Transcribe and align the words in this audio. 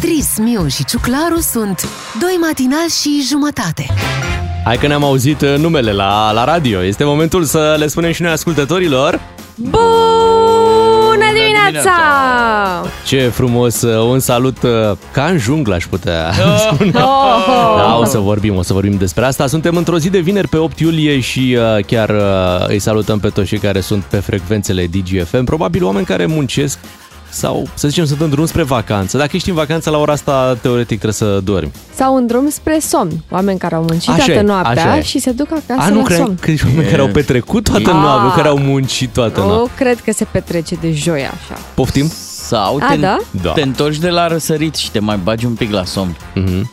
Beatrice, 0.00 0.42
Miu 0.42 0.66
și 0.66 0.84
Ciuclaru 0.84 1.40
sunt 1.40 1.88
doi 2.20 2.36
matinali 2.40 2.90
și 3.00 3.24
jumătate. 3.28 3.86
Hai 4.64 4.76
că 4.76 4.86
ne-am 4.86 5.04
auzit 5.04 5.40
uh, 5.40 5.54
numele 5.58 5.92
la, 5.92 6.32
la 6.32 6.44
radio. 6.44 6.84
Este 6.84 7.04
momentul 7.04 7.44
să 7.44 7.76
le 7.78 7.86
spunem 7.86 8.12
și 8.12 8.22
noi 8.22 8.30
ascultătorilor. 8.30 9.20
Bună 9.54 11.24
dimineața! 11.34 11.92
Ce 13.06 13.28
frumos, 13.28 13.82
uh, 13.82 14.10
un 14.10 14.18
salut 14.18 14.62
uh, 14.62 14.96
ca 15.12 15.24
în 15.24 15.38
junglă 15.38 15.74
aș 15.74 15.84
putea 15.84 16.32
spune. 16.72 16.92
Oh! 16.94 17.76
Da, 17.76 17.96
o 17.98 18.04
să 18.04 18.18
vorbim, 18.18 18.56
o 18.56 18.62
să 18.62 18.72
vorbim 18.72 18.96
despre 18.96 19.24
asta. 19.24 19.46
Suntem 19.46 19.76
într-o 19.76 19.98
zi 19.98 20.10
de 20.10 20.18
vineri 20.18 20.48
pe 20.48 20.56
8 20.56 20.78
iulie 20.78 21.20
și 21.20 21.56
uh, 21.58 21.84
chiar 21.84 22.08
uh, 22.08 22.68
îi 22.68 22.78
salutăm 22.78 23.18
pe 23.18 23.28
toți 23.28 23.48
cei 23.48 23.58
care 23.58 23.80
sunt 23.80 24.02
pe 24.02 24.16
frecvențele 24.16 24.86
DGFM. 24.86 25.44
Probabil 25.44 25.84
oameni 25.84 26.06
care 26.06 26.26
muncesc 26.26 26.78
sau, 27.30 27.68
să 27.74 27.88
zicem, 27.88 28.04
sunt 28.04 28.20
în 28.20 28.30
drum 28.30 28.46
spre 28.46 28.62
vacanță. 28.62 29.16
Dacă 29.18 29.30
ești 29.36 29.48
în 29.48 29.54
vacanță, 29.54 29.90
la 29.90 29.98
ora 29.98 30.12
asta, 30.12 30.56
teoretic, 30.60 31.00
trebuie 31.00 31.12
să 31.12 31.40
dormi. 31.44 31.70
Sau 31.94 32.16
în 32.16 32.26
drum 32.26 32.48
spre 32.50 32.78
somn. 32.80 33.24
Oameni 33.30 33.58
care 33.58 33.74
au 33.74 33.84
muncit 33.88 34.08
Așa 34.10 34.22
e, 34.22 34.26
toată 34.32 34.42
noaptea 34.46 34.70
așa 34.84 34.96
e. 34.98 35.02
și 35.02 35.18
se 35.18 35.30
duc 35.30 35.46
acasă 35.50 35.88
A, 35.88 35.88
nu 35.88 35.96
la 35.96 36.02
cred 36.02 36.18
somn. 36.18 36.34
că 36.40 36.50
ești 36.50 36.66
oameni 36.66 36.88
care 36.88 37.00
au 37.00 37.08
petrecut 37.08 37.64
toată 37.64 37.80
E- 37.90 37.92
noaptea, 37.92 38.28
Ah. 38.28 38.32
care 38.36 38.48
au 38.48 38.58
muncit 38.58 39.12
toată 39.12 39.38
noaptea. 39.40 39.58
Nu 39.58 39.68
cred 39.76 40.00
că 40.00 40.12
se 40.12 40.24
petrece 40.30 40.74
de 40.80 40.92
joi 40.92 41.20
așa. 41.20 41.60
Poftim? 41.74 42.10
Sau 42.46 42.76
A, 42.80 42.86
te, 42.90 42.96
da? 42.96 43.16
Da. 43.42 43.50
te 43.52 43.62
întorci 43.62 43.98
de 43.98 44.08
la 44.08 44.26
răsărit 44.26 44.74
și 44.74 44.90
te 44.90 44.98
mai 44.98 45.16
bagi 45.22 45.46
un 45.46 45.54
pic 45.54 45.72
la 45.72 45.84
somn. 45.84 46.16
Mhm. 46.34 46.70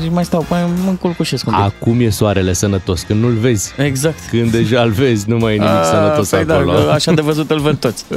Zici, 0.00 0.10
mai 0.12 0.24
stau, 0.24 0.44
mai 0.50 0.64
mă 0.84 0.88
înculcușesc 0.90 1.46
un 1.46 1.52
pic. 1.52 1.62
Acum 1.62 2.00
e 2.00 2.08
soarele 2.10 2.52
sănătos, 2.52 3.02
când 3.02 3.22
nu-l 3.22 3.32
vezi. 3.32 3.72
Exact. 3.76 4.18
Când 4.30 4.50
deja 4.50 4.82
îl 4.82 4.90
vezi, 4.90 5.28
nu 5.28 5.36
mai 5.36 5.54
e 5.54 5.58
nimic 5.58 5.84
sănătos 5.84 6.28
păi 6.28 6.44
acolo. 6.48 6.72
Da, 6.72 6.84
că 6.84 6.90
așa 6.90 7.12
de 7.12 7.20
văzut 7.20 7.50
îl 7.50 7.60
văd 7.60 7.76
toți. 7.76 8.04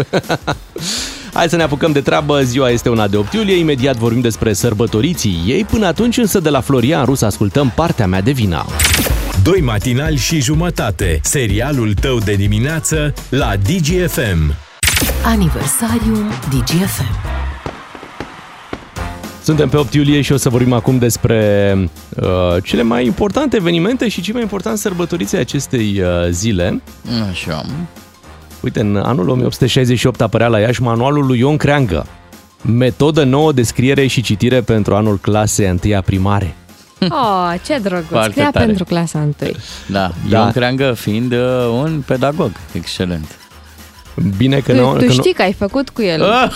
Hai 1.33 1.49
să 1.49 1.55
ne 1.55 1.63
apucăm 1.63 1.91
de 1.91 2.01
treabă, 2.01 2.41
ziua 2.41 2.69
este 2.69 2.89
una 2.89 3.07
de 3.07 3.17
8 3.17 3.33
iulie, 3.33 3.55
imediat 3.55 3.95
vorbim 3.95 4.21
despre 4.21 4.53
sărbătoriții 4.53 5.43
ei, 5.47 5.63
până 5.63 5.85
atunci 5.85 6.17
însă 6.17 6.39
de 6.39 6.49
la 6.49 6.61
Florian 6.61 7.05
Rus 7.05 7.21
ascultăm 7.21 7.71
partea 7.75 8.07
mea 8.07 8.21
de 8.21 8.31
vina. 8.31 8.65
Doi 9.43 9.61
matinali 9.61 10.17
și 10.17 10.41
jumătate. 10.41 11.19
Serialul 11.23 11.93
tău 11.93 12.17
de 12.17 12.33
dimineață 12.33 13.13
la 13.29 13.53
DGFM. 13.55 14.55
Aniversariul 15.23 16.25
DGFM. 16.49 17.37
Suntem 19.43 19.69
pe 19.69 19.77
8 19.77 19.93
iulie 19.93 20.21
și 20.21 20.31
o 20.31 20.37
să 20.37 20.49
vorbim 20.49 20.73
acum 20.73 20.97
despre 20.97 21.73
uh, 22.15 22.63
cele 22.63 22.81
mai 22.81 23.05
importante 23.05 23.55
evenimente 23.55 24.07
și 24.07 24.21
cei 24.21 24.33
mai 24.33 24.41
importanti 24.41 24.79
sărbătoriți 24.79 25.35
ai 25.35 25.41
acestei 25.41 26.01
uh, 26.01 26.29
zile. 26.29 26.81
Așa. 27.29 27.65
Uite, 28.61 28.79
în 28.79 28.95
anul 28.95 29.29
1868 29.29 30.21
apărea 30.21 30.47
la 30.47 30.59
Iași 30.59 30.81
manualul 30.81 31.25
lui 31.25 31.39
Ion 31.39 31.57
Creangă. 31.57 32.05
Metodă 32.61 33.23
nouă 33.23 33.51
de 33.51 33.61
scriere 33.63 34.07
și 34.07 34.21
citire 34.21 34.61
pentru 34.61 34.95
anul 34.95 35.17
clasei 35.17 35.79
1 35.83 36.01
primare. 36.01 36.55
Oh, 37.09 37.53
ce 37.65 37.77
drăguț. 37.77 38.07
Foarte 38.09 38.29
Scria 38.31 38.49
tare. 38.51 38.65
pentru 38.65 38.83
clasa 38.83 39.19
1. 39.19 39.33
Da, 39.87 40.11
Da. 40.29 40.37
Ion 40.37 40.51
Creangă 40.51 40.93
fiind 40.93 41.31
uh, 41.31 41.39
un 41.81 42.03
pedagog 42.05 42.51
excelent. 42.71 43.37
Bine 44.37 44.59
că 44.59 44.71
Tu, 44.73 44.79
nu... 44.79 44.95
tu 44.97 45.05
că 45.05 45.11
știi 45.11 45.33
că 45.33 45.41
ai 45.41 45.53
făcut 45.53 45.89
cu 45.89 46.01
el 46.01 46.23
Ah! 46.23 46.51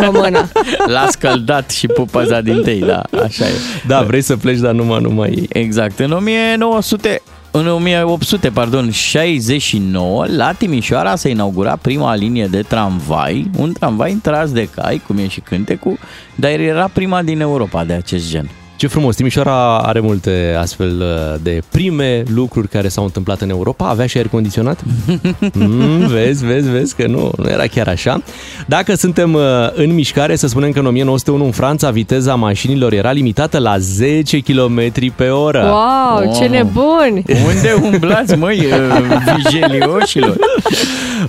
română. 0.00 0.48
L-a 0.94 1.06
scăldat 1.10 1.70
și 1.70 1.86
pupaza 1.86 2.40
din 2.40 2.62
tei, 2.62 2.80
da, 2.80 3.02
așa 3.24 3.44
e. 3.44 3.50
Nu, 3.50 3.88
da, 3.88 4.02
vrei 4.02 4.20
să 4.22 4.36
pleci, 4.36 4.58
dar 4.58 4.72
numai, 4.72 5.00
numai... 5.00 5.46
Exact. 5.52 5.98
În 5.98 6.10
1900, 6.12 7.22
în 7.56 7.66
1800, 7.66 8.50
pardon, 8.50 8.90
69, 8.90 10.26
la 10.26 10.52
Timișoara 10.52 11.16
s-a 11.16 11.28
inaugurat 11.28 11.78
prima 11.78 12.14
linie 12.14 12.46
de 12.46 12.62
tramvai, 12.62 13.50
un 13.56 13.72
tramvai 13.72 14.18
tras 14.22 14.52
de 14.52 14.68
cai, 14.68 15.02
cum 15.06 15.18
e 15.18 15.28
și 15.28 15.40
cântecul, 15.40 15.98
dar 16.34 16.50
era 16.50 16.88
prima 16.92 17.22
din 17.22 17.40
Europa 17.40 17.84
de 17.84 17.92
acest 17.92 18.30
gen. 18.30 18.50
Ce 18.76 18.86
frumos, 18.86 19.16
Timișoara 19.16 19.78
are 19.78 20.00
multe 20.00 20.56
astfel 20.58 21.00
uh, 21.00 21.40
de 21.42 21.62
prime 21.70 22.22
lucruri 22.34 22.68
care 22.68 22.88
s-au 22.88 23.04
întâmplat 23.04 23.40
în 23.40 23.50
Europa. 23.50 23.88
Avea 23.88 24.06
și 24.06 24.16
aer 24.16 24.28
condiționat? 24.28 24.80
Mm, 25.52 26.06
vezi, 26.06 26.44
vezi, 26.44 26.70
vezi 26.70 26.94
că 26.94 27.06
nu, 27.06 27.30
nu 27.36 27.48
era 27.48 27.66
chiar 27.66 27.88
așa. 27.88 28.22
Dacă 28.66 28.94
suntem 28.94 29.34
uh, 29.34 29.40
în 29.74 29.94
mișcare, 29.94 30.36
să 30.36 30.46
spunem 30.46 30.70
că 30.70 30.78
în 30.78 30.86
1901 30.86 31.44
în 31.44 31.50
Franța 31.50 31.90
viteza 31.90 32.34
mașinilor 32.34 32.92
era 32.92 33.12
limitată 33.12 33.58
la 33.58 33.78
10 33.78 34.38
km 34.38 34.80
pe 35.14 35.28
oră. 35.28 35.62
Wow, 35.64 36.34
ce 36.34 36.44
Wow. 36.44 36.50
nebuni! 36.50 37.22
Unde 37.46 37.88
umblați, 37.92 38.34
măi, 38.36 38.58
uh, 38.58 39.00
vijelioșilor? 39.36 40.36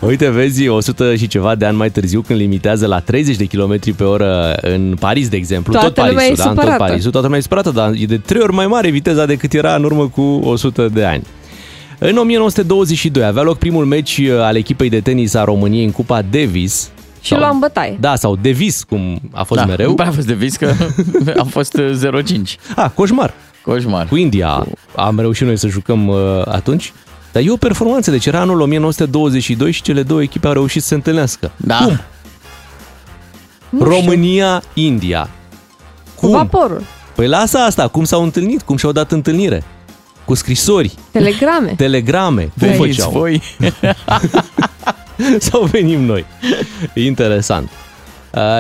Uite, 0.02 0.30
vezi, 0.30 0.68
100 0.68 1.16
și 1.16 1.28
ceva 1.28 1.56
de 1.56 1.66
ani 1.66 1.78
mai 1.78 1.90
târziu, 1.90 2.22
când 2.22 2.40
limitează 2.40 2.88
la 2.88 3.00
30 3.00 3.36
de 3.36 3.46
km 3.46 3.96
pe 3.96 4.04
oră 4.04 4.58
în 4.62 4.96
Paris, 5.00 5.28
de 5.30 5.36
exemplu, 5.36 5.72
Toată 5.74 5.88
tot 5.88 5.96
Parisul, 5.96 6.18
lumea 6.18 6.32
e 6.32 6.36
da, 6.36 6.44
în 6.44 6.50
tot 6.50 6.58
supărată. 6.64 6.84
Parisul, 6.84 7.12
toată 7.12 7.28
lumea 7.36 7.38
e 7.38 7.42
supărată, 7.42 7.70
dar 7.70 7.92
e 8.02 8.06
de 8.06 8.18
trei 8.18 8.42
ori 8.42 8.54
mai 8.54 8.68
mare 8.68 8.90
viteza 8.90 9.26
decât 9.26 9.54
era 9.54 9.76
în 9.76 9.84
urmă 9.84 10.08
cu 10.08 10.22
100 10.22 10.88
de 10.88 11.06
ani. 11.06 11.24
În 12.00 12.18
1922 12.18 13.24
avea 13.26 13.42
loc 13.44 13.58
primul 13.58 13.86
meci 13.86 14.18
uh, 14.18 14.40
al 14.42 14.56
echipei 14.56 14.90
de 14.90 15.00
tenis 15.02 15.34
a 15.34 15.44
României 15.44 15.86
în 15.86 15.92
Cupa 15.92 16.22
Davis. 16.22 16.90
Și 17.22 17.34
luam 17.34 17.60
bătaie. 17.60 17.98
Da, 18.00 18.16
sau 18.16 18.36
Davis, 18.36 18.84
cum 18.84 19.20
a 19.32 19.44
fost 19.44 19.60
Da, 19.60 19.66
mereu. 19.66 19.90
nu 19.90 19.96
prea 20.00 20.08
a 20.08 20.12
fost 20.12 20.28
de 20.28 20.34
vis 20.34 20.56
că 20.56 20.74
a 21.38 21.44
fost 21.44 21.74
uh, 21.78 22.22
0-5. 22.24 22.76
Ah, 22.76 22.90
coșmar. 22.94 23.34
Coșmar. 23.62 24.08
Cu 24.08 24.16
India 24.16 24.66
am 24.96 25.20
reușit 25.20 25.46
noi 25.46 25.58
să 25.58 25.68
jucăm 25.68 26.08
uh, 26.08 26.18
atunci. 26.46 26.94
Dar 27.32 27.44
e 27.44 27.52
o 27.52 27.56
performanță, 27.58 28.12
deci 28.12 28.26
era 28.26 28.40
anul 28.40 28.62
1922 28.62 29.72
și 29.72 29.82
cele 29.82 30.04
două 30.04 30.22
echipe 30.22 30.48
au 30.48 30.54
reușit 30.54 30.82
să 30.82 30.88
se 30.88 30.96
întâlnească. 30.96 31.52
Da. 31.58 31.78
Cum? 31.78 32.00
România-India. 33.80 35.30
Cu 36.16 36.28
vaporul. 36.28 36.82
Păi 37.16 37.28
lasă 37.28 37.58
asta, 37.58 37.88
cum 37.88 38.04
s-au 38.04 38.24
întâlnit, 38.24 38.62
cum 38.62 38.78
și-au 38.78 38.92
dat 38.92 39.12
întâlnire. 39.12 39.64
Cu 40.26 40.34
scrisori, 40.34 40.94
Telegrame. 41.12 41.74
telegrame, 41.78 42.42
cum 42.42 42.52
Veniți 42.68 42.78
făceau? 42.78 43.12
voi. 43.12 43.42
Sau 45.40 45.64
venim 45.64 46.02
noi. 46.04 46.26
Interesant. 46.94 47.70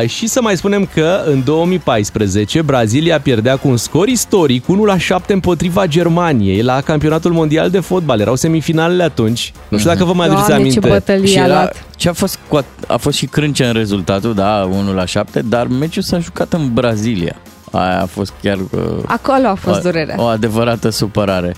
Uh, 0.01 0.09
și 0.09 0.27
să 0.27 0.41
mai 0.41 0.57
spunem 0.57 0.89
că 0.93 1.21
în 1.25 1.43
2014 1.43 2.61
Brazilia 2.61 3.19
pierdea 3.19 3.55
cu 3.57 3.67
un 3.67 3.77
scor 3.77 4.07
istoric 4.07 4.67
1 4.67 4.83
la 4.83 4.97
7 4.97 5.33
împotriva 5.33 5.85
Germaniei 5.87 6.61
la 6.61 6.81
campionatul 6.81 7.31
mondial 7.31 7.69
de 7.69 7.79
fotbal. 7.79 8.19
Erau 8.19 8.35
semifinalele 8.35 9.03
atunci. 9.03 9.53
Nu 9.67 9.77
știu 9.77 9.89
dacă 9.89 10.03
vă 10.03 10.13
mai 10.13 10.25
aduceți 10.25 10.47
Doamne, 10.47 10.69
ce 10.69 10.77
aminte. 10.79 10.89
bătălie 10.89 11.27
Și 11.27 11.39
a 11.39 11.43
era, 11.43 11.53
luat. 11.53 11.85
ce 11.95 12.09
a 12.09 12.13
fost, 12.13 12.39
cu 12.47 12.55
a, 12.55 12.66
a 12.87 12.97
fost 12.97 13.17
și 13.17 13.25
crânce 13.25 13.66
în 13.66 13.73
rezultatul, 13.73 14.33
da, 14.33 14.69
1 14.72 14.93
la 14.93 15.05
7, 15.05 15.41
dar 15.41 15.67
meciul 15.67 16.01
s-a 16.03 16.19
jucat 16.19 16.53
în 16.53 16.73
Brazilia. 16.73 17.35
Aia 17.72 18.02
a 18.02 18.06
fost 18.06 18.34
chiar 18.42 18.58
uh, 18.58 19.03
Acolo 19.06 19.48
a 19.48 19.56
fost 19.56 19.81
durerea. 19.81 20.16
o, 20.18 20.24
o 20.24 20.26
adevărată 20.26 20.90
supărare. 20.90 21.56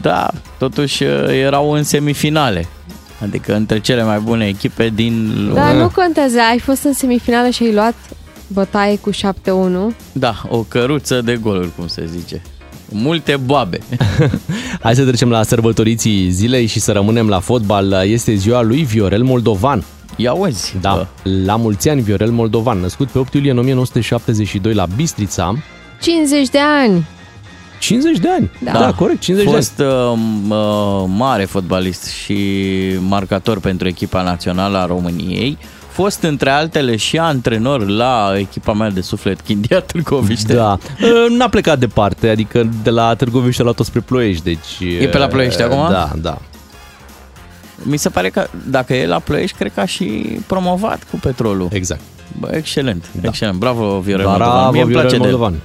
Da, 0.00 0.30
totuși 0.58 1.02
uh, 1.02 1.10
erau 1.28 1.70
în 1.70 1.82
semifinale. 1.82 2.66
Adică 3.22 3.54
între 3.54 3.80
cele 3.80 4.02
mai 4.02 4.18
bune 4.18 4.46
echipe 4.46 4.88
din 4.88 5.32
lume. 5.46 5.60
Dar 5.60 5.74
nu 5.74 5.88
contează, 5.94 6.36
ai 6.50 6.58
fost 6.58 6.82
în 6.84 6.92
semifinală 6.92 7.48
și 7.48 7.62
ai 7.62 7.72
luat 7.72 7.94
bătaie 8.46 8.98
cu 8.98 9.10
7-1. 9.10 9.16
Da, 10.12 10.34
o 10.48 10.58
căruță 10.58 11.20
de 11.20 11.36
goluri, 11.36 11.74
cum 11.76 11.86
se 11.86 12.06
zice. 12.16 12.42
Multe 12.88 13.36
boabe. 13.44 13.78
Hai 14.82 14.94
să 14.94 15.04
trecem 15.04 15.30
la 15.30 15.42
sărbătoriții 15.42 16.30
zilei 16.30 16.66
și 16.66 16.80
să 16.80 16.92
rămânem 16.92 17.28
la 17.28 17.38
fotbal. 17.38 17.92
Este 18.04 18.34
ziua 18.34 18.62
lui 18.62 18.82
Viorel 18.82 19.22
Moldovan. 19.22 19.84
Ia 20.16 20.32
uzi. 20.32 20.74
Da, 20.80 20.92
bă. 21.22 21.30
la 21.44 21.56
mulți 21.56 21.88
ani 21.88 22.00
Viorel 22.00 22.30
Moldovan, 22.30 22.78
născut 22.78 23.08
pe 23.08 23.18
8 23.18 23.34
iulie 23.34 23.52
1972 23.52 24.74
la 24.74 24.86
Bistrița. 24.96 25.54
50 26.00 26.48
de 26.48 26.58
ani. 26.80 27.06
50 27.78 28.18
de 28.18 28.28
ani. 28.30 28.50
Da. 28.64 28.72
Da, 28.72 28.78
da 28.78 28.92
corect, 28.92 29.20
50 29.20 29.46
de 29.46 29.52
ani. 29.54 29.62
fost 29.62 29.78
uh, 29.78 30.18
m- 30.18 30.50
uh, 30.50 31.04
mare 31.16 31.44
fotbalist 31.44 32.06
și 32.08 32.38
marcator 33.08 33.60
pentru 33.60 33.88
echipa 33.88 34.22
națională 34.22 34.78
a 34.78 34.86
României. 34.86 35.58
Fost 35.88 36.22
între 36.22 36.50
altele 36.50 36.96
și 36.96 37.18
antrenor 37.18 37.88
la 37.88 38.32
echipa 38.36 38.72
mea 38.72 38.90
de 38.90 39.00
suflet 39.00 39.40
Chindia 39.40 39.80
Târgoviște. 39.80 40.54
Da. 40.54 40.78
N-a 41.36 41.48
plecat 41.48 41.78
departe, 41.78 42.28
adică 42.28 42.68
de 42.82 42.90
la 42.90 43.14
Târgoviște 43.14 43.62
la 43.62 43.72
tot 43.72 43.86
spre 43.86 44.00
Ploiești, 44.00 44.42
deci... 44.44 44.98
E 45.00 45.06
pe 45.08 45.18
la 45.18 45.26
Ploiești 45.26 45.62
acum? 45.62 45.88
Da, 45.90 46.10
da. 46.16 46.38
Mi 47.82 47.96
se 47.96 48.08
pare 48.08 48.30
că 48.30 48.46
dacă 48.68 48.94
e 48.94 49.06
la 49.06 49.18
Ploiești, 49.18 49.56
cred 49.56 49.72
că 49.74 49.80
a 49.80 49.84
și 49.84 50.04
promovat 50.46 51.06
cu 51.10 51.16
petrolul. 51.16 51.68
Exact. 51.72 52.00
Bă, 52.38 52.50
excelent, 52.52 53.04
da. 53.20 53.28
excelent. 53.28 53.58
Bravo, 53.58 54.00
Viorel 54.00 54.24
Bravo, 54.24 54.44
Moldovan. 54.44 54.72
Mie 54.72 54.82
îmi 54.82 54.90
Viorel 54.90 55.08
place 55.08 55.22
de 55.22 55.28
el. 55.28 55.30
Moldovan. 55.30 55.60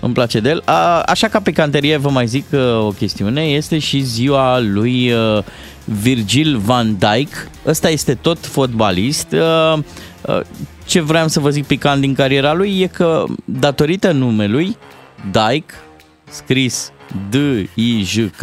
Îmi 0.00 0.12
place 0.12 0.40
de 0.40 0.48
el. 0.48 0.62
A, 0.64 1.00
așa 1.00 1.28
ca 1.28 1.40
pe 1.40 1.52
canterie 1.52 1.96
vă 1.96 2.08
mai 2.08 2.26
zic 2.26 2.44
uh, 2.52 2.60
o 2.78 2.88
chestiune, 2.88 3.42
este 3.42 3.78
și 3.78 4.00
ziua 4.00 4.58
lui 4.60 5.12
uh, 5.12 5.42
Virgil 5.84 6.58
van 6.58 6.96
Dijk. 6.98 7.48
Ăsta 7.66 7.88
este 7.88 8.14
tot 8.14 8.46
fotbalist. 8.46 9.32
Uh, 9.32 9.78
uh, 10.26 10.40
ce 10.86 11.00
vreau 11.00 11.28
să 11.28 11.40
vă 11.40 11.50
zic 11.50 11.66
picant 11.66 12.00
din 12.00 12.14
cariera 12.14 12.52
lui 12.52 12.80
e 12.80 12.86
că 12.86 13.24
datorită 13.44 14.12
numelui 14.12 14.76
Dijk, 15.30 15.74
scris 16.30 16.92
D-I-J-K, 17.30 18.40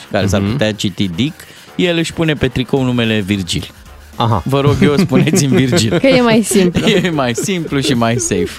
și 0.00 0.06
care 0.10 0.26
s-ar 0.26 0.40
putea 0.40 0.72
citi 0.72 1.08
Dick, 1.08 1.40
el 1.82 1.96
își 1.96 2.12
pune 2.12 2.34
pe 2.34 2.48
tricou 2.48 2.82
numele 2.82 3.20
Virgil. 3.20 3.70
Aha. 4.16 4.42
Vă 4.44 4.60
rog 4.60 4.76
eu, 4.82 4.96
spuneți-mi 4.96 5.56
Virgil. 5.56 5.98
Că 5.98 6.06
e 6.06 6.20
mai 6.20 6.42
simplu. 6.42 6.86
E 7.04 7.10
mai 7.10 7.34
simplu 7.34 7.80
și 7.80 7.94
mai 7.94 8.18
safe. 8.18 8.50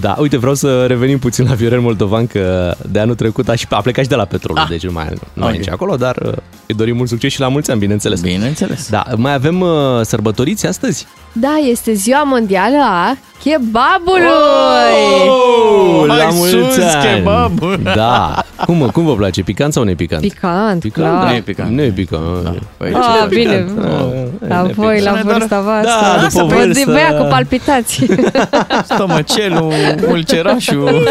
Da, 0.00 0.14
uite, 0.18 0.36
vreau 0.38 0.54
să 0.54 0.84
revenim 0.86 1.18
puțin 1.18 1.46
la 1.48 1.54
Viorel 1.54 1.80
Moldovan, 1.80 2.26
că 2.26 2.74
de 2.90 2.98
anul 2.98 3.14
trecut 3.14 3.48
a, 3.48 3.54
și, 3.54 3.66
a 3.70 3.80
plecat 3.80 4.02
și 4.04 4.10
de 4.10 4.14
la 4.16 4.24
petrol, 4.24 4.56
ah. 4.56 4.66
deci 4.68 4.84
nu 4.84 4.92
mai, 4.92 5.06
nu 5.32 5.42
Ok. 5.42 5.48
okay. 5.48 5.60
e 5.68 5.70
acolo, 5.72 5.96
dar 5.96 6.16
uh, 6.26 6.32
îi 6.66 6.74
dorim 6.74 6.96
mult 6.96 7.08
succes 7.08 7.32
și 7.32 7.40
la 7.40 7.48
mulți 7.48 7.70
ani, 7.70 7.80
bineînțeles. 7.80 8.20
Bineînțeles. 8.20 8.88
Da, 8.90 9.04
mai 9.16 9.34
avem 9.34 9.60
uh, 9.60 9.68
sărbătoriți 10.02 10.66
astăzi? 10.66 11.06
Da, 11.32 11.54
este 11.70 11.92
ziua 11.92 12.22
mondială 12.22 12.76
a 12.80 13.16
kebabului! 13.42 14.20
Oh, 15.28 16.04
Hai 16.08 16.16
la 16.18 16.28
mulți 16.30 16.50
sus, 16.52 16.78
ani! 16.78 17.16
kebab! 17.16 17.82
Da. 17.94 18.42
Cum, 18.66 18.88
cum 18.92 19.04
vă 19.04 19.14
place? 19.14 19.42
Picant 19.42 19.72
sau 19.72 19.82
nepicant? 19.82 20.20
Picant, 20.22 20.80
Picant? 20.80 21.08
clar. 21.10 21.28
Nu 21.30 21.34
e 21.36 21.40
picant. 21.40 21.70
Nu 21.70 21.82
e 21.82 21.90
picant. 21.90 22.42
Da. 22.44 22.54
Păi, 22.76 22.92
Ah, 22.94 23.16
ce 23.28 23.34
bine. 23.34 23.66
Da, 24.48 24.58
Apoi, 24.58 25.00
la 25.00 25.10
Să 25.10 25.16
ne 25.16 25.32
vârsta 25.32 25.56
Da, 25.56 25.60
voastră. 25.60 26.28
după 26.40 26.54
Vă 26.54 26.62
vârstă. 26.64 26.90
băia 26.90 27.12
cu 27.18 27.26
palpitații. 27.30 28.10
Stomacelul, 28.84 29.71
ulcerașul. 30.08 31.08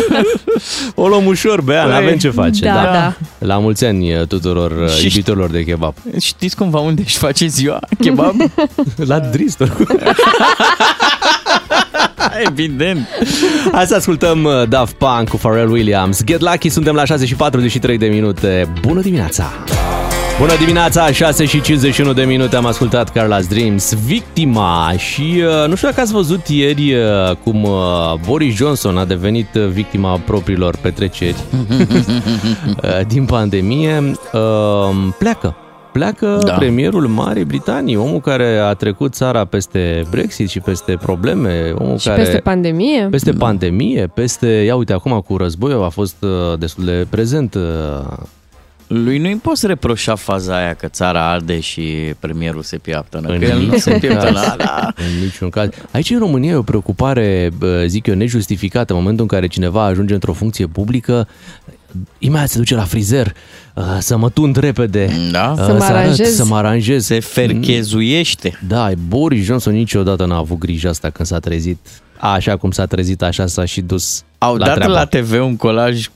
O 0.95 1.07
luăm 1.07 1.25
ușor, 1.25 1.61
Bea, 1.61 1.81
Păi, 1.83 1.91
n-avem 1.91 2.17
ce 2.17 2.29
face. 2.29 2.63
da, 2.65 2.73
da. 2.73 3.13
La 3.37 3.57
mulți 3.57 3.85
ani 3.85 4.13
uh, 4.15 4.27
tuturor 4.27 4.71
uh, 4.71 4.89
Și- 4.89 5.03
iubitorilor 5.05 5.49
de 5.49 5.63
kebab. 5.63 5.93
Știți 6.19 6.55
cumva 6.55 6.79
unde 6.79 7.01
își 7.05 7.17
face 7.17 7.47
ziua 7.47 7.79
kebab? 7.99 8.35
La 9.07 9.19
Dristor. 9.19 9.77
Evident. 12.47 13.07
Hai 13.71 13.85
să 13.85 13.95
ascultăm 13.95 14.43
uh, 14.43 14.67
Daft 14.69 14.93
Punk 14.93 15.29
cu 15.29 15.37
Pharrell 15.37 15.71
Williams. 15.71 16.23
Get 16.23 16.39
Lucky, 16.41 16.69
suntem 16.69 16.95
la 16.95 17.05
6 17.05 17.25
și 17.25 17.35
43 17.35 17.97
de 17.97 18.05
minute. 18.07 18.67
Bună 18.81 19.01
dimineața! 19.01 19.51
Bună 20.41 20.57
dimineața, 20.59 21.11
6 21.11 21.45
și 21.45 21.61
51 21.61 22.13
de 22.13 22.23
minute 22.23 22.55
am 22.55 22.65
ascultat 22.65 23.11
Carla's 23.11 23.47
Dreams, 23.49 23.93
victima 24.05 24.93
și 24.97 25.21
uh, 25.21 25.67
nu 25.67 25.75
știu 25.75 25.87
dacă 25.87 26.01
ați 26.01 26.11
văzut 26.11 26.47
ieri 26.47 26.93
uh, 26.93 27.35
cum 27.43 27.63
uh, 27.63 27.71
Boris 28.25 28.55
Johnson 28.55 28.97
a 28.97 29.05
devenit 29.05 29.55
uh, 29.55 29.65
victima 29.65 30.17
propriilor 30.25 30.77
petreceri 30.81 31.35
uh, 31.63 33.05
din 33.07 33.25
pandemie. 33.25 34.11
Uh, 34.33 35.13
pleacă. 35.17 35.55
Pleacă 35.91 36.37
Da. 36.39 36.47
da. 36.47 36.53
premierul 36.53 37.07
Marii 37.07 37.45
Britanii, 37.45 37.95
omul 37.95 38.19
care 38.19 38.57
a 38.57 38.73
trecut 38.73 39.13
țara 39.13 39.45
peste 39.45 40.03
Brexit 40.09 40.49
și 40.49 40.59
peste 40.59 40.97
probleme, 41.01 41.73
omul 41.77 41.97
Și 41.97 42.07
care... 42.07 42.21
peste 42.21 42.37
pandemie. 42.37 43.07
Peste 43.11 43.31
pandemie, 43.31 44.07
peste, 44.13 44.47
ia 44.47 44.75
uite, 44.75 44.93
acum 44.93 45.23
cu 45.27 45.37
războiul 45.37 45.83
a 45.83 45.89
fost 45.89 46.15
uh, 46.19 46.59
destul 46.59 46.85
de 46.85 47.05
prezent. 47.09 47.57
Uh, 48.91 48.97
Lui 49.03 49.17
nu-i 49.17 49.35
poți 49.35 49.67
reproșa 49.67 50.15
faza 50.15 50.55
aia 50.57 50.73
că 50.73 50.87
țara 50.87 51.29
arde 51.31 51.59
și 51.59 51.81
premierul 52.19 52.61
se 52.61 52.77
piaptănă. 52.77 53.27
În 53.27 53.39
Că 53.39 53.45
el 53.45 53.53
nu 53.57 53.59
niciun 53.63 53.77
se 53.79 53.91
caz. 53.91 53.99
piaptănă. 53.99 54.53
Da. 54.57 54.93
în 54.95 55.23
niciun 55.23 55.49
caz. 55.49 55.69
Aici 55.91 56.09
în 56.09 56.19
România 56.19 56.51
e 56.51 56.55
o 56.55 56.61
preocupare, 56.61 57.51
bă, 57.57 57.83
zic 57.87 58.05
eu, 58.07 58.15
nejustificată. 58.15 58.93
În 58.93 58.99
momentul 58.99 59.21
în 59.21 59.27
care 59.37 59.47
cineva 59.47 59.83
ajunge 59.85 60.13
într-o 60.13 60.33
funcție 60.33 60.67
publică, 60.67 61.27
imediat 62.19 62.49
se 62.49 62.57
duce 62.57 62.75
la 62.75 62.83
frizer 62.83 63.33
uh, 63.75 63.83
să 63.99 64.17
mă 64.17 64.29
tund 64.29 64.55
repede, 64.55 65.09
Da. 65.31 65.53
uh, 65.57 65.63
Să 65.65 65.73
mă 65.73 65.83
arăt, 65.83 65.95
aranjez. 65.97 66.35
să 66.35 66.45
mă 66.45 66.55
aranjez. 66.55 67.05
Se 67.05 67.19
ferchezuiește. 67.19 68.59
Da, 68.67 68.89
Boris 69.07 69.45
Johnson 69.45 69.73
niciodată 69.73 70.25
n-a 70.25 70.37
avut 70.37 70.57
grijă 70.57 70.89
asta 70.89 71.09
când 71.09 71.27
s-a 71.27 71.39
trezit. 71.39 71.77
Așa 72.17 72.57
cum 72.57 72.71
s-a 72.71 72.85
trezit, 72.85 73.21
așa 73.21 73.45
s-a 73.45 73.65
și 73.65 73.81
dus 73.81 74.23
Au 74.37 74.55
la 74.55 74.65
dat 74.65 74.75
treabă. 74.75 74.93
la 74.93 75.05
TV 75.05 75.31
un 75.31 75.55
colaj 75.55 76.07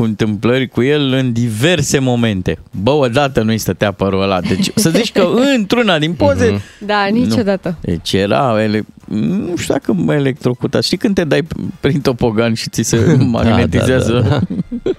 cu 0.00 0.06
întâmplări 0.06 0.68
cu 0.68 0.82
el 0.82 1.12
în 1.12 1.32
diverse 1.32 1.98
momente. 1.98 2.58
Bă, 2.82 2.90
odată 2.90 3.42
nu-i 3.42 3.58
stătea 3.58 3.92
părul 3.92 4.22
ăla. 4.22 4.40
Deci 4.40 4.70
să 4.74 4.90
zici 4.90 5.12
că 5.12 5.26
într-una 5.56 5.98
din 5.98 6.12
poze... 6.12 6.50
Mhm. 6.50 6.62
Da, 6.86 7.06
niciodată. 7.10 7.76
Deci 7.80 8.12
era, 8.12 8.62
ele, 8.62 8.84
nu 9.08 9.56
știu 9.56 9.74
dacă 9.74 9.92
mă 9.92 10.14
electrocutat. 10.14 10.82
Știi 10.82 10.96
când 10.96 11.14
te 11.14 11.24
dai 11.24 11.46
prin 11.80 12.00
topogan 12.00 12.54
și 12.54 12.68
ți 12.70 12.82
se 12.82 13.16
magnetizează? 13.30 14.12
da, 14.12 14.28
da. 14.28 14.40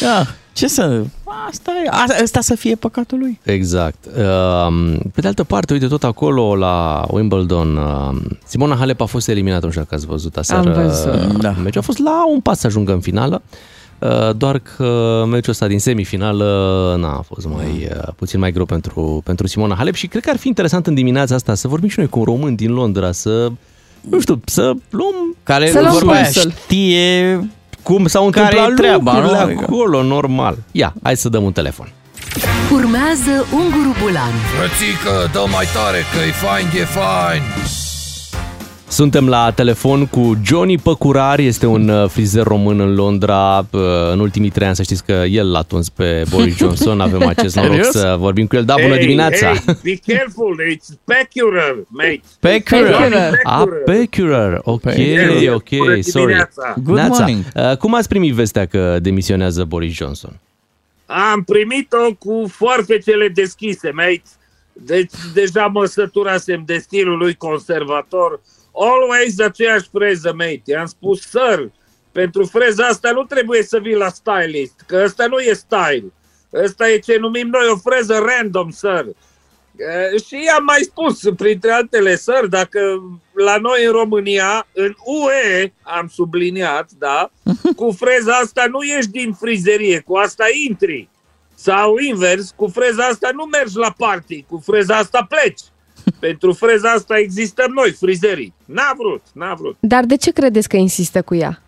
da. 0.00 0.26
Ce 0.52 0.68
să... 0.68 1.04
Asta 1.48 1.70
e. 1.84 1.88
A- 1.90 2.22
Asta 2.22 2.40
să 2.40 2.54
fie 2.54 2.74
păcatul 2.74 3.18
lui. 3.18 3.40
Exact. 3.42 4.04
Um, 4.66 4.98
Pe 5.14 5.20
de 5.20 5.26
altă 5.26 5.44
parte, 5.44 5.72
uite, 5.72 5.86
tot 5.86 6.04
acolo 6.04 6.56
la 6.56 7.06
Wimbledon, 7.10 7.76
um, 7.76 8.22
Simona 8.46 8.74
Halep 8.74 9.00
a 9.00 9.04
fost 9.04 9.28
eliminată, 9.28 9.64
nu 9.64 9.70
știu 9.70 9.82
dacă 9.82 9.94
ați 9.94 10.06
văzut 10.06 10.36
aseară. 10.36 10.76
Am 10.76 10.82
văzut. 10.82 11.40
Da. 11.40 11.50
Meciul 11.50 11.80
a 11.80 11.84
fost 11.84 11.98
la 11.98 12.24
un 12.32 12.40
pas 12.40 12.58
să 12.58 12.66
ajungă 12.66 12.92
în 12.92 13.00
finală, 13.00 13.42
uh, 13.50 13.56
doar 14.36 14.58
că 14.76 15.22
meciul 15.28 15.52
ăsta 15.52 15.66
din 15.66 15.78
semifinală 15.78 16.44
n-a 17.00 17.20
fost 17.26 17.46
mai, 17.46 17.88
uh, 17.96 18.08
puțin 18.16 18.38
mai 18.40 18.52
greu 18.52 18.64
pentru, 18.64 19.20
pentru 19.24 19.46
Simona 19.46 19.74
Halep 19.74 19.94
și 19.94 20.06
cred 20.06 20.22
că 20.22 20.30
ar 20.30 20.36
fi 20.36 20.48
interesant 20.48 20.86
în 20.86 20.94
dimineața 20.94 21.34
asta 21.34 21.54
să 21.54 21.68
vorbim 21.68 21.88
și 21.88 21.98
noi 21.98 22.08
cu 22.08 22.18
un 22.18 22.24
român 22.24 22.54
din 22.54 22.72
Londra, 22.72 23.12
să, 23.12 23.50
nu 24.10 24.20
știu, 24.20 24.40
să 24.44 24.72
luăm 24.90 25.36
Care 25.42 25.70
Să 25.70 25.80
luăm 25.80 25.92
vorba 25.92 26.12
aia 26.12 26.22
pulsul. 26.22 26.50
știe 26.64 27.50
cum 27.82 28.06
s-au 28.06 28.30
Care-i 28.30 28.58
întâmplat 28.58 28.76
treaba, 28.76 29.12
lucrurile 29.12 29.38
nu? 29.38 29.44
Adică- 29.44 29.64
acolo, 29.68 30.02
normal. 30.02 30.56
Ia, 30.72 30.94
hai 31.02 31.16
să 31.16 31.28
dăm 31.28 31.42
un 31.44 31.52
telefon. 31.52 31.92
Urmează 32.72 33.46
Unguru 33.52 33.94
Bulan 34.02 34.32
Frățică, 34.56 35.30
dă 35.32 35.44
mai 35.52 35.66
tare 35.74 35.98
că 36.12 36.18
e 36.28 36.30
fain, 36.32 36.66
e 36.80 36.84
fain 36.84 37.42
Suntem 38.94 39.28
la 39.28 39.50
telefon 39.52 40.06
cu 40.06 40.32
Johnny 40.44 40.78
Păcurar, 40.78 41.38
este 41.38 41.66
un 41.66 41.88
uh, 41.88 42.08
frizer 42.08 42.42
român 42.42 42.80
în 42.80 42.94
Londra. 42.94 43.66
Uh, 43.70 43.80
În 44.12 44.18
ultimii 44.20 44.50
trei 44.50 44.66
ani 44.66 44.76
să 44.76 44.82
știți 44.82 45.04
că 45.04 45.12
el 45.12 45.50
l-a 45.50 45.62
tuns 45.62 45.88
pe 45.88 46.24
Boris 46.30 46.56
Johnson, 46.60 47.00
avem 47.00 47.26
acest 47.26 47.56
noroc 47.56 47.72
Serios? 47.72 47.90
să 47.90 48.16
vorbim 48.18 48.46
cu 48.46 48.56
el. 48.56 48.64
Da, 48.64 48.74
bună 48.82 48.96
dimineața! 48.96 49.46
Hey, 49.46 49.60
be 49.82 49.98
careful, 50.14 50.56
it's 50.74 50.98
pecular, 51.04 51.76
mate. 51.88 52.20
Pecular. 52.40 53.00
Pecular. 53.00 53.40
A, 53.42 53.64
Pecurar, 53.84 54.60
ok, 54.62 54.80
Pecular. 54.80 55.54
ok, 55.54 55.68
Bună 55.76 56.00
sorry. 56.00 56.26
dimineața. 56.26 56.74
Good 56.82 56.96
Neața. 56.96 57.16
morning. 57.18 57.44
Uh, 57.54 57.76
Cum 57.76 57.94
ați 57.94 58.08
primit 58.08 58.32
vestea 58.34 58.66
că 58.66 58.98
demisionează 59.02 59.64
Boris 59.64 59.94
Johnson? 59.94 60.40
Am 61.06 61.42
primit-o 61.42 62.12
cu 62.18 62.48
foarfecele 62.50 63.28
deschise, 63.28 63.90
mate. 63.94 64.22
Deci 64.72 65.10
deja 65.34 65.66
mă 65.66 65.84
săturasem 65.84 66.62
de 66.66 66.76
stilul 66.78 67.18
lui 67.18 67.34
conservator. 67.34 68.40
Always 68.74 69.38
aceeași 69.38 69.88
freză, 69.92 70.32
mate. 70.36 70.62
I-am 70.64 70.86
spus, 70.86 71.20
sir, 71.20 71.70
pentru 72.12 72.44
freza 72.44 72.86
asta 72.86 73.10
nu 73.12 73.22
trebuie 73.22 73.62
să 73.62 73.78
vii 73.78 73.94
la 73.96 74.08
stylist, 74.08 74.84
că 74.86 75.00
ăsta 75.04 75.26
nu 75.26 75.38
e 75.38 75.52
style. 75.52 76.12
Ăsta 76.52 76.88
e 76.88 76.98
ce 76.98 77.16
numim 77.16 77.48
noi 77.48 77.68
o 77.68 77.76
freză 77.76 78.18
random, 78.18 78.70
sir. 78.70 79.06
Eh, 79.76 80.20
Și 80.26 80.44
i-am 80.44 80.64
mai 80.64 80.80
spus, 80.82 81.20
printre 81.36 81.70
altele, 81.70 82.16
sir, 82.16 82.46
dacă 82.48 82.78
la 83.32 83.56
noi 83.56 83.84
în 83.84 83.92
România, 83.92 84.66
în 84.72 84.94
UE, 85.04 85.72
am 85.82 86.08
subliniat, 86.14 86.90
da, 86.98 87.30
cu 87.76 87.90
freza 87.90 88.32
asta 88.32 88.66
nu 88.70 88.82
ieși 88.82 89.08
din 89.08 89.32
frizerie, 89.32 90.00
cu 90.00 90.16
asta 90.16 90.44
intri. 90.68 91.08
Sau 91.54 91.96
invers, 91.96 92.52
cu 92.56 92.66
freza 92.66 93.04
asta 93.04 93.30
nu 93.32 93.44
mergi 93.44 93.76
la 93.76 93.94
party, 93.98 94.42
cu 94.48 94.62
freza 94.64 94.96
asta 94.96 95.26
pleci. 95.28 95.60
Pentru 96.26 96.52
freza 96.52 96.90
asta 96.90 97.18
existăm 97.18 97.70
noi, 97.70 97.90
frizerii. 97.90 98.54
N-a 98.64 98.92
vrut, 98.96 99.22
n-a 99.32 99.54
vrut. 99.54 99.76
Dar 99.80 100.04
de 100.04 100.16
ce 100.16 100.30
credeți 100.30 100.68
că 100.68 100.76
insistă 100.76 101.22
cu 101.22 101.34
ea? 101.34 101.62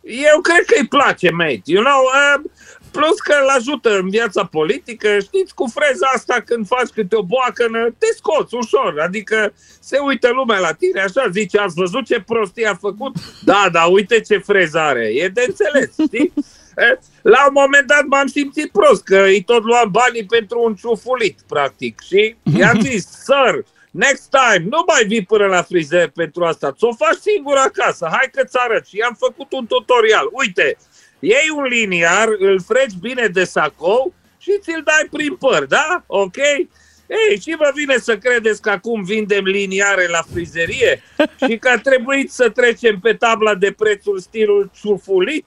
Eu 0.00 0.40
cred 0.40 0.64
că 0.64 0.74
îi 0.78 0.86
place, 0.86 1.30
mate. 1.30 1.62
You 1.64 1.82
know, 1.82 2.00
uh, 2.02 2.50
plus 2.90 3.18
că 3.18 3.34
îl 3.42 3.48
ajută 3.48 3.98
în 3.98 4.08
viața 4.08 4.44
politică. 4.44 5.18
Știți, 5.18 5.54
cu 5.54 5.66
freza 5.74 6.06
asta 6.14 6.42
când 6.44 6.66
faci 6.66 6.88
câte 6.88 7.16
o 7.16 7.22
boacănă, 7.22 7.94
te 7.98 8.06
scoți 8.16 8.54
ușor. 8.54 9.00
Adică 9.00 9.52
se 9.80 9.98
uită 9.98 10.28
lumea 10.28 10.58
la 10.58 10.72
tine, 10.72 11.00
așa 11.00 11.28
zice, 11.32 11.58
ați 11.58 11.74
văzut 11.74 12.04
ce 12.06 12.20
prostie 12.26 12.66
a 12.66 12.74
făcut? 12.74 13.16
Da, 13.44 13.68
da, 13.72 13.82
uite 13.84 14.20
ce 14.20 14.38
freză 14.38 14.78
are. 14.78 15.06
E 15.06 15.28
de 15.28 15.44
înțeles, 15.46 15.90
știi? 16.06 16.32
Eh, 16.76 16.98
La 17.22 17.44
un 17.46 17.52
moment 17.52 17.86
dat 17.86 18.04
m-am 18.06 18.26
simțit 18.26 18.70
prost, 18.70 19.02
că 19.04 19.22
îi 19.22 19.42
tot 19.42 19.62
luam 19.62 19.90
banii 19.90 20.24
pentru 20.26 20.62
un 20.62 20.74
ciufulit, 20.74 21.38
practic. 21.48 22.00
Și 22.00 22.36
i-am 22.58 22.80
zis, 22.90 23.06
sir, 23.06 23.64
next 23.90 24.30
time, 24.30 24.66
nu 24.70 24.84
mai 24.86 25.04
vii 25.04 25.24
până 25.24 25.46
la 25.46 25.62
frizer 25.62 26.08
pentru 26.08 26.44
asta, 26.44 26.72
ți-o 26.72 26.94
faci 26.94 27.18
singur 27.20 27.56
acasă, 27.56 28.08
hai 28.10 28.28
că-ți 28.32 28.56
arăt. 28.58 28.86
Și 28.86 28.96
i-am 28.96 29.16
făcut 29.18 29.52
un 29.52 29.66
tutorial. 29.66 30.28
Uite, 30.32 30.76
iei 31.18 31.50
un 31.54 31.64
liniar, 31.64 32.28
îl 32.38 32.60
freci 32.60 32.94
bine 33.00 33.26
de 33.26 33.44
sacou 33.44 34.14
și 34.38 34.58
ți-l 34.60 34.82
dai 34.84 35.08
prin 35.10 35.34
păr, 35.34 35.64
da? 35.64 36.04
Ok? 36.06 36.36
Ei, 37.30 37.40
și 37.40 37.54
vă 37.58 37.70
vine 37.74 37.98
să 37.98 38.16
credeți 38.18 38.62
că 38.62 38.70
acum 38.70 39.02
vindem 39.04 39.44
liniare 39.44 40.06
la 40.08 40.22
frizerie 40.32 41.02
și 41.46 41.56
că 41.58 41.68
a 41.68 41.78
trebuit 41.78 42.32
să 42.32 42.48
trecem 42.48 42.98
pe 42.98 43.14
tabla 43.14 43.54
de 43.54 43.72
prețul 43.72 44.18
stilul 44.18 44.70
ciufulit? 44.80 45.44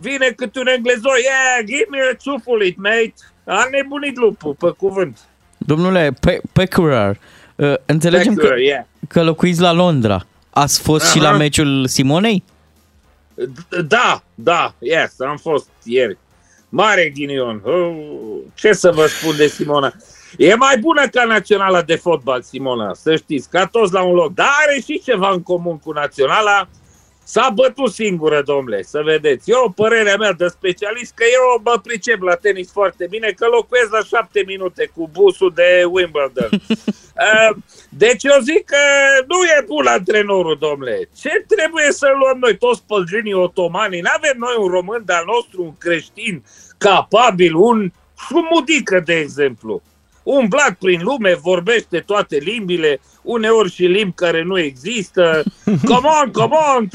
Vine 0.00 0.32
cât 0.36 0.56
un 0.56 0.66
englezoi, 0.66 1.20
yeah, 1.22 1.64
give 1.66 1.86
me 1.90 1.98
a 2.12 2.14
ciufulit, 2.14 2.76
mate. 2.76 3.14
A 3.44 3.68
nebunit 3.70 4.16
lupul, 4.16 4.54
pe 4.54 4.70
cuvânt. 4.78 5.18
Domnule 5.58 6.12
Pe- 6.20 6.40
Pecurar, 6.52 7.18
uh, 7.56 7.74
înțelegem 7.86 8.34
că, 8.34 8.40
Peculiar, 8.40 8.58
yeah. 8.66 8.84
că 9.08 9.22
locuiți 9.22 9.60
la 9.60 9.72
Londra. 9.72 10.26
Ați 10.50 10.80
fost 10.80 11.10
și 11.10 11.18
la 11.18 11.28
Aha. 11.28 11.36
meciul 11.36 11.86
Simonei? 11.86 12.44
D- 13.44 13.86
Da, 13.86 14.22
da, 14.34 14.74
yes, 14.78 15.20
am 15.20 15.36
fost 15.36 15.68
ieri. 15.82 16.18
Mare 16.68 17.10
ghinion. 17.14 17.60
Oh, 17.64 17.96
ce 18.54 18.72
să 18.72 18.90
vă 18.90 19.06
spun 19.06 19.36
de 19.36 19.46
Simona? 19.46 19.92
E 20.36 20.54
mai 20.54 20.78
bună 20.78 21.06
ca 21.08 21.24
naționala 21.24 21.82
de 21.82 21.94
fotbal, 21.94 22.42
Simona, 22.42 22.94
să 22.94 23.16
știți, 23.16 23.50
ca 23.50 23.66
toți 23.66 23.92
la 23.92 24.02
un 24.02 24.14
loc. 24.14 24.34
Dar 24.34 24.48
are 24.66 24.80
și 24.84 25.02
ceva 25.04 25.30
în 25.30 25.42
comun 25.42 25.78
cu 25.78 25.92
naționala. 25.92 26.68
S-a 27.30 27.50
bătut 27.54 27.92
singură, 27.92 28.42
domnule, 28.42 28.82
să 28.82 29.00
vedeți. 29.04 29.50
Eu, 29.50 29.72
părerea 29.76 30.16
mea 30.16 30.32
de 30.32 30.46
specialist, 30.46 31.12
că 31.14 31.24
eu 31.32 31.60
mă 31.64 31.80
pricep 31.82 32.20
la 32.22 32.34
tenis 32.34 32.72
foarte 32.72 33.06
bine, 33.10 33.32
că 33.36 33.46
locuiesc 33.46 33.90
la 33.90 34.02
șapte 34.02 34.42
minute 34.46 34.90
cu 34.94 35.08
busul 35.12 35.52
de 35.54 35.84
Wimbledon. 35.90 36.50
Uh, 37.18 37.56
deci 37.88 38.24
eu 38.24 38.40
zic 38.40 38.64
că 38.64 38.76
nu 39.26 39.44
e 39.44 39.64
bun 39.66 39.86
antrenorul, 39.86 40.56
domnule. 40.60 41.08
Ce 41.16 41.44
trebuie 41.48 41.92
să 41.92 42.06
luăm 42.18 42.38
noi 42.38 42.56
toți 42.56 42.82
pălginii 42.86 43.32
otomanii? 43.32 44.00
N-avem 44.00 44.36
noi 44.38 44.54
un 44.58 44.68
român 44.68 45.02
de-al 45.04 45.24
nostru, 45.26 45.62
un 45.62 45.76
creștin 45.78 46.44
capabil, 46.78 47.54
un 47.54 47.90
șumudică, 48.26 49.00
de 49.00 49.14
exemplu. 49.14 49.82
Umblat 50.30 50.74
prin 50.78 51.00
lume, 51.02 51.34
vorbește 51.34 51.98
toate 52.00 52.36
limbile, 52.36 53.00
uneori 53.22 53.72
și 53.72 53.82
limbi 53.82 54.14
care 54.14 54.42
nu 54.42 54.58
există. 54.58 55.42
Come 55.90 56.08
on, 56.22 56.30
come 56.32 56.54
on, 56.76 56.86
30-0, 56.86 56.90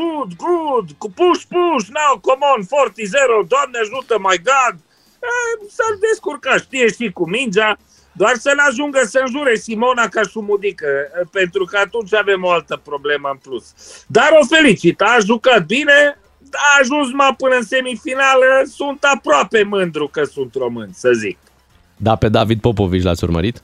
good, 0.00 0.30
good, 0.36 0.86
push, 1.14 1.42
push, 1.52 1.86
now, 1.98 2.18
come 2.20 2.44
on, 2.54 2.62
40-0, 2.62 2.66
Doamne 3.48 3.78
ajută, 3.78 4.18
my 4.18 4.36
God. 4.50 4.74
Eh, 5.30 5.66
S-ar 5.76 5.94
descurca, 6.08 6.56
știe 6.56 6.86
și 6.88 7.10
cu 7.12 7.28
mingea, 7.28 7.78
doar 8.12 8.34
să 8.34 8.52
nu 8.56 8.62
ajungă 8.68 9.00
să 9.04 9.18
înjure 9.24 9.54
Simona 9.54 10.08
ca 10.08 10.22
șumudică, 10.22 10.86
eh, 10.86 11.26
pentru 11.32 11.64
că 11.64 11.76
atunci 11.76 12.14
avem 12.14 12.44
o 12.44 12.50
altă 12.50 12.80
problemă 12.84 13.28
în 13.32 13.36
plus. 13.36 13.64
Dar 14.06 14.30
o 14.40 14.46
felicit, 14.46 15.00
a 15.00 15.16
jucat 15.24 15.64
bine, 15.66 16.18
a 16.52 16.78
ajuns 16.80 17.12
mai 17.12 17.34
până 17.38 17.54
în 17.54 17.62
semifinală, 17.62 18.62
sunt 18.64 19.04
aproape 19.04 19.62
mândru 19.62 20.08
că 20.08 20.24
sunt 20.24 20.54
român, 20.54 20.90
să 20.92 21.12
zic. 21.12 21.38
Da, 22.02 22.16
pe 22.16 22.28
David 22.28 22.60
Popovici 22.60 23.02
l-ați 23.02 23.24
urmărit? 23.24 23.62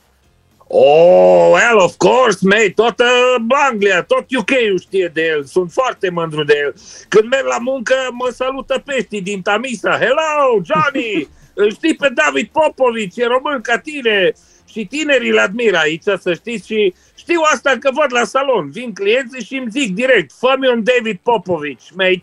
Oh, 0.69 1.51
well, 1.53 1.79
of 1.79 1.97
course, 1.97 2.39
mate, 2.41 2.73
tot 2.75 2.99
uh, 2.99 3.45
Anglia, 3.71 4.03
tot 4.03 4.25
UK-ul 4.39 4.81
știe 4.81 5.11
de 5.15 5.25
el, 5.25 5.45
sunt 5.45 5.73
foarte 5.73 6.11
mândru 6.11 6.45
de 6.45 6.55
el. 6.65 6.75
Când 7.09 7.29
merg 7.29 7.47
la 7.47 7.59
muncă, 7.59 7.95
mă 8.13 8.31
salută 8.35 8.83
peștii 8.85 9.23
din 9.23 9.43
Tamisa. 9.43 9.91
Hello, 9.91 10.63
Johnny! 10.65 11.29
Îl 11.63 11.73
știi 11.73 11.97
pe 11.97 12.09
David 12.15 12.49
Popovici, 12.49 13.17
e 13.17 13.27
român 13.27 13.61
ca 13.61 13.79
tine. 13.79 14.33
Și 14.71 14.85
tinerii 14.85 15.31
îl 15.31 15.39
admiră 15.39 15.77
aici, 15.77 16.03
să 16.03 16.35
știți, 16.35 16.67
și 16.67 16.95
știu 17.17 17.41
asta 17.53 17.77
că 17.81 17.91
văd 17.93 18.13
la 18.13 18.25
salon. 18.25 18.71
Vin 18.71 18.93
clienții 18.93 19.45
și 19.45 19.57
îmi 19.57 19.71
zic 19.71 19.95
direct, 19.95 20.33
fă 20.33 20.55
un 20.75 20.85
David 20.85 21.19
Popovici, 21.23 21.93
mate. 21.95 22.23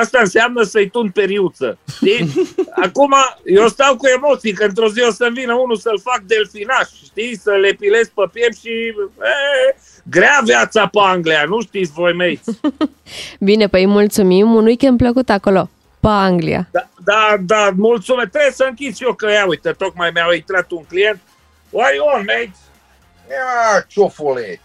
Asta 0.00 0.18
înseamnă 0.20 0.62
să-i 0.62 0.88
tun 0.88 1.10
periuță. 1.10 1.78
Știi? 1.94 2.32
Acum, 2.82 3.14
eu 3.44 3.68
stau 3.68 3.96
cu 3.96 4.06
emoții, 4.06 4.52
că 4.52 4.64
într-o 4.64 4.88
zi 4.88 5.02
o 5.02 5.10
să-mi 5.10 5.34
vină 5.34 5.54
unul 5.54 5.76
să-l 5.76 6.00
fac 6.02 6.20
delfinaș, 6.20 6.88
știi? 7.04 7.36
Să 7.36 7.50
le 7.50 7.72
pilez 7.72 8.08
pe 8.08 8.22
piept 8.32 8.56
și... 8.56 8.68
E, 8.68 9.76
grea 10.02 10.40
viața 10.44 10.86
pe 10.86 10.98
Anglia, 11.02 11.44
nu 11.44 11.60
știți 11.60 11.92
voi, 11.92 12.12
mei. 12.12 12.40
Bine, 13.40 13.66
păi 13.66 13.86
mulțumim, 13.86 14.54
un 14.54 14.64
weekend 14.64 14.98
plăcut 14.98 15.30
acolo, 15.30 15.70
pe 16.00 16.08
Anglia. 16.08 16.68
Da, 16.70 16.88
da, 17.04 17.36
da, 17.40 17.70
mulțumesc. 17.76 18.30
Trebuie 18.30 18.52
să 18.52 18.66
închid 18.68 18.96
și 18.96 19.04
eu 19.04 19.12
că 19.12 19.30
ia, 19.30 19.46
uite, 19.46 19.70
tocmai 19.70 20.10
mi-a 20.14 20.26
intrat 20.34 20.70
un 20.70 20.84
client. 20.88 21.20
What 21.70 21.86
are 21.86 21.96
you 21.96 22.06
on, 22.06 22.24
mate? 22.26 22.52
Ia, 23.30 23.84
ciufulet. 23.88 24.60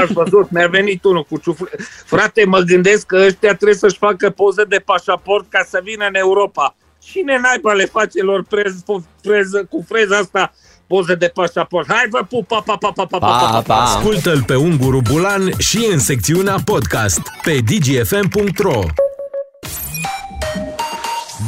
Ați 0.00 0.12
văzut, 0.12 0.50
mi-a 0.50 0.66
venit 0.66 1.04
unul 1.04 1.26
cu 1.30 1.38
ciufle. 1.38 1.68
Frate, 2.04 2.44
mă 2.44 2.58
gândesc 2.58 3.06
că 3.06 3.16
ăștia 3.16 3.54
trebuie 3.54 3.78
să-și 3.78 3.96
facă 3.96 4.30
poze 4.30 4.64
de 4.64 4.82
pașaport 4.84 5.46
ca 5.48 5.66
să 5.68 5.80
vină 5.82 6.04
în 6.08 6.14
Europa. 6.14 6.76
Cine 6.98 7.38
naiba 7.42 7.72
le 7.72 7.84
face 7.84 8.22
lor 8.22 8.44
prez, 8.48 8.74
prez, 9.22 9.50
cu 9.70 9.84
freza 9.88 10.16
asta 10.16 10.52
poze 10.86 11.14
de 11.14 11.30
pașaport? 11.34 11.92
Hai 11.92 12.06
vă 12.10 12.26
pup, 12.28 12.46
pa, 12.46 12.62
pa, 12.66 12.76
pa, 12.76 12.92
pa, 12.92 13.04
pa, 13.04 13.18
pa, 13.18 13.48
pa, 13.50 13.62
pa. 13.66 13.82
Ascultă-l 13.82 14.42
pe 14.42 14.54
Unguru 14.54 15.00
Bulan 15.10 15.50
și 15.58 15.88
în 15.92 15.98
secțiunea 15.98 16.56
podcast 16.64 17.20
pe 17.42 17.58
dgfm.ro 17.64 18.80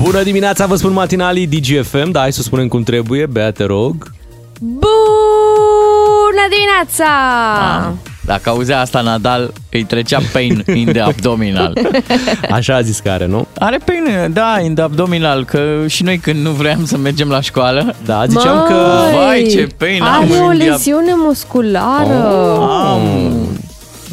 Bună 0.03 0.23
dimineața, 0.23 0.67
vă 0.67 0.76
spun 0.76 0.93
matinalii 0.93 1.47
DGFM, 1.47 2.11
da, 2.11 2.21
hai 2.21 2.33
să 2.33 2.43
spunem 2.43 2.69
cum 2.69 2.83
trebuie, 2.83 3.26
Bea, 3.26 3.53
te 3.53 3.65
rog. 3.65 4.11
Bună 6.37 6.49
dimineața! 6.57 7.95
Dacă 8.25 8.49
auzea 8.50 8.81
asta 8.81 9.00
Nadal, 9.00 9.52
îi 9.71 9.85
trecea 9.85 10.21
pain 10.33 10.64
in 10.81 10.87
the 10.93 11.00
abdominal. 11.00 11.78
Așa 12.50 12.75
a 12.75 12.81
zis 12.81 12.99
că 12.99 13.11
are, 13.11 13.26
nu? 13.26 13.47
Are 13.59 13.78
pain, 13.85 14.33
da, 14.33 14.61
in 14.64 14.75
the 14.75 14.83
abdominal, 14.85 15.45
că 15.45 15.85
și 15.87 16.02
noi 16.02 16.19
când 16.19 16.45
nu 16.45 16.50
vreau 16.50 16.78
să 16.85 16.97
mergem 16.97 17.28
la 17.28 17.40
școală, 17.40 17.95
Da, 18.05 18.26
ziceam 18.26 18.57
Măi, 18.57 18.66
că... 18.69 19.00
Vai, 19.16 19.47
ce 19.50 19.66
pain 19.78 20.02
am 20.02 20.23
Are 20.33 20.40
o 20.40 20.45
în 20.47 20.59
dia- 20.59 20.64
leziune 20.71 21.12
musculară. 21.16 22.59
am... 22.61 23.00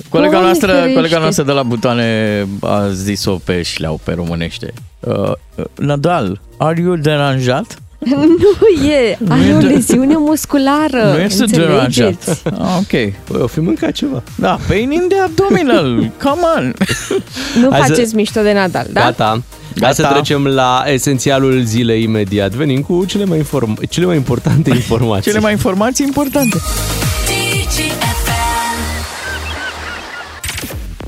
Colega 0.10 0.30
Doamne 0.32 0.48
noastră, 0.48 0.72
ferește. 0.72 0.94
colega 0.94 1.18
noastră 1.18 1.44
de 1.44 1.52
la 1.52 1.64
butoane 1.64 2.48
a 2.62 2.88
zis-o 2.92 3.32
pe 3.44 3.62
șleau, 3.62 4.00
pe 4.04 4.14
românește. 4.16 4.74
Uh, 5.00 5.14
uh, 5.56 5.66
Nadal, 5.76 6.40
are 6.58 6.82
you 6.82 6.96
deranjat? 6.96 7.78
Nu 8.44 8.88
e, 8.90 9.18
are 9.30 9.44
e 9.44 9.54
o 9.56 9.60
de- 9.60 9.66
leziune 9.66 10.16
musculară. 10.18 11.04
nu 11.16 11.20
este 11.20 11.42
înțelegeți? 11.44 11.98
deranjat. 11.98 12.42
Ah, 12.46 12.78
ok. 12.78 12.88
Păi, 13.24 13.42
o 13.42 13.48
fi 13.48 13.60
mâncat 13.60 13.92
ceva. 13.92 14.24
Da, 14.36 14.60
pain 14.68 14.92
in 14.92 15.08
the 15.10 15.20
abdominal, 15.20 16.12
come 16.24 16.42
on. 16.58 16.74
Nu 17.62 17.70
Hai 17.72 17.82
să- 17.82 17.88
faceți 17.94 18.16
mișto 18.16 18.42
de 18.42 18.54
Nadal, 18.54 18.88
da? 18.92 19.02
Gata. 19.02 19.24
Hai 19.26 19.42
Gata. 19.76 19.94
să 19.94 20.08
trecem 20.12 20.46
la 20.48 20.84
esențialul 20.88 21.62
zilei 21.64 22.04
imediat. 22.04 22.52
Venim 22.52 22.82
cu 22.82 23.06
cele 23.06 23.26
mai, 23.26 23.38
inform- 23.38 23.88
cele 23.90 24.06
mai 24.06 24.16
importante 24.16 24.70
informații. 24.70 25.32
Cele 25.32 25.40
mai 25.44 25.52
informații 25.52 26.06
importante. 26.08 26.58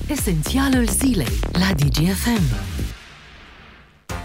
Esențialul 0.08 0.86
zilei 1.02 1.40
la 1.52 1.68
DGFM. 1.76 2.42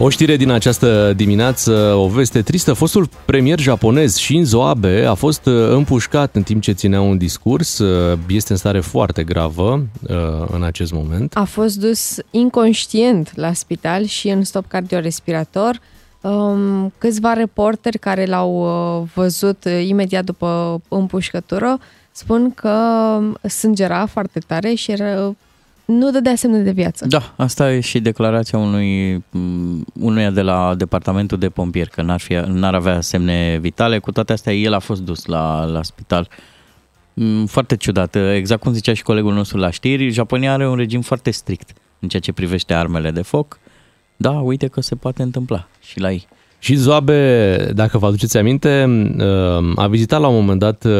O 0.03 0.09
știre 0.09 0.35
din 0.35 0.49
această 0.49 1.13
dimineață, 1.15 1.71
o 1.95 2.07
veste 2.07 2.41
tristă. 2.41 2.73
Fostul 2.73 3.09
premier 3.25 3.59
japonez 3.59 4.13
Shinzo 4.13 4.63
Abe 4.63 5.05
a 5.05 5.13
fost 5.13 5.45
uh, 5.45 5.69
împușcat 5.69 6.35
în 6.35 6.43
timp 6.43 6.61
ce 6.61 6.71
ținea 6.71 7.01
un 7.01 7.17
discurs. 7.17 7.77
Uh, 7.77 8.17
Este 8.27 8.51
în 8.51 8.57
stare 8.57 8.79
foarte 8.79 9.23
gravă 9.23 9.85
uh, 10.09 10.15
în 10.51 10.63
acest 10.63 10.91
moment. 10.91 11.35
A 11.35 11.43
fost 11.43 11.79
dus 11.79 12.17
inconștient 12.31 13.31
la 13.35 13.53
spital 13.53 14.05
și 14.05 14.29
în 14.29 14.43
stop 14.43 14.67
cardiorespirator. 14.67 15.79
Um, 16.21 16.93
câțiva 16.97 17.33
reporteri 17.33 17.97
care 17.99 18.25
l-au 18.25 18.53
uh, 19.01 19.07
văzut 19.13 19.65
uh, 19.65 19.85
imediat 19.87 20.23
după 20.23 20.81
împușcătură 20.87 21.79
spun 22.11 22.51
că 22.53 22.77
sângera 23.47 24.05
foarte 24.05 24.39
tare 24.47 24.73
și 24.73 24.91
era, 24.91 25.35
nu 25.91 26.11
dădea 26.11 26.35
semne 26.35 26.59
de 26.59 26.71
viață. 26.71 27.05
Da, 27.05 27.33
asta 27.35 27.73
e 27.73 27.79
și 27.79 27.99
declarația 27.99 28.57
unui, 28.57 29.13
m, 29.29 29.83
unuia 29.99 30.29
de 30.29 30.41
la 30.41 30.75
departamentul 30.75 31.37
de 31.37 31.49
pompieri, 31.49 31.89
că 31.89 32.01
n-ar, 32.01 32.19
fi, 32.19 32.33
n-ar 32.33 32.73
avea 32.73 33.01
semne 33.01 33.57
vitale. 33.61 33.99
Cu 33.99 34.11
toate 34.11 34.33
astea, 34.33 34.53
el 34.53 34.73
a 34.73 34.79
fost 34.79 35.01
dus 35.01 35.25
la, 35.25 35.65
la 35.65 35.83
spital. 35.83 36.27
M, 37.13 37.45
Foarte 37.45 37.75
ciudat. 37.75 38.15
Exact 38.15 38.61
cum 38.61 38.73
zicea 38.73 38.93
și 38.93 39.03
colegul 39.03 39.33
nostru 39.33 39.57
la 39.57 39.69
știri, 39.69 40.09
Japonia 40.09 40.53
are 40.53 40.67
un 40.67 40.75
regim 40.75 41.01
foarte 41.01 41.31
strict 41.31 41.73
în 41.99 42.07
ceea 42.07 42.21
ce 42.21 42.31
privește 42.31 42.73
armele 42.73 43.11
de 43.11 43.21
foc. 43.21 43.59
Da, 44.17 44.31
uite 44.31 44.67
că 44.67 44.81
se 44.81 44.95
poate 44.95 45.21
întâmpla 45.21 45.67
și 45.81 45.99
la 45.99 46.11
ei. 46.11 46.27
Și 46.63 46.75
Zoabe, 46.75 47.55
dacă 47.75 47.97
vă 47.97 48.05
aduceți 48.05 48.37
aminte, 48.37 48.85
uh, 49.17 49.71
a 49.75 49.87
vizitat 49.87 50.19
la 50.21 50.27
un 50.27 50.35
moment 50.35 50.59
dat 50.59 50.83
uh, 50.85 50.91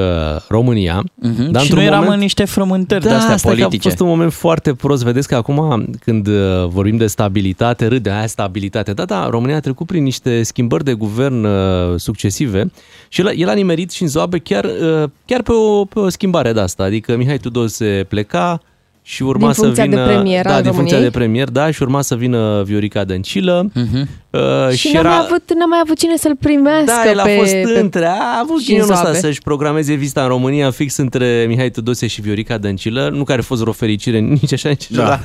România. 0.47 1.03
Uh-huh. 1.03 1.37
Dar 1.49 1.61
și 1.61 1.71
într-un 1.71 1.75
noi 1.77 1.85
eram 1.85 1.97
moment- 1.97 2.13
în 2.13 2.19
niște 2.19 2.45
frământări 2.45 3.03
Da, 3.03 3.09
de 3.09 3.15
astea 3.15 3.33
asta 3.33 3.49
că 3.49 3.55
politice. 3.55 3.87
a 3.87 3.89
fost 3.89 4.01
un 4.01 4.07
moment 4.07 4.33
foarte 4.33 4.73
prost. 4.73 5.03
Vedeți 5.03 5.27
că 5.27 5.35
acum, 5.35 5.85
când 5.99 6.27
uh, 6.27 6.33
vorbim 6.67 6.97
de 6.97 7.07
stabilitate, 7.07 7.87
râde 7.87 8.09
aia 8.09 8.27
stabilitate. 8.27 8.93
Da, 8.93 9.05
da, 9.05 9.29
România 9.29 9.55
a 9.55 9.59
trecut 9.59 9.87
prin 9.87 10.03
niște 10.03 10.43
schimbări 10.43 10.83
de 10.83 10.93
guvern 10.93 11.43
uh, 11.43 11.51
succesive 11.95 12.71
și 13.07 13.21
el, 13.21 13.27
a- 13.27 13.31
el 13.31 13.49
a 13.49 13.53
nimerit 13.53 13.91
și 13.91 14.01
în 14.01 14.07
Zoabe 14.07 14.37
chiar, 14.37 14.63
uh, 14.65 15.03
chiar 15.25 15.41
pe, 15.41 15.51
o, 15.51 15.85
pe 15.85 15.99
o 15.99 16.09
schimbare 16.09 16.53
de 16.53 16.59
asta. 16.59 16.83
Adică 16.83 17.17
Mihai 17.17 17.37
Tudose 17.37 18.05
pleca 18.09 18.61
și 19.03 19.24
urma 19.24 19.46
Din 19.46 19.53
să 19.53 19.62
funcția 19.62 19.84
de 19.84 19.89
vină... 19.89 20.05
premier 20.05 20.46
da, 20.46 20.55
al 20.55 20.62
din 20.62 20.72
funcția 20.72 20.98
de 21.00 21.03
României? 21.03 21.12
premier, 21.12 21.50
da, 21.50 21.72
și 21.72 21.81
urma 21.81 22.01
să 22.01 22.15
vină 22.15 22.63
Viorica 22.65 23.03
Dăncilă. 23.03 23.70
Uh-huh. 23.70 24.05
Uh, 24.29 24.70
Și, 24.75 24.91
n-a, 24.93 25.01
mai 25.01 25.17
avut, 25.25 25.53
n-a 25.58 25.65
mai 25.65 25.79
avut 25.84 25.98
cine 25.98 26.15
să-l 26.17 26.36
primească 26.39 27.01
da, 27.03 27.10
el 27.10 27.20
a 27.20 27.24
pe, 27.24 27.36
fost 27.39 27.51
pe 27.51 27.79
între, 27.79 28.05
a 28.05 28.39
avut 28.41 28.60
și 28.60 28.65
ghinionul 28.65 28.91
ăsta 28.91 29.03
Zoabe. 29.03 29.20
să-și 29.20 29.41
programeze 29.41 29.93
vizita 29.93 30.22
în 30.22 30.27
România 30.27 30.72
fix 30.72 30.98
între 30.98 31.46
Mihai 31.48 31.70
Tudose 31.70 32.08
și 32.08 32.22
Viorica 32.22 32.58
Dăncilă, 32.58 33.10
nu 33.13 33.24
care 33.24 33.39
a 33.39 33.43
fost 33.43 33.62
vreo 33.62 33.74
fericire 33.74 34.20
nici 34.20 34.53
așa, 34.53 34.70
nici 34.70 34.91
Da. 34.91 35.03
așa. 35.03 35.24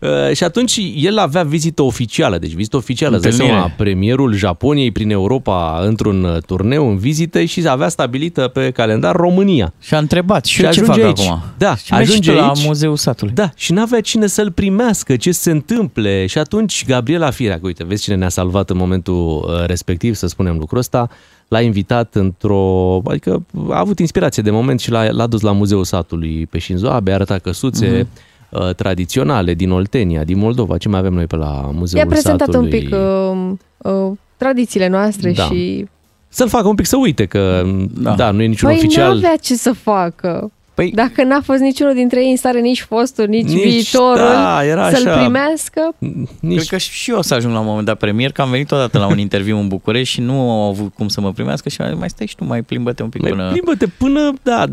Uh, 0.00 0.08
și 0.34 0.44
atunci 0.44 0.80
el 0.96 1.18
avea 1.18 1.42
vizită 1.42 1.82
oficială, 1.82 2.38
deci 2.38 2.52
vizită 2.52 2.76
oficială, 2.76 3.14
îți 3.14 3.22
dai 3.22 3.30
Întâlnire. 3.32 3.58
seama, 3.58 3.74
premierul 3.76 4.34
Japoniei 4.34 4.90
prin 4.90 5.10
Europa 5.10 5.80
într-un 5.84 6.24
uh, 6.24 6.36
turneu 6.46 6.88
în 6.90 6.96
vizite 6.98 7.44
și 7.44 7.68
avea 7.68 7.88
stabilită 7.88 8.48
pe 8.48 8.70
calendar 8.70 9.16
România. 9.16 9.72
Și 9.80 9.94
a 9.94 9.98
întrebat, 9.98 10.44
și, 10.44 10.54
Și 10.54 10.64
eu 10.64 10.70
ce 10.70 10.80
ajunge 10.80 11.00
fac 11.00 11.08
aici. 11.18 11.26
acum? 11.28 11.42
Da, 11.58 11.76
și 11.76 11.92
mergi 11.92 12.10
ajunge 12.10 12.30
tu 12.30 12.36
la 12.36 12.48
aici. 12.48 12.64
Muzeul 12.66 12.96
Satului. 12.96 13.34
Da, 13.34 13.50
și 13.56 13.72
n-avea 13.72 14.00
cine 14.00 14.26
să-l 14.26 14.50
primească, 14.52 15.16
ce 15.16 15.32
se 15.32 15.50
întâmple. 15.50 16.26
Și 16.26 16.38
atunci 16.38 16.84
Gabriela 16.86 17.30
Firea, 17.30 17.54
că 17.54 17.66
uite, 17.66 17.84
vezi 17.84 18.02
cine 18.02 18.14
ne-a 18.16 18.28
salvat 18.28 18.70
în 18.70 18.76
momentul 18.76 19.14
uh, 19.48 19.66
respectiv, 19.66 20.14
să 20.14 20.26
spunem 20.26 20.56
lucrul 20.58 20.78
ăsta, 20.78 21.08
l-a 21.48 21.60
invitat 21.60 22.14
într-o... 22.14 23.00
Adică 23.04 23.42
a 23.70 23.78
avut 23.78 23.98
inspirație 23.98 24.42
de 24.42 24.50
moment 24.50 24.80
și 24.80 24.90
l-a, 24.90 25.10
l-a 25.10 25.26
dus 25.26 25.40
la 25.40 25.52
Muzeul 25.52 25.84
Satului 25.84 26.46
pe 26.50 26.58
Shinzo 26.58 26.88
Abe, 26.88 27.10
a 27.10 27.14
arătat 27.14 27.40
căsuțe, 27.40 27.86
Mhm. 27.86 28.04
mm-hmm. 28.06 28.28
Uh, 28.50 28.74
tradiționale 28.74 29.54
din 29.54 29.70
Oltenia, 29.70 30.24
din 30.24 30.38
Moldova. 30.38 30.76
Ce 30.78 30.88
mai 30.88 30.98
avem 30.98 31.12
noi 31.12 31.26
pe 31.26 31.36
la 31.36 31.70
Muzeul 31.74 32.02
I-a 32.02 32.08
prezentat 32.08 32.46
Satului? 32.52 32.72
un 32.72 32.78
pic 32.80 32.94
uh, 32.94 33.92
uh, 33.92 34.16
tradițiile 34.36 34.88
noastre 34.88 35.32
Da. 35.32 35.42
și... 35.44 35.86
Să-l 36.28 36.48
facă 36.48 36.68
un 36.68 36.74
pic 36.74 36.86
să 36.86 36.96
uite 36.96 37.24
că, 37.24 37.62
da, 38.00 38.14
da 38.14 38.30
nu 38.30 38.42
e 38.42 38.46
niciun 38.46 38.68
Păi 38.68 38.78
oficial. 38.78 39.14
n-avea 39.14 39.36
ce 39.36 39.54
să 39.54 39.72
facă. 39.72 40.50
Păi- 40.82 40.90
Dacă 40.94 41.24
n-a 41.24 41.40
fost 41.40 41.60
niciunul 41.60 41.94
dintre 41.94 42.22
ei 42.24 42.30
în 42.30 42.36
stare, 42.36 42.60
nici 42.60 42.80
fostul, 42.82 43.26
nici, 43.26 43.46
Nici- 43.48 43.62
viitorul, 43.62 44.16
da, 44.16 44.64
era 44.64 44.90
să-l 44.90 45.06
așa. 45.08 45.18
primească, 45.18 45.94
Nici... 46.40 46.56
Cred 46.56 46.66
că 46.68 46.76
și 46.76 47.10
eu 47.10 47.16
o 47.18 47.22
să 47.22 47.34
ajung 47.34 47.52
la 47.52 47.58
un 47.60 47.66
moment 47.66 47.86
dat 47.86 47.98
premier, 47.98 48.32
că 48.32 48.42
am 48.42 48.50
venit 48.50 48.70
odată 48.72 48.98
la 48.98 49.06
un 49.06 49.18
interviu 49.26 49.58
în 49.58 49.68
București 49.68 50.14
și 50.14 50.20
nu 50.20 50.50
au 50.50 50.68
avut 50.68 50.94
cum 50.94 51.08
să 51.08 51.20
mă 51.20 51.32
primească 51.32 51.68
și 51.68 51.80
am 51.80 51.88
zis, 51.88 51.98
mai 51.98 52.08
stai 52.10 52.26
și 52.26 52.36
tu, 52.36 52.44
mai 52.44 52.62
plimbă-te 52.62 53.02
un 53.02 53.08
pic 53.08 53.20
Mai 53.20 53.30
până... 53.30 53.50
plimbă-te 53.50 53.86
până, 53.86 54.32
da, 54.42 54.64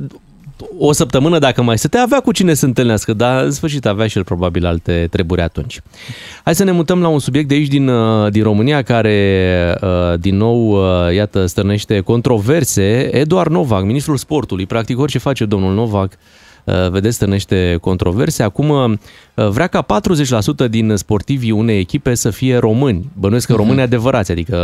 o 0.77 0.91
săptămână 0.91 1.39
dacă 1.39 1.61
mai 1.61 1.77
stătea, 1.77 2.01
avea 2.01 2.19
cu 2.19 2.31
cine 2.31 2.53
să 2.53 2.65
întâlnească, 2.65 3.13
dar 3.13 3.43
în 3.43 3.51
sfârșit 3.51 3.85
avea 3.85 4.07
și 4.07 4.17
el 4.17 4.23
probabil 4.23 4.65
alte 4.65 5.07
treburi 5.11 5.41
atunci. 5.41 5.81
Hai 6.43 6.55
să 6.55 6.63
ne 6.63 6.71
mutăm 6.71 7.01
la 7.01 7.07
un 7.07 7.19
subiect 7.19 7.47
de 7.47 7.53
aici 7.53 7.67
din, 7.67 7.87
uh, 7.87 8.31
din 8.31 8.43
România 8.43 8.81
care 8.81 9.77
uh, 9.81 10.19
din 10.19 10.37
nou, 10.37 10.69
uh, 10.69 11.13
iată, 11.13 11.45
stârnește 11.45 11.99
controverse. 11.99 13.09
Eduard 13.15 13.51
Novak, 13.51 13.83
ministrul 13.83 14.17
sportului, 14.17 14.65
practic 14.65 14.99
orice 14.99 15.17
face 15.17 15.45
domnul 15.45 15.73
Novak, 15.73 16.13
uh, 16.63 16.89
vedeți, 16.89 17.15
stârnește 17.15 17.77
controverse. 17.81 18.43
Acum 18.43 18.69
uh, 18.69 19.47
vrea 19.49 19.67
ca 19.67 19.85
40% 20.65 20.69
din 20.69 20.95
sportivii 20.95 21.51
unei 21.51 21.79
echipe 21.79 22.13
să 22.13 22.29
fie 22.29 22.57
români. 22.57 23.09
Bănuiesc 23.19 23.47
că 23.47 23.53
români 23.53 23.81
adevărați, 23.81 24.31
adică 24.31 24.57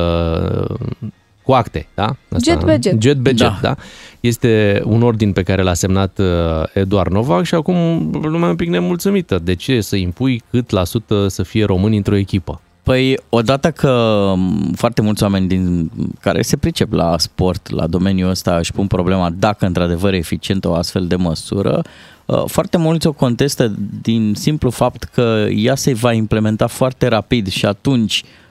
uh, 1.00 1.07
cu 1.43 1.51
acte, 1.51 1.88
da? 1.93 2.15
Jet 2.43 2.63
pe 2.63 2.79
jet. 2.81 3.01
Jet 3.01 3.23
pe 3.23 3.29
jet, 3.29 3.38
Da. 3.38 3.57
da. 3.62 3.75
Este 4.19 4.81
un 4.85 5.01
ordin 5.01 5.31
pe 5.31 5.43
care 5.43 5.62
l-a 5.62 5.73
semnat 5.73 6.19
uh, 6.19 6.25
Eduard 6.73 7.12
Novak 7.12 7.45
și 7.45 7.55
acum 7.55 8.09
lumea 8.23 8.47
e 8.47 8.51
un 8.51 8.55
pic 8.55 8.69
nemulțumită. 8.69 9.39
De 9.43 9.55
ce 9.55 9.81
să 9.81 9.95
impui 9.95 10.41
cât 10.50 10.69
la 10.69 10.83
sută 10.83 11.27
să 11.27 11.43
fie 11.43 11.65
români 11.65 11.97
într-o 11.97 12.15
echipă? 12.15 12.62
Păi, 12.83 13.17
odată 13.29 13.71
că 13.71 14.33
m, 14.35 14.73
foarte 14.75 15.01
mulți 15.01 15.23
oameni 15.23 15.47
din, 15.47 15.91
care 16.21 16.41
se 16.41 16.57
pricep 16.57 16.91
la 16.91 17.17
sport, 17.17 17.69
la 17.69 17.88
domeniul 17.88 18.29
ăsta, 18.29 18.57
își 18.57 18.71
pun 18.71 18.88
problema 18.88 19.29
dacă 19.29 19.65
într-adevăr 19.65 20.13
e 20.13 20.17
eficientă 20.17 20.69
o 20.69 20.73
astfel 20.73 21.07
de 21.07 21.15
măsură, 21.15 21.81
uh, 22.25 22.43
foarte 22.45 22.77
mulți 22.77 23.07
o 23.07 23.12
contestă 23.12 23.73
din 24.01 24.33
simplu 24.35 24.69
fapt 24.69 25.03
că 25.03 25.45
ea 25.50 25.75
se 25.75 25.93
va 25.93 26.13
implementa 26.13 26.67
foarte 26.67 27.07
rapid 27.07 27.47
și 27.47 27.65
atunci 27.65 28.23
uh, 28.23 28.42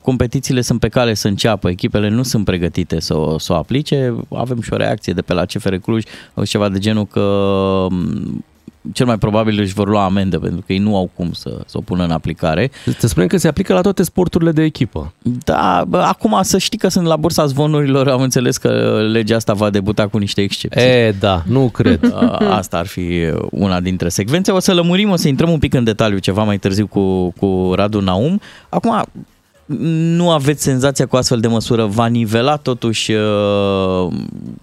competițiile 0.00 0.60
sunt 0.60 0.80
pe 0.80 0.88
cale 0.88 1.14
să 1.14 1.28
înceapă, 1.28 1.70
echipele 1.70 2.08
nu 2.08 2.22
sunt 2.22 2.44
pregătite 2.44 3.00
să 3.00 3.16
o, 3.16 3.38
să 3.38 3.52
o 3.52 3.56
aplice. 3.56 4.14
Avem 4.30 4.60
și 4.60 4.72
o 4.72 4.76
reacție 4.76 5.12
de 5.12 5.22
pe 5.22 5.32
la 5.32 5.44
CFR 5.44 5.74
Cluj, 5.74 6.02
uh, 6.34 6.48
ceva 6.48 6.68
de 6.68 6.78
genul 6.78 7.06
că 7.06 7.86
m, 7.90 8.44
cel 8.92 9.06
mai 9.06 9.18
probabil 9.18 9.60
își 9.60 9.74
vor 9.74 9.88
lua 9.88 10.04
amendă 10.04 10.38
pentru 10.38 10.62
că 10.66 10.72
ei 10.72 10.78
nu 10.78 10.96
au 10.96 11.10
cum 11.14 11.32
să, 11.32 11.60
să 11.66 11.78
o 11.78 11.80
pună 11.80 12.04
în 12.04 12.10
aplicare. 12.10 12.70
Să 12.98 13.06
spunem 13.06 13.28
că 13.28 13.36
se 13.36 13.48
aplică 13.48 13.72
la 13.72 13.80
toate 13.80 14.02
sporturile 14.02 14.52
de 14.52 14.62
echipă. 14.62 15.12
Da, 15.44 15.84
bă, 15.88 15.98
acum 15.98 16.38
să 16.42 16.58
știi 16.58 16.78
că 16.78 16.88
sunt 16.88 17.06
la 17.06 17.16
bursa 17.16 17.46
zvonurilor, 17.46 18.08
am 18.08 18.20
înțeles 18.20 18.56
că 18.56 19.00
legea 19.12 19.36
asta 19.36 19.52
va 19.52 19.70
debuta 19.70 20.08
cu 20.08 20.18
niște 20.18 20.40
excepții. 20.40 20.82
E, 20.82 21.14
da, 21.18 21.42
nu 21.46 21.68
cred. 21.68 22.12
A, 22.14 22.56
Asta 22.56 22.78
ar 22.78 22.86
fi 22.86 23.10
una 23.50 23.80
dintre 23.80 24.08
secvențe. 24.08 24.50
O 24.50 24.58
să 24.58 24.74
lămurim, 24.74 25.10
o 25.10 25.16
să 25.16 25.28
intrăm 25.28 25.50
un 25.50 25.58
pic 25.58 25.74
în 25.74 25.84
detaliu 25.84 26.18
ceva 26.18 26.42
mai 26.42 26.58
târziu 26.58 26.86
cu, 26.86 27.30
cu 27.30 27.72
Radu 27.74 28.00
Naum. 28.00 28.40
Acum, 28.68 29.04
nu 29.66 30.30
aveți 30.30 30.62
senzația 30.62 31.06
cu 31.06 31.16
astfel 31.16 31.40
de 31.40 31.48
măsură 31.48 31.84
va 31.84 32.06
nivela 32.06 32.56
totuși 32.56 33.12
uh, 33.12 34.12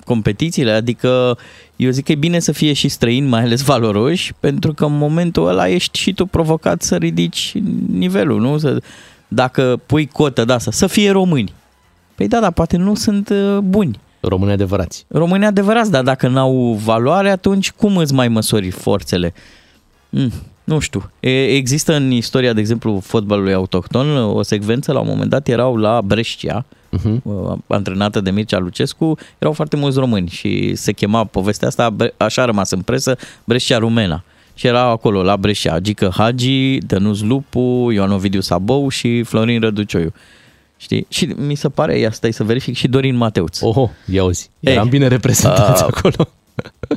competițiile? 0.06 0.72
Adică 0.72 1.38
eu 1.84 1.92
zic 1.92 2.06
că 2.06 2.12
e 2.12 2.16
bine 2.16 2.40
să 2.40 2.52
fie 2.52 2.74
și 2.74 2.88
străini, 2.88 3.28
mai 3.28 3.42
ales 3.42 3.62
valoroși, 3.62 4.34
pentru 4.40 4.74
că 4.74 4.86
în 4.86 4.98
momentul 4.98 5.48
ăla 5.48 5.68
ești 5.68 6.00
și 6.00 6.14
tu 6.14 6.26
provocat 6.26 6.82
să 6.82 6.96
ridici 6.96 7.54
nivelul, 7.92 8.40
nu? 8.40 8.58
Să, 8.58 8.82
dacă 9.28 9.80
pui 9.86 10.08
cotă 10.08 10.46
de 10.46 10.54
asta, 10.54 10.72
să 10.72 10.88
fie 10.88 11.12
români. 11.12 11.54
Păi 12.16 12.28
da, 12.28 12.40
dar 12.40 12.52
poate 12.52 12.78
nu 12.78 12.96
sunt 12.96 13.30
uh, 13.30 13.58
buni. 13.58 14.00
Români 14.20 14.52
adevărați. 14.52 15.06
Românii 15.08 15.48
adevărați, 15.48 15.92
dar 15.92 16.04
dacă 16.04 16.28
n-au 16.28 16.80
valoare, 16.84 17.30
atunci 17.30 17.72
cum 17.72 17.98
îți 17.98 18.14
mai 18.14 18.28
măsori 18.28 18.70
forțele? 18.70 19.34
Mm, 20.10 20.32
nu 20.64 20.80
știu. 20.80 21.12
E, 21.20 21.46
există 21.46 21.96
în 21.96 22.12
istoria, 22.12 22.54
de 22.54 22.60
exemplu, 22.60 23.00
fotbalului 23.00 23.54
autohton 23.54 24.18
o 24.18 24.42
secvență, 24.42 24.92
la 24.92 25.00
un 25.00 25.08
moment 25.08 25.30
dat 25.30 25.48
erau 25.48 25.78
la 25.78 26.02
Brescia, 26.02 26.66
Uh-huh. 26.98 27.22
uh, 27.24 27.58
antrenată 27.68 28.22
de 28.22 28.32
Mircea 28.32 28.58
Lucescu, 28.60 29.18
erau 29.38 29.54
foarte 29.54 29.76
mulți 29.76 30.00
români 30.00 30.28
și 30.30 30.76
se 30.76 30.92
chema 30.92 31.24
povestea 31.26 31.68
asta, 31.68 31.90
Bre- 31.90 32.14
așa 32.18 32.42
a 32.42 32.46
rămas 32.46 32.72
în 32.72 32.82
presă, 32.82 33.18
Brescia 33.44 33.78
Rumena. 33.78 34.24
Și 34.54 34.68
erau 34.68 34.92
acolo, 34.92 35.24
la 35.24 35.38
Brescia, 35.38 35.80
Gică 35.80 36.12
Hagi, 36.18 36.78
Dănuț 36.78 37.20
Lupu, 37.20 37.90
Ioan 37.94 38.12
Ovidiu 38.12 38.40
Sabou 38.42 38.90
și 38.90 39.24
Florin 39.24 39.60
Răducioiu. 39.62 40.14
Știi? 40.78 41.06
Și 41.10 41.26
mi 41.26 41.56
se 41.56 41.70
pare, 41.70 41.98
ia 42.00 42.12
stai 42.12 42.32
să 42.34 42.44
verific, 42.44 42.76
și 42.76 42.88
Dorin 42.88 43.16
Mateuț. 43.16 43.62
Oho, 43.62 43.90
ia 44.06 44.24
uzi. 44.24 44.50
Ei, 44.60 44.74
Eram 44.74 44.90
bine 44.90 45.08
reprezentați 45.08 45.84
a- 45.84 45.86
acolo. 45.86 46.28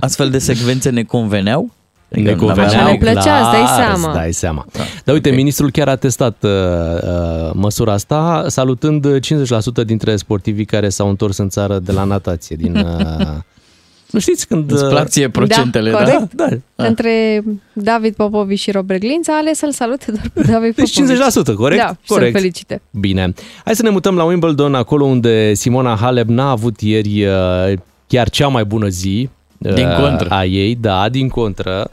Astfel 0.01 0.31
de 0.31 0.39
secvențe 0.39 0.91
ne 0.91 1.03
conveneau? 1.03 1.71
Adică 2.15 2.31
Ne 2.31 2.37
n-aveam 2.37 2.57
conveneau, 2.57 2.91
Ne 2.91 2.97
plăcea, 2.99 3.41
îți 3.41 3.51
dai 3.51 3.67
seama. 3.77 4.09
îți 4.09 4.17
dai 4.19 4.33
seama. 4.33 4.67
Da. 4.73 4.81
Dar 5.05 5.15
uite, 5.15 5.31
ministrul 5.31 5.71
chiar 5.71 5.89
a 5.89 5.97
testat 5.97 6.37
uh, 6.41 6.51
uh, 6.51 7.51
măsura 7.53 7.93
asta, 7.93 8.45
salutând 8.49 9.07
50% 9.19 9.85
dintre 9.87 10.17
sportivii 10.17 10.65
care 10.65 10.89
s-au 10.89 11.09
întors 11.09 11.37
în 11.37 11.49
țară 11.49 11.79
de 11.79 11.93
la 11.93 12.05
natație. 12.05 12.57
Din, 12.57 12.77
uh, 12.77 13.27
nu 14.13 14.19
știți 14.21 14.47
când... 14.47 14.73
Îți 14.73 14.85
plac 14.85 15.09
ție 15.09 15.29
procentele, 15.29 15.91
da? 15.91 15.97
corect. 15.97 16.33
Da, 16.35 16.49
da. 16.75 16.87
Între 16.87 17.43
David 17.73 18.15
Popovici 18.15 18.59
și 18.61 18.71
Robert 18.71 19.01
Glinț 19.01 19.29
a 19.29 19.37
ales 19.41 19.59
să-l 19.59 19.73
salute 19.73 20.05
doar 20.13 20.31
pe 20.35 20.43
David 20.53 20.75
Deci 20.75 20.95
Popovici. 21.01 21.53
50%, 21.53 21.55
corect? 21.57 21.81
Da, 21.83 21.89
și 21.89 22.09
corect. 22.09 22.31
să-l 22.33 22.41
felicite. 22.41 22.83
Bine. 22.91 23.33
Hai 23.65 23.75
să 23.77 23.83
ne 23.83 23.91
mutăm 23.91 24.17
la 24.17 24.25
Wimbledon, 24.25 24.75
acolo 24.75 25.05
unde 25.05 25.55
Simona 25.55 25.97
Halep 25.97 26.29
n-a 26.29 26.51
avut 26.51 26.81
ieri 26.81 27.25
uh, 27.25 27.73
chiar 28.07 28.31
cea 28.31 28.49
mai 28.49 28.65
bună 28.65 28.89
zi 28.89 29.29
uh, 29.59 29.75
Din 29.75 29.89
contră. 30.01 30.27
a 30.29 30.45
ei, 30.45 30.75
da, 30.81 31.09
din 31.09 31.29
contră. 31.29 31.91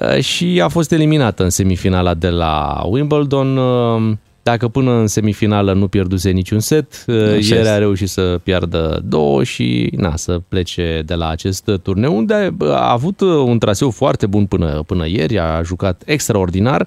Uh, 0.00 0.18
Și 0.20 0.60
a 0.64 0.68
fost 0.68 0.92
eliminată 0.92 1.42
în 1.42 1.50
semifinala 1.50 2.14
de 2.14 2.28
la 2.28 2.82
Wimbledon. 2.86 3.56
Uh, 3.56 4.12
Dacă 4.42 4.68
până 4.68 4.90
în 4.92 5.06
semifinală 5.06 5.72
nu 5.72 5.88
pierduse 5.88 6.30
niciun 6.30 6.60
set, 6.60 7.04
uh, 7.06 7.14
Așa 7.14 7.32
ieri 7.34 7.54
a 7.54 7.60
este. 7.60 7.76
reușit 7.78 8.08
să 8.08 8.40
piardă 8.42 9.00
două 9.04 9.42
și 9.44 9.90
na, 9.96 10.16
să 10.16 10.40
plece 10.48 11.02
de 11.06 11.14
la 11.14 11.28
acest 11.28 11.70
turneu, 11.82 12.16
unde 12.16 12.54
uh, 12.60 12.68
a 12.68 12.90
avut 12.90 13.20
uh, 13.20 13.28
un 13.28 13.58
traseu 13.58 13.90
foarte 13.90 14.26
bun 14.26 14.46
până, 14.46 14.82
până 14.86 15.06
ieri, 15.08 15.38
a 15.38 15.62
jucat 15.62 16.02
extraordinar. 16.06 16.86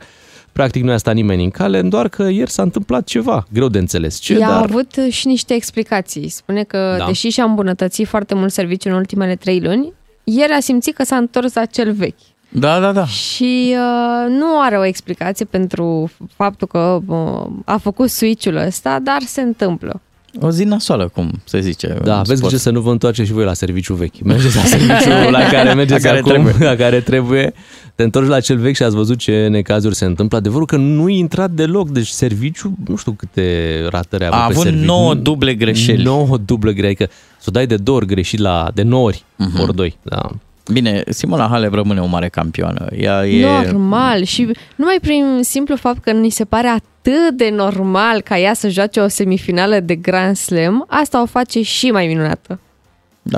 Practic 0.51 0.83
nu 0.83 0.91
a 0.91 0.97
stat 0.97 1.13
nimeni 1.13 1.43
în 1.43 1.49
cale, 1.49 1.81
doar 1.81 2.07
că 2.07 2.23
ieri 2.29 2.49
s-a 2.51 2.61
întâmplat 2.61 3.03
ceva, 3.05 3.45
greu 3.53 3.67
de 3.67 3.77
înțeles 3.77 4.17
ce, 4.19 4.33
Ea 4.33 4.47
a 4.47 4.51
dar... 4.51 4.63
avut 4.63 4.91
și 5.09 5.27
niște 5.27 5.53
explicații. 5.53 6.27
Spune 6.29 6.63
că, 6.63 6.95
Da. 6.97 7.05
deși 7.05 7.27
și-a 7.27 7.43
îmbunătățit 7.43 8.07
foarte 8.07 8.35
mult 8.35 8.51
serviciul 8.51 8.91
în 8.91 8.97
ultimele 8.97 9.35
trei 9.35 9.59
luni, 9.59 9.93
ieri 10.23 10.51
a 10.51 10.59
simțit 10.59 10.95
că 10.95 11.03
s-a 11.03 11.15
întors 11.15 11.53
la 11.53 11.65
cel 11.65 11.91
vechi. 11.91 12.19
Da, 12.49 12.79
da, 12.79 12.91
da. 12.91 13.05
Și 13.05 13.75
uh, 13.75 14.29
nu 14.39 14.59
are 14.61 14.77
o 14.77 14.85
explicație 14.85 15.45
pentru 15.45 16.11
faptul 16.35 16.67
că 16.67 16.99
uh, 17.05 17.45
a 17.65 17.77
făcut 17.77 18.09
switch-ul 18.09 18.55
ăsta, 18.55 18.99
dar 19.03 19.21
se 19.21 19.41
întâmplă. 19.41 20.01
O 20.41 20.51
zi 20.51 20.63
nasoală, 20.63 21.07
cum 21.13 21.31
se 21.43 21.59
zice. 21.59 21.87
Da, 21.87 21.93
în 22.13 22.19
aveți 22.19 22.25
sport. 22.37 22.39
grijă 22.41 22.57
să 22.57 22.69
nu 22.69 22.79
vă 22.81 22.91
întoarceți 22.91 23.27
și 23.27 23.33
voi 23.33 23.43
la 23.43 23.53
serviciu 23.53 23.93
vechi. 23.93 24.19
Mergeți 24.33 24.55
la 24.55 24.61
serviciul 24.61 25.31
la 25.37 25.39
care 25.51 25.73
mergeți 25.73 26.03
La 26.03 26.09
care 26.09 26.19
acum, 26.19 26.31
trebuie. 26.31 26.67
la 26.69 26.75
care 26.75 26.99
trebuie. 26.99 27.53
Te 27.95 28.03
întorci 28.03 28.27
la 28.27 28.39
cel 28.39 28.57
vechi 28.57 28.75
și 28.75 28.83
ați 28.83 28.95
văzut 28.95 29.17
ce 29.17 29.47
necazuri 29.47 29.95
se 29.95 30.05
întâmplă. 30.05 30.37
Adevărul 30.37 30.65
că 30.65 30.75
nu 30.77 31.09
i 31.09 31.17
intrat 31.17 31.51
deloc, 31.51 31.89
deci 31.89 32.07
serviciu, 32.07 32.73
nu 32.87 32.95
știu 32.95 33.11
câte 33.11 33.71
ratări 33.89 34.23
a 34.23 34.27
avut 34.27 34.39
A 34.39 34.45
pe 34.47 34.51
avut 34.53 34.63
serviciu. 34.63 34.85
9 34.85 35.13
duble 35.13 35.53
greșeli. 35.53 36.03
9 36.03 36.37
duble 36.45 36.71
greșeli, 36.73 36.95
adică 36.99 37.13
să 37.39 37.45
o 37.47 37.51
dai 37.51 37.67
de 37.67 37.75
două 37.77 37.97
ori 37.97 38.05
greșit 38.05 38.39
la, 38.39 38.69
de 38.73 38.81
9 38.81 39.05
ori, 39.05 39.23
Mhm. 39.35 39.61
ori 39.61 39.75
doi. 39.75 39.97
Da. 40.03 40.29
Bine, 40.71 41.03
Simona 41.09 41.47
Halep 41.47 41.73
rămâne 41.73 42.01
o 42.01 42.05
mare 42.05 42.29
campioană. 42.29 42.87
Ea 42.95 43.27
e... 43.27 43.45
Normal 43.45 44.23
și 44.23 44.51
numai 44.75 44.97
prin 45.01 45.39
simplu 45.41 45.75
fapt 45.75 46.03
că 46.03 46.11
ni 46.11 46.29
se 46.29 46.45
pare 46.45 46.67
atât 46.67 47.37
de 47.37 47.49
normal 47.49 48.21
ca 48.21 48.39
ea 48.39 48.53
să 48.53 48.69
joace 48.69 48.99
o 48.99 49.07
semifinală 49.07 49.79
de 49.79 49.95
Grand 49.95 50.35
Slam, 50.35 50.85
asta 50.87 51.21
o 51.21 51.25
face 51.25 51.61
și 51.61 51.91
mai 51.91 52.07
minunată. 52.07 52.59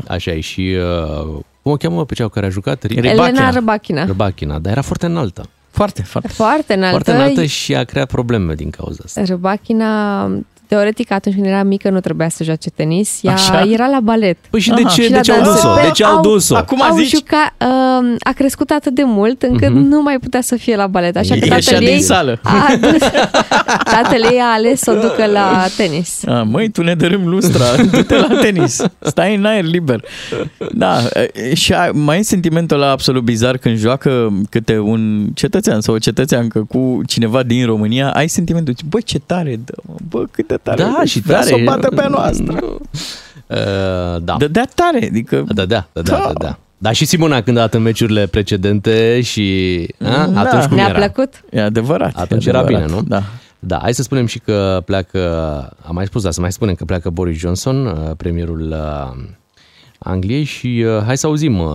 Așa 0.07 0.31
e 0.31 0.39
și... 0.39 0.75
Uh, 1.21 1.39
cum 1.61 1.71
o 1.71 1.75
cheamă 1.75 2.05
pe 2.05 2.13
cea 2.13 2.23
cu 2.23 2.29
care 2.29 2.45
a 2.45 2.49
jucat? 2.49 2.85
Ri- 2.85 2.89
Rybakina. 2.89 3.11
Elena 3.11 3.49
Răbachina. 3.49 4.03
Rybakina, 4.03 4.59
dar 4.59 4.71
era 4.71 4.81
foarte 4.81 5.05
înaltă. 5.05 5.49
Foarte, 5.69 6.01
foarte. 6.01 6.27
Foarte 6.27 6.73
înaltă. 6.73 6.93
Foarte 6.93 7.11
înaltă 7.11 7.43
și 7.43 7.75
a 7.75 7.83
creat 7.83 8.07
probleme 8.07 8.53
din 8.53 8.69
cauza 8.69 9.01
asta. 9.05 9.23
Răbachina 9.23 10.23
teoretic 10.69 11.11
atunci 11.11 11.35
când 11.35 11.47
era 11.47 11.63
mică 11.63 11.89
nu 11.89 11.99
trebuia 11.99 12.29
să 12.29 12.43
joace 12.43 12.69
tenis, 12.69 13.19
ea 13.21 13.33
Așa? 13.33 13.61
era 13.71 13.87
la 13.87 13.99
balet. 13.99 14.37
Păi 14.49 14.59
și 14.59 14.69
de 14.69 14.81
Aha. 14.85 14.93
ce, 14.93 15.01
Și 15.01 15.09
de 15.09 15.15
la 15.15 15.21
ce 15.21 15.31
au 15.31 15.41
dansă. 15.41 15.51
dus-o? 15.61 15.73
Pe- 15.75 15.81
De 15.85 15.91
ce 15.91 16.03
au 16.03 16.15
au- 16.15 16.21
dus-o? 16.21 16.55
Acum 16.55 16.81
au 16.81 16.97
zici? 16.97 17.09
jucat, 17.09 17.53
uh, 17.61 18.15
a 18.19 18.31
crescut 18.31 18.69
atât 18.69 18.93
de 18.95 19.03
mult 19.05 19.41
încât 19.41 19.69
Mhm. 19.69 19.77
nu 19.87 20.01
mai 20.01 20.17
putea 20.19 20.41
să 20.41 20.55
fie 20.55 20.75
la 20.75 20.87
balet. 20.87 21.15
Așa 21.17 21.33
că 21.33 21.39
Ieșea 21.45 21.57
tatăl 21.59 21.79
din 21.79 21.87
ei 21.87 22.01
sală. 22.01 22.39
a 22.43 22.65
adus, 22.71 22.99
tatăl 23.95 24.21
ei 24.31 24.39
a 24.39 24.53
ales 24.53 24.79
să 24.79 24.91
o 24.91 24.93
ducă 24.93 25.25
la 25.31 25.65
tenis. 25.77 26.21
A, 26.27 26.43
măi, 26.43 26.69
tu 26.69 26.81
ne 26.83 26.95
dărâm 26.95 27.27
lustra, 27.27 27.65
du-te 27.91 28.17
la 28.17 28.27
tenis, 28.41 28.83
stai 28.99 29.35
în 29.35 29.45
aer 29.45 29.63
liber. 29.63 30.03
Da, 30.73 30.97
e, 31.33 31.53
și 31.55 31.73
a, 31.73 31.91
mai 31.91 32.19
e 32.19 32.21
sentimentul 32.23 32.81
ăla 32.81 32.91
absolut 32.91 33.23
bizar 33.23 33.57
când 33.57 33.77
joacă 33.77 34.33
câte 34.49 34.77
un 34.77 35.27
cetățean 35.33 35.81
sau 35.81 35.93
o 35.93 35.97
cetățeancă 35.97 36.65
cu 36.69 37.01
cineva 37.07 37.43
din 37.43 37.65
România, 37.65 38.11
ai 38.11 38.27
sentimentul, 38.27 38.73
zici, 38.77 38.85
bă, 38.89 38.99
ce 38.99 39.19
tare 39.19 39.59
dă, 39.65 39.73
mă, 39.87 39.95
bă, 40.09 40.23
cât 40.31 40.47
de 40.47 40.58
tare 40.63 40.83
Da, 40.83 40.95
dă, 40.99 41.05
și 41.05 41.19
vrea 41.19 41.35
tare. 41.39 41.47
să 41.49 41.55
o 41.55 41.63
bată 41.63 41.89
pe 41.89 42.01
a 42.01 42.07
noastră. 42.07 42.57
Nu. 42.61 42.79
Uh, 43.47 43.57
da. 44.21 44.35
Dădea 44.37 44.67
tare, 44.75 45.05
adică... 45.09 45.43
Dădea, 45.47 45.87
dădea, 45.93 46.17
Da. 46.17 46.27
dădea. 46.27 46.59
Dar 46.77 46.93
și 46.93 47.05
Simona 47.05 47.41
când 47.41 47.57
a 47.57 47.59
dat 47.59 47.73
în 47.73 47.81
meciurile 47.81 48.27
precedente 48.27 49.21
și 49.21 49.87
a, 50.03 50.27
Da. 50.27 50.39
atunci 50.41 50.63
cum 50.63 50.75
Ne-a 50.75 50.87
era? 50.87 50.97
plăcut? 50.97 51.33
E 51.51 51.61
adevărat. 51.61 52.11
Atunci 52.15 52.45
e 52.45 52.49
era 52.49 52.59
adevărat, 52.59 52.87
bine, 52.87 52.99
nu? 52.99 53.05
Da. 53.07 53.23
Da, 53.59 53.79
hai 53.81 53.93
să 53.93 54.01
spunem 54.01 54.25
și 54.25 54.39
că 54.39 54.81
pleacă, 54.85 55.19
am 55.87 55.95
mai 55.95 56.05
spus, 56.05 56.23
da, 56.23 56.31
să 56.31 56.41
mai 56.41 56.51
spunem 56.51 56.75
că 56.75 56.83
pleacă 56.85 57.09
Boris 57.09 57.37
Johnson, 57.37 57.85
uh, 57.85 57.93
premierul 58.17 58.71
uh, 58.71 59.23
Angliei 59.99 60.43
și 60.43 60.85
uh, 60.87 61.03
hai 61.05 61.17
să 61.17 61.27
auzim 61.27 61.59
uh, 61.59 61.71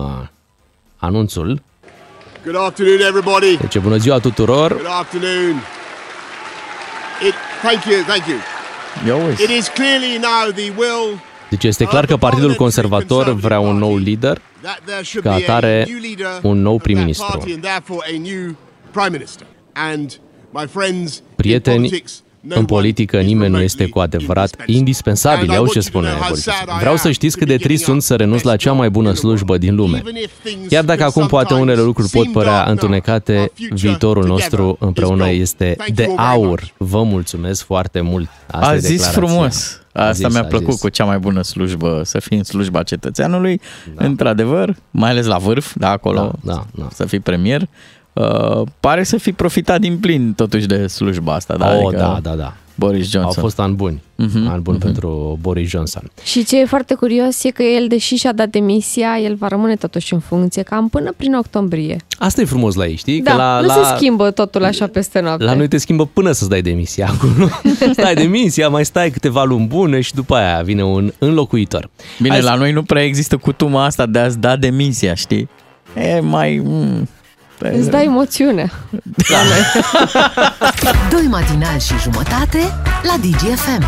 anunțul. 0.97 1.61
Good 2.45 2.55
afternoon, 2.65 2.99
everybody. 2.99 3.57
Deci 3.57 3.77
bună 3.79 3.97
ziua 3.97 4.17
tuturor. 4.19 4.71
Good 4.73 4.85
afternoon. 4.99 5.55
It, 7.27 7.33
thank 7.63 7.83
you, 7.85 8.01
thank 8.07 8.25
you. 8.27 8.37
Ia 9.05 9.15
uite. 9.15 9.43
It 9.43 9.49
is 9.49 9.67
clearly 9.67 10.17
now 10.17 10.51
the 10.53 10.71
will 10.77 11.19
Deci 11.49 11.63
este 11.63 11.83
clar 11.85 12.05
că 12.05 12.17
Partidul 12.17 12.53
Conservator 12.53 13.29
vrea 13.33 13.59
un 13.59 13.77
nou 13.77 13.97
lider 13.97 14.41
that 14.61 14.79
there 14.85 15.03
should 15.03 15.25
Ca 15.25 15.35
be 15.35 15.43
atare, 15.43 15.81
a 15.87 15.89
new 15.89 15.99
leader 15.99 16.39
un 16.41 16.61
nou 16.61 16.73
of 16.73 16.77
that 16.77 16.83
prim-ministru. 16.83 17.25
party 17.37 17.51
and 17.53 17.61
therefore 17.63 17.99
a 18.13 18.17
new 18.17 18.55
prime 18.91 19.11
minister. 19.11 19.45
And 19.73 20.19
my 20.53 20.67
friends, 20.67 21.21
Prieteni, 21.35 21.75
in 21.75 21.81
politics, 21.81 22.21
no 22.23 22.24
în 22.49 22.65
politică 22.65 23.15
one 23.15 23.25
is 23.25 23.31
nimeni 23.31 23.51
nu 23.51 23.61
este 23.61 23.77
remotely 23.77 23.91
cu 23.93 23.99
adevărat 23.99 24.49
indispensable. 24.65 24.75
indispensabil. 24.77 25.39
And 25.41 25.49
I 25.49 25.53
Iau 25.53 25.61
want 25.63 25.71
ce 25.73 25.77
you 25.77 25.83
to 25.83 25.89
spune 25.91 26.07
know 26.07 26.19
how 26.19 26.27
Boris 26.27 26.43
sad 26.43 26.53
Johnson. 26.55 26.75
I 26.75 26.79
Vreau 26.79 26.91
am 26.93 26.99
să 26.99 27.11
știți 27.11 27.33
to 27.33 27.39
cât 27.39 27.47
be 27.47 27.55
de 27.55 27.63
trist 27.63 27.79
giving 27.83 28.01
sunt 28.01 28.01
să 28.07 28.13
up 28.13 28.19
renunț 28.19 28.41
la 28.41 28.51
best 28.51 28.63
cea 28.65 28.71
mai 28.73 28.89
bună 28.89 29.07
job 29.07 29.15
in 29.15 29.21
the 29.21 29.27
slujbă 29.27 29.57
din 29.57 29.75
lume. 29.75 29.97
Even 29.97 30.15
if 30.15 30.31
things 30.43 30.67
Chiar 30.69 30.83
dacă 30.83 30.99
could 30.99 31.11
acum 31.15 31.27
poate 31.27 31.53
unele 31.53 31.65
sometimes 31.65 31.85
lucruri 31.87 32.09
pot 32.09 32.21
seem 32.21 32.31
părea 32.33 32.51
dark 32.51 32.65
now, 32.65 32.71
întunecate, 32.73 33.35
our 33.37 33.49
future 33.55 33.75
viitorul 33.87 34.23
together 34.23 34.39
nostru 34.41 34.69
is 34.79 34.87
împreună 34.87 35.23
gold. 35.25 35.39
este 35.41 35.73
Thank 35.77 35.91
de 35.95 36.03
you 36.03 36.15
all 36.17 36.27
very 36.37 36.43
aur. 36.47 36.59
much. 36.77 36.89
Vă 36.91 37.03
mulțumesc 37.03 37.63
foarte 37.65 38.01
mult. 38.01 38.29
Asta 38.51 38.67
A 38.69 38.73
e 38.73 38.77
zis 38.77 38.89
declarația. 38.89 39.21
frumos. 39.21 39.79
A 39.93 40.01
Asta 40.01 40.13
zis, 40.13 40.33
mi-a 40.35 40.41
a 40.41 40.45
plăcut 40.45 40.71
zis. 40.71 40.81
cu 40.81 40.89
cea 40.89 41.05
mai 41.05 41.17
bună 41.19 41.41
slujbă, 41.41 42.01
să 42.05 42.19
fii 42.19 42.37
în 42.37 42.43
slujba 42.43 42.83
cetățeanului, 42.83 43.61
da. 43.95 44.05
într-adevăr, 44.05 44.75
mai 44.91 45.09
ales 45.09 45.25
la 45.25 45.37
vârf, 45.37 45.71
da, 45.75 45.89
acolo, 45.89 46.19
Da, 46.19 46.53
da, 46.53 46.65
da. 46.75 46.87
să 46.93 47.05
fii 47.05 47.19
premier. 47.19 47.67
Uh, 48.15 48.61
pare 48.79 49.03
să 49.03 49.17
fi 49.17 49.31
profitat 49.31 49.79
din 49.79 49.97
plin 49.97 50.33
totuși 50.33 50.65
de 50.67 50.87
slujba 50.87 51.33
asta. 51.33 51.55
Da? 51.57 51.65
Oh, 51.75 51.85
Adică 51.87 51.97
da, 52.01 52.19
da, 52.29 52.35
da. 52.35 52.53
Boris 52.77 53.09
Johnson. 53.09 53.33
Au 53.35 53.41
fost 53.41 53.59
ani 53.59 53.73
buni. 53.73 54.01
Mhm, 54.15 54.47
Ani 54.47 54.61
buni 54.61 54.77
pentru 54.77 55.37
Boris 55.41 55.69
Johnson. 55.69 56.11
Și 56.23 56.45
ce 56.45 56.59
e 56.59 56.65
foarte 56.65 56.93
curios 56.93 57.43
e 57.43 57.49
că 57.49 57.63
el, 57.63 57.87
deși 57.87 58.15
și-a 58.15 58.33
dat 58.33 58.47
demisia, 58.49 59.19
el 59.23 59.35
va 59.35 59.47
rămâne 59.47 59.75
totuși 59.75 60.13
în 60.13 60.19
funcție 60.19 60.61
cam 60.61 60.89
până 60.89 61.13
prin 61.17 61.33
octombrie. 61.35 61.97
Asta 62.19 62.41
e 62.41 62.45
frumos 62.45 62.75
la 62.75 62.85
ei, 62.85 62.95
știi? 62.95 63.21
Da, 63.21 63.31
că 63.31 63.37
la, 63.37 63.59
nu 63.59 63.65
la, 63.67 63.73
se 63.73 63.95
schimbă 63.95 64.31
totul 64.31 64.63
așa 64.63 64.87
peste 64.87 65.19
noapte. 65.19 65.43
La 65.43 65.53
noi 65.53 65.67
te 65.67 65.77
schimbă 65.77 66.05
până 66.13 66.31
să-ți 66.31 66.49
dai 66.49 66.61
demisia 66.61 67.07
acolo. 67.13 67.49
stai 67.93 68.13
demisia, 68.15 68.69
mai 68.69 68.85
stai 68.85 69.09
câteva 69.09 69.43
luni 69.43 69.65
bune 69.67 70.01
și 70.01 70.13
după 70.13 70.35
aia 70.35 70.61
vine 70.61 70.83
un 70.83 71.11
înlocuitor. 71.19 71.89
Bine, 72.17 72.29
Hai 72.29 72.39
să- 72.41 72.49
la 72.49 72.55
noi 72.55 72.71
nu 72.71 72.83
prea 72.83 73.03
există 73.03 73.37
cutuma 73.37 73.85
asta 73.85 74.05
de 74.05 74.19
a-ți 74.19 74.39
da 74.39 74.55
demisia, 74.55 75.13
știi? 75.13 75.49
E 75.97 76.19
mai... 76.19 76.61
Mm, 76.63 77.07
pe- 77.14 77.14
Îți 77.59 77.89
dai 77.89 78.05
emoțiune. 78.05 78.71
Doi 81.11 81.27
matinali 81.29 81.79
și 81.79 81.93
jumătate 82.01 82.57
la 83.03 83.13
DGFM. 83.21 83.83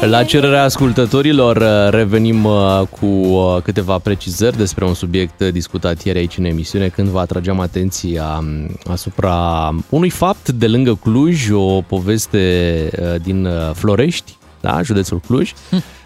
La 0.00 0.24
cererea 0.24 0.62
ascultătorilor 0.62 1.56
uh, 1.56 1.90
revenim 1.90 2.44
uh, 2.44 2.80
cu 3.00 3.06
uh, 3.06 3.62
câteva 3.62 3.98
precizări 3.98 4.56
despre 4.56 4.84
un 4.84 4.94
subiect 4.94 5.40
uh, 5.40 5.52
discutat 5.52 6.02
ieri 6.02 6.18
aici 6.18 6.38
în 6.38 6.44
emisiune 6.44 6.88
când 6.88 7.08
vă 7.08 7.18
atrageam 7.18 7.60
atenția 7.60 8.38
um, 8.38 8.76
asupra 8.90 9.70
unui 9.88 10.10
fapt 10.10 10.48
de 10.48 10.66
lângă 10.66 10.94
Cluj, 10.94 11.50
o 11.50 11.80
poveste 11.80 12.88
uh, 13.00 13.20
din 13.22 13.44
uh, 13.44 13.52
Florești, 13.74 14.36
da, 14.60 14.82
județul 14.82 15.20
Cluj, 15.26 15.52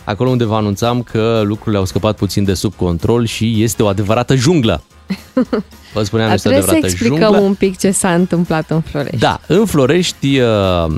acolo 0.04 0.30
unde 0.30 0.44
vă 0.44 0.54
anunțam 0.54 1.02
că 1.02 1.42
lucrurile 1.44 1.78
au 1.78 1.84
scăpat 1.84 2.16
puțin 2.16 2.44
de 2.44 2.54
sub 2.54 2.74
control 2.74 3.24
și 3.24 3.62
este 3.62 3.82
o 3.82 3.86
adevărată 3.86 4.34
junglă. 4.34 4.82
Vă 5.94 6.02
spuneam, 6.02 6.28
Dar 6.28 6.36
este 6.36 6.48
o 6.48 6.50
trebuie 6.50 6.70
să 6.70 6.76
adevărată 6.76 6.86
explicăm 6.86 7.18
junglă. 7.18 7.38
un 7.38 7.54
pic 7.54 7.78
ce 7.78 7.90
s-a 7.90 8.14
întâmplat 8.14 8.70
în 8.70 8.80
Florești. 8.80 9.18
Da, 9.18 9.40
în 9.46 9.66
Florești 9.66 10.38
uh, 10.38 10.94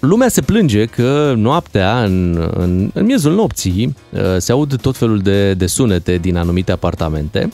lumea 0.00 0.28
se 0.28 0.40
plânge 0.40 0.84
că 0.84 1.34
noaptea, 1.36 2.02
în, 2.04 2.48
în, 2.56 2.90
în 2.94 3.04
miezul 3.04 3.34
nopții, 3.34 3.96
uh, 4.10 4.20
se 4.38 4.52
aud 4.52 4.80
tot 4.80 4.96
felul 4.96 5.18
de, 5.18 5.54
de 5.54 5.66
sunete 5.66 6.16
din 6.16 6.36
anumite 6.36 6.72
apartamente 6.72 7.48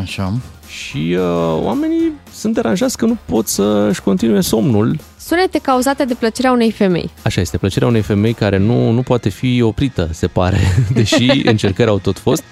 Așa. 0.00 0.32
și 0.68 1.16
uh, 1.18 1.62
oamenii 1.62 2.12
sunt 2.34 2.54
deranjați 2.54 2.96
că 2.96 3.04
nu 3.04 3.16
pot 3.24 3.46
să-și 3.48 4.02
continue 4.02 4.40
somnul. 4.40 4.98
Sunete 5.20 5.58
cauzate 5.62 6.04
de 6.04 6.14
plăcerea 6.14 6.52
unei 6.52 6.70
femei. 6.72 7.10
Așa 7.24 7.40
este, 7.40 7.56
plăcerea 7.58 7.88
unei 7.88 8.02
femei 8.02 8.32
care 8.32 8.56
nu, 8.56 8.90
nu 8.90 9.02
poate 9.02 9.28
fi 9.28 9.62
oprită, 9.62 10.08
se 10.12 10.26
pare, 10.26 10.58
deși 10.94 11.42
încercări 11.44 11.88
au 11.90 11.98
tot 11.98 12.18
fost. 12.18 12.42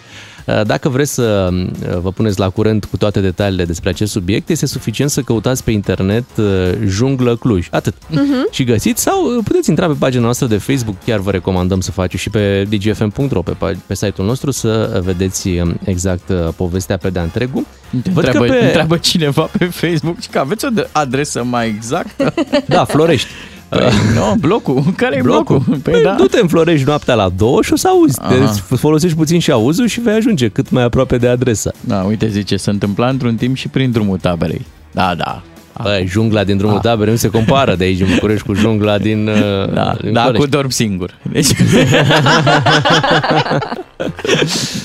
Uh, 0.47 0.61
Dacă 0.67 0.89
vreți 0.89 1.13
să 1.13 1.49
uh, 1.53 1.99
vă 2.01 2.11
puneți 2.13 2.39
la 2.39 2.49
curent 2.49 2.85
cu 2.85 2.97
toate 2.97 3.21
detaliile 3.21 3.65
despre 3.65 3.89
acest 3.89 4.13
subiect, 4.13 4.49
este 4.49 4.67
suficient 4.67 5.11
să 5.11 5.21
căutați 5.21 5.65
pe 5.65 5.71
internet 5.71 6.25
uh, 6.37 6.45
Junglă 6.87 7.37
Cluj. 7.37 7.67
Atât. 7.71 7.95
Uh-huh. 7.95 8.51
Și 8.51 8.65
găsiți 8.65 9.03
sau 9.03 9.25
uh, 9.25 9.43
puteți 9.45 9.71
intra 9.71 9.87
pe 9.87 9.95
pagina 9.99 10.23
noastră 10.23 10.47
de 10.47 10.57
Facebook, 10.57 10.97
chiar 11.05 11.19
vă 11.19 11.31
recomandăm 11.31 11.81
să 11.81 11.91
faceți 11.91 12.23
și 12.23 12.31
pe 12.31 12.67
dgfm.ro, 12.69 13.43
pe, 13.43 13.53
pa- 13.53 13.77
pe 13.87 13.95
site-ul 13.95 14.27
nostru, 14.27 14.51
să 14.51 15.01
vedeți 15.05 15.49
um, 15.49 15.79
exact 15.85 16.29
uh, 16.29 16.49
povestea 16.57 16.97
pe 16.97 17.11
de-a 17.11 17.23
întregul. 17.23 17.65
Te 18.03 18.11
întreabă, 18.15 18.45
pe... 18.45 18.65
întreabă 18.65 18.97
cineva 18.97 19.43
pe 19.59 19.65
Facebook 19.65 20.21
și 20.21 20.29
că 20.29 20.39
aveți 20.39 20.65
o 20.65 20.69
de- 20.69 20.89
adresă 20.93 21.45
mai 21.45 21.69
exactă? 21.69 22.35
Da, 22.67 22.85
Florești. 22.85 23.29
Păi, 23.69 23.89
nu, 24.15 24.35
blocul. 24.41 24.83
Care 24.97 25.17
e 25.17 25.21
blocul? 25.23 25.59
Blocul. 25.59 25.81
Păi, 25.83 25.93
Păi, 25.93 26.03
da. 26.03 26.15
Du-te 26.19 26.39
în 26.41 26.49
Florești 26.49 26.87
noaptea 26.87 27.15
la 27.15 27.29
două 27.37 27.63
și 27.63 27.73
o 27.73 27.77
să 27.77 27.89
auzi. 27.89 28.21
Aha. 28.21 28.53
Te 28.69 28.75
folosești 28.77 29.17
puțin 29.17 29.39
și 29.39 29.51
auzul 29.51 29.87
și 29.87 30.01
vei 30.01 30.15
ajunge 30.15 30.49
cât 30.49 30.71
mai 30.71 30.83
aproape 30.83 31.17
de 31.19 31.29
adresă. 31.29 31.73
Da, 31.81 32.03
uite, 32.03 32.29
zice, 32.29 32.57
se 32.57 32.71
întâmpla 32.71 33.09
într-un 33.09 33.35
timp 33.35 33.57
și 33.57 33.69
prin 33.69 33.91
drumul 33.91 34.19
taberei. 34.19 34.67
Da, 34.91 35.15
da. 35.17 35.43
Băi, 35.83 36.07
jungla 36.09 36.45
din 36.45 36.57
drumul 36.57 36.79
taberei 36.79 37.13
nu 37.13 37.19
se 37.19 37.29
compară 37.29 37.75
de 37.75 37.85
aici 37.85 38.01
în 38.01 38.07
București 38.15 38.47
cu 38.47 38.55
jungla 38.55 38.99
din, 38.99 39.29
uh, 39.29 39.73
Da, 39.75 39.97
din 40.03 40.13
da 40.13 40.21
Florești. 40.23 40.45
cu 40.45 40.47
dorm 40.57 40.69
singur. 40.69 41.19
Deci... 41.33 41.49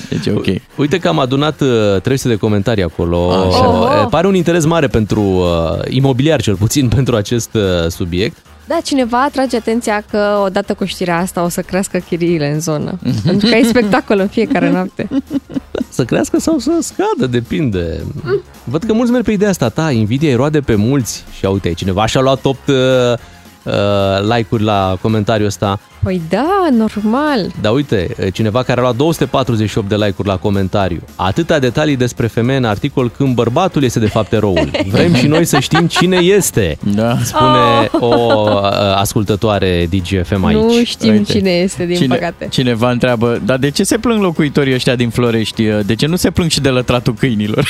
deci 0.08 0.26
e 0.26 0.32
ok. 0.36 0.44
Uite 0.76 0.98
că 0.98 1.08
am 1.08 1.18
adunat 1.18 1.60
uh, 1.60 2.00
300 2.02 2.28
de 2.28 2.36
comentarii 2.40 2.82
acolo. 2.82 3.30
Așa. 3.30 3.64
Uh, 3.66 4.06
Pare 4.10 4.26
un 4.26 4.34
interes 4.34 4.64
mare 4.64 4.86
pentru 4.86 5.20
uh, 5.22 5.78
imobiliar, 5.88 6.40
cel 6.42 6.54
puțin 6.54 6.88
pentru 6.88 7.16
acest 7.16 7.54
uh, 7.54 7.90
subiect. 7.90 8.36
Da, 8.66 8.78
cineva 8.84 9.22
atrage 9.22 9.56
atenția 9.56 10.04
că 10.10 10.40
odată 10.44 10.74
cu 10.74 10.84
știrea 10.84 11.18
asta 11.18 11.42
o 11.42 11.48
să 11.48 11.60
crească 11.62 11.98
chiriile 11.98 12.52
în 12.52 12.60
zonă. 12.60 12.98
Pentru 13.24 13.48
că 13.48 13.54
ai 13.54 13.64
spectacol 13.64 14.18
în 14.18 14.28
fiecare 14.28 14.70
noapte. 14.70 15.08
Să 15.88 16.04
crească 16.04 16.38
sau 16.40 16.58
să 16.58 16.70
scadă, 16.80 17.26
depinde. 17.26 18.04
Văd 18.64 18.84
că 18.84 18.92
mulți 18.92 19.12
merg 19.12 19.24
pe 19.24 19.32
ideea 19.32 19.50
asta 19.50 19.68
ta, 19.68 19.90
invidia 19.90 20.28
îi 20.28 20.34
roade 20.34 20.60
pe 20.60 20.74
mulți. 20.74 21.24
Și 21.38 21.44
uite, 21.44 21.72
cineva 21.72 22.06
și-a 22.06 22.20
luat 22.20 22.44
8 22.44 22.68
uh, 22.68 22.74
uh, 23.62 24.36
like-uri 24.36 24.62
la 24.62 24.98
comentariul 25.00 25.46
ăsta. 25.46 25.80
Păi 26.02 26.22
da, 26.28 26.68
normal. 26.70 27.52
Dar 27.60 27.72
uite, 27.72 28.14
cineva 28.32 28.62
care 28.62 28.78
a 28.80 28.82
luat 28.82 28.96
248 28.96 29.88
de 29.88 29.94
like-uri 29.96 30.28
la 30.28 30.36
comentariu. 30.36 31.00
Atâtea 31.16 31.58
detalii 31.58 31.96
despre 31.96 32.26
femeie 32.26 32.58
în 32.58 32.64
articol 32.64 33.10
când 33.10 33.34
bărbatul 33.34 33.82
este 33.82 33.98
de 33.98 34.06
fapt 34.06 34.32
eroul. 34.32 34.70
Vrem 34.92 35.14
și 35.14 35.26
noi 35.26 35.44
să 35.44 35.58
știm 35.58 35.86
cine 35.86 36.16
este, 36.16 36.78
Da. 36.94 37.18
spune 37.22 37.88
o 38.00 38.16
uh, 38.50 38.60
ascultătoare 38.96 39.88
DGFM 39.90 40.44
aici. 40.44 40.56
Nu 40.56 40.84
știm 40.84 41.10
Uite. 41.12 41.32
cine 41.32 41.50
este, 41.50 41.84
din 41.86 41.96
Cine, 41.96 42.14
păcate. 42.14 42.48
Cineva 42.50 42.90
întreabă, 42.90 43.40
dar 43.44 43.58
de 43.58 43.70
ce 43.70 43.82
se 43.82 43.98
plâng 43.98 44.22
locuitorii 44.22 44.74
ăștia 44.74 44.94
din 44.94 45.10
Florești? 45.10 45.62
De 45.86 45.94
ce 45.94 46.06
nu 46.06 46.16
se 46.16 46.30
plâng 46.30 46.50
și 46.50 46.60
de 46.60 46.68
lătratul 46.68 47.14
câinilor? 47.14 47.68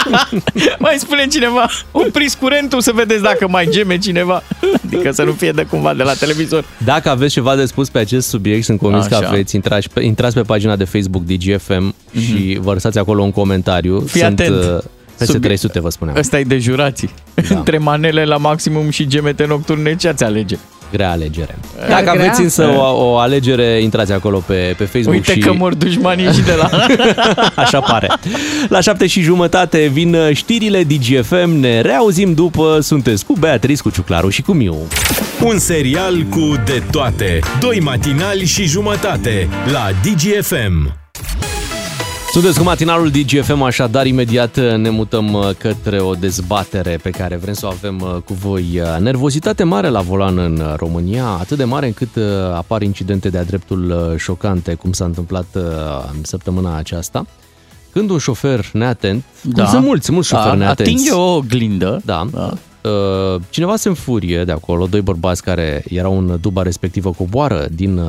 mai 0.78 0.94
spune 0.98 1.26
cineva, 1.26 1.68
opriți 1.92 2.38
curentul 2.38 2.80
să 2.80 2.92
vedeți 2.94 3.22
dacă 3.22 3.48
mai 3.48 3.68
geme 3.70 3.98
cineva. 3.98 4.42
Adică 4.86 5.10
să 5.12 5.22
nu 5.22 5.32
fie 5.32 5.50
de 5.52 5.62
cumva 5.70 5.94
de 5.94 6.02
la 6.02 6.12
televizor. 6.12 6.64
Dacă 6.84 7.10
aveți 7.20 7.32
ceva 7.34 7.56
de 7.56 7.64
spus 7.64 7.88
pe 7.88 7.98
acest 7.98 8.28
subiect, 8.28 8.64
sunt 8.64 8.78
convins 8.78 9.06
că 9.06 9.14
Așa. 9.14 9.28
aveți, 9.28 9.54
intrați 9.54 9.88
pe, 9.90 10.02
intrați 10.04 10.34
pe 10.34 10.40
pagina 10.42 10.76
de 10.76 10.84
Facebook 10.84 11.22
DGFM 11.24 11.94
și 12.20 12.58
vă 12.60 12.72
lăsați 12.72 12.98
acolo 12.98 13.22
un 13.22 13.30
comentariu. 13.32 13.96
Mhm. 13.96 14.06
Fii 14.06 14.20
sunt 14.20 14.40
atent. 14.40 14.54
uh, 14.56 14.78
peste 15.16 15.24
Subiect- 15.24 15.40
300, 15.42 15.80
vă 15.80 15.88
spuneam. 15.88 16.16
Ăsta 16.16 16.38
e 16.38 16.42
de 16.44 16.58
jurații. 16.58 17.10
Da. 17.48 17.56
Între 17.56 17.78
manele 17.78 18.24
la 18.24 18.36
maximum 18.36 18.90
și 18.90 19.06
gemete 19.06 19.46
nocturne, 19.46 19.96
ce 19.96 20.08
ați 20.08 20.24
alege? 20.24 20.58
Grea 20.92 21.10
alegere. 21.10 21.58
Dacă 21.88 22.02
grea? 22.02 22.12
aveți 22.12 22.40
însă 22.40 22.66
o, 22.66 23.10
o 23.10 23.18
alegere, 23.18 23.82
intrați 23.82 24.12
acolo 24.12 24.42
pe, 24.46 24.74
pe 24.76 24.84
Facebook 24.84 25.14
Uite 25.14 25.32
și... 25.32 25.38
că 25.38 25.52
mor 25.52 25.74
dușmanii 25.74 26.32
și 26.32 26.40
de 26.40 26.52
la... 26.52 26.68
Așa 27.62 27.80
pare. 27.80 28.08
La 28.68 28.80
șapte 28.80 29.06
și 29.06 29.20
jumătate 29.20 29.90
vin 29.92 30.16
știrile 30.32 30.82
DGFM. 30.82 31.50
Ne 31.50 31.80
reauzim 31.80 32.34
după. 32.34 32.78
Sunteți 32.80 33.24
cu 33.24 33.34
Beatrice, 33.38 33.82
cu 33.82 33.90
Ciuclaru 33.90 34.28
și 34.28 34.42
cu 34.42 34.52
Miu. 34.52 34.76
Un 35.44 35.58
serial 35.58 36.22
cu 36.30 36.54
de 36.64 36.82
toate. 36.90 37.38
Doi 37.60 37.80
matinali 37.80 38.44
și 38.44 38.64
jumătate 38.64 39.48
la 39.72 39.90
DGFM. 40.02 40.99
Sunteți 42.32 42.58
cu 42.58 42.64
matinalul 42.64 43.10
DGFM, 43.10 43.62
așadar 43.62 44.06
imediat 44.06 44.56
ne 44.76 44.90
mutăm 44.90 45.32
uh, 45.32 45.50
către 45.58 46.00
o 46.00 46.14
dezbatere 46.14 46.98
pe 47.02 47.10
care 47.10 47.36
vrem 47.36 47.54
să 47.54 47.66
o 47.66 47.68
avem 47.68 48.00
uh, 48.00 48.16
cu 48.24 48.34
voi. 48.34 48.64
Uh, 48.74 49.00
Nervozitate 49.00 49.64
mare 49.64 49.88
la 49.88 50.00
volan 50.00 50.38
în 50.38 50.62
România, 50.76 51.24
atât 51.24 51.56
de 51.56 51.64
mare 51.64 51.86
încât 51.86 52.08
apar 52.54 52.82
incidente 52.82 53.28
de-a 53.28 53.44
dreptul 53.44 54.14
șocante, 54.18 54.74
cum 54.74 54.92
s-a 54.92 55.04
întâmplat 55.04 55.46
în 56.12 56.22
săptămâna 56.22 56.76
aceasta. 56.76 57.26
Când 57.92 58.10
un 58.10 58.18
șofer 58.18 58.70
neatent, 58.72 59.24
da. 59.42 59.66
sunt 59.66 59.84
mulți, 59.84 60.12
mulți 60.12 60.28
șoferi 60.28 60.48
da, 60.48 60.54
neatenți. 60.54 60.90
atinge 60.90 61.10
o 61.10 61.34
oglindă. 61.34 62.00
Da. 62.04 62.26
da. 62.32 62.52
Cineva 63.50 63.76
se 63.76 63.88
înfurie 63.88 64.44
de 64.44 64.52
acolo, 64.52 64.86
doi 64.86 65.00
bărbați 65.00 65.42
care 65.42 65.84
erau 65.88 66.18
în 66.18 66.38
duba 66.40 66.62
respectivă 66.62 67.10
coboară 67.10 67.66
din, 67.70 68.00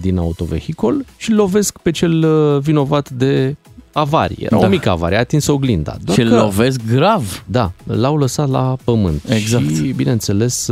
din 0.00 0.18
autovehicol 0.18 1.04
și 1.16 1.30
lovesc 1.30 1.78
pe 1.78 1.90
cel 1.90 2.26
vinovat 2.60 3.10
de 3.10 3.56
avarie. 3.92 4.44
Era 4.44 4.58
da. 4.58 4.66
o 4.66 4.68
mică 4.68 4.90
avarie, 4.90 5.16
a 5.16 5.20
atins 5.20 5.46
oglinda. 5.46 5.96
Doar 6.04 6.18
și 6.18 6.24
că, 6.24 6.36
lovesc 6.36 6.80
grav. 6.86 7.44
Da, 7.46 7.72
l-au 7.84 8.16
lăsat 8.16 8.48
la 8.48 8.76
pământ. 8.84 9.22
Exact. 9.28 9.74
Și, 9.74 9.92
bineînțeles, 9.96 10.68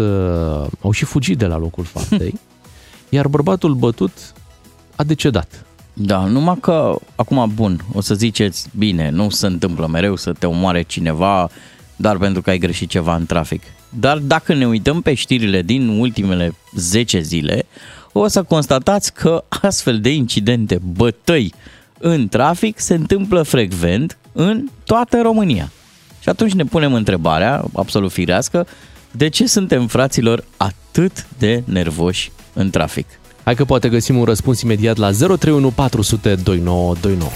au 0.80 0.90
și 0.90 1.04
fugit 1.04 1.38
de 1.38 1.46
la 1.46 1.58
locul 1.58 1.84
faptei. 1.94 2.34
iar 3.08 3.28
bărbatul 3.28 3.74
bătut 3.74 4.12
a 4.96 5.04
decedat. 5.04 5.62
Da, 5.92 6.24
numai 6.24 6.56
că, 6.60 6.98
acum, 7.14 7.50
bun, 7.54 7.84
o 7.92 8.00
să 8.00 8.14
ziceți, 8.14 8.68
bine, 8.76 9.10
nu 9.10 9.30
se 9.30 9.46
întâmplă 9.46 9.86
mereu 9.86 10.16
să 10.16 10.32
te 10.32 10.46
omoare 10.46 10.82
cineva 10.82 11.50
doar 11.96 12.16
pentru 12.16 12.42
că 12.42 12.50
ai 12.50 12.58
greșit 12.58 12.88
ceva 12.88 13.14
în 13.14 13.26
trafic. 13.26 13.62
Dar 13.88 14.18
dacă 14.18 14.54
ne 14.54 14.66
uităm 14.66 15.00
pe 15.00 15.14
știrile 15.14 15.62
din 15.62 15.88
ultimele 15.88 16.54
10 16.74 17.20
zile, 17.20 17.66
o 18.12 18.26
să 18.26 18.42
constatați 18.42 19.12
că 19.12 19.44
astfel 19.48 20.00
de 20.00 20.14
incidente, 20.14 20.80
bătăi 20.96 21.52
în 21.98 22.28
trafic 22.28 22.78
se 22.80 22.94
întâmplă 22.94 23.42
frecvent 23.42 24.18
în 24.32 24.68
toată 24.84 25.20
România. 25.22 25.70
Și 26.20 26.28
atunci 26.28 26.52
ne 26.52 26.64
punem 26.64 26.94
întrebarea, 26.94 27.64
absolut 27.74 28.12
firească, 28.12 28.66
de 29.10 29.28
ce 29.28 29.46
suntem 29.46 29.86
fraților 29.86 30.44
atât 30.56 31.26
de 31.38 31.62
nervoși 31.64 32.32
în 32.52 32.70
trafic? 32.70 33.06
Hai 33.44 33.54
că 33.54 33.64
poate 33.64 33.88
găsim 33.88 34.16
un 34.16 34.24
răspuns 34.24 34.60
imediat 34.60 34.96
la 34.96 35.10
031 35.10 35.70
400 35.70 36.34
2929. 36.34 37.30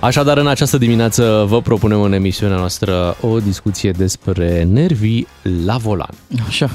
Așadar, 0.00 0.38
în 0.38 0.46
această 0.46 0.78
dimineață 0.78 1.44
vă 1.48 1.60
propunem 1.62 2.02
în 2.02 2.12
emisiunea 2.12 2.56
noastră 2.56 3.16
o 3.20 3.40
discuție 3.40 3.90
despre 3.90 4.62
nervii 4.62 5.26
la 5.64 5.76
volan. 5.76 6.14
Așa. 6.46 6.70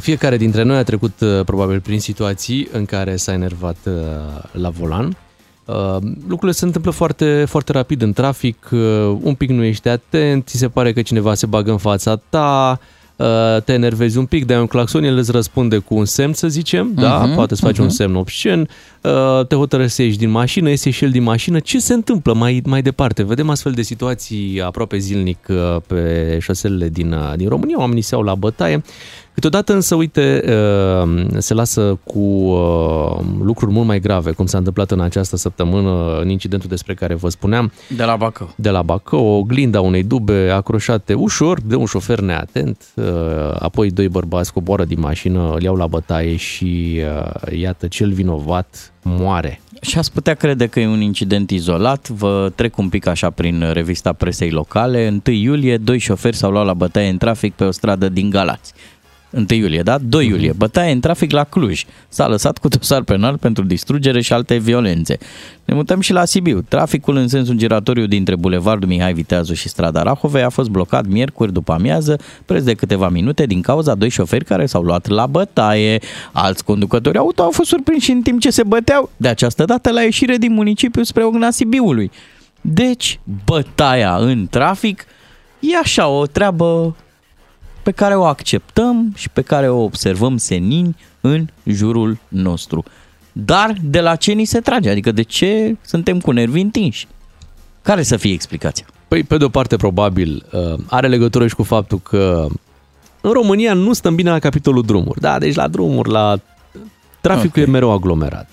Fiecare 0.00 0.36
dintre 0.36 0.62
noi 0.62 0.76
a 0.76 0.82
trecut 0.82 1.12
probabil 1.44 1.80
prin 1.80 2.00
situații 2.00 2.68
în 2.72 2.84
care 2.84 3.16
s-a 3.16 3.32
enervat 3.32 3.76
la 4.52 4.68
volan. 4.68 5.16
Lucrurile 6.28 6.52
se 6.52 6.64
întâmplă 6.64 6.90
foarte, 6.90 7.44
foarte 7.48 7.72
rapid 7.72 8.02
în 8.02 8.12
trafic, 8.12 8.68
un 9.20 9.34
pic 9.34 9.50
nu 9.50 9.62
ești 9.62 9.88
atent, 9.88 10.46
ți 10.46 10.56
se 10.56 10.68
pare 10.68 10.92
că 10.92 11.02
cineva 11.02 11.34
se 11.34 11.46
bagă 11.46 11.70
în 11.70 11.78
fața 11.78 12.20
ta, 12.28 12.80
te 13.64 13.72
enervezi 13.72 14.18
un 14.18 14.26
pic, 14.26 14.46
dai 14.46 14.58
un 14.58 14.66
claxon, 14.66 15.04
el 15.04 15.16
îți 15.16 15.30
răspunde 15.30 15.78
cu 15.78 15.94
un 15.94 16.04
semn, 16.04 16.32
să 16.32 16.48
zicem, 16.48 16.92
uh-huh, 16.92 17.00
da, 17.00 17.32
poate 17.34 17.54
să 17.54 17.64
faci 17.64 17.76
uh-huh. 17.76 17.82
un 17.82 17.88
semn 17.88 18.14
obscen, 18.14 18.68
te 19.48 19.54
hotărăști 19.54 19.94
să 19.94 20.02
ieși 20.02 20.18
din 20.18 20.30
mașină, 20.30 20.68
iese 20.68 20.90
și 20.90 21.04
el 21.04 21.10
din 21.10 21.22
mașină, 21.22 21.58
ce 21.58 21.78
se 21.78 21.94
întâmplă 21.94 22.32
mai, 22.32 22.62
mai 22.64 22.82
departe? 22.82 23.22
Vedem 23.22 23.50
astfel 23.50 23.72
de 23.72 23.82
situații 23.82 24.62
aproape 24.62 24.98
zilnic 24.98 25.46
pe 25.86 26.38
șoselele 26.40 26.88
din, 26.88 27.16
din 27.36 27.48
România, 27.48 27.78
oamenii 27.78 28.02
se 28.02 28.14
iau 28.14 28.24
la 28.24 28.34
bătaie, 28.34 28.82
Câteodată 29.34 29.72
însă, 29.72 29.94
uite, 29.94 30.44
se 31.38 31.54
lasă 31.54 31.98
cu 32.04 32.18
lucruri 33.42 33.72
mult 33.72 33.86
mai 33.86 34.00
grave, 34.00 34.30
cum 34.30 34.46
s-a 34.46 34.58
întâmplat 34.58 34.90
în 34.90 35.00
această 35.00 35.36
săptămână, 35.36 36.18
în 36.20 36.28
incidentul 36.28 36.68
despre 36.68 36.94
care 36.94 37.14
vă 37.14 37.28
spuneam. 37.28 37.72
De 37.96 38.04
la 38.04 38.16
Bacău. 38.16 38.54
De 38.56 38.70
la 38.70 38.82
Bacău, 38.82 39.26
o 39.26 39.42
glinda 39.42 39.80
unei 39.80 40.02
dube 40.02 40.50
acroșate 40.50 41.14
ușor 41.14 41.60
de 41.60 41.74
un 41.74 41.86
șofer 41.86 42.20
neatent, 42.20 42.84
apoi 43.58 43.90
doi 43.90 44.08
bărbați 44.08 44.52
coboară 44.52 44.84
din 44.84 45.00
mașină, 45.00 45.52
îl 45.54 45.62
iau 45.62 45.76
la 45.76 45.86
bătaie 45.86 46.36
și 46.36 47.00
iată, 47.50 47.86
cel 47.86 48.12
vinovat 48.12 48.92
moare. 49.02 49.60
Și 49.80 49.98
ați 49.98 50.12
putea 50.12 50.34
crede 50.34 50.66
că 50.66 50.80
e 50.80 50.86
un 50.86 51.00
incident 51.00 51.50
izolat. 51.50 52.08
Vă 52.08 52.52
trec 52.54 52.78
un 52.78 52.88
pic 52.88 53.06
așa 53.06 53.30
prin 53.30 53.64
revista 53.72 54.12
presei 54.12 54.50
locale. 54.50 55.20
1 55.26 55.36
iulie, 55.36 55.76
doi 55.76 55.98
șoferi 55.98 56.36
s-au 56.36 56.50
luat 56.50 56.64
la 56.64 56.74
bătaie 56.74 57.08
în 57.08 57.16
trafic 57.16 57.54
pe 57.54 57.64
o 57.64 57.70
stradă 57.70 58.08
din 58.08 58.30
Galați. 58.30 58.72
1 59.36 59.46
iulie, 59.48 59.82
da? 59.82 59.98
2 59.98 60.26
iulie, 60.26 60.52
bătaie 60.52 60.92
în 60.92 61.00
trafic 61.00 61.30
la 61.30 61.44
Cluj. 61.44 61.84
S-a 62.08 62.28
lăsat 62.28 62.58
cu 62.58 62.68
dosar 62.68 63.02
penal 63.02 63.38
pentru 63.38 63.64
distrugere 63.64 64.20
și 64.20 64.32
alte 64.32 64.56
violențe. 64.56 65.18
Ne 65.64 65.74
mutăm 65.74 66.00
și 66.00 66.12
la 66.12 66.24
Sibiu. 66.24 66.60
Traficul 66.68 67.16
în 67.16 67.28
sensul 67.28 67.54
giratoriu 67.54 68.06
dintre 68.06 68.36
Bulevardul 68.36 68.88
Mihai 68.88 69.12
Viteazu 69.12 69.54
și 69.54 69.68
strada 69.68 70.02
Rahovei 70.02 70.42
a 70.42 70.48
fost 70.48 70.68
blocat 70.68 71.06
miercuri 71.06 71.52
după 71.52 71.72
amiază, 71.72 72.18
preț 72.44 72.62
de 72.62 72.74
câteva 72.74 73.08
minute 73.08 73.46
din 73.46 73.60
cauza 73.60 73.94
doi 73.94 74.08
șoferi 74.08 74.44
care 74.44 74.66
s-au 74.66 74.82
luat 74.82 75.08
la 75.08 75.26
bătaie. 75.26 76.00
Alți 76.32 76.64
conducători 76.64 77.18
auto 77.18 77.42
au 77.42 77.50
fost 77.50 77.68
surprinși 77.68 78.10
în 78.10 78.22
timp 78.22 78.40
ce 78.40 78.50
se 78.50 78.62
băteau, 78.62 79.10
de 79.16 79.28
această 79.28 79.64
dată 79.64 79.90
la 79.90 80.02
ieșire 80.02 80.36
din 80.36 80.52
municipiu 80.52 81.02
spre 81.02 81.24
Ogna 81.24 81.50
Sibiului. 81.50 82.10
Deci, 82.60 83.20
bătaia 83.44 84.16
în 84.16 84.46
trafic 84.50 85.06
e 85.60 85.76
așa 85.76 86.08
o 86.08 86.26
treabă 86.26 86.96
pe 87.84 87.90
care 87.90 88.16
o 88.16 88.24
acceptăm 88.24 89.12
și 89.16 89.28
pe 89.30 89.42
care 89.42 89.68
o 89.68 89.82
observăm 89.82 90.36
senin 90.36 90.96
în 91.20 91.46
jurul 91.64 92.18
nostru. 92.28 92.84
Dar 93.32 93.74
de 93.82 94.00
la 94.00 94.16
ce 94.16 94.32
ni 94.32 94.44
se 94.44 94.60
trage? 94.60 94.90
Adică 94.90 95.12
de 95.12 95.22
ce 95.22 95.76
suntem 95.86 96.20
cu 96.20 96.30
nervi 96.30 96.60
întinși? 96.60 97.06
Care 97.82 98.02
să 98.02 98.16
fie 98.16 98.32
explicația? 98.32 98.86
Păi, 99.08 99.22
pe 99.22 99.36
de 99.36 99.44
o 99.44 99.48
parte, 99.48 99.76
probabil, 99.76 100.46
are 100.86 101.08
legătură 101.08 101.46
și 101.46 101.54
cu 101.54 101.62
faptul 101.62 101.98
că 101.98 102.46
în 103.20 103.32
România 103.32 103.74
nu 103.74 103.92
stăm 103.92 104.14
bine 104.14 104.30
la 104.30 104.38
capitolul 104.38 104.82
drumuri. 104.82 105.20
Da, 105.20 105.38
deci 105.38 105.54
la 105.54 105.68
drumuri, 105.68 106.10
la 106.10 106.38
traficul 107.20 107.48
okay. 107.48 107.62
e 107.62 107.66
mereu 107.66 107.90
aglomerat. 107.90 108.48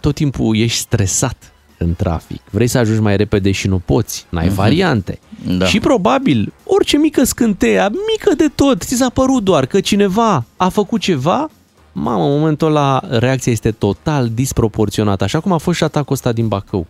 Tot 0.00 0.14
timpul 0.14 0.56
ești 0.56 0.78
stresat 0.78 1.51
în 1.82 1.94
trafic. 1.96 2.40
Vrei 2.50 2.66
să 2.66 2.78
ajungi 2.78 3.00
mai 3.00 3.16
repede 3.16 3.50
și 3.50 3.68
nu 3.68 3.78
poți, 3.78 4.26
n-ai 4.28 4.48
uh-huh. 4.48 4.54
variante. 4.54 5.18
Da. 5.58 5.64
Și 5.64 5.80
probabil 5.80 6.52
orice 6.64 6.96
mică 6.96 7.24
scânteia, 7.24 7.88
mică 7.88 8.34
de 8.36 8.50
tot, 8.54 8.82
ți 8.82 8.94
s-a 8.94 9.08
părut 9.08 9.42
doar 9.42 9.66
că 9.66 9.80
cineva 9.80 10.44
a 10.56 10.68
făcut 10.68 11.00
ceva, 11.00 11.48
mamă, 11.92 12.24
în 12.24 12.30
momentul 12.30 12.68
ăla 12.68 13.02
reacția 13.08 13.52
este 13.52 13.70
total 13.70 14.28
disproporționată, 14.28 15.24
așa 15.24 15.40
cum 15.40 15.52
a 15.52 15.58
fost 15.58 15.76
și 15.76 15.84
atacul 15.84 16.12
ăsta 16.14 16.32
din 16.32 16.48
Bacău. 16.48 16.86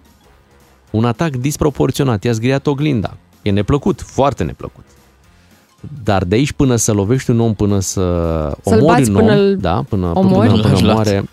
Un 0.90 1.04
atac 1.04 1.36
disproporționat, 1.36 2.24
i-a 2.24 2.32
zgriat 2.32 2.66
oglinda. 2.66 3.16
E 3.42 3.50
neplăcut, 3.50 4.00
foarte 4.00 4.44
neplăcut. 4.44 4.84
Dar 6.04 6.24
de 6.24 6.34
aici 6.34 6.52
până 6.52 6.76
să 6.76 6.92
lovești 6.92 7.30
un 7.30 7.40
om, 7.40 7.54
până 7.54 7.80
să 7.80 8.00
Să-l 8.62 8.80
omori 8.80 9.08
un 9.08 9.14
om, 9.14 9.24
până 9.24 9.36
da, 9.40 9.84
până, 9.88 10.10
omori? 10.14 10.48
până, 10.48 10.62
până, 10.62 10.74
până 10.74 10.92
moare, 10.92 11.28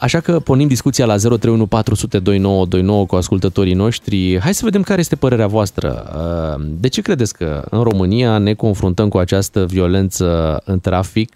Așa 0.00 0.20
că 0.20 0.40
pornim 0.40 0.68
discuția 0.68 1.06
la 1.06 1.16
031 1.16 1.66
400 1.66 2.18
2929 2.18 3.06
cu 3.06 3.16
ascultătorii 3.16 3.74
noștri. 3.74 4.38
Hai 4.40 4.54
să 4.54 4.64
vedem 4.64 4.82
care 4.82 5.00
este 5.00 5.16
părerea 5.16 5.46
voastră. 5.46 6.10
De 6.80 6.88
ce 6.88 7.00
credeți 7.00 7.34
că 7.34 7.64
în 7.70 7.82
România 7.82 8.38
ne 8.38 8.54
confruntăm 8.54 9.08
cu 9.08 9.18
această 9.18 9.66
violență 9.66 10.60
în 10.64 10.80
trafic 10.80 11.32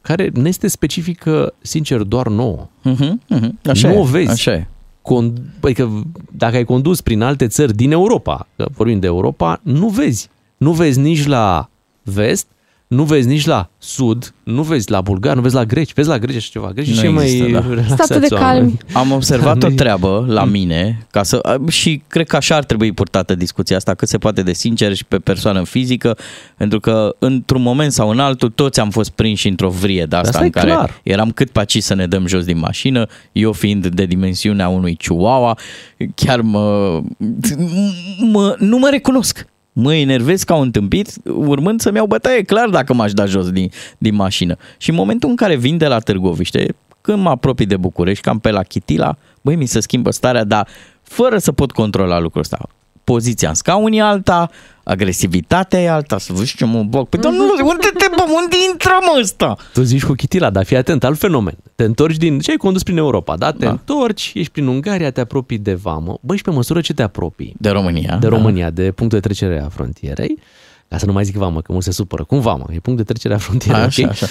care 0.00 0.30
ne 0.34 0.48
este 0.48 0.68
specifică, 0.68 1.54
sincer, 1.60 2.00
doar 2.00 2.28
nouă? 2.28 2.68
Uh-huh, 2.90 3.36
uh-huh. 3.36 3.70
Așa 3.70 3.88
nu 3.88 3.94
e, 3.94 3.98
o 3.98 4.02
vezi. 4.02 4.30
Așa 4.30 4.52
e. 4.52 4.66
Con- 5.02 5.32
adică 5.60 6.04
dacă 6.30 6.56
ai 6.56 6.64
condus 6.64 7.00
prin 7.00 7.22
alte 7.22 7.46
țări 7.46 7.74
din 7.74 7.92
Europa, 7.92 8.46
că 8.56 8.66
vorbim 8.76 9.00
de 9.00 9.06
Europa, 9.06 9.60
nu 9.62 9.88
vezi. 9.88 10.30
Nu 10.56 10.72
vezi 10.72 11.00
nici 11.00 11.26
la 11.26 11.68
vest, 12.02 12.46
nu 12.92 13.02
vezi 13.04 13.28
nici 13.28 13.46
la 13.46 13.70
sud, 13.78 14.34
nu 14.42 14.62
vezi 14.62 14.90
la 14.90 15.00
bulgar, 15.00 15.34
nu 15.34 15.40
vezi 15.40 15.54
la 15.54 15.64
greci, 15.64 15.92
vezi 15.92 16.08
la 16.08 16.18
greci 16.18 16.36
așa 16.36 16.48
ceva. 16.50 16.70
Greci 16.74 16.88
Nu 16.88 16.94
și 16.94 17.06
mai 17.08 17.24
există, 17.24 17.50
da. 17.50 17.60
relaxați 17.68 18.02
Statul 18.04 18.28
de 18.28 18.34
oameni. 18.34 18.52
calmi. 18.58 18.78
Am 18.92 19.12
observat 19.12 19.62
o 19.62 19.66
Nu-i- 19.66 19.76
treabă 19.76 20.24
la 20.28 20.44
mine 20.44 21.06
ca 21.10 21.22
să, 21.22 21.56
și 21.68 22.02
cred 22.08 22.26
că 22.26 22.36
așa 22.36 22.56
ar 22.56 22.64
trebui 22.64 22.92
purtată 22.92 23.34
discuția 23.34 23.76
asta, 23.76 23.94
cât 23.94 24.08
se 24.08 24.18
poate 24.18 24.42
de 24.42 24.52
sincer 24.52 24.94
și 24.94 25.04
pe 25.04 25.16
persoană 25.18 25.62
fizică, 25.64 26.16
pentru 26.56 26.80
că 26.80 27.14
într-un 27.18 27.62
moment 27.62 27.92
sau 27.92 28.08
în 28.10 28.18
altul 28.18 28.48
toți 28.50 28.80
am 28.80 28.90
fost 28.90 29.10
prinși 29.10 29.48
într-o 29.48 29.68
vrie 29.68 30.04
de 30.08 30.16
asta, 30.16 30.28
Asta 30.28 30.40
în 30.40 30.46
e 30.46 30.50
care 30.50 30.70
clar. 30.70 31.00
eram 31.02 31.30
cât 31.30 31.50
pe 31.50 31.58
aici 31.58 31.82
să 31.82 31.94
ne 31.94 32.06
dăm 32.06 32.26
jos 32.26 32.44
din 32.44 32.58
mașină, 32.58 33.06
eu 33.32 33.52
fiind 33.52 33.86
de 33.86 34.04
dimensiunea 34.04 34.68
unui 34.68 34.94
chihuahua, 34.96 35.58
chiar 36.14 36.40
mă, 36.40 37.00
mă, 38.32 38.56
nu 38.58 38.78
mă 38.78 38.88
recunosc. 38.90 39.46
Mă 39.72 39.94
enervez 39.94 40.42
ca 40.42 40.54
un 40.54 40.70
tâmpit, 40.70 41.08
urmând 41.24 41.80
să-mi 41.80 41.96
iau 41.96 42.06
bătaie, 42.06 42.42
clar 42.42 42.68
dacă 42.68 42.94
m-aș 42.94 43.12
da 43.12 43.24
jos 43.24 43.50
din, 43.50 43.70
din 43.98 44.14
mașină. 44.14 44.56
Și 44.76 44.90
în 44.90 44.96
momentul 44.96 45.28
în 45.28 45.36
care 45.36 45.56
vin 45.56 45.76
de 45.76 45.86
la 45.86 45.98
Târgoviște, 45.98 46.74
când 47.00 47.22
mă 47.22 47.28
apropii 47.28 47.66
de 47.66 47.76
București, 47.76 48.22
cam 48.22 48.38
pe 48.38 48.50
la 48.50 48.62
Chitila, 48.62 49.16
băi, 49.40 49.56
mi 49.56 49.66
se 49.66 49.80
schimbă 49.80 50.10
starea, 50.10 50.44
dar 50.44 50.68
fără 51.02 51.38
să 51.38 51.52
pot 51.52 51.72
controla 51.72 52.18
lucrul 52.18 52.40
ăsta. 52.40 52.68
Poziția 53.04 53.48
în 53.48 53.54
scaun 53.54 53.92
e 53.92 54.02
alta, 54.02 54.50
agresivitatea 54.84 55.80
e 55.80 55.90
alta, 55.90 56.18
să 56.18 56.32
vă 56.32 56.42
ce 56.56 56.64
mă 56.64 56.82
bag. 56.82 57.06
Păi, 57.06 57.20
domnule, 57.20 57.62
unde 57.62 57.90
te 57.98 58.06
bă, 58.16 58.22
unde 58.42 58.56
intră 58.70 58.98
mă 59.00 59.18
ăsta? 59.20 59.56
Tu 59.72 59.82
zici 59.82 60.04
cu 60.04 60.12
chitila, 60.12 60.50
dar 60.50 60.64
fii 60.64 60.76
atent, 60.76 61.04
alt 61.04 61.18
fenomen. 61.18 61.56
Te 61.74 61.84
întorci 61.84 62.16
din... 62.16 62.38
Ce 62.38 62.50
ai 62.50 62.56
condus 62.56 62.82
prin 62.82 62.96
Europa, 62.96 63.36
da? 63.36 63.52
Te 63.52 63.64
Da. 63.64 63.70
întorci, 63.70 64.30
ești 64.34 64.52
prin 64.52 64.66
Ungaria, 64.66 65.10
te 65.10 65.20
apropii 65.20 65.58
de 65.58 65.74
vamă. 65.74 66.18
Băi, 66.20 66.36
și 66.36 66.42
pe 66.42 66.50
măsură 66.50 66.80
ce 66.80 66.92
te 66.92 67.02
apropii 67.02 67.54
De 67.58 67.68
România. 67.70 68.16
de 68.16 68.26
România, 68.26 68.70
de 68.70 68.82
punctul 68.92 69.18
de 69.20 69.26
trecere 69.28 69.62
a 69.64 69.68
frontierei, 69.68 70.38
ca 70.92 70.98
să 70.98 71.06
nu 71.06 71.12
mai 71.12 71.24
zic 71.24 71.34
vamă, 71.36 71.60
că 71.60 71.72
mulți 71.72 71.86
se 71.86 71.92
supără. 71.92 72.24
Cum 72.24 72.40
vamă? 72.40 72.64
E 72.70 72.78
punct 72.78 72.98
de 72.98 73.04
trecere 73.04 73.34
a 73.34 73.38
frontierei, 73.38 73.80
Așa, 73.82 74.02
ok? 74.04 74.10
așa. 74.10 74.26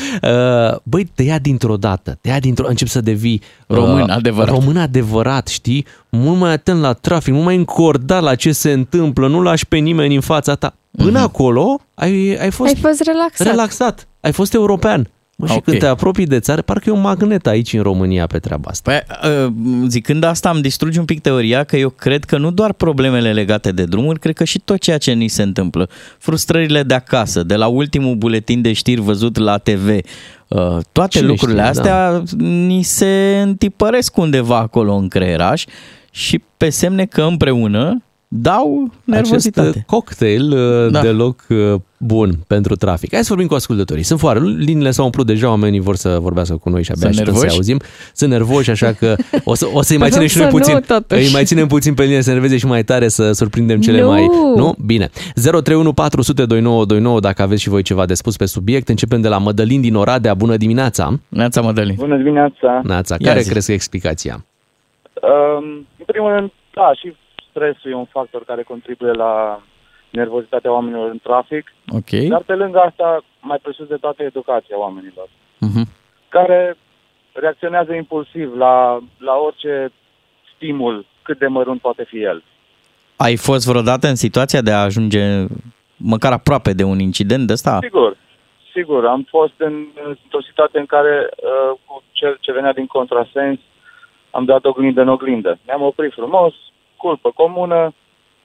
Uh, 0.74 0.78
Băi, 0.84 1.04
te 1.16 1.24
ia 1.24 1.40
dintr-o 1.40 1.78
dată, 1.78 2.18
te 2.22 2.30
ia 2.30 2.40
dintr-o... 2.40 2.68
Încep 2.68 2.88
să 2.88 3.02
devii... 3.02 3.42
uh, 3.68 3.78
Român 3.78 4.10
adevărat. 4.10 4.54
Român 4.54 4.78
adevărat, 4.78 5.48
știi? 5.48 5.86
Mult 6.10 6.40
mai 6.40 6.52
atent 6.52 6.80
la 6.82 6.94
trafic, 6.94 7.34
mult 7.34 7.46
mai 7.46 7.56
încordat 7.56 8.22
la 8.24 8.36
ce 8.36 8.52
se 8.52 8.72
întâmplă, 8.72 9.28
nu 9.28 9.42
lași 9.42 9.66
pe 9.68 9.78
nimeni 9.78 10.16
în 10.16 10.22
fața 10.22 10.56
ta. 10.56 10.74
Până 10.98 11.10
Mhm. 11.20 11.28
acolo 11.28 11.80
ai, 11.94 12.36
ai 12.42 12.52
fost 12.52 12.70
Ai 12.70 12.82
fost 12.82 13.02
relaxat. 13.04 13.48
relaxat, 13.48 14.08
ai 14.20 14.32
fost 14.32 14.54
european. 14.54 15.10
Bă, 15.42 15.48
și 15.48 15.54
Ok. 15.54 15.64
când 15.64 15.80
te 15.80 15.86
apropii 15.86 16.26
de 16.26 16.40
țară, 16.40 16.62
parcă 16.62 16.90
e 16.90 16.92
un 16.92 17.02
magnet 17.02 17.48
aici 17.48 17.74
în 17.74 17.82
România 17.82 18.28
pe 18.28 18.40
treaba 18.40 18.70
asta. 18.70 18.92
Păi, 18.92 19.32
uh, 19.46 19.54
zicând 19.88 20.24
asta, 20.24 20.50
am 20.50 20.62
distruge 20.62 21.00
un 21.00 21.06
pic 21.06 21.22
teoria 21.22 21.64
că 21.64 21.78
eu 21.78 21.90
cred 21.90 22.24
că 22.24 22.38
nu 22.38 22.52
doar 22.52 22.74
problemele 22.74 23.34
legate 23.34 23.72
de 23.72 23.84
drumuri, 23.84 24.20
cred 24.20 24.36
că 24.36 24.44
și 24.44 24.60
tot 24.60 24.80
ceea 24.80 24.98
ce 24.98 25.12
ni 25.12 25.28
se 25.28 25.42
întâmplă. 25.42 25.90
Frustrările 26.18 26.84
de 26.84 26.94
acasă, 26.94 27.44
de 27.44 27.56
la 27.56 27.68
ultimul 27.68 28.16
buletin 28.16 28.62
de 28.62 28.74
știri 28.74 29.02
văzut 29.02 29.38
la 29.38 29.58
TV, 29.58 29.88
uh, 29.88 30.78
toate 30.92 31.18
Cine 31.18 31.28
lucrurile 31.28 31.68
știe, 31.72 31.82
da. 31.82 32.08
astea 32.08 32.24
ni 32.46 32.84
se 32.84 33.42
întipăresc 33.44 34.18
undeva 34.18 34.58
acolo 34.58 34.94
în 34.94 35.08
creieraș 35.08 35.66
și 36.12 36.44
pe 36.58 36.70
semne 36.70 37.06
că 37.06 37.22
împreună 37.22 38.02
dau 38.34 38.90
nervozitate. 39.04 39.68
Acest 39.68 39.78
uh, 39.78 39.84
cocktail 39.86 40.52
uh, 40.52 40.92
Da. 40.92 41.02
deloc 41.02 41.46
uh, 41.50 41.74
bun 41.98 42.32
pentru 42.48 42.76
trafic. 42.76 43.14
Hai 43.14 43.22
să 43.22 43.28
vorbim 43.30 43.48
cu 43.48 43.54
ascultătorii. 43.54 44.04
Sunt 44.04 44.20
foarte, 44.20 44.44
liniile 44.58 44.92
s-au 44.92 45.06
umplut 45.06 45.26
deja, 45.26 45.50
oamenii 45.50 45.80
vor 45.80 45.96
să 45.96 46.18
vorbească 46.22 46.56
cu 46.56 46.70
noi 46.70 46.84
și 46.84 46.92
abia 46.92 47.02
Sunt 47.12 47.12
așteptăm 47.20 47.34
să 47.36 47.40
nervoși? 47.42 47.56
auzim. 47.58 47.80
Sunt 48.14 48.32
nervoși, 48.32 48.70
așa 48.70 48.92
că 48.92 49.16
o, 49.44 49.54
să, 49.54 49.68
o 49.74 49.82
să-i 49.82 49.98
mai 49.98 50.10
ținem 50.10 50.28
și 50.28 50.38
noi 50.38 50.46
Să 50.48 50.52
nu, 50.54 50.60
puțin. 50.60 50.80
totuși. 50.88 51.26
îi 51.26 51.32
mai 51.34 51.44
ținem 51.44 51.68
puțin 51.68 51.94
pe 51.94 52.04
linie 52.04 52.22
să 52.22 52.32
nerveze 52.32 52.58
și 52.58 52.66
mai 52.66 52.84
tare 52.84 53.08
să 53.08 53.32
surprindem 53.32 53.80
cele 53.82 54.02
Nu. 54.02 54.08
mai... 54.08 54.26
Nu? 54.56 54.76
Bine. 54.86 55.10
031 55.34 55.94
400 55.94 56.46
2929 56.46 57.20
dacă 57.20 57.42
aveți 57.42 57.62
și 57.62 57.70
voi 57.70 57.82
ceva 57.82 58.06
de 58.06 58.14
spus 58.14 58.36
pe 58.38 58.46
subiect. 58.46 58.90
Începem 58.90 59.22
de 59.22 59.28
la 59.28 59.38
Mădălin 59.38 59.82
din 59.82 59.96
Oradea. 59.96 60.34
Bună 60.34 60.58
dimineața! 60.58 61.20
Neața 61.28 61.62
Mădălin. 61.62 61.96
Bună 61.98 62.18
dimineața! 62.18 62.82
Nața, 62.84 63.16
Ia 63.20 63.28
care 63.28 63.42
zi. 63.42 63.50
crezi 63.50 63.66
că 63.66 63.72
e 63.72 63.76
explicația? 63.76 64.46
Um, 65.22 65.64
în 65.98 66.06
primul 66.06 66.30
rând, 66.36 66.52
da, 66.74 66.92
și 67.00 67.16
stresul 67.52 67.92
e 67.92 67.96
un 67.96 68.06
factor 68.06 68.44
care 68.44 68.64
contribuie 68.64 69.12
la 69.12 69.62
nervozitatea 70.10 70.72
oamenilor 70.72 71.10
în 71.10 71.20
trafic, 71.24 71.74
Ok. 71.88 72.10
dar 72.10 72.42
pe 72.46 72.54
lângă 72.56 72.80
asta, 72.80 73.24
mai 73.42 73.58
presus 73.62 73.88
de 73.88 73.96
toate, 73.96 74.24
educația 74.24 74.78
oamenilor, 74.80 75.28
Mhm. 75.58 75.88
care 76.30 76.78
reacționează 77.34 77.94
impulsiv 77.94 78.56
la, 78.58 79.00
la 79.18 79.34
orice 79.46 79.92
stimul, 80.56 81.06
cât 81.22 81.38
de 81.40 81.48
mărunt 81.48 81.82
poate 81.82 82.04
fi 82.04 82.22
el. 82.24 82.44
Ai 83.16 83.36
fost 83.36 83.68
vreodată 83.68 84.08
în 84.08 84.16
situația 84.16 84.62
de 84.62 84.72
a 84.72 84.82
ajunge 84.84 85.46
măcar 85.98 86.32
aproape 86.32 86.74
de 86.74 86.84
un 86.84 87.00
incident 87.00 87.48
de 87.48 87.54
ăsta? 87.54 87.78
Sigur, 87.82 88.18
sigur, 88.74 89.06
am 89.06 89.26
fost 89.30 89.54
în, 89.58 89.74
într-o 90.08 90.42
situație 90.50 90.80
în 90.80 90.86
care 90.86 91.30
uh, 91.36 91.78
cu 91.86 92.04
cel 92.12 92.38
ce 92.40 92.52
venea 92.52 92.74
din 92.74 92.86
contrasens 92.86 93.60
am 94.32 94.46
dat 94.46 94.66
oglindă 94.66 95.02
în 95.02 95.08
oglindă. 95.08 95.60
Ne-am 95.66 95.82
oprit 95.82 96.12
frumos, 96.14 96.54
culpă 97.02 97.32
comună, 97.36 97.94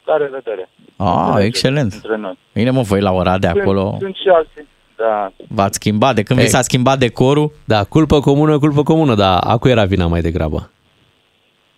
la 0.05 0.17
revedere. 0.17 0.69
Ah, 0.97 1.07
Înțelegere 1.17 1.45
excelent. 1.45 1.93
Între 1.93 2.17
noi. 2.17 2.39
Bine 2.55 2.71
mă, 2.71 2.81
voi 2.83 3.01
la 3.01 3.13
ora 3.13 3.39
de 3.39 3.47
acolo 3.47 3.81
Sunt, 3.89 4.01
sunt 4.01 4.15
și 4.17 4.29
alții. 4.29 4.67
Da. 4.97 5.33
v-ați 5.49 5.75
schimbat. 5.75 6.15
De 6.15 6.23
când 6.23 6.39
vi 6.39 6.45
Ei. 6.45 6.51
s-a 6.51 6.63
schimbat 6.63 6.99
decorul, 6.99 7.53
Da, 7.65 7.85
culpă 7.85 8.21
comună, 8.21 8.59
culpă 8.59 8.83
comună, 8.83 9.15
dar 9.15 9.39
a 9.47 9.57
cui 9.57 9.71
era 9.71 9.85
vina 9.85 10.07
mai 10.07 10.21
degrabă? 10.21 10.71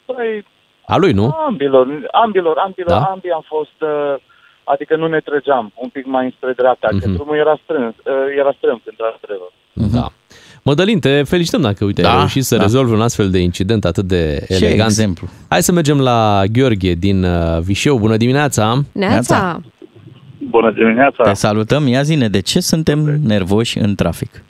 Păi, 0.05 0.45
A 0.87 0.97
lui, 0.97 1.12
nu? 1.12 1.35
ambilor, 1.47 1.87
ambilor, 2.12 2.57
ambilor, 2.59 2.91
Da? 2.91 2.99
da? 2.99 3.05
ambii 3.05 3.31
am 3.31 3.45
fost, 3.47 3.79
uh, 3.81 4.14
adică 4.64 4.97
nu 4.97 5.07
ne 5.07 5.21
trăgeam 5.21 5.73
un 5.75 5.88
pic 5.88 6.07
mai 6.07 6.25
înspre 6.25 6.53
dreapta, 6.53 6.88
mm-hmm. 6.88 7.01
că 7.01 7.09
Mhm. 7.09 7.14
drumul 7.17 7.37
era 7.37 7.59
strâns, 7.62 7.95
uh, 7.97 8.12
era 8.38 8.53
strâmb 8.57 8.81
când 8.85 8.97
într-adevăr. 9.12 9.51
Da. 9.73 10.07
Mădălin, 10.68 11.00
te 11.00 11.22
felicităm 11.22 11.61
dacă, 11.61 11.85
uite, 11.85 12.02
Da, 12.02 12.11
ai 12.11 12.16
reușit 12.16 12.44
să 12.44 12.57
da. 12.57 12.62
rezolvi 12.62 12.92
un 12.92 13.00
astfel 13.00 13.31
de 13.31 13.38
incident 13.38 13.85
atât 13.85 14.04
de 14.04 14.44
ce 14.48 14.54
elegant. 14.64 14.88
exemplu. 14.90 15.28
Hai 15.48 15.62
să 15.62 15.72
mergem 15.72 16.00
la 16.00 16.42
Gheorghe 16.52 16.92
din 16.92 17.24
uh, 17.24 17.59
Vișeu. 17.61 17.98
Bună 17.98 18.16
dimineața! 18.16 18.83
Neața. 18.92 19.12
Neața. 19.14 19.61
Bună 20.38 20.70
dimineața! 20.70 21.22
Te 21.22 21.33
salutăm. 21.35 21.87
Ia 21.87 22.02
zine, 22.02 22.28
de 22.28 22.40
ce 22.40 22.61
suntem 22.61 22.98
nervoși 23.26 23.78
în 23.78 23.94
trafic? 23.94 24.44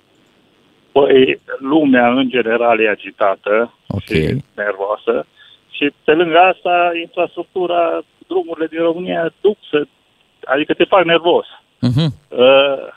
Păi, 0.93 1.41
lumea 1.59 2.09
în 2.13 2.29
general 2.29 2.81
e 2.81 2.89
agitată 2.89 3.75
Ok. 3.87 4.03
și 4.03 4.45
nervoasă 4.65 5.27
și 5.71 5.93
pe 6.05 6.13
lângă 6.13 6.39
asta, 6.53 6.91
infrastructura, 7.07 8.01
drumurile 8.27 8.67
din 8.71 8.79
România 8.83 9.33
duc 9.41 9.57
să, 9.71 9.87
adică 10.45 10.75
te 10.75 10.85
fac 10.85 11.05
nervos. 11.05 11.47
Mhm. 11.81 12.05
Uh, 12.29 12.97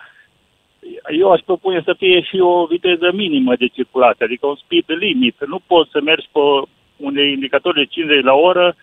Eu 1.19 1.31
aș 1.31 1.41
propune 1.45 1.81
să 1.85 1.93
fie 1.97 2.21
și 2.21 2.39
o 2.39 2.65
viteză 2.65 3.09
minimă 3.13 3.55
de 3.55 3.67
circulație, 3.67 4.25
adică 4.25 4.47
un 4.47 4.55
speed 4.55 4.83
limit. 4.87 5.35
Nu 5.45 5.59
poți 5.67 5.91
să 5.91 5.99
mergi 6.03 6.27
pe 6.31 6.39
unde 6.97 7.21
indicatori 7.29 7.75
de 7.75 7.85
50 7.85 8.23
la 8.23 8.33
oră 8.33 8.75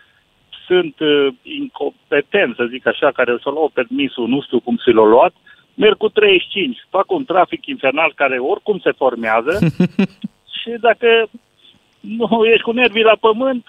sunt 0.67 0.99
uh, 0.99 1.27
incompetenți, 1.43 2.55
să 2.55 2.65
zic 2.69 2.87
așa, 2.87 3.11
care 3.11 3.31
să 3.43 3.49
luau 3.49 3.69
permisul, 3.73 4.27
nu 4.27 4.41
știu 4.41 4.59
cum 4.59 4.77
și 4.83 4.91
l-au 4.91 5.05
luat, 5.05 5.33
merg 5.73 5.97
cu 5.97 6.09
35, 6.09 6.87
fac 6.89 7.11
un 7.11 7.25
trafic 7.25 7.65
infernal 7.65 8.11
care 8.15 8.37
oricum 8.37 8.79
se 8.83 8.91
formează 8.91 9.53
și 10.57 10.71
dacă 10.87 11.07
nu 11.99 12.45
ești 12.45 12.61
cu 12.67 12.71
nervii 12.71 13.09
la 13.11 13.17
pământ, 13.19 13.65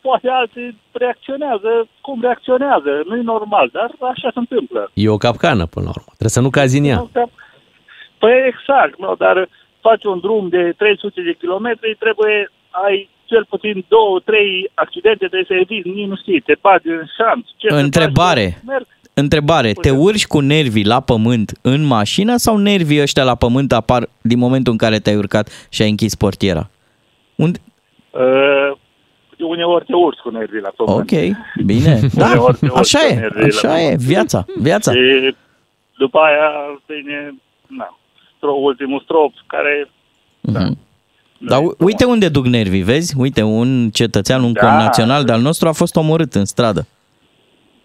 poate 0.00 0.28
alții 0.28 0.76
reacționează 0.92 1.88
cum 2.00 2.20
reacționează. 2.20 2.90
Nu 3.06 3.16
e 3.16 3.22
normal, 3.22 3.68
dar 3.72 3.90
așa 4.00 4.28
se 4.32 4.38
întâmplă. 4.38 4.90
E 4.94 5.08
o 5.08 5.16
capcană, 5.16 5.66
până 5.66 5.84
la 5.84 5.90
urmă. 5.96 6.10
Trebuie 6.18 6.38
să 6.38 6.40
nu 6.40 6.50
cazi 6.50 6.78
în 6.78 6.84
ea. 6.84 6.96
Nu, 6.96 7.08
că- 7.12 7.30
Păi 8.18 8.32
exact, 8.52 8.98
nu, 8.98 9.14
dar 9.18 9.48
faci 9.80 10.04
un 10.04 10.18
drum 10.20 10.48
de 10.48 10.74
300 10.76 11.20
de 11.22 11.32
kilometri, 11.38 11.96
trebuie, 11.98 12.50
ai 12.70 13.08
cel 13.24 13.44
puțin 13.48 13.84
două, 13.88 14.20
trei 14.24 14.70
accidente, 14.74 15.26
trebuie 15.26 15.44
să 15.46 15.54
eviți, 15.54 15.88
nici 15.88 16.06
nu 16.08 16.16
știi, 16.16 16.40
te 16.40 16.54
bagi 16.60 16.88
în 16.88 17.04
șanț. 17.16 17.46
Ce 17.56 17.68
să 17.68 17.74
Întrebare. 17.74 18.42
faci? 18.54 18.62
Merg. 18.66 18.86
Întrebare, 19.14 19.72
te 19.72 19.90
urci 19.90 20.26
cu 20.26 20.40
nervii 20.40 20.84
la 20.84 21.00
pământ 21.00 21.52
în 21.62 21.84
mașină 21.86 22.36
sau 22.36 22.56
nervii 22.56 23.00
ăștia 23.00 23.24
la 23.24 23.34
pământ 23.34 23.72
apar 23.72 24.08
din 24.20 24.38
momentul 24.38 24.72
în 24.72 24.78
care 24.78 24.98
te-ai 24.98 25.16
urcat 25.16 25.66
și 25.70 25.82
ai 25.82 25.88
închis 25.88 26.14
portiera? 26.14 26.70
Unde? 27.34 27.58
Uh, 28.10 28.76
uneori 29.38 29.84
te 29.84 29.94
urci 29.94 30.18
cu 30.18 30.30
nervii 30.30 30.60
la 30.60 30.72
pământ. 30.76 30.98
Ok, 31.12 31.18
bine. 31.64 31.98
Da, 32.14 32.26
Uneori 32.30 32.56
te 32.58 32.66
urci 32.66 32.78
așa 32.78 32.98
cu 32.98 33.12
e, 33.12 33.14
nervii 33.14 33.40
la 33.40 33.46
așa 33.46 33.80
e, 33.80 33.82
pământ. 33.82 34.00
viața, 34.00 34.44
viața. 34.56 34.92
Și 34.92 35.34
după 35.98 36.18
aia 36.18 36.50
vine, 36.86 37.34
na, 37.66 37.98
stro, 38.38 38.52
ultimul 38.52 39.00
strop, 39.00 39.32
care... 39.46 39.90
Mhm. 40.40 40.78
Dar 41.40 41.60
u- 41.62 41.74
uite 41.78 42.04
unde 42.04 42.28
duc 42.28 42.44
nervii, 42.46 42.82
vezi? 42.82 43.14
Uite, 43.18 43.42
un 43.42 43.90
cetățean, 43.90 44.42
un 44.42 44.52
Da. 44.52 44.60
connațional 44.66 45.24
de-al 45.24 45.40
nostru 45.40 45.68
a 45.68 45.72
fost 45.72 45.96
omorât 45.96 46.34
în 46.34 46.44
stradă. 46.44 46.86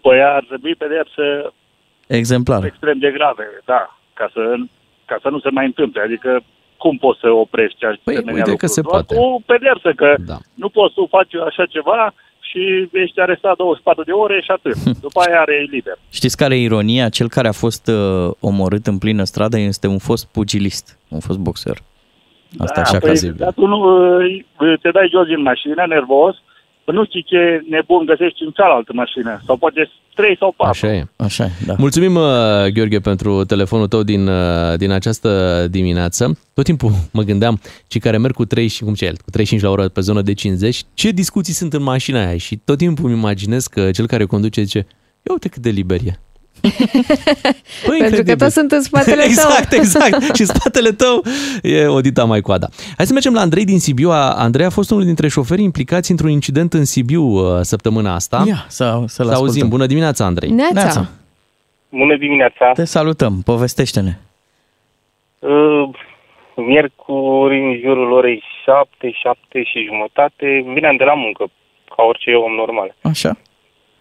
Păi 0.00 0.22
ar 0.22 0.44
trebui 0.48 0.74
pedepsă 0.74 1.52
Exemplar. 2.06 2.64
extrem 2.64 2.98
de 2.98 3.10
grave, 3.10 3.44
da, 3.64 3.98
ca 4.14 4.30
să, 4.32 4.40
ca 5.04 5.18
să 5.22 5.28
nu 5.28 5.38
se 5.40 5.48
mai 5.50 5.64
întâmple. 5.66 6.00
Adică 6.02 6.40
cum 6.76 6.96
poți 6.96 7.20
să 7.20 7.28
oprești 7.30 7.78
Păi, 7.78 7.92
asemenea 8.14 8.32
uite 8.34 8.44
că 8.44 8.50
lucruri? 8.50 8.72
se 8.72 8.80
Doar 8.80 8.94
poate. 8.94 9.14
Cu 9.14 9.42
pedepsă, 9.46 9.92
că 9.96 10.14
Da. 10.32 10.38
nu 10.54 10.68
poți 10.68 10.94
tu 10.94 11.06
faci 11.10 11.34
așa 11.34 11.64
ceva 11.66 12.14
și 12.54 12.88
ești 12.92 13.20
arestat 13.20 13.56
24 13.56 14.02
de 14.02 14.12
ore 14.12 14.40
și 14.40 14.50
atât. 14.50 14.76
După 15.06 15.20
aia 15.20 15.40
are 15.40 15.66
liber. 15.70 15.98
Știți 16.10 16.36
care 16.36 16.54
e 16.54 16.62
ironia? 16.62 17.08
Cel 17.08 17.28
care 17.28 17.48
a 17.48 17.52
fost 17.52 17.86
uh, 17.88 18.30
omorât 18.40 18.86
în 18.86 18.98
plină 18.98 19.24
stradă 19.24 19.58
este 19.58 19.86
un 19.86 19.98
fost 19.98 20.32
pugilist, 20.32 20.98
un 21.08 21.20
fost 21.20 21.38
boxer. 21.38 21.76
Asta 22.58 22.80
așa 22.80 22.98
păi, 22.98 23.08
ca 23.08 23.14
zi. 23.14 23.28
dar 23.28 23.52
tu 23.52 23.66
nu 23.66 23.78
uh, 23.78 24.80
te 24.82 24.90
dai 24.90 25.08
jos 25.10 25.26
din 25.26 25.42
mașină, 25.42 25.84
nervos, 25.88 26.36
nu 26.92 27.04
știi 27.04 27.22
ce 27.22 27.62
nebun 27.68 28.04
găsești 28.04 28.42
în 28.42 28.50
cealaltă 28.50 28.92
mașină. 28.94 29.40
Sau 29.46 29.56
poate 29.56 29.90
trei 30.14 30.36
sau 30.36 30.54
patru. 30.56 30.86
Așa 30.86 30.94
e. 30.94 31.06
Așa 31.16 31.44
e, 31.44 31.50
da. 31.66 31.74
Mulțumim, 31.78 32.14
uh, 32.14 32.66
Gheorghe, 32.72 32.98
pentru 32.98 33.44
telefonul 33.44 33.88
tău 33.88 34.02
din, 34.02 34.26
uh, 34.26 34.76
din 34.76 34.90
această 34.90 35.66
dimineață. 35.70 36.38
Tot 36.54 36.64
timpul 36.64 36.90
mă 37.12 37.22
gândeam, 37.22 37.60
cei 37.86 38.00
care 38.00 38.18
merg 38.18 38.34
cu 38.34 38.44
3 38.44 38.66
și 38.66 38.82
cum 38.82 38.94
ce 38.94 39.04
el, 39.04 39.14
cu 39.24 39.30
35 39.30 39.62
la 39.62 39.70
oră 39.70 39.88
pe 39.88 40.00
zonă 40.00 40.22
de 40.22 40.32
50, 40.32 40.82
ce 40.94 41.10
discuții 41.10 41.52
sunt 41.52 41.72
în 41.72 41.82
mașina 41.82 42.26
aia 42.26 42.36
și 42.36 42.56
tot 42.56 42.78
timpul 42.78 43.10
îmi 43.10 43.18
imaginez 43.18 43.66
că 43.66 43.90
cel 43.90 44.06
care 44.06 44.24
conduce 44.24 44.62
zice, 44.62 44.86
ia 45.22 45.32
uite 45.32 45.48
cât 45.48 45.62
de 45.62 45.70
liber 45.70 46.00
e. 46.06 46.18
Păi, 47.86 47.98
Pentru 47.98 48.22
că 48.22 48.36
toți 48.36 48.52
sunt 48.52 48.72
în 48.72 48.82
spatele 48.82 49.14
tău. 49.22 49.24
exact, 49.30 49.72
exact. 49.72 50.34
și 50.34 50.40
în 50.40 50.46
spatele 50.46 50.90
tău 50.90 51.22
e 51.62 51.86
Odita 51.86 52.24
mai 52.24 52.40
coada. 52.40 52.68
Hai 52.96 53.06
să 53.06 53.12
mergem 53.12 53.32
la 53.34 53.40
Andrei 53.40 53.64
din 53.64 53.78
Sibiu. 53.78 54.10
Andrei 54.36 54.66
a 54.66 54.70
fost 54.70 54.90
unul 54.90 55.04
dintre 55.04 55.28
șoferii 55.28 55.64
implicați 55.64 56.10
într-un 56.10 56.30
incident 56.30 56.72
în 56.72 56.84
Sibiu 56.84 57.22
uh, 57.22 57.60
săptămâna 57.60 58.14
asta. 58.14 58.44
Ia, 58.46 58.64
să, 58.68 59.02
să-l 59.06 59.26
Să 59.26 59.34
auzim. 59.34 59.68
Bună 59.68 59.86
dimineața, 59.86 60.24
Andrei. 60.24 60.50
Neața. 60.50 60.72
Neața. 60.74 61.08
Bună 61.88 62.16
dimineața! 62.16 62.70
Te 62.72 62.84
salutăm, 62.84 63.42
povestește-ne. 63.44 64.18
Uh, 65.38 65.88
Miercuri, 66.56 67.58
în 67.64 67.80
jurul 67.80 68.12
orei 68.12 68.42
7, 68.64 69.10
7 69.22 69.62
și 69.62 69.84
jumătate, 69.90 70.46
veneam 70.74 70.96
de 70.96 71.04
la 71.04 71.14
muncă, 71.14 71.44
ca 71.96 72.02
orice 72.02 72.30
om 72.34 72.52
normal. 72.52 72.94
Așa. 73.02 73.32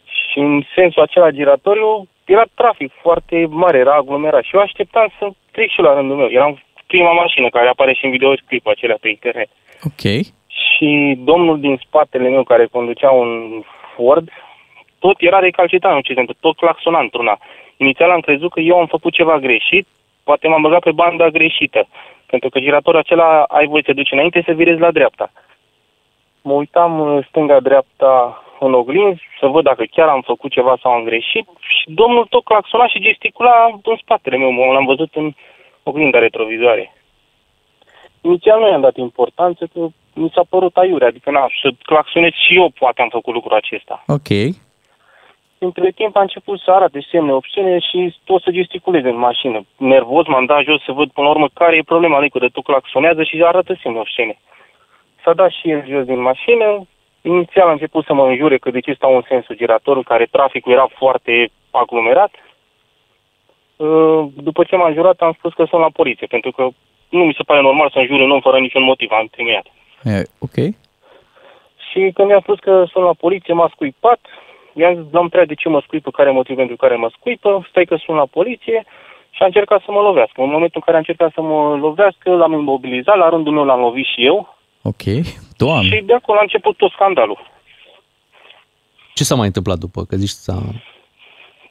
Și 0.06 0.40
în 0.40 0.62
sensul 0.76 1.02
acela 1.02 1.32
giratoriu 1.32 2.08
era 2.26 2.44
trafic 2.54 2.92
foarte 3.02 3.48
mare, 3.50 3.78
era 3.78 3.94
aglomerat 3.94 4.44
și 4.44 4.56
eu 4.56 4.62
așteptam 4.62 5.08
să 5.20 5.30
trec 5.52 5.70
și 5.70 5.80
eu 5.80 5.86
la 5.86 5.94
rândul 5.94 6.16
meu. 6.16 6.30
Eram 6.30 6.62
prima 6.88 7.12
mașină 7.12 7.50
care 7.50 7.68
apare 7.68 7.94
și 7.94 8.06
în 8.06 8.12
videoclipul 8.12 8.72
acelea 8.72 8.98
pe 9.02 9.10
internet. 9.10 9.50
Ok. 9.84 10.04
Și 10.48 11.20
domnul 11.24 11.60
din 11.60 11.82
spatele 11.86 12.30
meu 12.30 12.44
care 12.44 12.66
conducea 12.66 13.12
un 13.12 13.62
Ford, 13.96 14.30
tot 15.00 15.16
era 15.20 15.40
recalcitrant, 15.40 15.96
nu 15.96 16.02
ce 16.02 16.14
se 16.14 16.20
întâmplă, 16.20 16.48
tot 16.48 16.56
claxona 16.58 17.00
într-una. 17.00 17.38
Inițial 17.78 18.10
am 18.10 18.20
crezut 18.20 18.52
că 18.52 18.60
eu 18.60 18.80
am 18.80 18.86
făcut 18.86 19.14
ceva 19.14 19.38
greșit, 19.40 19.88
poate 20.24 20.48
m-am 20.48 20.62
băgat 20.62 20.84
pe 20.84 20.92
banda 20.92 21.30
greșită. 21.30 21.88
Pentru 22.26 22.50
că 22.50 22.60
giratorul 22.60 23.00
acela 23.00 23.44
ai 23.44 23.66
voie 23.68 23.82
să 23.86 23.88
te 23.88 24.00
duci 24.00 24.12
înainte 24.12 24.44
să 24.46 24.52
virezi 24.52 24.80
la 24.80 24.92
dreapta. 24.92 25.32
Mă 26.42 26.54
uitam 26.54 27.00
uh, 27.00 27.26
stânga-dreapta 27.28 28.43
în 28.60 28.74
oglinzi 28.74 29.22
să 29.40 29.48
văd 29.48 29.64
dacă 29.64 29.84
chiar 29.92 30.08
am 30.08 30.22
făcut 30.22 30.52
ceva 30.52 30.78
sau 30.82 30.92
am 30.92 31.04
greșit 31.04 31.48
și 31.60 31.86
domnul 31.86 32.26
tot 32.30 32.44
claxona 32.44 32.88
și 32.88 33.02
gesticula 33.02 33.80
în 33.84 33.96
spatele 34.02 34.38
meu, 34.38 34.52
mă 34.52 34.74
l-am 34.74 34.86
văzut 34.86 35.16
în 35.16 35.34
oglinda 35.84 36.20
retrovizoare. 36.20 36.94
Inițial 38.22 38.60
nu 38.60 38.68
i-am 38.70 38.82
dat 38.82 38.98
importanță 38.98 39.70
că 39.74 39.80
mi 40.14 40.32
s-a 40.34 40.44
părut 40.50 40.78
aiure, 40.78 41.06
adică 41.06 41.32
na, 41.32 41.48
să 41.62 41.70
claxonez 41.82 42.32
și 42.32 42.56
eu 42.56 42.70
poate 42.80 43.02
am 43.02 43.10
făcut 43.10 43.34
lucrul 43.34 43.58
acesta. 43.58 44.04
Ok. 44.08 44.30
Între 45.58 45.92
timp 45.92 46.16
a 46.16 46.22
început 46.22 46.60
să 46.60 46.72
arate 46.72 47.08
semne 47.12 47.34
obscene 47.34 47.80
și 47.80 48.16
tot 48.24 48.42
să 48.42 48.52
gesticuleze 48.52 49.10
în 49.10 49.18
mașină. 49.18 49.66
Nervos 49.78 50.28
m-am 50.28 50.46
dat 50.46 50.64
jos 50.64 50.84
să 50.84 50.92
văd 50.92 51.10
până 51.12 51.28
la 51.28 51.34
urmă 51.34 51.48
care 51.54 51.76
e 51.76 51.92
problema 51.94 52.20
lui, 52.20 52.30
că 52.30 52.40
de 52.40 52.48
tot 52.48 52.64
claxonează 52.64 53.24
și 53.24 53.44
arată 53.44 53.78
semne 53.82 54.00
obscene. 54.00 54.40
S-a 55.24 55.34
dat 55.34 55.52
și 55.52 55.70
el 55.70 55.86
jos 55.88 56.06
din 56.06 56.22
mașină, 56.22 56.88
Inițial 57.26 57.68
a 57.68 57.72
început 57.72 58.06
să 58.06 58.14
mă 58.14 58.28
înjure 58.28 58.58
că 58.58 58.72
de 58.72 58.80
ce 58.80 58.94
stau 58.94 59.16
în 59.16 59.24
sensul 59.28 59.56
girator, 59.56 59.96
în 59.96 60.04
care 60.04 60.26
traficul 60.32 60.72
era 60.72 60.88
foarte 60.98 61.50
aglomerat. 61.72 62.32
Uh, 63.76 64.26
După 64.36 64.64
ce 64.64 64.76
m-a 64.76 64.92
jurat, 64.92 65.20
am 65.20 65.36
spus 65.38 65.54
că 65.54 65.66
sunt 65.70 65.82
la 65.82 65.90
poliție, 65.90 66.28
pentru 66.28 66.52
că 66.52 66.68
nu 67.10 67.24
mi 67.24 67.34
se 67.38 67.44
pare 67.44 67.62
normal 67.62 67.90
să 67.90 68.00
înjure 68.00 68.24
un 68.24 68.32
om 68.32 68.42
fără 68.42 68.60
niciun 68.60 68.84
motiv, 68.84 69.12
am 69.12 69.28
trimiat. 69.32 69.66
E, 70.04 70.22
ok. 70.40 70.58
Și 71.90 72.12
când 72.14 72.28
mi-a 72.28 72.40
spus 72.42 72.60
că 72.60 72.86
sunt 72.92 73.04
la 73.04 73.14
poliție, 73.14 73.54
m-a 73.54 73.72
scuipat. 73.74 74.20
I-am 74.74 74.96
zis, 74.96 75.12
l-am 75.12 75.24
întrebat 75.24 75.48
de 75.48 75.54
ce 75.54 75.70
mă 75.70 75.82
scuipă, 75.86 76.12
care 76.12 76.30
e 76.30 76.32
motivul 76.32 76.58
pentru 76.58 76.76
care 76.76 76.96
mă 76.96 77.10
scuipă, 77.18 77.68
stai 77.70 77.86
că 77.86 77.96
sunt 77.96 78.18
la 78.18 78.26
poliție 78.26 78.86
și 79.30 79.42
a 79.42 79.46
încercat 79.46 79.82
să 79.86 79.92
mă 79.92 80.00
lovească. 80.00 80.42
În 80.42 80.50
momentul 80.50 80.76
în 80.76 80.82
care 80.82 80.96
a 80.96 81.00
încercat 81.00 81.32
să 81.34 81.42
mă 81.42 81.76
lovească, 81.76 82.36
l-am 82.36 82.52
imobilizat, 82.52 83.18
la 83.18 83.30
rândul 83.30 83.54
meu 83.54 83.66
l-am 83.66 83.80
lovit 83.80 84.06
și 84.06 84.26
eu. 84.26 84.53
Ok. 84.84 85.04
Doamne. 85.58 85.96
Și 85.96 86.02
de 86.02 86.14
acolo 86.14 86.38
a 86.40 86.42
început 86.42 86.78
tot 86.78 86.92
scandalul. 86.92 87.52
Ce 89.14 89.24
s-a 89.24 89.36
mai 89.36 89.46
întâmplat 89.46 89.78
după? 89.78 90.04
Că 90.04 90.16
zici 90.16 90.30
s-a... 90.46 90.60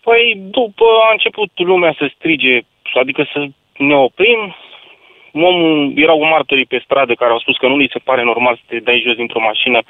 Păi 0.01 0.37
după 0.37 0.85
a 1.09 1.13
început 1.13 1.51
lumea 1.55 1.95
să 1.99 2.11
strige, 2.15 2.61
adică 2.95 3.29
să 3.33 3.47
ne 3.77 3.95
oprim. 3.95 4.55
Omul, 5.33 5.93
erau 5.97 6.25
martorii 6.25 6.67
pe 6.67 6.83
stradă 6.85 7.15
care 7.15 7.31
au 7.31 7.39
spus 7.39 7.57
că 7.57 7.67
nu 7.67 7.77
li 7.77 7.89
se 7.93 7.99
pare 7.99 8.23
normal 8.23 8.55
să 8.57 8.63
te 8.67 8.79
dai 8.79 9.03
jos 9.05 9.17
dintr-o 9.17 9.41
mașină 9.41 9.81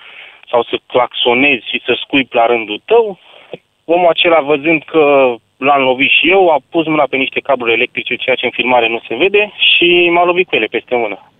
sau 0.51 0.63
să 0.63 0.79
claxonezi 0.87 1.69
și 1.69 1.83
să 1.85 1.99
scuipi 2.01 2.35
la 2.35 2.47
rândul 2.47 2.81
tău. 2.85 3.19
Omul 3.85 4.09
acela, 4.09 4.41
văzând 4.41 4.83
că 4.83 5.35
l-am 5.57 5.83
lovit 5.83 6.11
și 6.11 6.31
eu, 6.31 6.49
a 6.49 6.59
pus 6.71 6.87
mâna 6.87 7.07
pe 7.11 7.17
niște 7.17 7.41
cabluri 7.41 7.73
electrice, 7.73 8.17
ceea 8.17 8.37
ce 8.37 8.45
în 8.45 8.51
filmare 8.51 8.89
nu 8.89 9.01
se 9.09 9.15
vede, 9.15 9.53
și 9.57 10.09
m-a 10.13 10.25
lovit 10.25 10.49
cu 10.49 10.57
ele 10.57 10.67
peste 10.67 10.97
mână. 10.97 11.33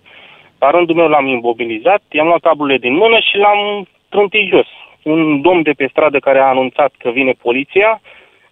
La 0.63 0.69
rândul 0.75 0.95
meu 0.95 1.07
l-am 1.07 1.27
imobilizat, 1.27 2.01
i-am 2.11 2.27
luat 2.27 2.41
cablurile 2.47 2.77
din 2.85 2.95
mână 3.03 3.17
și 3.27 3.35
l-am 3.43 3.61
trântit 4.09 4.45
jos. 4.53 4.69
Un 5.13 5.41
domn 5.41 5.61
de 5.61 5.73
pe 5.79 5.87
stradă 5.91 6.17
care 6.27 6.39
a 6.39 6.53
anunțat 6.55 6.91
că 7.01 7.09
vine 7.09 7.33
poliția, 7.45 8.01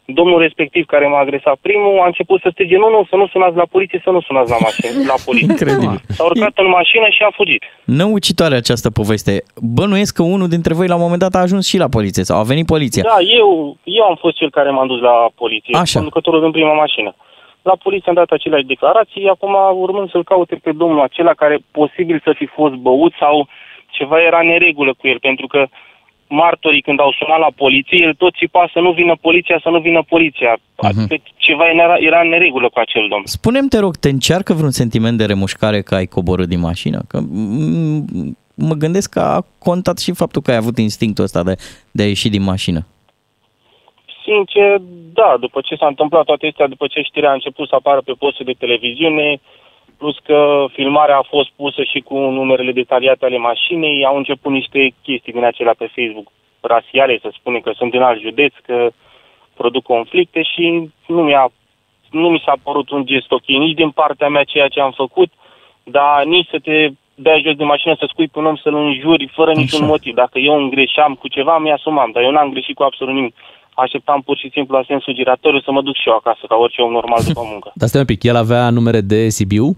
domnul 0.05 0.39
respectiv 0.45 0.84
care 0.86 1.07
m-a 1.07 1.20
agresat 1.20 1.57
primul 1.62 1.99
a 2.03 2.05
început 2.05 2.39
să 2.41 2.49
strige, 2.51 2.78
nu, 2.78 2.89
nu, 2.89 3.07
să 3.09 3.16
nu 3.16 3.28
sunați 3.28 3.55
la 3.55 3.68
poliție, 3.74 4.01
să 4.03 4.09
nu 4.09 4.22
sunați 4.22 4.49
la 4.49 4.57
mașină, 4.68 4.89
la 5.14 5.18
poliție. 5.26 5.47
Incredibil. 5.49 5.99
S-a 6.18 6.24
urcat 6.24 6.55
în 6.64 6.70
mașină 6.80 7.07
și 7.16 7.22
a 7.28 7.32
fugit. 7.39 7.64
Năucitoare 7.84 8.55
această 8.55 8.89
poveste. 8.99 9.34
Bănuiesc 9.78 10.16
că 10.16 10.24
unul 10.24 10.47
dintre 10.47 10.74
voi 10.74 10.88
la 10.88 10.95
un 10.95 11.01
moment 11.01 11.22
dat 11.26 11.34
a 11.36 11.45
ajuns 11.47 11.64
și 11.68 11.78
la 11.78 11.89
poliție 11.97 12.24
sau 12.24 12.38
a 12.39 12.49
venit 12.51 12.66
poliția. 12.66 13.03
Da, 13.03 13.18
eu, 13.39 13.78
eu 13.84 14.03
am 14.03 14.18
fost 14.24 14.36
cel 14.38 14.49
care 14.49 14.70
m-am 14.70 14.88
dus 14.88 15.01
la 15.09 15.16
poliție, 15.36 15.78
Așa. 15.78 15.99
conducătorul 15.99 16.41
din 16.41 16.51
prima 16.51 16.74
mașină. 16.74 17.12
La 17.62 17.76
poliție 17.84 18.09
am 18.09 18.16
dat 18.16 18.30
aceleași 18.30 18.72
declarații, 18.74 19.28
acum 19.28 19.53
urmând 19.86 20.09
să-l 20.09 20.24
caute 20.24 20.55
pe 20.55 20.72
domnul 20.72 21.01
acela 21.01 21.34
care 21.34 21.57
posibil 21.72 22.22
să 22.24 22.34
fi 22.36 22.45
fost 22.45 22.74
băut 22.74 23.14
sau 23.20 23.47
ceva 23.88 24.18
era 24.22 24.41
neregulă 24.41 24.93
cu 24.93 25.07
el, 25.07 25.20
pentru 25.20 25.47
că 25.47 25.68
martorii 26.28 26.82
când 26.82 26.99
au 26.99 27.12
sunat 27.20 27.39
la 27.39 27.51
poliție, 27.55 27.97
el 28.01 28.14
tot 28.14 28.34
țipa 28.36 28.70
să 28.74 28.80
nu 28.80 28.91
vină 28.91 29.16
poliția, 29.22 29.59
să 29.64 29.70
nu 29.70 29.80
vină 29.80 30.01
poliția. 30.14 30.57
Adică 30.76 31.16
ceva 31.38 31.66
era, 31.70 31.95
era 31.95 32.20
în 32.22 32.30
neregulă 32.30 32.70
cu 32.70 32.80
acel 32.80 33.05
domn. 33.09 33.26
Spune-mi, 33.26 33.70
te 33.70 33.80
rog, 33.80 33.95
te 33.95 34.09
încearcă 34.09 34.53
vreun 34.53 34.72
sentiment 34.72 35.18
de 35.18 35.26
remușcare 35.26 35.82
că 35.82 35.95
ai 35.95 36.05
coborât 36.05 36.47
din 36.47 36.59
mașină? 36.59 36.99
Că 37.07 37.20
mm, 37.30 38.38
mă 38.55 38.74
gândesc 38.74 39.09
că 39.09 39.20
a 39.20 39.45
contat 39.59 39.97
și 39.97 40.14
faptul 40.14 40.41
că 40.41 40.51
ai 40.51 40.57
avut 40.57 40.78
instinctul 40.78 41.24
ăsta 41.24 41.43
de, 41.43 41.55
de 41.91 42.03
a 42.03 42.07
ieși 42.07 42.30
din 42.30 42.43
mașină. 42.43 42.86
Sincer, 44.24 44.78
da, 45.13 45.38
după 45.39 45.61
ce 45.61 45.76
s-a 45.76 45.88
întâmplat 45.88 46.26
toate 46.26 46.47
astea, 46.47 46.67
după 46.67 46.88
ce 46.88 47.01
știrea 47.01 47.30
a 47.30 47.34
început 47.34 47.67
să 47.67 47.76
apară 47.76 48.01
pe 48.01 48.13
postul 48.19 48.45
de 48.45 48.59
televiziune, 48.63 49.39
plus 49.97 50.17
că 50.24 50.65
filmarea 50.72 51.17
a 51.17 51.30
fost 51.30 51.49
pusă 51.55 51.84
și 51.84 51.99
cu 51.99 52.17
numerele 52.17 52.72
detaliate 52.72 53.26
ale 53.26 53.38
mașinii, 53.38 54.05
au 54.05 54.17
început 54.17 54.51
niște 54.51 54.93
chestii 55.03 55.34
din 55.34 55.43
acelea 55.43 55.74
pe 55.78 55.91
Facebook 55.95 56.28
rasiale, 56.61 57.19
să 57.22 57.30
spunem 57.34 57.59
că 57.59 57.72
sunt 57.76 57.91
din 57.91 58.01
alt 58.01 58.22
județ, 58.22 58.53
că 58.65 58.89
produc 59.55 59.84
conflicte 59.84 60.41
și 60.41 60.89
nu 61.07 61.22
mi-a 61.24 61.51
nu 62.11 62.30
mi 62.30 62.43
s-a 62.45 62.53
părut 62.63 62.89
un 62.89 63.05
gest 63.05 63.32
ok, 63.32 63.45
nici 63.45 63.76
din 63.76 63.89
partea 63.89 64.30
mea 64.30 64.43
ceea 64.43 64.67
ce 64.67 64.80
am 64.80 64.91
făcut, 64.91 65.32
dar 65.84 66.24
nici 66.24 66.47
să 66.49 66.59
te 66.59 66.89
dai 67.15 67.41
jos 67.45 67.55
de 67.55 67.63
mașină, 67.63 67.95
să 67.99 68.05
scui 68.09 68.28
pe 68.28 68.39
un 68.39 68.45
om, 68.45 68.55
să-l 68.55 68.76
înjuri 68.76 69.30
fără 69.34 69.51
niciun 69.53 69.86
motiv. 69.86 70.13
Dacă 70.13 70.39
eu 70.39 70.55
îmi 70.55 70.69
greșeam 70.69 71.13
cu 71.13 71.28
ceva, 71.28 71.57
mi-asumam, 71.57 72.11
dar 72.11 72.24
eu 72.24 72.32
n-am 72.32 72.51
greșit 72.51 72.76
cu 72.76 72.84
absolut 72.84 73.13
nimic. 73.13 73.36
Așteptam 73.76 74.22
pur 74.22 74.38
și 74.38 74.49
simplu 74.53 74.78
la 74.78 74.84
sensul 74.88 75.13
giratoriu 75.13 75.59
să 75.59 75.72
mă 75.72 75.82
duc 75.82 75.95
și 75.95 76.07
eu 76.09 76.15
acasă, 76.15 76.43
ca 76.47 76.55
orice 76.55 76.82
om 76.82 76.91
normal 76.91 77.22
după 77.28 77.41
muncă. 77.51 77.72
Dar 77.80 77.88
stai 77.88 78.01
un 78.01 78.07
pic, 78.07 78.24
el 78.24 78.36
avea 78.36 78.69
numere 78.69 79.01
de 79.01 79.30
Sibiu? 79.30 79.78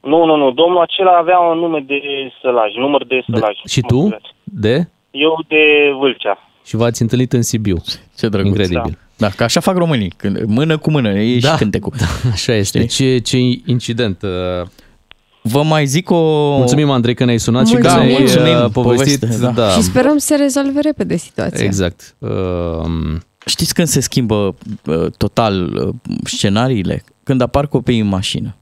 Nu, 0.00 0.24
nu, 0.24 0.36
nu, 0.36 0.50
domnul 0.50 0.80
acela 0.80 1.10
avea 1.10 1.38
un 1.38 1.58
nume 1.58 1.80
de 1.86 2.00
sălaj, 2.40 2.74
număr 2.74 3.04
de 3.06 3.22
sălaj. 3.30 3.56
Și 3.68 3.80
tu? 3.80 4.16
De? 4.44 4.88
Eu 5.10 5.40
de 5.48 5.92
Vâlcea. 5.98 6.38
Și 6.64 6.76
v-ați 6.76 7.02
întâlnit 7.02 7.32
în 7.32 7.42
Sibiu. 7.42 7.76
Ce 8.18 8.28
drăguț. 8.28 8.48
Incredibil. 8.48 8.98
Da, 9.16 9.28
că 9.28 9.42
așa 9.44 9.60
fac 9.60 9.76
românii, 9.76 10.12
când, 10.16 10.44
mână 10.46 10.78
cu 10.78 10.90
mână, 10.90 11.08
e 11.08 11.38
Da. 11.38 11.50
și 11.50 11.56
cântecul. 11.56 11.92
Așa 12.32 12.52
este. 12.52 12.86
Ce, 12.86 13.18
ce 13.18 13.36
incident. 13.66 14.22
Uh, 15.44 15.50
Vă 15.52 15.62
mai 15.62 15.86
zic 15.86 16.10
o... 16.10 16.16
Mulțumim, 16.56 16.90
Andrei, 16.90 17.14
că 17.14 17.24
ne-ai 17.24 17.38
sunat 17.38 17.66
și 17.66 17.74
că 17.74 17.80
Mulțumim. 17.80 18.06
ne-ai 18.06 18.18
Mulțumim, 18.18 18.64
uh, 18.64 18.70
povestit. 18.72 19.20
poveste, 19.20 19.44
da. 19.44 19.50
da. 19.50 19.68
Și 19.68 19.82
sperăm 19.82 20.18
să 20.18 20.26
se 20.26 20.34
rezolve 20.34 20.80
repede 20.80 21.16
situația. 21.16 21.64
Exact. 21.64 22.14
Uh, 22.18 22.30
Știți 23.46 23.74
când 23.74 23.88
se 23.88 24.00
schimbă 24.00 24.54
uh, 24.86 25.06
total 25.16 25.74
uh, 25.74 25.94
scenariile? 26.24 27.04
Când 27.22 27.40
apar 27.40 27.66
copii 27.66 28.00
în 28.00 28.06
mașină. 28.06 28.56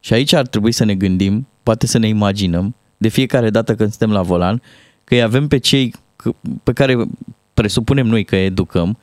Și 0.00 0.12
aici 0.12 0.32
ar 0.32 0.46
trebui 0.46 0.72
să 0.72 0.84
ne 0.84 0.94
gândim, 0.94 1.46
poate 1.62 1.86
să 1.86 1.98
ne 1.98 2.08
imaginăm, 2.08 2.74
de 2.96 3.08
fiecare 3.08 3.50
dată 3.50 3.74
când 3.74 3.88
suntem 3.88 4.12
la 4.12 4.22
volan, 4.22 4.62
că 5.04 5.14
îi 5.14 5.22
avem 5.22 5.48
pe 5.48 5.58
cei 5.58 5.94
pe 6.62 6.72
care 6.72 6.96
presupunem 7.54 8.06
noi 8.06 8.24
că 8.24 8.36
educăm, 8.36 8.98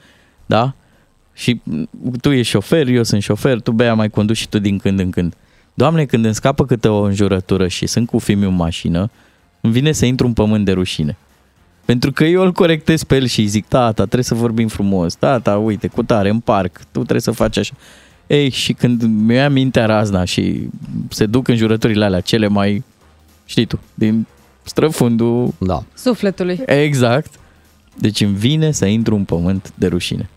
da? 0.46 0.74
Și 1.34 1.62
tu 2.22 2.32
ești 2.32 2.52
șofer, 2.52 2.88
eu 2.88 3.04
sunt 3.04 3.22
șofer, 3.22 3.62
tu 3.62 3.72
bea 3.72 3.94
mai 3.94 4.10
conduci 4.10 4.38
și 4.38 4.50
tu 4.50 4.60
din 4.60 4.78
când 4.78 5.00
în 5.00 5.10
când. 5.10 5.34
Doamne, 5.78 6.06
când 6.06 6.26
îmi 6.26 6.36
scapă 6.36 6.66
câte 6.66 6.88
o 6.88 7.02
înjurătură 7.02 7.68
și 7.68 7.88
sunt 7.88 8.08
cu 8.10 8.20
filmul 8.20 8.48
în 8.48 8.56
mașină, 8.56 9.10
îmi 9.62 9.74
vine 9.74 9.92
să 9.92 10.06
intru 10.06 10.28
în 10.28 10.34
pământ 10.34 10.66
de 10.66 10.72
rușine. 10.72 11.18
Pentru 11.86 12.12
că 12.12 12.24
eu 12.24 12.42
îl 12.42 12.52
corectez 12.52 13.04
pe 13.04 13.16
el 13.16 13.26
și 13.26 13.40
îi 13.40 13.46
zic, 13.46 13.66
tata, 13.68 14.04
trebuie 14.04 14.24
să 14.24 14.36
vorbim 14.36 14.68
frumos, 14.68 15.16
tata, 15.16 15.58
uite, 15.58 15.88
cu 15.88 16.04
tare, 16.04 16.30
în 16.30 16.40
parc, 16.40 16.78
tu 16.78 17.00
trebuie 17.00 17.22
să 17.22 17.32
faci 17.32 17.58
așa. 17.58 17.74
Ei, 18.28 18.50
și 18.50 18.74
când 18.74 19.04
mi-a 19.04 19.50
mintea 19.50 19.86
razna 19.86 20.24
și 20.24 20.70
se 21.10 21.26
duc 21.26 21.48
în 21.48 21.56
jurăturile 21.56 22.06
alea 22.06 22.20
cele 22.20 22.48
mai, 22.48 22.84
știi 23.46 23.66
tu, 23.66 23.80
din 23.94 24.28
străfundul... 24.64 25.54
Da. 25.58 25.84
Sufletului. 25.94 26.60
Exact. 26.66 27.34
Deci 27.98 28.22
îmi 28.22 28.36
vine 28.36 28.72
să 28.72 28.86
intru 28.86 29.16
în 29.16 29.24
pământ 29.24 29.74
de 29.76 29.88
rușine. 29.88 30.30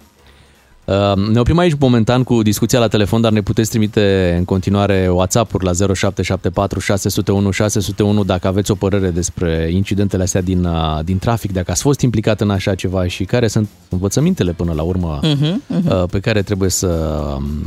Uh, 0.88 1.16
Ne 1.32 1.40
oprim 1.40 1.58
aici 1.58 1.74
momentan 1.78 2.22
cu 2.22 2.42
discuția 2.42 2.78
la 2.78 2.88
telefon, 2.88 3.20
dar 3.20 3.32
ne 3.32 3.40
puteți 3.40 3.70
trimite 3.70 4.34
în 4.38 4.44
continuare 4.44 5.08
WhatsApp-uri 5.12 5.64
la 5.64 5.72
0774 5.94 6.78
601 6.80 7.50
601 7.50 8.24
dacă 8.24 8.46
aveți 8.48 8.70
o 8.70 8.74
părere 8.74 9.10
despre 9.10 9.68
incidentele 9.72 10.22
astea 10.22 10.40
din, 10.40 10.64
uh, 10.64 10.98
din 11.04 11.18
trafic, 11.18 11.52
dacă 11.52 11.70
ați 11.70 11.82
fost 11.82 12.00
implicat 12.00 12.40
în 12.40 12.50
așa 12.50 12.74
ceva 12.74 13.06
și 13.06 13.24
care 13.24 13.48
sunt 13.48 13.68
învățămintele 13.88 14.52
până 14.52 14.72
la 14.72 14.82
urmă 14.82 15.18
Mhm, 15.22 15.62
mhm. 15.66 15.86
uh, 15.90 16.04
pe 16.10 16.20
care 16.20 16.42
trebuie 16.42 16.70
să, 16.70 17.16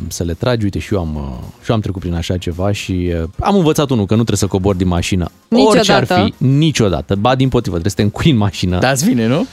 să 0.07 0.23
le 0.23 0.33
tragi. 0.33 0.63
Uite, 0.63 0.79
și 0.79 0.93
eu 0.93 0.99
am, 0.99 1.15
uh, 1.15 1.21
și 1.63 1.69
eu 1.69 1.75
am 1.75 1.81
trecut 1.81 2.01
prin 2.01 2.13
așa 2.13 2.37
ceva 2.37 2.71
și 2.71 3.11
uh, 3.21 3.29
am 3.39 3.55
învățat 3.55 3.89
unul 3.89 4.05
că 4.05 4.11
nu 4.15 4.23
trebuie 4.23 4.37
să 4.37 4.47
cobor 4.47 4.75
din 4.75 4.87
mașină. 4.87 5.31
Orice 5.49 5.91
ar 5.91 5.99
Niciodată. 5.99 6.33
fi, 6.37 6.45
niciodată. 6.45 7.15
Ba, 7.15 7.35
din 7.35 7.49
potrivă, 7.49 7.77
trebuie 7.77 7.89
să 7.91 7.97
te 7.97 8.01
încui 8.01 8.31
în 8.31 8.37
mașină. 8.37 8.79
Da, 8.79 8.89
îți 8.89 9.05
vine, 9.05 9.27
nu? 9.27 9.45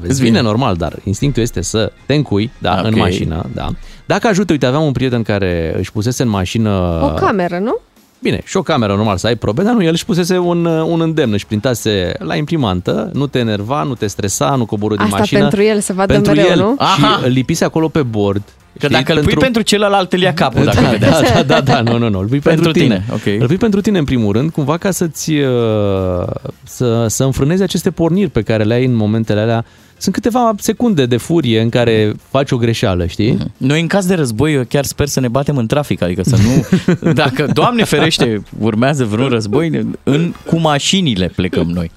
Îți 0.00 0.20
vine 0.22 0.40
normal, 0.40 0.76
dar 0.76 0.98
instinctul 1.04 1.42
este 1.42 1.60
să 1.62 1.92
te 2.06 2.14
încui 2.14 2.50
da, 2.58 2.73
Ok. 2.78 2.86
în 2.86 2.98
mașină. 2.98 3.46
Da. 3.54 3.68
Dacă 4.06 4.26
ajută, 4.26 4.52
uite, 4.52 4.66
aveam 4.66 4.84
un 4.84 4.92
prieten 4.92 5.22
care 5.22 5.74
își 5.78 5.92
pusese 5.92 6.22
în 6.22 6.28
mașină... 6.28 7.00
O 7.02 7.08
cameră, 7.08 7.58
nu? 7.58 7.78
Bine, 8.22 8.40
și 8.44 8.56
o 8.56 8.62
cameră 8.62 8.94
normal 8.94 9.16
să 9.16 9.26
ai 9.26 9.36
probe, 9.36 9.62
dar 9.62 9.74
nu, 9.74 9.82
el 9.82 9.92
își 9.92 10.04
pusese 10.04 10.38
un, 10.38 10.64
un 10.66 11.00
îndemn, 11.00 11.32
își 11.32 11.46
printase 11.46 12.12
la 12.18 12.36
imprimantă, 12.36 13.10
nu 13.12 13.26
te 13.26 13.38
enerva, 13.38 13.82
nu 13.82 13.94
te 13.94 14.06
stresa, 14.06 14.54
nu 14.54 14.64
coborâ 14.66 14.94
din 14.94 15.04
Asta 15.04 15.16
mașină. 15.16 15.40
pentru 15.40 15.62
el, 15.62 15.80
să 15.80 15.92
vadă 15.92 16.12
pentru 16.12 16.32
mereu, 16.34 16.50
el. 16.50 16.58
nu? 16.58 16.70
Și 16.78 17.04
Aha. 17.04 17.20
îl 17.24 17.30
lipise 17.30 17.64
acolo 17.64 17.88
pe 17.88 18.02
bord. 18.02 18.42
Că 18.78 18.88
dacă 18.88 19.12
îl 19.12 19.22
pui 19.22 19.34
pentru 19.34 19.62
celălalt, 19.62 20.12
îl 20.12 20.20
ia 20.20 20.34
capul, 20.34 20.64
dacă 20.64 20.80
da, 20.80 20.88
vedeți. 20.88 21.22
da, 21.32 21.42
da, 21.42 21.42
da, 21.42 21.60
da, 21.60 21.80
nu, 21.80 21.98
nu, 21.98 22.08
nu, 22.08 22.18
îl 22.18 22.26
pui 22.26 22.38
pentru, 22.38 22.62
Pentru 22.62 22.82
tine. 22.82 23.04
tine, 23.06 23.34
ok. 23.34 23.40
Îl 23.40 23.46
pui 23.46 23.56
pentru 23.56 23.80
tine 23.80 23.98
în 23.98 24.04
primul 24.04 24.32
rând, 24.32 24.50
cumva 24.50 24.76
ca 24.76 24.90
să-ți, 24.90 25.32
uh, 25.32 26.26
să, 26.62 27.06
să 27.08 27.24
înfrânezi 27.24 27.62
aceste 27.62 27.90
porniri 27.90 28.30
pe 28.30 28.42
care 28.42 28.62
le 28.64 28.74
ai 28.74 28.84
în 28.84 28.94
momentele 28.94 29.40
alea. 29.40 29.64
Sunt 29.96 30.14
câteva 30.14 30.54
secunde 30.58 31.06
de 31.06 31.16
furie 31.16 31.60
în 31.60 31.68
care 31.68 32.12
faci 32.30 32.50
o 32.50 32.56
greșeală, 32.56 33.06
știi? 33.06 33.38
Noi 33.56 33.80
în 33.80 33.86
caz 33.86 34.06
de 34.06 34.14
război 34.14 34.54
eu 34.54 34.64
chiar 34.68 34.84
sper 34.84 35.06
să 35.06 35.20
ne 35.20 35.28
batem 35.28 35.56
în 35.56 35.66
trafic, 35.66 36.02
adică 36.02 36.22
să 36.22 36.36
nu... 36.36 36.66
Dacă, 37.22 37.48
Doamne 37.52 37.84
ferește, 37.84 38.42
urmează 38.58 39.04
vreun 39.04 39.28
război, 39.28 39.86
în, 40.02 40.34
cu 40.46 40.56
mașinile 40.58 41.26
plecăm 41.36 41.70
noi. 41.70 41.90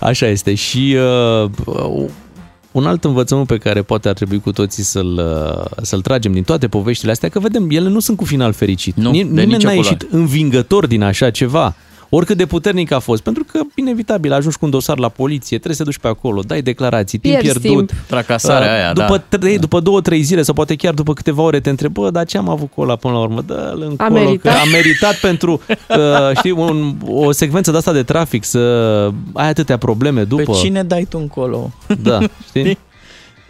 Așa 0.00 0.26
este 0.26 0.54
și 0.54 0.96
uh, 1.44 2.04
un 2.72 2.86
alt 2.86 3.04
învățământ 3.04 3.46
pe 3.46 3.56
care 3.58 3.82
poate 3.82 4.08
ar 4.08 4.14
trebui 4.14 4.40
cu 4.40 4.52
toții 4.52 4.82
să-l, 4.82 5.20
uh, 5.58 5.64
să-l 5.82 6.00
tragem 6.00 6.32
din 6.32 6.42
toate 6.42 6.68
poveștile 6.68 7.10
astea, 7.10 7.28
că 7.28 7.38
vedem, 7.38 7.66
ele 7.70 7.88
nu 7.88 8.00
sunt 8.00 8.16
cu 8.16 8.24
final 8.24 8.52
fericit. 8.52 8.96
Nu, 8.96 9.10
Ni- 9.10 9.18
de 9.18 9.28
Nimeni 9.28 9.46
nicio 9.46 9.66
n-a 9.66 9.72
culoare. 9.74 9.96
ieșit 10.00 10.12
învingător 10.14 10.86
din 10.86 11.02
așa 11.02 11.30
ceva. 11.30 11.74
Oricât 12.14 12.36
de 12.36 12.46
puternic 12.46 12.92
a 12.92 12.98
fost, 12.98 13.22
pentru 13.22 13.44
că, 13.52 13.60
inevitabil, 13.74 14.32
ajungi 14.32 14.56
cu 14.58 14.64
un 14.64 14.70
dosar 14.70 14.98
la 14.98 15.08
poliție, 15.08 15.56
trebuie 15.56 15.76
să 15.76 15.82
te 15.82 15.88
duci 15.90 15.98
pe 15.98 16.08
acolo, 16.08 16.40
dai 16.40 16.62
declarații, 16.62 17.18
timp 17.18 17.38
Pierzi 17.38 17.60
pierdut. 17.60 17.86
timp. 17.86 18.00
Tracasarea 18.06 18.66
Uh, 18.68 18.72
aia, 18.74 18.92
după, 18.92 19.24
da. 19.30 19.38
trei, 19.38 19.58
după 19.58 19.80
două, 19.80 20.00
trei 20.00 20.22
zile 20.22 20.42
sau 20.42 20.54
poate 20.54 20.74
chiar 20.76 20.94
după 20.94 21.12
câteva 21.12 21.42
ore 21.42 21.60
te 21.60 21.70
întrebi, 21.70 21.92
bă, 21.92 22.10
dar 22.10 22.24
ce 22.24 22.38
am 22.38 22.48
avut 22.48 22.70
cu 22.74 22.80
ăla 22.80 22.96
până 22.96 23.14
la 23.14 23.20
urmă? 23.20 23.40
Dă-l 23.46 23.84
încolo, 23.88 24.12
meritat. 24.12 24.52
că 24.54 24.58
a 24.58 24.64
meritat 24.72 25.14
pentru, 25.14 25.52
uh, 25.88 26.36
știi, 26.36 26.50
un, 26.50 26.94
o 27.06 27.32
secvență 27.32 27.70
de 27.70 27.76
asta 27.76 27.92
de 27.92 28.02
trafic 28.02 28.44
să 28.44 28.58
ai 29.32 29.48
atâtea 29.48 29.76
probleme 29.76 30.22
după. 30.24 30.42
Pe 30.42 30.58
cine 30.58 30.82
dai 30.82 31.06
tu 31.08 31.18
încolo? 31.18 31.70
Da, 32.02 32.18
știi? 32.48 32.78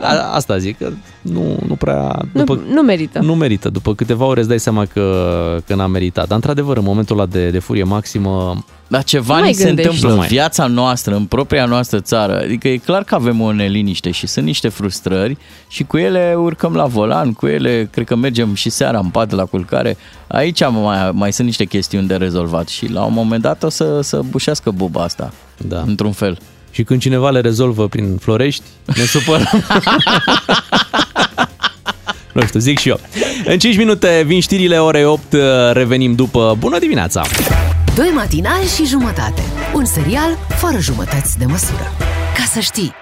A, 0.00 0.34
asta 0.34 0.58
zic, 0.58 0.78
că 0.78 0.90
nu, 1.20 1.56
nu 1.66 1.74
prea... 1.74 2.18
Nu, 2.32 2.44
După, 2.44 2.62
nu 2.72 2.82
merită. 2.82 3.18
nu 3.18 3.34
merită. 3.34 3.68
După 3.68 3.94
câteva 3.94 4.24
ore 4.24 4.40
îți 4.40 4.48
dai 4.48 4.60
seama 4.60 4.84
că, 4.84 5.58
că 5.66 5.74
n-a 5.74 5.86
meritat. 5.86 6.26
Dar, 6.26 6.34
într-adevăr, 6.36 6.76
în 6.76 6.84
momentul 6.84 7.18
ăla 7.18 7.26
de, 7.26 7.50
de 7.50 7.58
furie 7.58 7.82
maximă... 7.84 8.64
Dar 8.86 9.02
ceva 9.04 9.32
Nu 9.34 9.38
ni 9.38 9.44
mai 9.44 9.52
se 9.52 9.64
gândești. 9.64 9.88
întâmplă 9.90 10.08
Nu 10.08 10.14
în 10.14 10.20
mai. 10.20 10.28
viața 10.28 10.66
noastră, 10.66 11.14
în 11.14 11.24
propria 11.24 11.64
noastră 11.64 12.00
țară. 12.00 12.38
Adică 12.38 12.68
e 12.68 12.76
clar 12.76 13.04
că 13.04 13.14
avem 13.14 13.40
o 13.40 13.52
neliniște 13.52 14.10
și 14.10 14.26
sunt 14.26 14.44
niște 14.44 14.68
frustrări 14.68 15.36
și 15.68 15.84
cu 15.84 15.96
ele 15.98 16.34
urcăm 16.36 16.74
la 16.74 16.84
volan, 16.86 17.32
cu 17.32 17.46
ele 17.46 17.88
cred 17.92 18.06
că 18.06 18.16
mergem 18.16 18.54
și 18.54 18.70
seara 18.70 18.98
în 18.98 19.08
pat 19.08 19.30
la 19.30 19.44
culcare. 19.44 19.96
Aici 20.26 20.60
mai, 20.68 21.10
mai 21.12 21.32
sunt 21.32 21.46
niște 21.46 21.64
chestiuni 21.64 22.06
de 22.06 22.14
rezolvat 22.16 22.68
și 22.68 22.90
la 22.90 23.04
un 23.04 23.12
moment 23.12 23.42
dat 23.42 23.62
o 23.62 23.68
să, 23.68 24.00
să 24.00 24.20
bușească 24.30 24.70
buba 24.70 25.02
asta, 25.02 25.32
Da. 25.68 25.82
într-un 25.86 26.12
fel. 26.12 26.38
Și 26.72 26.82
când 26.82 27.00
cineva 27.00 27.30
le 27.30 27.40
rezolvă 27.40 27.88
prin 27.88 28.16
Florești, 28.16 28.62
ne 28.84 29.02
supărăm. 29.02 29.64
nu 32.34 32.42
știu, 32.46 32.60
zic 32.60 32.78
și 32.78 32.88
eu. 32.88 33.00
În 33.44 33.58
5 33.58 33.76
minute 33.76 34.22
vin 34.26 34.40
știrile 34.40 34.78
ore 34.78 35.06
8, 35.06 35.22
revenim 35.72 36.14
după. 36.14 36.56
Bună 36.58 36.78
dimineața! 36.78 37.22
Doi 37.94 38.10
matinali 38.14 38.66
și 38.66 38.86
jumătate. 38.86 39.42
Un 39.74 39.84
serial 39.84 40.38
fără 40.48 40.78
jumătăți 40.80 41.38
de 41.38 41.44
măsură. 41.44 41.92
Ca 42.36 42.44
să 42.52 42.60
știi. 42.60 42.92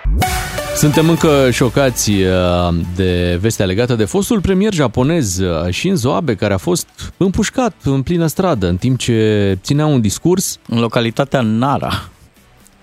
Suntem 0.77 1.09
încă 1.09 1.51
șocați 1.51 2.11
uh, 2.11 2.75
de 2.97 3.39
vestea 3.41 3.67
legată 3.67 3.95
de 3.95 4.05
fostul 4.05 4.41
premier 4.41 4.73
japonez 4.75 5.39
uh, 5.39 5.73
Shinzo 5.73 6.15
Abe, 6.15 6.35
care 6.35 6.55
a 6.55 6.57
fost 6.57 6.87
împușcat 7.17 7.75
în 7.85 8.03
plină 8.03 8.27
stradă 8.27 8.69
în 8.69 8.77
timp 8.77 8.99
ce 8.99 9.59
ținea 9.63 9.87
un 9.87 10.01
discurs. 10.01 10.59
în 10.69 10.79
localitatea 10.79 11.41
Nara. 11.41 12.09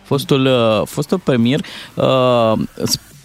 Fostul, 0.08 0.45
uh, 0.45 0.82
fostul 0.86 1.20
premier 1.20 1.60
uh, 1.95 2.53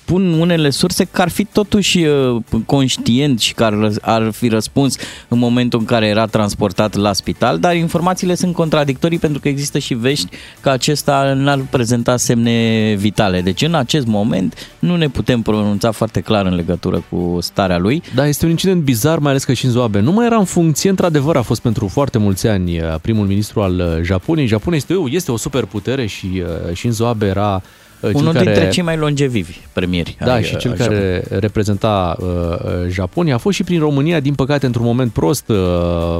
spun 0.04 0.32
unele 0.32 0.70
surse 0.70 1.04
că 1.04 1.22
ar 1.22 1.28
fi 1.28 1.44
totuși 1.44 1.98
uh, 2.04 2.42
conștient 2.66 3.40
și 3.40 3.54
că 3.54 3.64
ar, 3.64 3.72
răs- 3.72 3.98
ar 4.00 4.30
fi 4.30 4.48
răspuns 4.48 4.96
în 5.28 5.38
momentul 5.38 5.78
în 5.78 5.84
care 5.84 6.06
era 6.06 6.26
transportat 6.26 6.94
la 6.94 7.12
spital, 7.12 7.58
dar 7.58 7.76
informațiile 7.76 8.34
sunt 8.34 8.54
contradictorii 8.54 9.18
pentru 9.18 9.40
că 9.40 9.48
există 9.48 9.78
și 9.78 9.94
vești 9.94 10.28
că 10.60 10.70
acesta 10.70 11.32
n-ar 11.36 11.60
prezenta 11.70 12.16
semne 12.16 12.94
vitale. 12.98 13.40
Deci 13.40 13.62
în 13.62 13.74
acest 13.74 14.06
moment 14.06 14.74
nu 14.78 14.96
ne 14.96 15.08
putem 15.08 15.42
pronunța 15.42 15.90
foarte 15.90 16.20
clar 16.20 16.46
în 16.46 16.54
legătură 16.54 17.04
cu 17.10 17.38
starea 17.40 17.78
lui. 17.78 18.02
Da, 18.14 18.26
este 18.26 18.44
un 18.44 18.50
incident 18.50 18.82
bizar, 18.82 19.18
mai 19.18 19.30
ales 19.30 19.44
că 19.44 19.54
Shinzo 19.54 19.82
Abe 19.82 20.00
nu 20.00 20.12
mai 20.12 20.26
era 20.26 20.36
în 20.36 20.44
funcție, 20.44 20.90
într-adevăr 20.90 21.36
a 21.36 21.42
fost 21.42 21.60
pentru 21.60 21.86
foarte 21.86 22.18
mulți 22.18 22.46
ani 22.46 22.80
uh, 22.80 22.94
primul 23.02 23.26
ministru 23.26 23.60
al 23.60 23.74
uh, 23.78 24.02
Japoniei. 24.02 24.46
Japonia 24.46 24.76
este, 24.78 24.94
este 25.06 25.32
o 25.32 25.36
superputere 25.36 26.06
și 26.06 26.26
uh, 26.34 26.74
Shinzo 26.74 27.06
Abe 27.06 27.26
era 27.26 27.54
uh, 27.54 27.62
cel 27.62 27.81
Unul 28.12 28.32
care... 28.32 28.44
dintre 28.44 28.68
cei 28.68 28.82
mai 28.82 28.96
longevivi 28.96 29.58
premieri. 29.72 30.16
Da, 30.24 30.32
ai, 30.32 30.42
și 30.42 30.54
uh, 30.54 30.60
cel 30.60 30.70
ai 30.70 30.76
care 30.76 31.24
reprezenta 31.28 32.16
uh, 32.18 32.26
uh, 32.26 32.88
Japonia 32.88 33.34
a 33.34 33.38
fost 33.38 33.56
și 33.56 33.64
prin 33.64 33.78
România, 33.78 34.20
din 34.20 34.34
păcate, 34.34 34.66
într-un 34.66 34.84
moment 34.84 35.12
prost, 35.12 35.48
uh, 35.48 35.56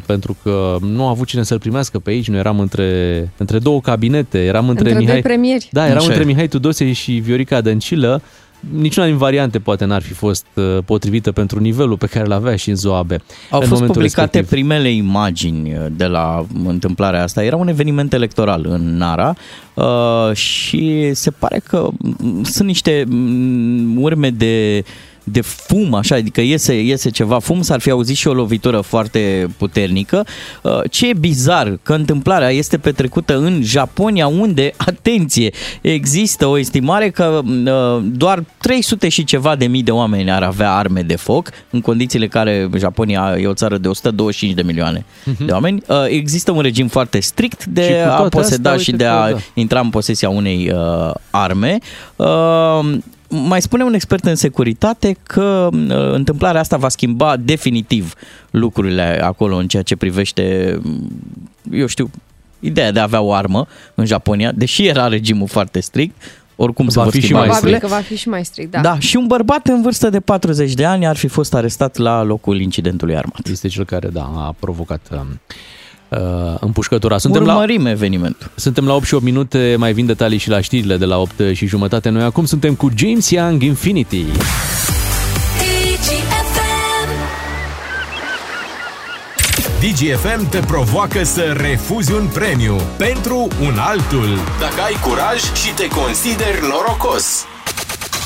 pentru 0.07 0.37
că 0.43 0.77
nu 0.81 1.07
a 1.07 1.09
avut 1.09 1.27
cine 1.27 1.43
să-l 1.43 1.59
primească 1.59 1.99
pe 1.99 2.11
aici. 2.11 2.29
Noi 2.29 2.39
eram 2.39 2.61
între, 2.61 3.31
între 3.37 3.59
două 3.59 3.81
cabinete, 3.81 4.39
eram 4.45 4.69
între, 4.69 4.85
Între 4.85 4.99
Mihai... 4.99 5.15
doi 5.15 5.23
premieri. 5.23 5.69
Da, 5.73 5.85
eram 5.85 5.97
Așa 5.97 6.07
între 6.07 6.23
e. 6.23 6.27
Mihai 6.27 6.49
Tudose 6.49 6.93
și 6.93 7.13
Viorica 7.13 7.61
Dăncilă. 7.61 8.23
Niciuna 8.71 9.07
din 9.07 9.17
variante 9.17 9.59
poate 9.59 9.85
n-ar 9.85 10.03
fi 10.03 10.13
fost 10.13 10.47
uh, 10.55 10.79
potrivită 10.85 11.33
pentru 11.33 11.61
nivelul 11.61 11.97
pe 11.97 12.07
care 12.07 12.25
îl 12.25 12.33
avea 12.33 12.57
și 12.57 12.69
în 12.69 12.77
Zoabe. 12.77 13.15
Au 13.51 13.61
în 13.61 13.67
fost 13.67 13.71
momentul 13.71 13.95
publicate 13.95 14.39
respectiv. 14.39 14.49
primele 14.49 14.91
imagini 14.91 15.73
uh, 15.73 15.87
de 15.91 16.07
la 16.07 16.47
întâmplarea 16.65 17.23
asta. 17.23 17.45
Era 17.45 17.57
un 17.57 17.69
eveniment 17.69 18.13
electoral 18.13 18.67
în 18.69 18.97
Nara 18.97 19.35
uh, 19.75 20.35
și 20.35 21.11
se 21.15 21.31
pare 21.31 21.61
că 21.69 21.89
mm, 21.99 22.43
sunt 22.43 22.67
niște 22.67 23.05
mm, 23.09 24.03
urme 24.03 24.31
de 24.31 24.85
de 25.25 25.41
fum, 25.41 25.95
așa, 25.95 26.15
adică 26.15 26.41
iese, 26.41 26.83
iese 26.83 27.11
ceva 27.11 27.39
fum, 27.39 27.63
s-ar 27.63 27.81
fi 27.81 27.91
auzit 27.91 28.17
și 28.17 28.29
o 28.29 28.33
lovitură 28.33 28.81
foarte 28.81 29.49
puternică. 29.57 30.27
Uh, 30.63 30.81
Ce 30.91 31.09
e 31.09 31.13
bizar, 31.15 31.79
că 31.83 31.93
întâmplarea 31.93 32.51
este 32.51 32.79
petrecută 32.79 33.37
în 33.37 33.61
Japonia, 33.63 34.27
unde, 34.27 34.73
atenție, 34.87 35.51
există 35.81 36.47
o 36.47 36.59
estimare 36.59 37.11
că 37.11 37.41
uh, 37.45 38.05
doar 38.05 38.45
300 38.59 39.09
și 39.09 39.25
ceva 39.25 39.57
de 39.57 39.67
mii 39.67 39.83
de 39.83 39.91
oameni 39.91 40.31
ar 40.31 40.43
avea 40.43 40.73
arme 40.73 41.01
de 41.03 41.17
foc, 41.17 41.49
în 41.71 41.81
condițiile 41.81 42.27
care 42.27 42.69
Japonia 42.79 43.37
e 43.41 43.47
o 43.47 43.55
țară 43.55 43.79
de 43.79 43.89
125 43.89 44.55
de 44.55 44.63
milioane 44.63 45.05
de 45.47 45.53
oameni. 45.53 45.83
Uh, 45.89 46.05
Există 46.09 46.51
un 46.51 46.61
regim 46.61 46.89
foarte 46.89 47.21
strict 47.21 47.61
Mhm. 47.67 47.81
Și 47.83 47.89
de 47.89 48.03
cu 48.05 48.11
a 48.11 48.17
toate 48.17 48.37
poseda 48.37 48.71
astea, 48.71 48.83
și 48.83 48.91
uite 48.91 49.05
de 49.05 49.11
că, 49.11 49.17
a 49.17 49.31
da. 49.31 49.37
intra 49.55 49.81
în 49.81 49.91
posesia 49.91 50.29
unei 50.29 50.73
uh, 50.75 51.11
arme. 51.31 51.79
Uh, 53.33 53.45
mai 53.49 53.63
spune 53.63 53.85
un 53.85 53.95
expert 53.95 54.25
în 54.25 54.35
securitate 54.35 55.17
că 55.23 55.69
uh, 55.73 56.13
întâmplarea 56.13 56.61
asta 56.61 56.77
va 56.77 56.89
schimba 56.89 57.37
definitiv 57.37 58.15
lucrurile 58.51 59.21
acolo 59.23 59.57
în 59.57 59.69
ceea 59.69 59.83
ce 59.83 59.97
privește, 59.97 60.77
mm, 60.83 61.11
eu 61.73 61.87
știu, 61.87 62.11
ideea 62.61 62.93
de 62.93 62.99
a 62.99 63.03
avea 63.03 63.21
o 63.21 63.33
armă 63.33 63.67
în 63.95 64.05
Japonia, 64.05 64.53
deși 64.53 64.87
era 64.87 65.09
regimul 65.09 65.49
foarte 65.49 65.81
strict, 65.81 66.15
oricum 66.57 66.89
se 66.89 66.99
Va 66.99 67.03
vor 67.03 67.13
fi 67.13 67.19
și 67.19 67.25
schimba 67.25 67.41
mai 67.45 67.49
Probabil 67.49 67.73
lucrurile. 67.73 67.97
că 67.99 68.03
va 68.03 68.15
fi 68.15 68.21
și 68.21 68.29
mai 68.29 68.45
strict, 68.45 68.71
da. 68.71 68.81
Da, 68.81 68.99
și 68.99 69.17
un 69.17 69.27
bărbat 69.27 69.67
în 69.67 69.83
vârstă 69.83 70.11
de 70.11 70.21
40 70.21 70.75
de 70.75 70.85
ani 70.85 71.07
ar 71.07 71.17
fi 71.17 71.29
fost 71.29 71.55
arestat 71.55 71.97
la 71.97 72.23
locul 72.23 72.61
incidentului 72.61 73.17
armat. 73.17 73.47
Este 73.47 73.69
cel 73.69 73.85
care, 73.85 74.09
da, 74.09 74.23
a 74.23 74.55
provocat 74.59 75.09
um, 75.13 75.41
uh, 76.19 76.55
împușcătura. 76.61 77.19
Suntem 77.19 77.43
la, 77.45 77.53
Urmărim 77.53 77.87
evenimentul. 77.87 78.51
suntem 78.55 78.87
la 78.87 78.95
8 78.95 79.07
și 79.07 79.15
8 79.15 79.25
minute, 79.25 79.75
mai 79.79 79.93
vin 79.93 80.07
detalii 80.07 80.39
și 80.39 80.49
la 80.49 80.61
știrile 80.61 80.97
de 80.97 81.05
la 81.05 81.19
8 81.19 81.33
și 81.53 81.67
jumătate. 81.67 82.09
Noi 82.09 82.23
acum 82.23 82.45
suntem 82.45 82.75
cu 82.75 82.91
James 82.97 83.31
Young 83.31 83.63
Infinity. 83.63 84.25
DGFM 89.81 90.49
te 90.49 90.59
provoacă 90.59 91.25
să 91.25 91.55
refuzi 91.57 92.13
un 92.13 92.27
premiu 92.33 92.77
pentru 92.97 93.49
un 93.61 93.75
altul. 93.79 94.29
Dacă 94.61 94.81
ai 94.85 94.97
curaj 95.03 95.41
și 95.41 95.75
te 95.75 95.89
consideri 95.89 96.61
norocos. 96.61 97.45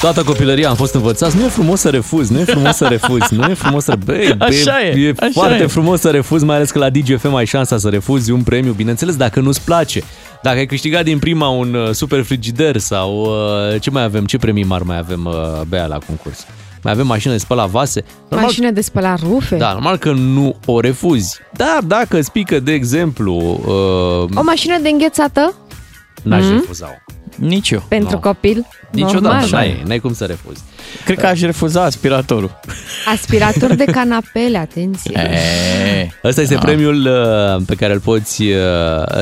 Toată 0.01 0.22
copilăria 0.22 0.68
am 0.68 0.74
fost 0.74 0.94
învățați, 0.94 1.36
nu 1.36 1.44
e 1.44 1.49
frumos 1.49 1.80
să 1.80 1.88
refuzi, 1.88 2.32
nu 2.32 2.38
e 2.38 2.44
frumos 2.44 2.76
să 2.76 2.86
refuzi, 2.86 3.34
nu 3.34 3.44
e 3.51 3.55
frumos 3.55 3.84
să... 3.84 3.97
Băi, 4.05 4.34
Așa 4.38 4.82
e, 4.82 4.88
e, 4.88 5.07
e 5.07 5.14
așa 5.18 5.30
foarte 5.32 5.62
e. 5.62 5.66
frumos 5.66 6.01
să 6.01 6.11
refuzi, 6.11 6.44
mai 6.44 6.57
ales 6.57 6.70
că 6.70 6.78
la 6.78 6.90
DGFM 6.90 7.34
ai 7.34 7.44
șansa 7.47 7.78
să 7.78 7.88
refuzi 7.88 8.30
un 8.30 8.42
premiu, 8.42 8.72
bineînțeles, 8.72 9.16
dacă 9.16 9.40
nu-ți 9.40 9.61
place. 9.64 10.03
Dacă 10.42 10.57
ai 10.59 10.66
câștigat 10.66 11.05
din 11.05 11.18
prima 11.18 11.49
un 11.49 11.74
uh, 11.74 11.90
super 11.90 12.22
frigider 12.22 12.76
sau 12.78 13.20
uh, 13.20 13.80
ce 13.80 13.90
mai 13.90 14.03
avem, 14.03 14.24
ce 14.24 14.36
premii 14.38 14.64
mari 14.64 14.84
mai 14.84 14.99
avem, 14.99 15.24
uh, 15.24 15.61
Bea, 15.68 15.86
la 15.86 15.99
concurs? 16.07 16.47
Mai 16.82 16.92
avem 16.92 17.07
mașină 17.07 17.32
de 17.32 17.38
spălat 17.38 17.68
vase. 17.68 18.05
Normal, 18.28 18.49
Mașină 18.49 18.70
de 18.70 18.80
spălat 18.80 19.20
rufe? 19.20 19.57
da, 19.57 19.72
normal 19.72 19.97
că 19.97 20.12
nu 20.12 20.57
o 20.66 20.80
refuzi. 20.80 21.38
Dar 21.53 21.78
dacă 21.86 22.18
îți 22.18 22.32
pică, 22.32 22.61
de 22.61 22.72
exemplu, 22.72 23.34
uh, 23.66 24.38
O 24.38 24.42
mașină 24.42 24.78
de 24.82 24.88
înghețată 24.88 25.55
n-aș 26.22 26.44
Mhm. 26.44 26.53
refuza-o. 26.53 27.12
Nici 27.37 27.70
eu. 27.70 27.82
pentru 27.89 28.14
Nu. 28.14 28.20
copil? 28.20 28.66
Niciodată, 28.91 29.18
Normal. 29.34 29.49
n-ai, 29.51 29.82
n-ai 29.87 29.99
cum 29.99 30.14
să 30.14 30.24
refuzi. 30.24 30.62
Cred 31.05 31.18
că 31.18 31.26
aș 31.26 31.40
refuza 31.40 31.82
aspiratorul. 31.84 32.61
Aspirator 33.12 33.74
de 33.74 33.84
canapele, 33.84 34.59
atenție. 34.59 35.20
E, 35.20 36.09
Ăsta 36.24 36.40
este 36.40 36.55
da. 36.55 36.61
premiul 36.61 37.07
uh, 37.07 37.62
pe 37.66 37.74
care 37.74 37.92
îl 37.92 38.01
poți 38.01 38.42
uh, 38.42 38.53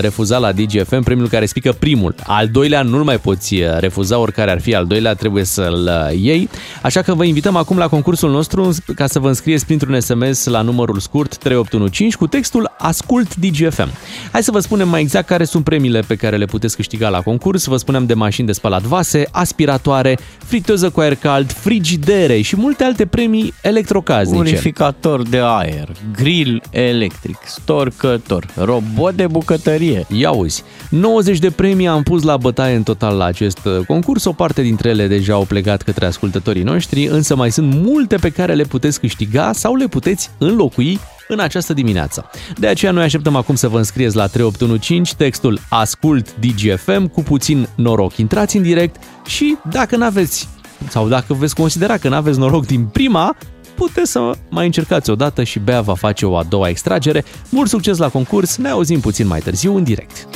refuza 0.00 0.38
la 0.38 0.52
DGFM, 0.52 1.02
premiul 1.02 1.28
care 1.28 1.46
spică 1.46 1.72
primul. 1.72 2.14
Al 2.26 2.48
doilea 2.48 2.82
nu-l 2.82 3.02
mai 3.02 3.18
poți 3.18 3.54
uh, 3.54 3.78
refuza, 3.78 4.18
oricare 4.18 4.50
ar 4.50 4.60
fi 4.60 4.74
al 4.74 4.86
doilea, 4.86 5.14
trebuie 5.14 5.44
să-l 5.44 5.90
uh, 6.10 6.18
iei. 6.20 6.48
Așa 6.82 7.02
că 7.02 7.14
vă 7.14 7.24
invităm 7.24 7.56
acum 7.56 7.78
la 7.78 7.88
concursul 7.88 8.30
nostru 8.30 8.74
ca 8.94 9.06
să 9.06 9.18
vă 9.18 9.28
înscrieți 9.28 9.64
printr-un 9.64 10.00
SMS 10.00 10.44
la 10.44 10.60
numărul 10.60 10.98
scurt 10.98 11.36
3815 11.36 12.16
cu 12.16 12.26
textul 12.26 12.74
Ascult 12.78 13.34
DGFM. 13.36 13.88
Hai 14.32 14.42
să 14.42 14.50
vă 14.50 14.58
spunem 14.58 14.88
mai 14.88 15.00
exact 15.00 15.26
care 15.26 15.44
sunt 15.44 15.64
premiile 15.64 16.00
pe 16.00 16.14
care 16.14 16.36
le 16.36 16.44
puteți 16.44 16.76
câștiga 16.76 17.08
la 17.08 17.20
concurs. 17.20 17.64
Vă 17.64 17.76
spunem 17.76 18.06
de 18.06 18.14
mașini 18.14 18.46
de 18.46 18.52
spălat 18.52 18.82
vase, 18.82 19.28
aspiratoare, 19.30 20.18
friteză 20.44 20.90
cu 20.90 21.00
aer 21.00 21.14
cald, 21.14 21.52
frigidere 21.64 22.40
și 22.40 22.56
multe 22.56 22.84
alte 22.84 23.06
premii 23.06 23.54
electrocasnice. 23.62 24.36
Purificator 24.36 25.28
de 25.28 25.40
aer, 25.42 25.88
grill 26.16 26.62
electric, 26.70 27.38
storcător, 27.44 28.46
robot 28.56 29.14
de 29.14 29.26
bucătărie. 29.26 30.06
Ia 30.08 30.30
uzi, 30.30 30.62
90 30.90 31.38
de 31.38 31.50
premii 31.50 31.88
am 31.88 32.02
pus 32.02 32.22
la 32.22 32.36
bătaie 32.36 32.76
în 32.76 32.82
total 32.82 33.16
la 33.16 33.24
acest 33.24 33.58
uh, 33.64 33.86
concurs, 33.86 34.24
o 34.24 34.32
parte 34.32 34.62
dintre 34.62 34.88
ele 34.88 35.06
deja 35.06 35.32
au 35.32 35.44
plecat 35.44 35.82
către 35.82 36.06
ascultătorii 36.06 36.62
noștri, 36.62 37.06
însă 37.06 37.36
mai 37.36 37.52
sunt 37.52 37.74
multe 37.74 38.16
pe 38.16 38.30
care 38.30 38.54
le 38.54 38.64
puteți 38.64 39.00
câștiga 39.00 39.52
sau 39.52 39.74
le 39.74 39.86
puteți 39.86 40.30
înlocui 40.38 41.00
în 41.28 41.38
această 41.40 41.72
dimineață. 41.72 42.30
De 42.58 42.66
aceea 42.66 42.92
noi 42.92 43.04
așteptăm 43.04 43.36
acum 43.36 43.54
să 43.54 43.68
vă 43.68 43.76
înscrieți 43.76 44.16
la 44.16 44.26
3815 44.26 45.14
textul 45.16 45.60
Ascult 45.68 46.34
DGFM 46.36 47.06
cu 47.06 47.22
puțin 47.22 47.68
noroc. 47.74 48.16
Intrați 48.16 48.56
în 48.56 48.62
direct 48.62 48.96
și 49.26 49.56
dacă 49.70 49.96
n-aveți 49.96 50.48
sau 50.88 51.08
dacă 51.08 51.34
veți 51.34 51.54
considera 51.54 51.96
că 51.96 52.08
n-aveți 52.08 52.38
noroc 52.38 52.66
din 52.66 52.84
prima, 52.84 53.36
puteți 53.74 54.10
să 54.10 54.32
mai 54.48 54.64
încercați 54.64 55.10
o 55.10 55.14
dată 55.14 55.42
și 55.42 55.58
Bea 55.58 55.80
va 55.80 55.94
face 55.94 56.26
o 56.26 56.36
a 56.36 56.42
doua 56.42 56.68
extragere. 56.68 57.24
Mult 57.48 57.68
succes 57.68 57.98
la 57.98 58.08
concurs, 58.08 58.56
ne 58.56 58.68
auzim 58.68 59.00
puțin 59.00 59.26
mai 59.26 59.40
târziu 59.40 59.76
în 59.76 59.84
direct. 59.84 60.28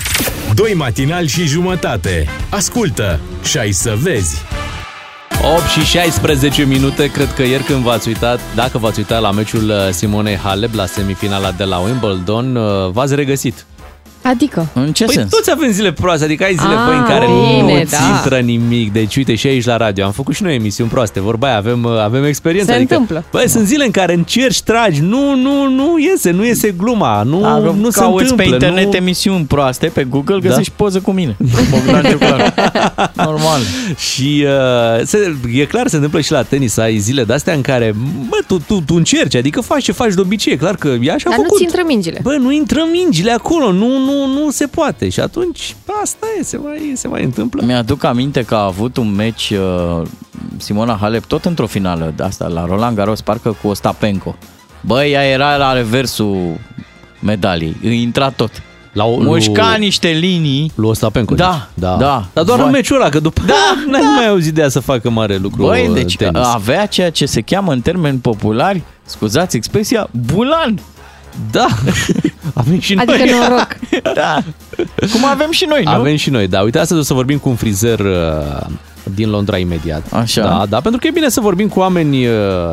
Doi 0.55 0.75
matinali 0.75 1.29
și 1.29 1.47
jumătate. 1.47 2.27
Ascultă 2.51 3.21
și 3.45 3.59
ai 3.59 3.73
să 3.73 3.97
vezi. 4.03 4.37
8 5.57 5.63
și 5.67 5.85
16 5.85 6.65
minute, 6.65 7.11
cred 7.11 7.33
că 7.33 7.43
ieri 7.43 7.63
când 7.63 7.83
v-ați 7.83 8.09
uitat, 8.09 8.41
dacă 8.55 8.79
v-ați 8.79 8.99
uitat 8.99 9.21
la 9.21 9.31
meciul 9.31 9.69
uh, 9.69 9.89
Simonei 9.91 10.37
Halep 10.37 10.75
la 10.75 10.87
semifinala 10.87 11.53
de 11.53 11.65
la 11.65 11.79
Wimbledon, 11.79 12.57
uh, 12.57 12.91
v-ați 12.91 13.15
regăsit. 13.15 13.67
Adică? 14.23 14.67
În 14.75 14.93
ce 14.93 15.05
Păi 15.05 15.15
sens? 15.15 15.31
toți 15.31 15.51
avem 15.51 15.71
zile 15.71 15.93
proaste, 15.93 16.25
adică 16.25 16.45
ai 16.45 16.55
zile 16.55 16.75
Ah, 16.75 16.85
băi, 16.87 16.97
în 16.97 17.05
care 17.05 17.27
bine, 17.27 17.79
nu-ți 17.79 17.91
da. 17.91 17.99
intră 18.17 18.39
nimic. 18.39 18.93
Deci 18.93 19.17
uite 19.17 19.35
și 19.35 19.47
aici 19.47 19.65
la 19.65 19.77
radio, 19.77 20.05
am 20.05 20.13
făcut 20.13 20.35
și 20.35 20.43
noi 20.43 20.55
emisiuni 20.55 20.91
proaste, 20.91 21.21
vorba 21.21 21.47
aia, 21.47 21.57
avem, 21.57 21.85
uh, 21.85 21.99
avem 22.03 22.25
experiență. 22.25 22.71
Se 22.71 22.77
adică, 22.77 22.93
întâmplă. 22.95 23.25
Băi, 23.31 23.49
sunt 23.49 23.67
zile 23.67 23.85
în 23.85 23.91
care 23.91 24.15
încerci, 24.15 24.61
tragi, 24.63 25.01
nu, 25.01 25.35
nu, 25.35 25.69
nu 25.69 25.99
iese, 25.99 26.31
nu 26.31 26.45
iese 26.45 26.71
gluma, 26.79 27.23
nu, 27.23 27.41
Da, 27.41 27.59
nu 27.59 27.91
se 27.91 28.01
cauți 28.01 28.23
întâmplă. 28.23 28.45
pe 28.45 28.53
internet 28.53 28.85
nu... 28.85 28.97
emisiuni 28.97 29.45
proaste 29.45 29.87
pe 29.87 30.05
Google, 30.05 30.39
Da? 30.43 30.49
găsești 30.49 30.73
poză 30.77 31.01
cu 31.01 31.11
mine. 31.11 31.37
Bogdan 31.71 32.03
Ciuclaru. 32.11 32.43
Normal. 33.13 33.61
Și 33.99 34.45
uh, 34.47 35.05
se, 35.05 35.37
e 35.53 35.65
clar, 35.65 35.87
se 35.89 35.95
întâmplă 35.95 36.21
și 36.21 36.33
la 36.33 36.43
tenis, 36.43 36.77
ai 36.77 36.99
zile 36.99 37.25
de-astea 37.25 37.55
în 37.55 37.61
care, 37.61 37.95
bă, 38.29 38.37
tu, 38.47 38.59
tu, 38.67 38.81
tu 38.87 38.95
încerci, 38.95 39.35
adică 39.35 39.61
faci 39.61 39.83
ce 39.83 39.93
faci 39.93 40.15
de 40.15 40.21
obicei, 40.21 40.53
e 40.53 40.57
clar 40.57 40.75
că 40.75 40.89
ea 40.89 41.17
și-a 41.17 41.31
Dar 41.31 41.35
făcut. 41.35 41.51
nu-ți 41.51 41.63
intră 41.63 41.83
mingile. 41.87 42.21
Bă, 42.23 42.37
nu 42.41 42.53
intră 42.53 42.87
mingile 42.93 43.31
acolo, 43.33 43.73
nu, 43.73 43.87
nu, 44.11 44.27
nu 44.43 44.51
se 44.51 44.67
poate. 44.67 45.09
Și 45.09 45.21
atunci, 45.21 45.77
asta 46.03 46.27
e, 46.39 46.43
se 46.43 46.57
mai, 46.57 46.93
se 46.95 47.09
mai 47.09 47.25
întâmplă. 47.25 47.63
Mi-aduc 47.65 48.05
aminte 48.05 48.43
că 48.43 48.55
a 48.55 48.65
avut 48.65 48.97
un 48.97 49.15
meci 49.15 49.51
uh, 49.51 50.03
Simona 50.57 50.97
Halep 51.01 51.25
tot 51.25 51.45
într-o 51.45 51.67
finală 51.67 52.13
de 52.17 52.23
asta, 52.23 52.47
la 52.47 52.65
Roland 52.67 52.97
Garros, 52.97 53.21
parcă 53.21 53.57
cu 53.63 53.69
Ostapenko. 53.69 54.37
Bă, 54.81 55.05
ea 55.05 55.25
era 55.25 55.57
la 55.57 55.73
reversul 55.73 56.57
medaliei, 57.21 57.77
îi 57.83 58.03
intra 58.03 58.31
tot. 58.31 58.51
La 58.93 59.05
o, 59.05 59.17
Mușca 59.21 59.75
niște 59.79 60.09
linii. 60.09 60.73
Lui 60.75 60.89
Ostapenko, 60.89 61.35
Da, 61.35 61.69
deci. 61.75 61.85
da. 61.89 61.97
da. 61.97 62.27
Dar 62.33 62.45
doar 62.45 62.59
Vai. 62.59 62.67
în 62.67 62.73
meciul 62.73 63.01
ăla, 63.01 63.09
că 63.09 63.21
după 63.21 63.43
da, 63.47 63.55
n-ai 63.91 64.03
mai 64.17 64.29
auzit 64.29 64.55
de 64.55 64.61
ea 64.61 64.69
să 64.69 64.81
facă 64.81 65.11
mare 65.11 65.37
lucru 65.37 65.63
Băi, 65.63 65.87
în 65.87 65.95
deci 65.95 66.17
tenis. 66.17 66.47
avea 66.47 66.87
ceea 66.87 67.11
ce 67.11 67.27
se 67.27 67.41
cheamă 67.41 67.73
în 67.73 67.81
termeni 67.81 68.19
populari, 68.19 68.83
scuzați 69.05 69.57
expresia, 69.57 70.09
bulan. 70.35 70.79
Da, 71.51 71.67
avem 72.55 72.81
și 72.81 72.95
Adică 72.99 73.17
noi. 73.19 73.31
noroc. 73.49 73.77
Da. 74.15 74.43
Cum 75.13 75.25
avem 75.25 75.51
și 75.51 75.65
noi, 75.69 75.83
nu? 75.85 75.91
Avem 75.91 76.17
și 76.17 76.31
noi, 76.31 76.49
da. 76.49 76.61
Uite, 76.61 76.79
astăzi 76.79 77.01
o 77.01 77.03
să 77.03 77.15
vorbim 77.15 77.39
cu 77.39 77.49
un 77.49 77.55
frizer 77.55 77.99
uh, 77.99 78.67
din 79.15 79.31
Londra 79.31 79.57
imediat. 79.57 80.13
Așa. 80.13 80.43
Da, 80.43 80.65
da, 80.69 80.81
pentru 80.81 81.01
că 81.01 81.07
e 81.07 81.11
bine 81.11 81.29
să 81.29 81.41
vorbim 81.41 81.69
cu 81.69 81.79
oameni 81.79 82.27
uh, 82.27 82.33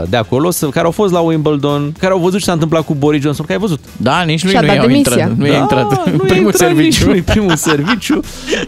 de 0.09 0.17
acolo, 0.17 0.51
să, 0.51 0.67
care 0.67 0.85
au 0.85 0.91
fost 0.91 1.13
la 1.13 1.19
Wimbledon, 1.19 1.91
care 1.99 2.13
au 2.13 2.19
văzut 2.19 2.39
ce 2.39 2.45
s-a 2.45 2.51
întâmplat 2.51 2.85
cu 2.85 2.93
Boris 2.93 3.21
Johnson, 3.21 3.45
că 3.45 3.51
ai 3.51 3.57
văzut. 3.57 3.79
Da, 3.97 4.21
nici 4.21 4.43
lui 4.43 4.51
Și-a 4.51 4.61
nu 4.61 4.67
dat 4.67 4.75
i-au 4.75 4.85
demisia. 4.85 5.11
intrat. 5.11 5.37
Nu 5.37 5.45
da, 5.45 5.51
i-a 5.51 5.59
intrat 5.59 5.91
în 6.05 6.11
nu 6.11 6.17
i-a 6.17 6.23
primul 6.27 6.45
intrat 6.51 6.55
serviciu. 6.69 7.05
Nici, 7.11 7.15
nu 7.17 7.33
primul 7.33 7.55
serviciu. 7.55 8.19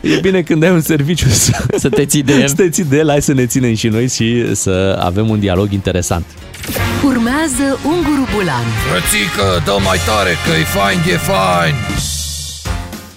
E 0.01 0.19
bine 0.21 0.41
când 0.41 0.63
ai 0.63 0.71
un 0.71 0.81
serviciu 0.81 1.27
să, 1.29 1.51
Să 1.77 1.89
te 1.89 2.05
ții 2.05 2.23
de 2.23 2.33
el. 2.33 2.47
să 2.47 2.55
te 2.55 2.69
ții 2.69 2.83
de 2.83 2.97
el, 2.97 3.09
hai 3.09 3.21
să 3.21 3.33
ne 3.33 3.45
ținem 3.45 3.75
și 3.75 3.87
noi 3.87 4.07
și 4.07 4.55
să 4.55 4.99
avem 5.03 5.29
un 5.29 5.39
dialog 5.39 5.71
interesant. 5.71 6.25
Urmează 7.05 7.79
Unguru 7.85 8.27
Bulan 8.35 8.63
Frățică, 8.89 9.61
dă 9.65 9.77
mai 9.85 9.97
tare 10.05 10.29
că 10.45 10.59
e 10.59 10.63
fain, 10.63 10.97
e 11.13 11.17
fain. 11.17 11.73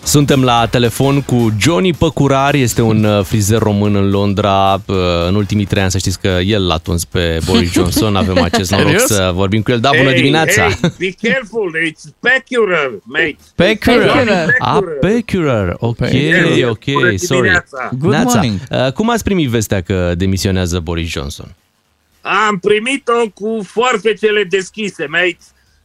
Suntem 0.03 0.42
la 0.44 0.66
telefon 0.70 1.20
cu 1.22 1.53
Johnny 1.61 1.92
Păcurar, 1.92 2.55
este 2.55 2.82
un 2.82 3.05
uh, 3.05 3.24
frizer 3.24 3.59
român 3.59 3.94
în 3.94 4.11
Londra. 4.11 4.80
Uh, 4.86 4.96
În 5.28 5.34
ultimii 5.34 5.64
trei 5.64 5.82
ani 5.82 5.90
să 5.90 5.98
știți 5.98 6.20
că 6.20 6.26
el 6.44 6.66
l-a 6.66 6.76
tuns 6.76 7.05
pe 7.05 7.38
Boris 7.46 7.72
Johnson, 7.76 8.16
avem 8.16 8.38
acest 8.42 8.70
noroc 8.70 8.86
Serios? 8.88 9.07
să 9.07 9.30
vorbim 9.34 9.62
cu 9.62 9.70
el. 9.70 9.80
Da, 9.80 9.90
bună 9.96 10.09
Hey, 10.09 10.16
dimineața! 10.18 10.62
Hey, 10.62 10.78
be 10.98 11.28
careful, 11.28 11.72
it's 11.90 12.05
peculiar, 12.20 12.90
mate. 13.05 13.36
Peculiar. 13.55 14.12
Peculiar. 14.16 14.48
A, 14.59 14.78
Pecular, 15.01 15.76
ok, 15.78 15.96
Peculiar. 15.96 16.68
ok, 16.68 16.84
Bună 16.92 17.16
sorry. 17.16 17.40
dimineața. 17.40 17.90
Good 17.98 18.12
Neața. 18.12 18.30
morning. 18.34 18.59
Uh, 18.70 18.92
Cum 18.92 19.11
ați 19.11 19.24
primit 19.24 19.48
vestea 19.48 19.80
că 19.80 20.12
demisionează 20.16 20.78
Boris 20.80 21.09
Johnson? 21.11 21.55
Am 22.21 22.59
primit-o 22.59 23.29
cu 23.29 23.62
foarfecele 23.66 24.45
deschise, 24.45 25.07
mate. 25.07 25.39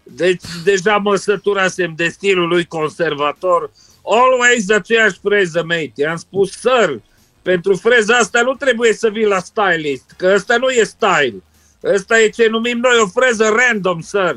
Deci 0.04 0.42
deja 0.64 0.98
mă 0.98 1.16
săturasem 1.16 1.94
de 1.96 2.08
stilul 2.08 2.48
lui 2.48 2.66
conservator. 2.66 3.72
Always 4.04 4.70
aceeași 4.70 5.20
freză, 5.24 5.64
mate. 5.64 5.94
I-am 5.96 6.18
spus, 6.18 6.52
sir, 6.52 7.02
pentru 7.42 7.76
freza 7.76 8.16
asta 8.18 8.42
nu 8.42 8.54
trebuie 8.54 8.94
să 8.94 9.10
vii 9.10 9.26
la 9.26 9.40
stylist, 9.40 10.14
că 10.18 10.32
ăsta 10.34 10.58
nu 10.58 10.70
e 10.70 10.84
style. 10.84 11.44
Ăsta 11.84 12.20
e 12.20 12.30
ce 12.30 12.48
numim 12.48 12.78
noi 12.78 13.00
o 13.02 13.08
freză 13.08 13.54
random, 13.56 14.02
sir. 14.02 14.36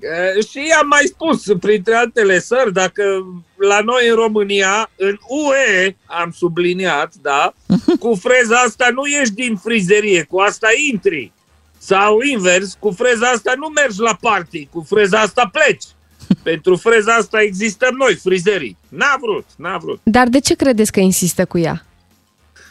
Eh, 0.00 0.44
Și 0.44 0.66
i-am 0.66 0.86
mai 0.86 1.04
spus, 1.04 1.58
printre 1.60 1.94
altele, 1.94 2.40
sir, 2.40 2.68
dacă 2.72 3.02
la 3.56 3.80
noi 3.80 4.08
în 4.08 4.14
România, 4.14 4.90
în 4.96 5.18
UE, 5.28 5.96
am 6.06 6.30
subliniat, 6.36 7.12
da, 7.22 7.54
cu 8.00 8.14
freza 8.14 8.56
asta 8.56 8.88
nu 8.92 9.06
ieși 9.06 9.32
din 9.32 9.56
frizerie, 9.56 10.22
cu 10.22 10.38
asta 10.38 10.68
intri. 10.90 11.32
Sau 11.78 12.20
invers, 12.20 12.76
cu 12.78 12.90
freza 12.90 13.26
asta 13.26 13.52
nu 13.56 13.68
mergi 13.68 14.00
la 14.00 14.18
party, 14.20 14.66
cu 14.72 14.86
freza 14.88 15.20
asta 15.20 15.50
pleci. 15.52 15.84
Pentru 16.42 16.76
freza 16.76 17.14
asta 17.14 17.42
existăm 17.42 17.94
noi, 17.94 18.14
frizerii. 18.14 18.76
N-a 18.88 19.16
vrut, 19.20 19.46
n-a 19.56 19.78
vrut. 19.78 20.00
Dar 20.02 20.28
de 20.28 20.40
ce 20.40 20.54
credeți 20.54 20.92
că 20.92 21.00
insistă 21.00 21.44
cu 21.44 21.58
ea? 21.58 21.82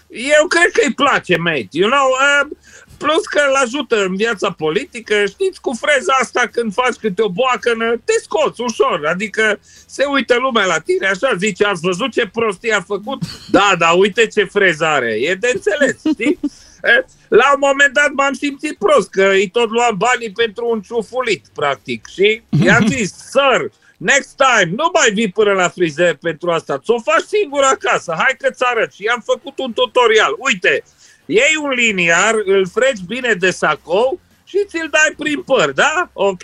eu 0.10 0.48
cred 0.48 0.72
că 0.72 0.82
îi 0.86 0.94
place, 0.94 1.38
mate. 1.38 1.68
You 1.72 1.90
know, 1.90 2.08
uh, 2.10 2.58
plus 2.98 3.26
că 3.26 3.42
îl 3.48 3.56
ajută 3.56 4.04
în 4.06 4.16
viața 4.16 4.52
politică. 4.52 5.26
Știți, 5.26 5.62
cu 5.62 5.78
freza 5.82 6.14
asta, 6.22 6.50
când 6.52 6.74
faci 6.74 6.96
câte 6.96 7.22
o 7.22 7.30
boacănă, 7.30 8.02
te 8.06 8.14
scoți 8.24 8.62
ușor. 8.62 9.06
Adică 9.06 9.60
se 9.86 10.06
uită 10.06 10.36
lumea 10.36 10.66
la 10.66 10.80
tine, 10.80 11.08
așa 11.08 11.34
zice, 11.38 11.66
ați 11.66 11.82
văzut 11.82 12.12
ce 12.12 12.28
prostie 12.34 12.74
a 12.74 12.82
făcut? 12.82 13.22
Da, 13.52 13.74
da, 13.78 13.90
uite 13.90 14.28
ce 14.28 14.44
freză 14.44 14.86
are. 14.86 15.12
E 15.14 15.34
de 15.36 15.52
înțeles, 15.54 15.96
știi? 16.14 16.40
Eh, 16.84 17.04
La 17.28 17.52
un 17.54 17.60
moment 17.60 17.94
dat 17.94 18.12
m-am 18.14 18.34
simțit 18.34 18.78
prost, 18.78 19.10
că 19.10 19.24
îi 19.30 19.50
tot 19.50 19.70
luam 19.70 19.96
banii 19.98 20.32
pentru 20.32 20.70
un 20.70 20.82
ciufulit, 20.82 21.46
practic. 21.54 22.06
Și 22.14 22.42
i-am 22.64 22.88
zis, 22.96 23.14
sir, 23.14 23.72
next 23.98 24.36
time, 24.36 24.72
nu 24.76 24.90
mai 24.94 25.12
vii 25.12 25.32
până 25.32 25.52
la 25.54 25.70
frizer 25.70 26.16
pentru 26.16 26.52
asta, 26.52 26.78
ți-o 26.78 27.00
faci 27.00 27.24
singur 27.28 27.64
acasă, 27.64 28.14
hai 28.18 28.36
că-ți 28.38 28.64
arăt. 28.66 28.92
Și 28.94 29.04
i-am 29.04 29.22
făcut 29.26 29.60
un 29.60 29.74
tutorial. 29.74 30.36
Uite, 30.38 30.84
iei 31.28 31.56
un 31.62 31.70
liniar, 31.70 32.34
îl 32.46 32.68
freci 32.68 33.00
bine 33.08 33.34
de 33.34 33.50
sacou 33.52 34.20
și 34.44 34.58
ți-l 34.68 34.88
dai 34.92 35.14
prin 35.18 35.42
păr, 35.42 35.72
da? 35.72 36.10
Ok? 36.14 36.44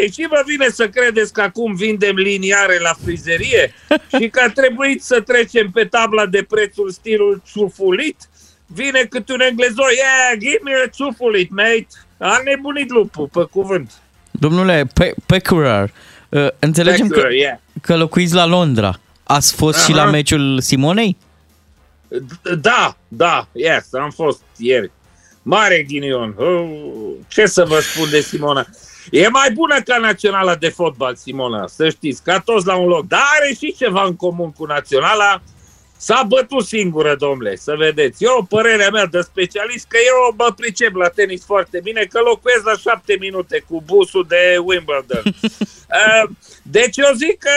Ei, 0.00 0.10
și 0.12 0.26
vă 0.28 0.42
vine 0.46 0.68
să 0.68 0.88
credeți 0.88 1.32
că 1.32 1.40
acum 1.40 1.74
vindem 1.74 2.16
liniare 2.16 2.78
la 2.78 2.92
frizerie 3.04 3.74
și 4.18 4.28
că 4.28 4.40
a 4.46 4.50
trebuit 4.50 5.02
să 5.02 5.20
trecem 5.20 5.70
pe 5.70 5.84
tabla 5.84 6.26
de 6.26 6.42
prețul 6.48 6.90
stilul 6.90 7.42
ciufulit? 7.52 8.16
Vine 8.66 9.06
cât 9.10 9.28
un 9.28 9.40
englezoi, 9.40 9.94
yeah, 9.96 10.38
give 10.38 10.60
me 10.62 10.72
a 10.84 10.88
ciufulit, 10.88 11.50
mate. 11.50 11.86
A 12.18 12.40
nebunit 12.44 12.90
lupul, 12.90 13.28
pe 13.32 13.46
cuvânt. 13.50 13.92
Domnule 14.30 14.86
Pe- 14.94 15.14
Peckerer, 15.26 15.90
uh, 16.28 16.46
înțelegem 16.58 17.06
că, 17.08 17.14
Peckerer, 17.14 17.36
yeah. 17.36 17.58
că 17.80 17.96
locuiți 17.96 18.34
la 18.34 18.46
Londra. 18.46 19.00
Ați 19.22 19.54
fost 19.54 19.84
și 19.84 19.92
la 19.92 20.02
Aha. 20.02 20.10
meciul 20.10 20.60
Simonei? 20.60 21.16
Da, 22.60 22.96
da, 23.08 23.48
yes, 23.52 23.92
am 23.92 24.10
fost 24.10 24.42
ieri. 24.56 24.90
Mare 25.42 25.82
ghinion. 25.82 26.34
Oh, 26.38 27.12
ce 27.28 27.46
să 27.46 27.64
vă 27.64 27.80
spun 27.80 28.10
de 28.10 28.20
Simona? 28.20 28.66
E 29.10 29.28
mai 29.28 29.50
bună 29.50 29.80
ca 29.80 29.98
naționala 29.98 30.54
de 30.54 30.68
fotbal, 30.68 31.14
Simona, 31.14 31.66
să 31.66 31.88
știți, 31.88 32.22
ca 32.22 32.38
toți 32.38 32.66
la 32.66 32.76
un 32.76 32.88
loc. 32.88 33.06
Dar 33.06 33.20
are 33.40 33.54
și 33.58 33.74
ceva 33.78 34.04
în 34.04 34.16
comun 34.16 34.52
cu 34.52 34.64
naționala. 34.64 35.42
S-a 36.06 36.22
bătut 36.28 36.66
singură, 36.66 37.14
domnule, 37.14 37.56
să 37.56 37.74
vedeți. 37.76 38.24
Eu, 38.24 38.46
părerea 38.48 38.90
mea 38.90 39.06
de 39.06 39.20
specialist, 39.20 39.86
că 39.88 39.96
eu 40.06 40.34
mă 40.36 40.52
pricep 40.56 40.94
la 40.94 41.08
tenis 41.08 41.44
foarte 41.44 41.80
bine, 41.82 42.04
că 42.04 42.20
locuiesc 42.20 42.64
la 42.64 42.76
șapte 42.76 43.16
minute 43.20 43.64
cu 43.68 43.82
busul 43.86 44.24
de 44.28 44.56
Wimbledon. 44.64 45.22
Uh, 45.92 46.30
Deci 46.62 46.96
eu 46.96 47.12
zic 47.14 47.38
că 47.38 47.50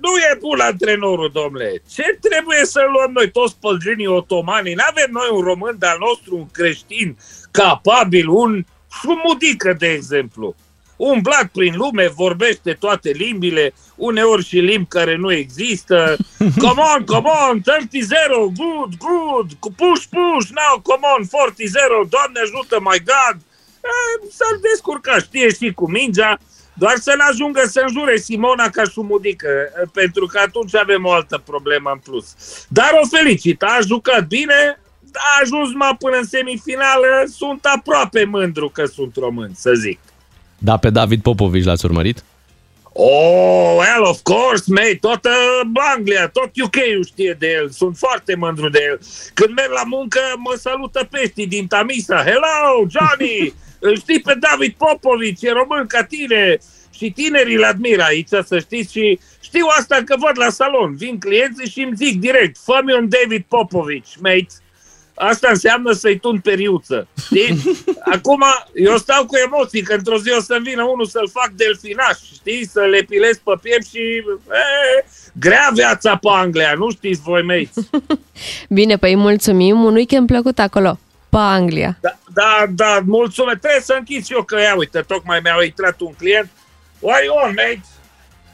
nu 0.00 0.16
e 0.16 0.38
bun 0.40 0.60
antrenorul, 0.60 1.30
domnule. 1.32 1.82
Ce 1.94 2.18
trebuie 2.20 2.64
să 2.64 2.80
luăm 2.92 3.10
noi 3.12 3.30
toți 3.30 3.56
pălginii 3.60 4.06
otomanii? 4.06 4.74
N-avem 4.74 5.10
noi 5.10 5.28
un 5.30 5.42
român 5.42 5.76
de-al 5.78 5.96
nostru, 5.98 6.36
un 6.36 6.50
creștin 6.50 7.16
capabil, 7.50 8.28
un 8.28 8.64
șumudică, 9.00 9.72
de 9.78 9.88
exemplu. 9.88 10.54
Umblat 11.10 11.46
prin 11.52 11.74
lume, 11.76 12.08
vorbește 12.08 12.72
toate 12.72 13.10
limbile, 13.10 13.74
uneori 13.96 14.44
și 14.44 14.56
limbi 14.56 14.88
care 14.88 15.16
nu 15.16 15.32
există. 15.32 16.16
Come 16.64 16.82
on, 16.94 17.04
come 17.04 17.28
on, 17.48 17.60
30-0, 17.60 17.62
good, 18.56 18.92
good, 18.98 19.48
push, 19.76 20.04
push, 20.14 20.48
now, 20.60 20.80
come 20.82 21.06
on, 21.16 21.22
40-0, 21.24 21.28
Doamne 22.08 22.40
ajută, 22.40 22.76
my 22.80 22.98
God. 23.12 23.36
Eh, 23.80 24.28
S-ar 24.30 24.58
descurca, 24.70 25.18
știe 25.18 25.48
și 25.48 25.72
cu 25.72 25.90
mingea, 25.90 26.38
doar 26.74 26.96
să 26.96 27.14
nu 27.16 27.24
ajungă 27.30 27.62
să 27.66 27.80
înjure 27.80 28.16
Simona 28.16 28.68
ca 28.68 28.82
șumudică, 28.84 29.48
eh, 29.48 29.88
pentru 29.92 30.26
că 30.26 30.38
atunci 30.38 30.76
avem 30.76 31.04
o 31.04 31.12
altă 31.12 31.42
problemă 31.44 31.90
în 31.92 31.98
plus. 31.98 32.26
Dar 32.68 32.90
o 33.02 33.06
felicit, 33.16 33.62
a 33.62 33.78
jucat 33.86 34.26
bine, 34.26 34.80
a 35.12 35.40
ajuns 35.42 35.72
mai 35.74 35.96
până 35.98 36.16
în 36.16 36.24
semifinală, 36.24 37.24
sunt 37.26 37.64
aproape 37.64 38.24
mândru 38.24 38.68
că 38.68 38.84
sunt 38.84 39.16
român, 39.16 39.50
să 39.54 39.72
zic. 39.74 39.98
Da, 40.64 40.76
pe 40.76 40.90
David 40.90 41.22
Popovici 41.22 41.64
l-ați 41.64 41.84
urmărit? 41.84 42.24
Oh, 42.92 43.74
well, 43.76 44.02
of 44.02 44.20
course, 44.22 44.64
mate, 44.66 44.98
toată 45.00 45.30
Anglia, 45.94 46.28
tot 46.28 46.50
UK-ul 46.64 47.04
știe 47.06 47.36
de 47.38 47.50
el, 47.50 47.70
sunt 47.70 47.96
foarte 47.96 48.34
mândru 48.34 48.68
de 48.68 48.78
el. 48.88 49.00
Când 49.34 49.54
merg 49.54 49.70
la 49.70 49.82
muncă, 49.86 50.20
mă 50.36 50.56
salută 50.58 51.08
peștii 51.10 51.46
din 51.46 51.66
Tamisa. 51.66 52.16
Hello, 52.16 52.86
Johnny! 52.88 53.54
Îl 53.86 53.98
știi 53.98 54.20
pe 54.20 54.36
David 54.40 54.74
Popovici, 54.74 55.42
e 55.42 55.50
român 55.50 55.86
ca 55.86 56.04
tine. 56.04 56.58
Și 56.94 57.10
tinerii 57.10 57.54
îl 57.54 57.64
admiră 57.64 58.02
aici, 58.02 58.28
să 58.44 58.58
știți, 58.58 58.92
și 58.92 59.18
știu 59.40 59.66
asta 59.78 60.02
că 60.04 60.16
văd 60.18 60.38
la 60.38 60.50
salon. 60.50 60.96
Vin 60.96 61.18
clienții 61.18 61.68
și 61.68 61.80
îmi 61.80 61.96
zic 61.96 62.20
direct, 62.20 62.56
fă-mi 62.64 62.94
un 62.94 63.08
David 63.08 63.44
Popovici, 63.48 64.16
mate. 64.20 64.46
Asta 65.14 65.48
înseamnă 65.50 65.92
să-i 65.92 66.18
tun 66.18 66.40
periuță. 66.40 67.08
Știi? 67.24 67.62
Acum, 68.14 68.42
eu 68.74 68.96
stau 68.96 69.26
cu 69.26 69.36
emoții, 69.36 69.82
că 69.82 69.94
într-o 69.94 70.18
zi 70.18 70.30
o 70.30 70.40
să-mi 70.40 70.64
vină 70.64 70.82
unul 70.82 71.06
să-l 71.06 71.28
fac 71.32 71.50
delfinaș, 71.50 72.18
știi? 72.34 72.66
Să 72.66 72.80
le 72.80 73.02
pilez 73.08 73.36
pe 73.36 73.52
piept 73.62 73.86
și... 73.86 73.98
E, 73.98 75.04
grea 75.32 75.70
viața 75.74 76.16
pe 76.16 76.28
Anglia, 76.30 76.74
nu 76.76 76.90
știți 76.90 77.20
voi, 77.20 77.42
mei. 77.42 77.70
Bine, 78.68 78.96
păi 78.96 79.16
mulțumim, 79.16 79.82
un 79.82 79.94
weekend 79.94 80.26
plăcut 80.26 80.58
acolo, 80.58 80.98
pe 81.28 81.38
Anglia. 81.38 81.98
Da, 82.00 82.18
da, 82.32 82.64
da, 82.68 83.00
mulțumesc. 83.04 83.58
Trebuie 83.58 83.80
să 83.80 83.96
închid 83.98 84.24
și 84.24 84.32
eu 84.32 84.42
că, 84.42 84.60
ia 84.60 84.76
uite, 84.76 85.00
tocmai 85.00 85.40
mi-a 85.42 85.56
intrat 85.64 86.00
un 86.00 86.12
client. 86.18 86.50
What 86.98 87.16
are 87.16 87.24
you 87.24 87.36
on, 87.36 87.48
mate? 87.48 87.82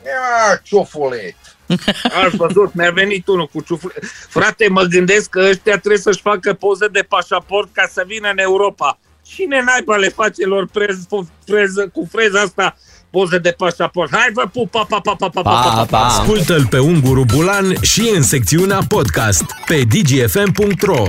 Ia, 0.04 0.60
ciufulet. 0.62 1.36
Ați 2.24 2.36
văzut, 2.36 2.74
mi-a 2.74 2.90
venit 2.90 3.26
unul 3.26 3.46
cu 3.52 3.60
ciufulet. 3.60 4.04
Frate, 4.28 4.68
mă 4.68 4.82
gândesc 4.82 5.30
că 5.30 5.40
ăștia 5.50 5.78
trebuie 5.78 6.00
să-și 6.00 6.20
facă 6.20 6.52
poze 6.52 6.86
de 6.86 7.06
pașaport 7.08 7.68
ca 7.72 7.88
să 7.92 8.04
vină 8.06 8.28
în 8.30 8.38
Europa. 8.38 8.98
Cine 9.22 9.62
naiba 9.64 9.96
le 9.96 10.08
face 10.08 10.44
lor 10.44 10.68
prez, 10.72 10.96
freză, 11.44 11.88
cu 11.92 12.08
freza 12.10 12.40
asta 12.40 12.76
poze 13.10 13.38
de 13.38 13.50
pașaport? 13.50 14.16
Hai 14.16 14.30
vă 14.32 14.48
pup, 14.52 14.70
pa, 14.70 14.86
pa, 14.88 15.00
pa, 15.00 15.14
pa, 15.14 15.28
pa, 15.28 15.42
pa, 15.42 15.72
pa, 15.74 15.86
pa. 15.90 16.06
Ascultă-l 16.06 16.66
pe 16.66 16.78
Unguru 16.78 17.24
Bulan 17.24 17.82
și 17.82 18.12
în 18.14 18.22
secțiunea 18.22 18.80
podcast 18.88 19.44
pe 19.66 19.82
dgfm.ro 19.88 21.06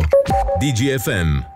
DGFM 0.60 1.47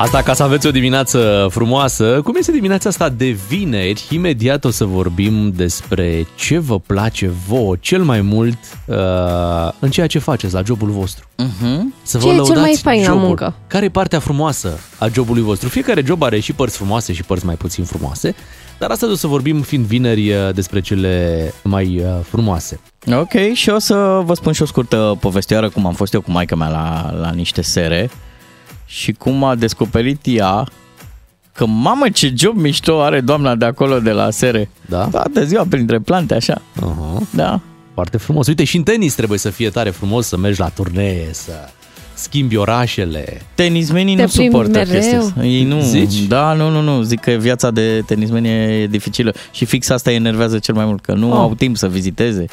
Asta 0.00 0.22
ca 0.22 0.32
să 0.32 0.42
aveți 0.42 0.66
o 0.66 0.70
dimineață 0.70 1.46
frumoasă. 1.50 2.20
Cum 2.24 2.34
este 2.38 2.52
dimineața 2.52 2.88
asta 2.88 3.08
de 3.08 3.36
vineri? 3.48 4.06
Imediat 4.10 4.64
o 4.64 4.70
să 4.70 4.84
vorbim 4.84 5.52
despre 5.56 6.26
ce 6.34 6.58
vă 6.58 6.78
place 6.78 7.30
vouă 7.46 7.76
cel 7.80 8.02
mai 8.02 8.20
mult 8.20 8.58
uh, 8.86 8.96
în 9.78 9.90
ceea 9.90 10.06
ce 10.06 10.18
faceți 10.18 10.54
la 10.54 10.62
jobul 10.62 10.88
vostru. 10.90 11.24
Uh-huh. 11.42 11.80
Să 12.02 12.18
Ce 12.18 12.28
e 12.28 12.40
cel 12.40 12.60
mai 12.60 12.78
fain 12.82 13.00
la 13.00 13.06
jobul. 13.06 13.20
muncă? 13.20 13.54
Care 13.66 13.84
e 13.84 13.88
partea 13.88 14.18
frumoasă 14.18 14.78
a 14.98 15.08
jobului 15.12 15.42
vostru? 15.42 15.68
Fiecare 15.68 16.02
job 16.06 16.22
are 16.22 16.40
și 16.40 16.52
părți 16.52 16.76
frumoase 16.76 17.12
și 17.12 17.22
părți 17.22 17.46
mai 17.46 17.54
puțin 17.54 17.84
frumoase, 17.84 18.34
dar 18.78 18.90
astăzi 18.90 19.12
o 19.12 19.16
să 19.16 19.26
vorbim, 19.26 19.60
fiind 19.60 19.84
vineri, 19.84 20.30
uh, 20.30 20.54
despre 20.54 20.80
cele 20.80 21.54
mai 21.62 21.98
uh, 21.98 22.24
frumoase. 22.28 22.80
Ok, 23.12 23.52
și 23.52 23.70
o 23.70 23.78
să 23.78 24.20
vă 24.24 24.34
spun 24.34 24.52
și 24.52 24.62
o 24.62 24.66
scurtă 24.66 25.16
povestioară 25.20 25.68
cum 25.68 25.86
am 25.86 25.94
fost 25.94 26.14
eu 26.14 26.20
cu 26.20 26.30
maica 26.30 26.56
mea 26.56 26.68
la, 26.68 27.14
la 27.20 27.30
niște 27.30 27.62
sere 27.62 28.10
și 28.92 29.12
cum 29.12 29.44
a 29.44 29.54
descoperit 29.54 30.20
ea 30.24 30.68
că 31.52 31.66
mamă 31.66 32.08
ce 32.08 32.32
job 32.36 32.56
mișto 32.56 33.02
are 33.02 33.20
doamna 33.20 33.54
de 33.54 33.64
acolo 33.64 33.98
de 34.00 34.10
la 34.10 34.30
sere. 34.30 34.70
Da? 34.86 35.04
Toată 35.04 35.44
ziua 35.44 35.64
printre 35.68 35.98
plante 35.98 36.34
așa. 36.34 36.62
Uh-huh. 36.76 37.30
Da. 37.30 37.60
Foarte 37.94 38.16
frumos. 38.16 38.46
Uite, 38.46 38.64
și 38.64 38.76
în 38.76 38.82
tenis 38.82 39.14
trebuie 39.14 39.38
să 39.38 39.50
fie 39.50 39.68
tare 39.70 39.90
frumos 39.90 40.26
să 40.26 40.36
mergi 40.36 40.60
la 40.60 40.68
turnee, 40.68 41.28
să 41.32 41.52
schimbi 42.14 42.56
orașele. 42.56 43.42
Tenismenii 43.54 44.16
Te 44.16 44.22
nu 44.22 44.28
plimbi 44.28 44.50
suportă 44.50 44.78
mereu. 44.78 44.94
chestia 44.94 45.18
asta. 45.18 45.44
Ei 45.44 45.64
nu. 45.64 45.80
Zici? 45.80 46.20
Da, 46.26 46.52
nu, 46.52 46.68
nu, 46.70 46.80
nu. 46.80 47.02
Zic 47.02 47.20
că 47.20 47.30
viața 47.30 47.70
de 47.70 48.02
tenismeni 48.06 48.48
e 48.48 48.86
dificilă 48.86 49.34
și 49.50 49.64
fix 49.64 49.88
asta 49.88 50.10
îi 50.10 50.16
enervează 50.16 50.58
cel 50.58 50.74
mai 50.74 50.84
mult, 50.84 51.02
că 51.02 51.12
nu 51.12 51.30
Oh. 51.32 51.36
au 51.38 51.54
timp 51.54 51.76
să 51.76 51.88
viziteze. 51.88 52.44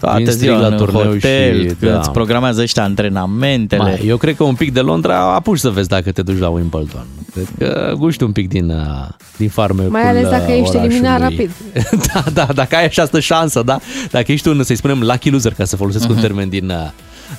Toată 0.00 0.16
Vin 0.16 0.26
strict 0.26 0.42
ziua 0.44 0.58
la 0.60 0.66
în 0.66 0.76
turneu 0.76 1.02
hotel, 1.02 1.68
și- 1.68 1.74
că 1.80 1.86
da. 1.88 1.98
îți 1.98 2.10
programează 2.10 2.60
ăștia 2.62 2.82
antrenamentele. 2.82 3.82
Mai, 3.82 4.02
eu 4.06 4.16
cred 4.16 4.36
că 4.36 4.42
un 4.44 4.54
pic 4.54 4.72
de 4.72 4.80
Londra 4.80 5.34
apuci 5.34 5.58
să 5.58 5.68
vezi 5.70 5.88
dacă 5.88 6.12
te 6.12 6.22
duci 6.22 6.38
la 6.38 6.48
Wimbledon. 6.48 7.06
Cred 7.32 7.48
că 7.58 7.92
guști 7.96 8.22
un 8.22 8.32
pic 8.32 8.48
din, 8.48 8.70
uh, 8.70 9.08
din 9.36 9.48
farmecul 9.48 9.90
Mai 9.90 10.08
ales 10.08 10.28
dacă 10.28 10.52
uh, 10.52 10.58
ești 10.60 10.76
eliminat 10.76 11.18
orașului. 11.18 11.50
rapid. 11.74 12.00
da, 12.14 12.24
da, 12.32 12.52
dacă 12.54 12.76
ai 12.76 12.84
această 12.84 13.20
șansă, 13.20 13.62
da. 13.64 13.78
Dacă 14.10 14.32
ești 14.32 14.48
un, 14.48 14.62
să-i 14.62 14.76
spunem, 14.76 15.00
lucky 15.02 15.30
loser, 15.30 15.54
ca 15.54 15.64
să 15.64 15.76
folosesc 15.76 16.04
Mhm. 16.06 16.14
un 16.14 16.20
termen 16.20 16.48
din, 16.48 16.68
uh, 16.70 16.90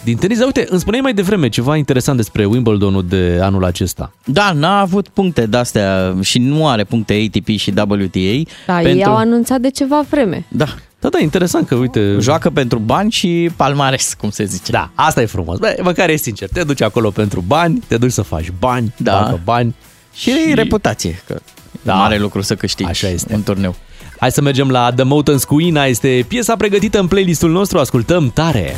din 0.03 0.17
tenis. 0.17 0.37
Dar 0.37 0.45
uite, 0.45 0.65
îmi 0.69 0.79
spuneai 0.79 1.01
mai 1.01 1.13
devreme 1.13 1.49
ceva 1.49 1.75
interesant 1.75 2.17
despre 2.17 2.45
Wimbledonul 2.45 3.05
de 3.09 3.39
anul 3.41 3.65
acesta. 3.65 4.11
Da, 4.25 4.51
n-a 4.55 4.79
avut 4.79 5.07
puncte 5.07 5.45
de-astea 5.45 6.15
și 6.21 6.39
nu 6.39 6.67
are 6.67 6.83
puncte 6.83 7.13
ATP 7.27 7.47
și 7.57 7.69
WTA. 7.75 8.51
Da, 8.67 8.81
ei 8.81 9.03
au 9.05 9.15
anunțat 9.15 9.59
de 9.59 9.69
ceva 9.69 10.05
vreme. 10.09 10.45
Da. 10.47 10.65
Da, 10.99 11.09
da, 11.09 11.19
interesant 11.19 11.67
că, 11.67 11.75
uite... 11.75 12.17
Joacă 12.19 12.49
pentru 12.49 12.79
bani 12.79 13.11
și 13.11 13.49
palmares, 13.55 14.13
cum 14.19 14.29
se 14.29 14.43
zice. 14.45 14.71
Da, 14.71 14.89
asta 14.95 15.21
e 15.21 15.25
frumos. 15.25 15.57
Bă, 15.57 15.75
măcar 15.81 16.09
e 16.09 16.15
sincer, 16.15 16.49
te 16.53 16.63
duci 16.63 16.81
acolo 16.81 17.09
pentru 17.09 17.43
bani, 17.47 17.83
te 17.87 17.97
duci 17.97 18.11
să 18.11 18.21
faci 18.21 18.51
bani, 18.59 18.93
Da. 18.97 19.11
facă 19.11 19.39
bani. 19.43 19.75
Și, 20.13 20.29
și 20.31 20.53
reputație, 20.53 21.23
că 21.27 21.39
da. 21.81 21.93
mare 21.93 22.17
lucru 22.17 22.41
să 22.41 22.55
câștigi 22.55 22.89
Așa 22.89 23.07
este. 23.07 23.33
un 23.33 23.43
turneu. 23.43 23.75
Hai 24.19 24.31
să 24.31 24.41
mergem 24.41 24.69
la 24.69 24.91
The 24.93 25.03
Mountains 25.03 25.43
cu 25.43 25.59
Ina, 25.59 25.85
este 25.85 26.25
piesa 26.27 26.55
pregătită 26.55 26.99
în 26.99 27.07
playlistul 27.07 27.51
nostru, 27.51 27.79
ascultăm 27.79 28.29
tare! 28.33 28.75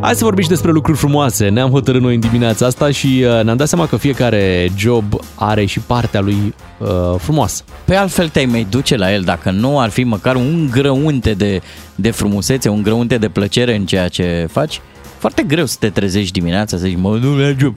Hai 0.00 0.14
să 0.14 0.24
vorbim 0.24 0.42
și 0.42 0.48
despre 0.48 0.70
lucruri 0.70 0.98
frumoase. 0.98 1.48
Ne-am 1.48 1.70
hotărât 1.70 2.00
noi 2.00 2.14
în 2.14 2.20
dimineața 2.20 2.66
asta 2.66 2.90
și 2.90 3.24
uh, 3.24 3.44
ne-am 3.44 3.56
dat 3.56 3.68
seama 3.68 3.86
că 3.86 3.96
fiecare 3.96 4.70
job 4.76 5.04
are 5.34 5.64
și 5.64 5.80
partea 5.80 6.20
lui 6.20 6.54
uh, 6.78 6.88
frumoasă. 7.18 7.62
Pe 7.84 7.94
altfel 7.94 8.28
te-ai 8.28 8.44
mai 8.44 8.66
duce 8.70 8.96
la 8.96 9.12
el 9.12 9.22
dacă 9.22 9.50
nu 9.50 9.80
ar 9.80 9.88
fi 9.88 10.04
măcar 10.04 10.34
un 10.34 10.68
grăunte 10.70 11.34
de, 11.34 11.60
de 11.94 12.10
frumusețe, 12.10 12.68
un 12.68 12.82
grăunte 12.82 13.18
de 13.18 13.28
plăcere 13.28 13.76
în 13.76 13.86
ceea 13.86 14.08
ce 14.08 14.48
faci. 14.50 14.80
Foarte 15.18 15.42
greu 15.42 15.66
să 15.66 15.76
te 15.80 15.90
trezești 15.90 16.32
dimineața 16.32 16.76
să 16.76 16.86
zici, 16.86 16.98
mă, 16.98 17.16
nu 17.16 17.38
la 17.38 17.52
job. 17.58 17.76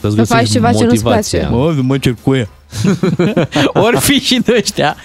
Să-ți 0.00 0.14
Să 0.14 0.24
faci 0.24 0.28
găsești 0.38 0.52
ceva 0.52 0.72
ce 0.72 0.84
nu-ți 0.84 1.02
motivația. 1.04 1.38
place. 1.38 1.54
Mă, 1.54 1.72
nu 1.76 1.82
mă 1.82 1.98
cer 1.98 2.14
cu 2.22 2.34
ea. 2.34 2.48
Ori 3.86 4.00
fi 4.00 4.12
și 4.20 4.38
de 4.44 4.54
ăștia. 4.58 4.96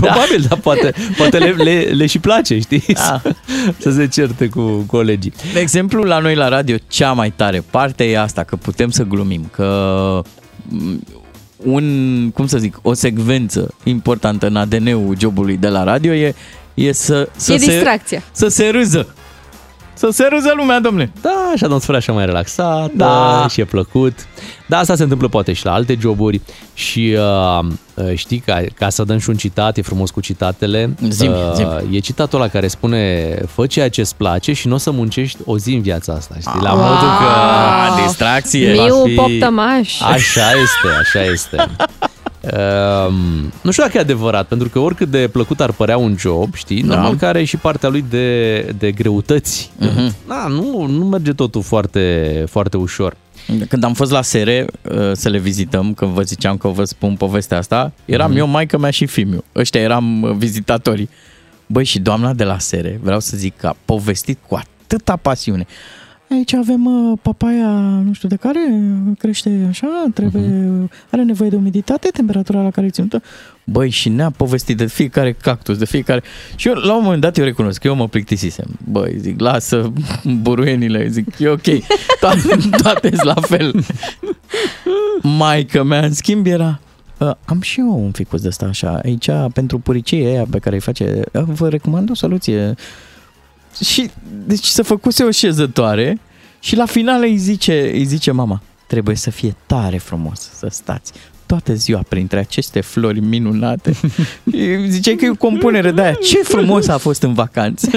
Probabil, 0.00 0.46
dar 0.48 0.58
poate, 0.58 0.92
poate 1.16 1.38
le, 1.38 1.50
le, 1.50 1.80
le 1.80 2.06
și 2.06 2.18
place, 2.18 2.58
știi? 2.58 2.82
Da. 2.94 3.22
Să 3.82 3.90
se 3.90 4.06
certe 4.08 4.46
cu 4.48 4.84
colegii. 4.86 5.32
De 5.52 5.60
exemplu, 5.60 6.02
la 6.02 6.18
noi 6.18 6.34
la 6.34 6.48
radio, 6.48 6.76
cea 6.88 7.12
mai 7.12 7.32
tare 7.36 7.64
parte 7.70 8.04
e 8.04 8.18
asta, 8.20 8.42
că 8.42 8.56
putem 8.56 8.90
să 8.90 9.02
glumim, 9.02 9.48
că 9.50 10.22
m, 10.68 11.00
un, 11.56 11.84
cum 12.34 12.46
să 12.46 12.58
zic, 12.58 12.78
o 12.82 12.92
secvență 12.94 13.74
importantă 13.84 14.46
în 14.46 14.56
ADN-ul 14.56 15.16
jobului 15.18 15.56
de 15.56 15.68
la 15.68 15.84
radio 15.84 16.12
e, 16.14 16.34
e 16.74 16.92
să, 16.92 17.28
să, 17.36 17.52
E 17.52 17.58
se, 17.58 17.66
distracția. 17.66 18.22
să 18.32 18.48
se 18.48 18.68
râză. 18.68 19.14
Să 19.94 20.08
se 20.12 20.28
râză 20.30 20.52
lumea, 20.56 20.80
domne. 20.80 21.12
Da, 21.20 21.52
și 21.56 21.64
atmosfera 21.64 21.96
așa 21.96 22.12
mai 22.12 22.24
relaxată 22.26 22.90
Da. 22.94 23.46
și 23.50 23.60
e 23.60 23.64
plăcut. 23.64 24.14
Da, 24.66 24.78
asta 24.78 24.94
se 24.94 25.02
întâmplă 25.02 25.28
poate 25.28 25.52
și 25.52 25.64
la 25.64 25.72
alte 25.72 25.96
joburi 26.00 26.40
și 26.74 27.16
uh, 27.58 27.66
uh, 27.94 28.12
știi, 28.14 28.38
ca, 28.38 28.60
ca 28.74 28.88
să 28.88 29.04
dăm 29.04 29.18
și 29.18 29.28
un 29.30 29.36
citat, 29.36 29.76
e 29.76 29.82
frumos 29.82 30.10
cu 30.10 30.20
citatele. 30.20 30.94
Zi-mi, 31.08 31.32
uh, 31.34 31.52
zi-mi. 31.54 31.96
E 31.96 31.98
citatul 31.98 32.40
ăla 32.40 32.48
care 32.48 32.68
spune 32.68 33.34
fă 33.46 33.66
ceea 33.66 33.88
ce 33.90 34.00
îți 34.00 34.14
place 34.16 34.52
și 34.52 34.68
nu 34.68 34.74
o 34.74 34.78
să 34.78 34.90
muncești 34.90 35.38
o 35.44 35.58
zi 35.58 35.74
în 35.74 35.82
viața 35.82 36.12
asta, 36.12 36.34
știi? 36.40 36.60
La 36.62 36.72
Wow. 36.72 36.80
modul 36.82 37.08
că... 37.18 37.24
Ah, 37.96 38.02
distracție. 38.06 38.74
va 38.74 38.84
Miu 38.84 39.04
fi- 39.04 39.14
Poptămaș. 39.14 40.00
Așa 40.00 40.50
este, 40.50 40.88
așa 41.00 41.22
este. 41.24 41.56
Um, 42.42 43.52
nu 43.62 43.70
știu 43.70 43.82
dacă 43.82 43.96
e 43.96 44.00
adevărat, 44.00 44.46
pentru 44.46 44.68
că 44.68 44.78
oricât 44.78 45.08
de 45.10 45.28
plăcut 45.32 45.60
ar 45.60 45.72
părea 45.72 45.96
un 45.96 46.16
job, 46.18 46.54
știi, 46.54 46.82
Da. 46.82 46.94
normal 46.94 47.16
că 47.16 47.26
are 47.26 47.44
și 47.44 47.56
partea 47.56 47.88
lui 47.88 48.04
de, 48.10 48.60
de 48.78 48.92
greutăți. 48.92 49.70
Mhm. 49.78 50.14
Da, 50.28 50.46
nu, 50.48 50.86
nu 50.86 51.04
merge 51.04 51.32
totul 51.32 51.62
foarte, 51.62 52.44
foarte 52.48 52.76
ușor. 52.76 53.16
Când 53.68 53.84
am 53.84 53.94
fost 53.94 54.10
la 54.10 54.22
sere 54.22 54.66
uh, 54.82 55.10
să 55.12 55.28
le 55.28 55.38
vizităm, 55.38 55.94
când 55.94 56.10
vă 56.10 56.22
ziceam 56.22 56.56
că 56.56 56.68
vă 56.68 56.84
spun 56.84 57.14
povestea 57.14 57.58
asta, 57.58 57.92
eram 58.04 58.36
eu, 58.36 58.46
maica 58.46 58.78
mea 58.78 58.90
și 58.90 59.06
fimiu. 59.06 59.44
Ăștia 59.56 59.80
eram 59.80 60.22
uh, 60.22 60.30
vizitatorii. 60.36 61.08
Băi, 61.66 61.84
și 61.84 61.98
doamna 61.98 62.32
de 62.32 62.44
la 62.44 62.58
sere, 62.58 63.00
vreau 63.02 63.20
să 63.20 63.36
zic 63.36 63.56
că 63.56 63.66
a 63.66 63.76
povestit 63.84 64.38
cu 64.48 64.54
atâta 64.54 65.16
pasiune. 65.16 65.66
Aici 66.30 66.52
avem 66.52 66.84
uh, 66.86 67.18
papaya, 67.22 67.68
nu 68.04 68.12
știu 68.12 68.28
de 68.28 68.36
care, 68.36 68.60
crește 69.18 69.66
așa, 69.68 69.88
trebuie, 70.14 70.88
are 71.10 71.22
nevoie 71.22 71.50
de 71.50 71.56
umiditate, 71.56 72.08
temperatura 72.08 72.62
la 72.62 72.70
care 72.70 72.86
e 72.86 72.90
ținută. 72.90 73.22
Băi, 73.64 73.90
și 73.90 74.08
ne-a 74.08 74.30
povestit 74.30 74.76
de 74.76 74.86
fiecare 74.86 75.32
cactus, 75.32 75.78
de 75.78 75.84
fiecare... 75.84 76.22
Și 76.56 76.68
eu, 76.68 76.74
la 76.74 76.94
un 76.96 77.02
moment 77.02 77.20
dat, 77.20 77.36
eu 77.38 77.44
recunosc 77.44 77.80
că 77.80 77.86
eu 77.86 77.94
mă 77.94 78.08
plictisisem. 78.08 78.66
Băi, 78.90 79.14
zic, 79.18 79.40
lasă 79.40 79.92
buruienile, 80.42 81.08
zic, 81.08 81.38
e 81.38 81.48
ok, 81.48 81.62
toate, 82.20 82.56
toate 82.82 83.10
la 83.22 83.34
fel. 83.40 83.84
Maica 85.22 85.82
mea, 85.82 86.04
în 86.04 86.12
schimb, 86.12 86.46
era... 86.46 86.80
"Uh, 87.18 87.30
Am 87.44 87.60
și 87.60 87.80
eu 87.80 88.04
un 88.04 88.10
ficus 88.10 88.40
de 88.40 88.48
ăsta 88.48 88.66
așa, 88.66 89.00
aici 89.04 89.28
pentru 89.52 89.78
puricii 89.78 90.24
aia 90.24 90.46
pe 90.50 90.58
care 90.58 90.74
îi 90.74 90.80
face, 90.80 91.20
"Uh, 91.32 91.42
vă 91.46 91.68
recomand 91.68 92.10
o 92.10 92.14
soluție. 92.14 92.74
Și, 93.84 94.10
deci 94.46 94.64
să 94.64 94.82
făcuse 94.82 95.24
o 95.24 95.30
șezătoare 95.30 96.20
și 96.60 96.76
la 96.76 96.86
final 96.86 97.22
îi 97.22 97.36
zice, 97.36 97.90
îi 97.92 98.04
zice 98.04 98.30
mama, 98.30 98.62
trebuie 98.86 99.16
să 99.16 99.30
fie 99.30 99.56
tare 99.66 99.98
frumos 99.98 100.50
să 100.58 100.68
stați 100.70 101.12
toată 101.50 101.74
ziua 101.74 102.02
printre 102.08 102.38
aceste 102.38 102.80
flori 102.80 103.20
minunate. 103.20 103.92
Ziceai 104.88 105.14
că 105.14 105.24
e 105.24 105.30
o 105.30 105.34
compunere 105.34 105.90
de 105.90 106.00
aia. 106.02 106.12
Ce 106.12 106.38
frumos 106.42 106.88
a 106.88 106.98
fost 106.98 107.22
în 107.22 107.34
vacanță. 107.34 107.88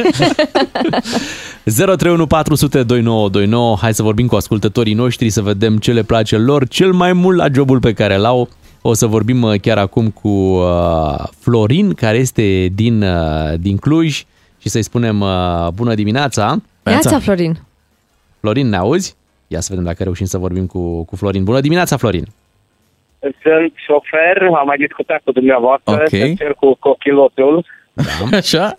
031 1.64 2.28
400 2.28 2.84
2929. 2.84 3.78
Hai 3.82 3.94
să 3.94 4.04
vorbim 4.04 4.28
cu 4.28 4.36
ascultătorii 4.36 4.94
noștri 4.94 5.30
să 5.30 5.42
vedem 5.42 5.78
ce 5.78 5.92
le 5.92 6.04
place 6.04 6.38
lor 6.38 6.68
cel 6.68 6.92
mai 6.92 7.14
mult 7.14 7.38
la 7.38 7.48
jobul 7.54 7.80
pe 7.80 7.94
care 7.94 8.18
l-au. 8.18 8.50
O 8.82 8.94
să 8.94 9.06
vorbim 9.06 9.42
uh, 9.42 9.60
chiar 9.60 9.78
acum 9.78 10.10
cu 10.10 10.28
uh, 10.28 11.24
Florin, 11.40 11.94
care 11.94 12.18
este 12.18 12.72
din, 12.76 13.02
uh, 13.02 13.60
din 13.60 13.78
Cluj 13.78 14.24
și 14.64 14.70
să-i 14.70 14.84
spunem 14.84 15.20
uh, 15.22 15.68
bună 15.74 15.94
dimineața. 15.94 16.56
Neața, 16.84 17.20
Florin. 17.20 17.56
Florin, 18.40 18.70
ne 18.70 18.78
auzi? 18.78 19.16
Ia 19.48 19.60
să 19.60 19.68
vedem 19.70 19.84
dacă 19.86 20.04
reușim 20.04 20.26
să 20.26 20.38
vorbim 20.38 20.66
cu, 20.68 21.04
cu 21.04 21.16
Florin. 21.16 21.44
Bună 21.44 21.60
dimineața, 21.60 21.98
Florin! 21.98 22.26
Sunt 23.20 23.74
șofer, 23.86 24.42
am 24.60 24.66
mai 24.66 24.78
discutat 24.78 25.22
cu 25.24 25.32
dumneavoastră, 25.32 25.94
Ok. 25.94 26.08
să 26.10 26.34
cer 26.38 26.54
cu 26.54 26.76
cochilotul. 26.80 27.66
Da. 27.94 28.38
Așa? 28.38 28.74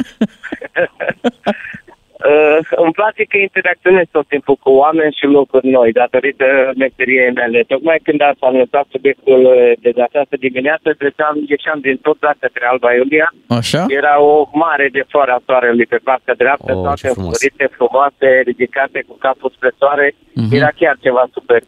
Uh, 2.32 2.58
îmi 2.84 2.96
place 3.00 3.22
că 3.30 3.36
interacționez 3.38 4.06
tot 4.16 4.26
timpul 4.28 4.56
cu 4.64 4.70
oameni 4.82 5.16
și 5.18 5.26
lucruri 5.36 5.68
noi, 5.76 5.92
datorită 6.02 6.46
meseriei 6.84 7.30
mele. 7.40 7.60
Tocmai 7.72 7.98
când 8.06 8.20
ați 8.22 8.42
anunțat 8.50 8.86
subiectul 8.94 9.40
uh, 9.44 9.72
de 9.94 10.02
această 10.08 10.36
dimineață, 10.46 10.88
treceam, 11.00 11.34
ieșeam 11.54 11.78
din 11.86 11.96
tot 12.06 12.18
către 12.42 12.64
Alba 12.70 12.90
Iulia. 12.94 13.28
Așa? 13.60 13.84
Era 14.00 14.14
o 14.22 14.48
mare 14.52 14.88
de 14.96 15.02
floare 15.10 15.32
a 15.32 15.40
soarelui 15.46 15.86
pe 15.86 16.00
partea 16.08 16.34
dreaptă, 16.42 16.70
Oh, 16.74 16.82
toate 16.82 17.00
ce 17.00 17.08
frumos. 17.08 17.26
înflorite, 17.32 17.66
frumoase, 17.76 18.28
ridicate 18.50 18.98
cu 19.08 19.14
capul 19.26 19.50
spre 19.56 19.70
soare. 19.78 20.14
Mhm. 20.34 20.54
Era 20.58 20.70
chiar 20.80 20.96
ceva 21.00 21.24
super. 21.32 21.60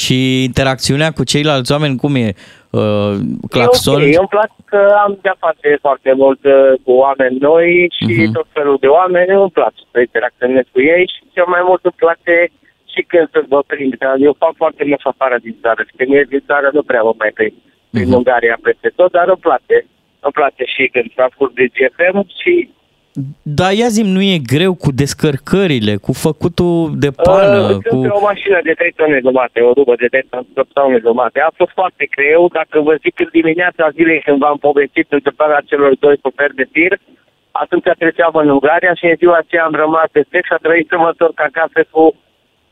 Și 0.00 0.42
interacțiunea 0.44 1.10
cu 1.10 1.24
ceilalți 1.24 1.72
oameni, 1.72 1.96
cum 1.96 2.14
e? 2.14 2.28
Uh, 2.78 3.14
claxon? 3.54 4.00
E 4.00 4.04
ok. 4.04 4.18
Îmi 4.22 4.32
place 4.36 4.56
că 4.72 4.80
am 5.04 5.12
de-a 5.22 5.36
face 5.46 5.68
foarte 5.86 6.12
mult 6.22 6.42
uh, 6.44 6.72
cu 6.84 6.92
oameni 7.04 7.36
noi 7.50 7.68
și 7.98 8.04
Mhm. 8.22 8.32
tot 8.38 8.46
felul 8.58 8.76
de 8.84 8.86
oameni. 8.98 9.30
Îmi 9.42 9.56
place 9.58 9.80
să 9.92 9.98
interacționez 10.00 10.64
cu 10.74 10.80
ei 10.94 11.04
și 11.14 11.20
cel 11.34 11.46
mai 11.54 11.62
mult 11.68 11.82
îmi 11.84 12.00
place 12.04 12.36
și 12.92 13.00
când 13.10 13.26
sunt 13.34 13.46
vă 13.54 13.60
prind. 13.72 13.92
Că 14.00 14.06
Eu 14.28 14.34
fac 14.44 14.52
foarte 14.62 14.82
mult 14.90 15.00
afară 15.12 15.36
din 15.46 15.56
țară 15.62 15.80
și 15.88 15.94
când 15.98 16.10
ies 16.10 16.26
din 16.34 16.42
țară 16.50 16.68
nu 16.76 16.82
prea 16.90 17.02
mă 17.06 17.14
mai 17.22 17.32
prind 17.38 17.56
prin 17.94 18.08
Mhm. 18.08 18.16
Ungaria 18.18 18.56
peste 18.68 18.88
tot, 18.98 19.10
dar 19.18 19.26
îmi 19.34 19.44
place. 19.48 19.76
Îmi 20.26 20.36
place 20.38 20.64
și 20.74 20.82
când 20.94 21.08
ascult 21.28 21.52
de 21.58 21.64
GFM 21.76 22.18
și 22.40 22.52
Dar 23.42 23.72
ia 23.72 23.88
zi 23.96 24.02
nu 24.02 24.22
e 24.22 24.48
greu 24.54 24.72
cu 24.74 24.90
descărcările, 25.02 25.94
cu 25.96 26.12
făcutul 26.12 26.76
de 27.04 27.10
pană, 27.10 27.60
Uh, 27.60 27.76
cu... 27.76 27.88
Sunt 27.88 28.02
pe 28.02 28.18
o 28.18 28.26
mașină 28.30 28.58
de 28.68 28.72
3 28.72 28.92
tone 28.96 29.18
jumate, 29.26 29.60
o 29.60 29.72
rubă 29.72 29.94
de 30.02 30.06
3 30.06 30.28
tone 30.72 30.98
jumate. 31.06 31.38
A 31.40 31.52
fost 31.60 31.72
foarte 31.80 32.04
greu. 32.16 32.48
Dacă 32.58 32.80
vă 32.80 32.94
zic 33.04 33.14
în 33.20 33.28
dimineața 33.32 33.94
zilei 33.96 34.20
când 34.26 34.38
v-am 34.38 34.58
povestit 34.68 35.06
întâmplarea 35.18 35.66
celor 35.70 35.92
doi 36.04 36.16
șoferi 36.22 36.58
de 36.60 36.66
tir, 36.72 36.92
atunci 37.62 37.98
treceam 37.98 38.34
în 38.34 38.48
Ungaria 38.48 38.94
și 38.94 39.04
în 39.10 39.16
ziua 39.20 39.36
aceea 39.40 39.64
am 39.64 39.74
rămas 39.84 40.08
de 40.12 40.24
text 40.30 40.46
și 40.48 40.56
a 40.56 40.62
trebuit 40.64 40.88
să 40.88 40.96
mă 40.98 41.08
întorc 41.12 41.40
acasă 41.40 41.80
cu 41.90 42.04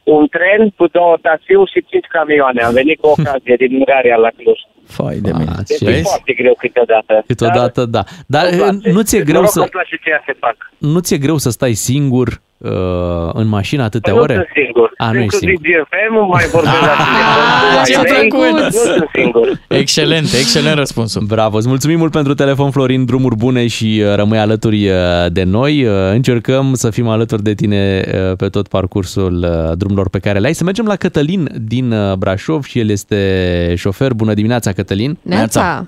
un 0.03 0.27
tren, 0.35 0.61
cu 0.79 0.87
două 0.87 1.15
taxiuri 1.27 1.73
și 1.75 1.85
cinci 1.91 2.13
camioane. 2.17 2.61
Am 2.63 2.75
venit 2.81 2.99
cu 3.01 3.07
ocazie 3.07 3.57
din 3.63 3.73
Ungaria 3.81 4.17
la 4.17 4.31
Cluj. 4.37 4.61
Fai 4.93 5.17
de 5.17 5.33
mine. 5.33 5.53
Deci 5.67 5.79
ce- 5.79 5.91
e 5.91 6.03
foarte 6.03 6.33
greu 6.33 6.55
câteodată. 6.59 7.25
Câteodată, 7.27 7.85
da. 7.85 8.05
Dar 8.27 8.45
îmi 8.51 8.59
place. 8.59 8.91
nu 8.91 9.03
ți-e 9.03 9.21
greu 9.21 9.35
Noroc 9.35 9.51
să... 9.51 9.59
că 9.59 9.61
îmi 9.65 9.71
place 9.71 9.97
ceea 10.05 10.23
ce 10.27 10.33
fac. 10.39 10.57
Nu 10.79 10.99
ți-e 10.99 11.19
greu 11.19 11.37
să 11.39 11.51
stai 11.51 11.73
singur 11.75 12.41
uh, 12.63 13.31
în 13.33 13.49
mașină 13.49 13.83
atâtea 13.83 14.13
Păi 14.13 14.23
ore? 14.23 14.35
Nu 14.35 14.41
sunt 14.41 14.65
singur. 14.65 14.93
A, 14.97 15.05
nu 15.13 15.19
ești 15.19 15.23
Inclusiv 15.23 15.49
singur. 15.49 15.87
GFM, 15.91 16.15
mai 16.31 16.45
vorbesc 16.53 16.81
la 16.81 16.95
telefon 17.03 17.79
cu 17.79 17.85
ce 17.87 17.97
ai 17.97 18.03
mei. 18.21 18.29
plăcut! 18.29 18.61
Nu 18.63 18.69
sunt 18.71 19.09
singur. 19.15 19.61
Excelent, 19.69 20.25
excelent 20.25 20.77
răspunsul. 20.77 21.23
Bravo, 21.29 21.57
îți 21.57 21.69
mulțumim 21.69 21.99
mult 21.99 22.13
pentru 22.13 22.35
telefon, 22.35 22.71
Florin, 22.71 23.05
drumuri 23.05 23.37
bune 23.37 23.67
și 23.67 24.03
uh, 24.07 24.15
rămâi 24.15 24.39
alături 24.39 24.89
uh, 24.89 24.95
de 25.33 25.43
noi. 25.45 25.85
Uh, 25.85 25.91
Încercăm 26.13 26.75
să 26.75 26.91
fim 26.91 27.09
alături 27.09 27.43
de 27.43 27.55
tine 27.55 28.05
uh, 28.07 28.37
pe 28.37 28.49
tot 28.49 28.69
parcursul 28.69 29.35
uh, 29.43 29.77
drumurilor 29.77 30.09
pe 30.09 30.19
care 30.19 30.39
le 30.39 30.47
ai. 30.47 30.53
Să 30.55 30.65
mergem 30.65 30.87
la 30.87 30.97
Cătălin 30.97 31.49
din 31.67 31.93
uh, 31.93 32.13
Brașov 32.17 32.65
și 32.65 32.79
el 32.79 32.89
este 32.91 33.75
șofer. 33.77 34.13
Bună 34.13 34.35
dimineața, 34.35 34.73
Cătălin! 34.73 35.19
Neața. 35.23 35.87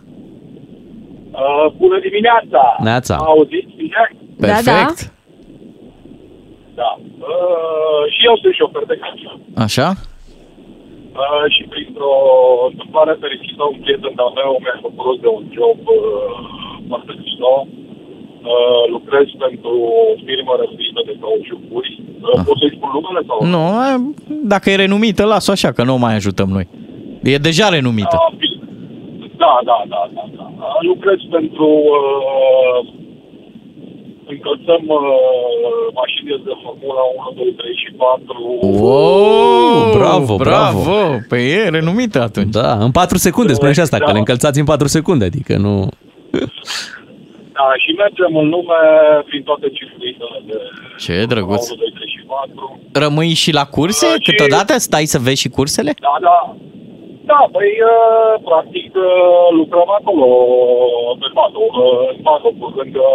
Uh, 1.30 1.72
bună 1.76 1.98
dimineața! 2.02 2.76
Neața. 2.82 3.16
Auziți 3.16 3.74
bine? 3.76 4.16
Da, 4.36 4.58
da. 4.64 4.86
Da. 6.80 6.90
Uh, 7.32 8.02
și 8.14 8.20
eu 8.28 8.34
sunt 8.42 8.54
șofer 8.58 8.84
de 8.92 8.96
camion. 9.02 9.38
Așa? 9.66 9.88
Uh, 11.22 11.44
și 11.54 11.62
printr-o 11.72 12.14
întâmplare 12.70 13.12
fericită, 13.24 13.62
un 13.72 13.78
prieten 13.84 14.12
de-al 14.18 14.32
meu 14.40 14.50
mi-a 14.62 14.78
făcut 14.86 15.16
de 15.24 15.30
un 15.38 15.44
job 15.56 15.78
uh, 15.98 16.32
foarte 16.88 17.12
mișto. 17.20 17.52
Uh, 18.52 18.82
lucrez 18.94 19.26
pentru 19.46 19.74
o 20.00 20.04
firmă 20.26 20.52
răspită 20.62 21.00
de 21.08 21.14
cauciucuri. 21.22 21.90
Uh, 22.26 22.40
pot 22.46 22.56
să-i 22.60 22.74
spun 22.76 22.90
numele 22.96 23.22
sau? 23.28 23.38
Nu, 23.54 23.62
a, 23.84 23.88
dacă 24.52 24.66
e 24.70 24.82
renumită, 24.84 25.22
las-o 25.24 25.52
așa, 25.56 25.70
că 25.72 25.82
nu 25.84 25.94
o 25.94 26.02
mai 26.04 26.14
ajutăm 26.14 26.48
noi. 26.56 26.66
E 27.22 27.46
deja 27.48 27.66
renumită. 27.68 28.16
Ah, 28.20 28.32
bine. 28.42 28.58
Da, 29.42 29.54
da, 29.70 29.78
da, 29.92 30.02
da, 30.16 30.24
da. 30.36 30.46
Uh, 30.58 30.78
Lucrez 30.90 31.18
pentru 31.30 31.68
uh, 31.98 32.78
încălțăm 34.34 34.82
uh, 34.86 35.00
mașinile 36.00 36.38
de 36.48 36.52
Formula 36.62 37.02
1, 37.16 37.30
2, 37.36 37.54
3 37.56 37.74
și 37.82 37.90
4. 37.96 38.58
Wow, 38.84 39.92
bravo, 39.98 40.34
bravo. 40.36 40.82
bravo. 40.82 41.16
Păi 41.28 41.44
e 41.50 41.68
renumită 41.68 42.18
atunci. 42.22 42.52
Da, 42.52 42.72
în 42.86 42.90
4 42.90 43.16
secunde, 43.16 43.52
spune 43.52 43.72
și 43.72 43.80
asta, 43.80 43.98
că 43.98 44.12
le 44.12 44.18
încălțați 44.18 44.58
în 44.58 44.64
4 44.64 44.86
secunde, 44.86 45.24
adică 45.24 45.56
nu... 45.56 45.74
Da, 47.58 47.66
și 47.82 47.90
mergem 48.02 48.32
în 48.42 48.48
lume 48.54 48.80
prin 49.28 49.42
toate 49.42 49.66
circuitele 49.78 50.38
de 50.46 50.56
Ce 51.04 51.24
drăguț. 51.32 51.62
Formula 51.66 51.84
1, 51.84 51.92
2, 51.92 51.92
3 51.94 52.08
și 52.16 52.22
4. 52.26 52.80
Rămâi 53.04 53.32
și 53.42 53.50
la 53.52 53.64
curse? 53.76 54.06
Da, 54.06 54.12
și- 54.20 54.30
Câteodată 54.30 54.72
stai 54.78 55.04
să 55.14 55.18
vezi 55.26 55.40
și 55.40 55.48
cursele? 55.56 55.92
Da, 56.08 56.14
da. 56.28 56.38
Da, 57.32 57.40
păi, 57.56 57.70
uh, 57.92 58.32
practic, 58.48 58.90
uh, 59.08 59.46
lucrăm 59.58 59.88
acolo, 60.00 60.26
pe 61.20 61.28
paddock, 61.38 61.72
uh, 61.84 62.08
în 62.14 62.18
paddock, 62.26 62.56
lângă, 62.80 63.06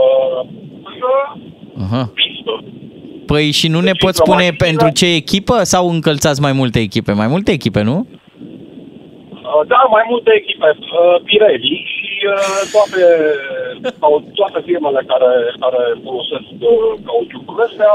lângă 1.00 1.94
Aha. 1.96 2.12
pistă. 2.14 2.64
Păi 3.26 3.52
și 3.52 3.68
nu 3.68 3.80
ne 3.80 3.92
Deci, 3.92 4.00
poți 4.02 4.18
la 4.20 4.24
spune 4.26 4.36
mașină- 4.44 4.56
pentru 4.66 4.90
ce 4.90 5.06
echipă 5.16 5.64
sau 5.64 5.90
încălțați 5.90 6.42
mai 6.42 6.52
multe 6.52 6.80
echipe? 6.80 7.12
Mai 7.12 7.28
multe 7.28 7.52
echipe, 7.52 7.82
nu? 7.82 8.08
Uh, 9.52 9.62
Da, 9.74 9.80
mai 9.96 10.04
multe 10.12 10.32
echipe, 10.42 10.70
uh, 10.78 11.16
Pirelli 11.28 11.76
și 11.96 12.12
uh, 12.34 12.60
toate, 12.76 13.02
sau 14.00 14.12
toate 14.40 14.60
firmele 14.68 15.02
care, 15.12 15.32
care 15.64 15.82
folosesc 16.06 16.48
uh, 16.60 16.92
cauciucurile 17.08 17.66
astea, 17.70 17.94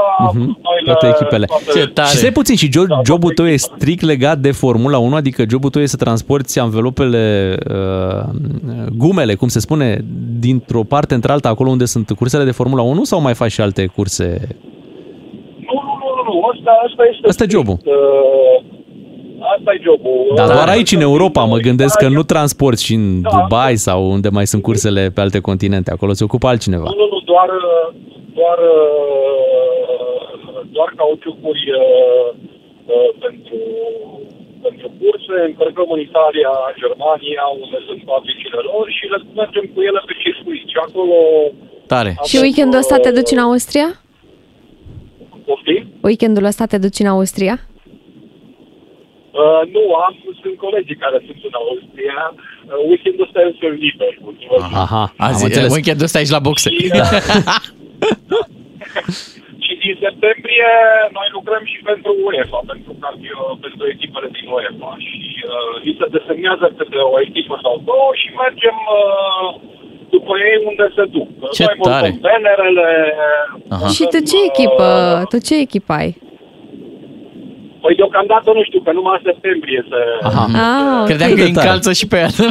noi 0.67 0.77
le- 0.85 0.91
Toate 0.91 1.07
echipele. 1.15 1.45
toate- 1.45 2.05
Și 2.09 2.15
stai 2.17 2.31
puțin, 2.39 2.55
și 2.61 2.67
jo- 2.75 2.87
Da, 2.93 2.99
jobul 3.09 3.29
toate 3.31 3.37
tău 3.39 3.47
e 3.47 3.53
echipele. 3.57 3.75
strict 3.77 4.03
legat 4.13 4.37
de 4.47 4.51
Formula 4.63 4.97
1, 4.97 5.15
adică 5.15 5.41
jobul 5.53 5.69
tău 5.69 5.81
e 5.81 5.93
să 5.95 6.03
transporti 6.05 6.59
anvelopele, 6.59 7.23
uh, 7.77 8.23
gumele, 9.03 9.33
cum 9.41 9.47
se 9.55 9.59
spune, 9.59 9.87
dintr-o 10.45 10.83
parte 10.93 11.13
într-alta, 11.13 11.47
acolo 11.49 11.69
unde 11.69 11.85
sunt 11.85 12.07
cursele 12.19 12.43
de 12.49 12.57
Formula 12.59 12.81
1 12.81 13.03
sau 13.03 13.19
mai 13.21 13.33
faci 13.41 13.51
și 13.51 13.61
alte 13.61 13.83
curse? 13.95 14.27
Nu, 15.67 15.75
nu, 15.87 15.93
nu, 16.01 16.07
nu, 16.17 16.21
nu, 16.33 16.35
asta, 16.53 16.71
asta 16.87 17.03
este... 17.11 17.27
Asta 17.27 17.43
e 17.43 17.47
jobul. 17.49 17.77
Uh, 17.83 17.93
asta 19.53 19.69
e 19.75 19.79
jobul. 19.87 20.19
Dar 20.35 20.47
Uh, 20.47 20.53
doar 20.57 20.69
aici 20.75 20.91
în 20.91 21.01
Europa, 21.01 21.41
mă 21.43 21.57
gândesc 21.67 21.95
că 22.03 22.07
nu 22.17 22.23
transporti 22.23 22.83
și 22.87 22.93
în 22.93 23.21
Da. 23.21 23.29
Dubai 23.35 23.75
sau 23.87 23.99
unde 24.15 24.29
mai 24.37 24.47
sunt 24.51 24.61
cursele 24.67 25.03
pe 25.15 25.21
alte 25.21 25.39
continente, 25.49 25.89
acolo 25.91 26.13
se 26.13 26.23
ocupă 26.23 26.47
altcineva. 26.47 26.87
Nu, 26.89 26.95
nu, 27.01 27.07
nu, 27.13 27.19
doar, 27.31 27.49
doar, 28.39 28.59
uh, 28.77 30.25
doar 30.75 30.89
cauciucuri 31.01 31.63
uh, 31.81 32.27
uh, 32.93 33.09
pentru, 33.23 33.57
pentru 34.65 34.87
curse, 34.99 35.35
încărcăm 35.49 35.89
în 35.95 36.01
Italia, 36.09 36.51
Germania, 36.81 37.43
unde 37.63 37.77
sunt 37.87 38.01
fabricile 38.11 38.59
lor 38.69 38.85
și 38.97 39.03
le 39.13 39.19
mergem 39.41 39.65
cu 39.73 39.79
ele 39.89 39.99
pe 40.09 40.13
circuit. 40.23 40.65
Și 40.73 40.79
acolo 40.87 41.15
Tare. 41.87 42.11
Și 42.29 42.37
weekendul 42.43 42.79
ăsta 42.83 42.97
te 42.97 43.11
duci 43.17 43.31
în 43.31 43.43
Austria? 43.49 43.87
poftim. 45.45 45.87
Weekendul 46.01 46.43
ăsta 46.43 46.65
te 46.65 46.77
duci 46.77 46.99
în 46.99 47.05
Austria? 47.05 47.59
Uh, 49.41 49.61
nu, 49.75 49.83
am, 50.05 50.13
sunt 50.41 50.55
colegii 50.65 51.01
care 51.03 51.17
sunt 51.27 51.39
în 51.49 51.55
Austria. 51.63 52.19
Uh, 52.33 52.37
weekendul 52.89 53.25
ăsta 53.27 53.39
este 53.49 53.65
liber. 53.83 54.11
Aha, 54.83 55.03
am 55.17 55.27
Azi, 55.27 55.43
înțeles. 55.47 55.71
weekendul 55.77 56.07
ăsta 56.09 56.19
ești 56.23 56.35
la 56.37 56.43
boxe. 56.47 56.67
Și, 56.77 56.85
și 59.65 59.73
din 59.83 59.95
septembrie 60.05 60.69
noi 61.17 61.27
lucrăm 61.37 61.63
și 61.71 61.77
pentru 61.89 62.11
UEFA, 62.25 62.59
pentru, 62.71 62.91
cardio, 63.03 63.39
pentru 63.63 63.83
echipele 63.93 64.27
din 64.37 64.45
UEFA. 64.53 64.91
Și 65.07 65.19
uh, 65.53 65.73
li 65.83 65.91
se 65.99 66.05
desemnează 66.17 66.65
câte 66.77 66.97
o 67.13 67.15
echipă 67.27 67.55
sau 67.65 67.73
două 67.89 68.09
și 68.21 68.27
mergem 68.43 68.77
uh, 68.99 69.47
după 70.15 70.31
ei 70.47 70.57
unde 70.69 70.85
se 70.97 71.03
duc. 71.15 71.27
Ce 71.57 71.63
noi 71.65 71.75
montăm 71.79 71.93
tare! 71.99 72.09
Banerele, 72.25 72.89
Aha. 73.73 73.87
Și 73.95 74.03
tu 74.11 74.17
ce 74.29 74.37
echipă, 74.49 74.87
tu 75.31 75.37
ce 75.47 75.55
echipă 75.67 75.91
ai? 76.01 76.11
Păi 77.85 77.95
deocamdată 77.95 78.49
nu 78.57 78.63
știu, 78.63 78.81
că 78.85 78.91
numai 78.97 79.15
în 79.19 79.23
septembrie 79.31 79.79
se... 79.89 79.99
Aha. 80.27 80.43
Ah, 80.53 80.99
ok. 81.01 81.05
Credeam 81.07 81.33
că 81.33 81.41
îi 81.41 81.47
încalță 81.47 81.91
și 81.99 82.05
pe 82.11 82.17
ea. 82.23 82.29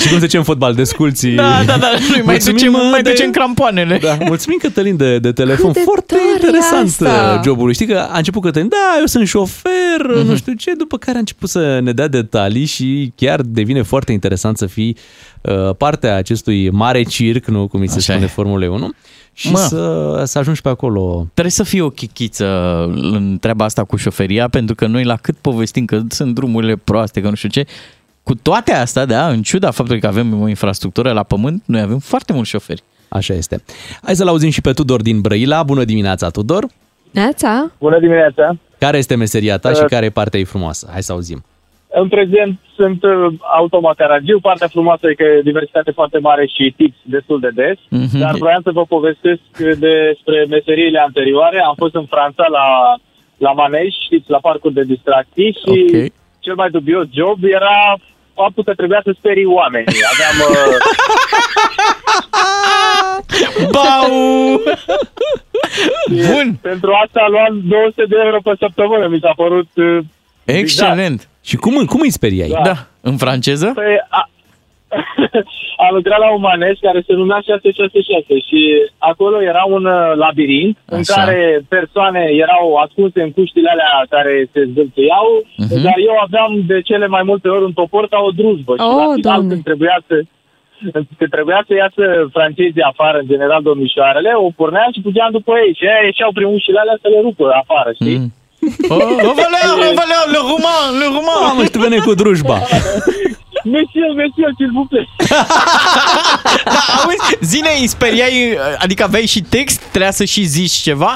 Și 0.00 0.08
cum 0.08 0.18
se 0.18 0.24
zice 0.26 0.36
în 0.36 0.42
fotbal, 0.42 0.74
desculții. 0.74 1.34
Da, 1.34 1.62
da, 1.66 1.76
da, 1.78 1.88
nu 2.00 2.06
mai 2.10 2.22
Mulțumim, 2.24 2.56
ducem, 2.56 2.72
mă, 2.72 2.88
mai 2.90 3.02
de- 3.02 3.10
ducem 3.10 3.30
crampoanele. 3.30 3.98
Da, 4.02 4.16
mulțumim 4.26 4.58
Cătălin 4.62 4.96
de, 4.96 5.18
de 5.18 5.32
telefon. 5.32 5.66
Cât 5.72 5.74
de 5.74 5.80
Foarte 5.84 6.14
tare 6.14 6.22
e 6.28 6.32
interesant 6.34 6.86
asta. 6.86 7.34
uh, 7.36 7.40
jobul. 7.44 7.72
Știi 7.72 7.86
că 7.86 8.06
a 8.12 8.16
început 8.16 8.42
Cătălin, 8.42 8.68
da, 8.68 8.96
eu 8.98 9.06
sunt 9.06 9.26
șofer, 9.26 10.00
Mhm. 10.16 10.26
nu 10.26 10.36
știu 10.36 10.52
ce, 10.52 10.72
după 10.74 10.96
care 10.96 11.16
a 11.16 11.20
început 11.20 11.48
să 11.48 11.78
ne 11.82 11.92
dea 11.92 12.08
detalii 12.08 12.64
și 12.64 13.12
chiar 13.16 13.40
devine 13.44 13.82
foarte 13.82 14.12
interesant 14.12 14.56
să 14.58 14.66
fii 14.66 14.96
uh, 15.40 15.74
partea 15.78 16.16
acestui 16.16 16.70
mare 16.70 17.02
circ, 17.02 17.46
nu 17.46 17.68
cum 17.68 17.80
îi 17.80 17.88
se 17.88 17.96
Așa 17.98 18.12
spune 18.12 18.24
e. 18.24 18.28
Formule 18.34 18.68
1, 18.68 18.90
și 19.38 19.50
Mă. 19.50 19.58
să, 19.58 20.22
să 20.24 20.38
ajungi 20.38 20.60
pe 20.60 20.68
acolo. 20.68 21.26
Trebuie 21.32 21.50
să 21.52 21.62
fii 21.62 21.80
o 21.80 21.90
chichiță 21.90 22.46
în 22.94 23.38
treaba 23.40 23.64
asta 23.64 23.84
cu 23.84 23.96
șoferia, 23.96 24.48
pentru 24.48 24.74
că 24.74 24.86
noi 24.86 25.04
la 25.04 25.16
cât 25.16 25.36
povestim 25.36 25.84
că 25.84 26.00
sunt 26.08 26.34
drumurile 26.34 26.76
proaste, 26.76 27.20
că 27.20 27.28
nu 27.28 27.34
știu 27.34 27.48
ce, 27.48 27.66
cu 28.22 28.34
toate 28.34 28.72
astea, 28.72 29.04
da, 29.04 29.28
în 29.28 29.42
ciuda 29.42 29.70
faptului 29.70 30.00
că 30.00 30.06
avem 30.06 30.42
o 30.42 30.48
infrastructură 30.48 31.12
la 31.12 31.22
pământ, 31.22 31.62
noi 31.66 31.80
avem 31.80 31.98
foarte 31.98 32.32
mulți 32.32 32.50
șoferi. 32.50 32.82
Așa 33.08 33.34
este. 33.34 33.62
Hai 34.02 34.16
să-l 34.16 34.28
auzim 34.28 34.50
și 34.50 34.60
pe 34.60 34.72
Tudor 34.72 35.02
din 35.02 35.20
Brăila. 35.20 35.62
Bună 35.62 35.84
dimineața, 35.84 36.30
Tudor! 36.30 36.66
Neața? 37.10 37.70
Bună 37.78 37.98
dimineața! 37.98 38.56
Care 38.78 38.98
este 38.98 39.14
meseria 39.14 39.58
ta 39.58 39.72
și 39.72 39.80
Uh, 39.80 39.86
care 39.88 40.04
e 40.06 40.10
partea 40.10 40.38
ei 40.38 40.44
frumoasă? 40.44 40.88
Hai 40.90 41.02
să 41.02 41.12
auzim. 41.12 41.44
În 42.02 42.08
prezent 42.08 42.58
sunt 42.76 43.02
uh, 43.02 43.26
automacaragiu, 43.58 44.38
partea 44.40 44.66
frumoasă 44.68 45.08
e 45.08 45.14
că 45.14 45.22
e 45.22 45.40
diversitate 45.50 45.90
foarte 45.90 46.18
mare 46.18 46.46
și 46.46 46.74
tips 46.76 46.96
destul 47.02 47.40
de 47.40 47.50
des, 47.54 47.78
Mhm. 47.90 48.18
dar 48.18 48.34
vreau 48.44 48.60
să 48.62 48.70
vă 48.72 48.84
povestesc 48.84 49.40
despre 49.88 50.38
meseriile 50.48 50.98
anterioare. 50.98 51.58
Am 51.60 51.74
fost 51.76 51.94
în 51.94 52.06
Franța 52.06 52.44
la, 52.50 52.66
la 53.36 53.52
Manej, 53.52 53.92
știți, 54.04 54.30
la 54.30 54.38
parcuri 54.38 54.74
de 54.74 54.82
distracții 54.82 55.50
și 55.62 55.78
Ok. 55.94 56.12
cel 56.40 56.54
mai 56.54 56.70
dubios 56.70 57.06
job 57.12 57.38
era 57.44 57.78
faptul 58.34 58.64
că 58.64 58.74
trebuia 58.74 59.00
să 59.04 59.12
sperii 59.18 59.44
oamenii. 59.60 60.00
Aveam... 60.12 60.36
Uh, 60.50 60.76
Bau! 63.76 64.10
Bun! 66.30 66.58
pentru 66.62 66.90
asta 67.04 67.26
luam 67.30 67.60
200 67.64 68.04
de 68.08 68.16
euro 68.24 68.38
pe 68.42 68.52
săptămână, 68.58 69.06
mi 69.06 69.18
s-a 69.22 69.32
părut... 69.36 69.68
Uh, 69.74 69.98
Excelent! 70.46 71.28
Și 71.44 71.56
cum, 71.56 71.84
cum 71.84 72.00
îi 72.02 72.10
speriai? 72.10 72.48
Da. 72.48 72.60
Da. 72.64 72.74
În 73.00 73.16
franceză? 73.16 73.70
Păi, 73.74 73.96
a, 74.08 74.30
am 75.86 75.92
lucrat 75.98 76.18
la 76.18 76.28
un 76.34 76.40
manej 76.40 76.76
care 76.80 77.00
se 77.06 77.12
numea 77.12 77.40
666 77.44 78.24
și 78.48 78.60
acolo 79.10 79.42
era 79.42 79.64
un 79.76 79.84
uh, 79.84 80.12
labirint 80.24 80.76
în 80.84 80.98
Așa. 80.98 81.14
care 81.14 81.38
persoane 81.68 82.22
erau 82.44 82.74
ascunse 82.84 83.22
în 83.22 83.32
cuștile 83.32 83.70
alea 83.70 83.92
care 84.14 84.48
se 84.52 84.60
zdâlțăiau, 84.70 85.28
Mhm. 85.56 85.82
dar 85.86 85.96
eu 86.08 86.14
aveam 86.26 86.52
de 86.66 86.80
cele 86.88 87.06
mai 87.06 87.22
multe 87.30 87.48
ori 87.48 87.64
un 87.64 87.72
topor 87.72 88.04
ca 88.08 88.18
o 88.28 88.30
drujbă 88.40 88.72
și 88.76 88.82
Oh, 88.88 88.96
la 88.96 89.02
final 89.02 89.20
Doamne. 89.28 89.48
când 89.52 89.62
trebuia 89.70 89.96
să 90.08 90.14
când 91.18 91.30
trebuia 91.36 91.60
să 91.68 91.72
iasă 91.74 92.04
francezii 92.36 92.88
afară, 92.92 93.16
în 93.18 93.26
general 93.32 93.62
domnișoarele, 93.62 94.30
o 94.46 94.48
porneam 94.60 94.90
și 94.94 95.00
puteam 95.08 95.30
după 95.38 95.52
ei 95.64 95.72
și 95.78 95.84
aia 95.86 96.02
ieșeau 96.10 96.30
prin 96.36 96.48
ușile 96.56 96.78
alea 96.80 96.98
să 97.02 97.08
le 97.14 97.20
rupă 97.26 97.44
afară, 97.62 97.90
știi? 98.00 98.18
Mm. 98.18 98.32
Oh, 98.88 98.98
reveleu, 99.28 99.72
reveleu, 99.86 100.24
le 100.34 100.38
roman, 100.50 100.86
le 101.00 101.04
roman! 101.16 101.40
Mamă, 101.46 101.62
și 101.64 101.70
tu 101.70 101.78
veni 101.78 101.98
cu 102.00 102.14
drujba. 102.14 102.58
Monsieur, 103.76 104.08
monsieur, 104.20 104.48
s'il 104.56 104.70
vous 104.76 104.86
plaît. 104.92 105.08
Da, 106.74 106.82
auzi, 107.02 107.36
zine, 107.52 107.70
îi 107.80 107.86
speriai, 107.96 108.36
adică 108.84 109.02
aveai 109.04 109.26
și 109.34 109.40
text, 109.56 109.80
trebuia 109.92 110.10
să 110.20 110.24
și 110.24 110.42
zici 110.56 110.76
ceva? 110.88 111.12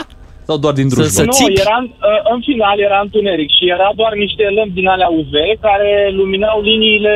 Sau 0.46 0.56
doar 0.56 0.74
din 0.80 0.88
Să- 0.88 0.94
drujba? 0.94 1.12
să 1.20 1.24
nu, 1.24 1.32
țipi? 1.32 1.60
era, 1.60 1.76
în- 1.82 1.92
uh, 2.10 2.20
în 2.34 2.40
final 2.48 2.76
era 2.88 2.98
întuneric 3.06 3.50
și 3.58 3.64
era 3.76 3.88
doar 4.00 4.12
niște 4.24 4.42
lămpi 4.56 4.74
din 4.80 4.88
alea 4.88 5.08
UV 5.20 5.32
care 5.66 5.90
luminau 6.18 6.56
liniile 6.68 7.14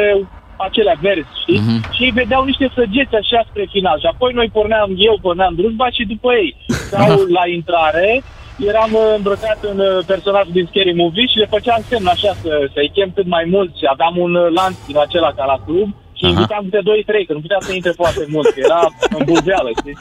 acelea 0.67 0.97
verzi, 1.01 1.35
știi? 1.43 1.61
Mhm. 1.67 1.93
Și 1.95 2.01
ei 2.07 2.11
vedeau 2.21 2.43
niște 2.45 2.67
săgeți 2.79 3.15
așa 3.23 3.41
spre 3.51 3.65
final 3.75 3.97
și 4.03 4.07
apoi 4.13 4.33
noi 4.39 4.49
porneam, 4.57 4.89
eu 5.09 5.19
porneam 5.27 5.53
drujba 5.61 5.87
și 5.97 6.03
după 6.13 6.29
ei. 6.43 6.51
Sau 6.93 7.09
la 7.37 7.45
intrare 7.59 8.23
eram 8.59 8.91
uh, 8.93 9.15
îmbrăcat 9.17 9.59
în 9.73 9.79
uh, 9.79 10.05
personajul 10.07 10.53
din 10.53 10.67
Scary 10.71 10.93
Movie 11.03 11.27
și 11.27 11.39
le 11.39 11.47
făceam 11.55 11.81
semn 11.89 12.07
așa 12.07 12.33
să, 12.43 12.53
să-i 12.75 12.91
chem 12.95 13.11
cât 13.15 13.27
mai 13.27 13.45
mult 13.55 13.71
și 13.77 13.85
aveam 13.95 14.15
un 14.25 14.35
uh, 14.35 14.51
lanț 14.59 14.77
din 14.87 14.99
acela 14.99 15.31
ca 15.39 15.45
la 15.45 15.59
club 15.67 15.89
și 16.19 16.25
Aha. 16.25 16.33
invitam 16.33 16.63
câte 16.65 16.81
2-3, 17.23 17.27
că 17.27 17.33
nu 17.33 17.41
putea 17.47 17.61
să 17.61 17.73
intre 17.75 17.91
foarte 18.01 18.25
mult, 18.35 18.47
că 18.55 18.61
era 18.69 18.81
în 19.19 19.23
bulveală, 19.31 19.71
știi? 19.81 19.97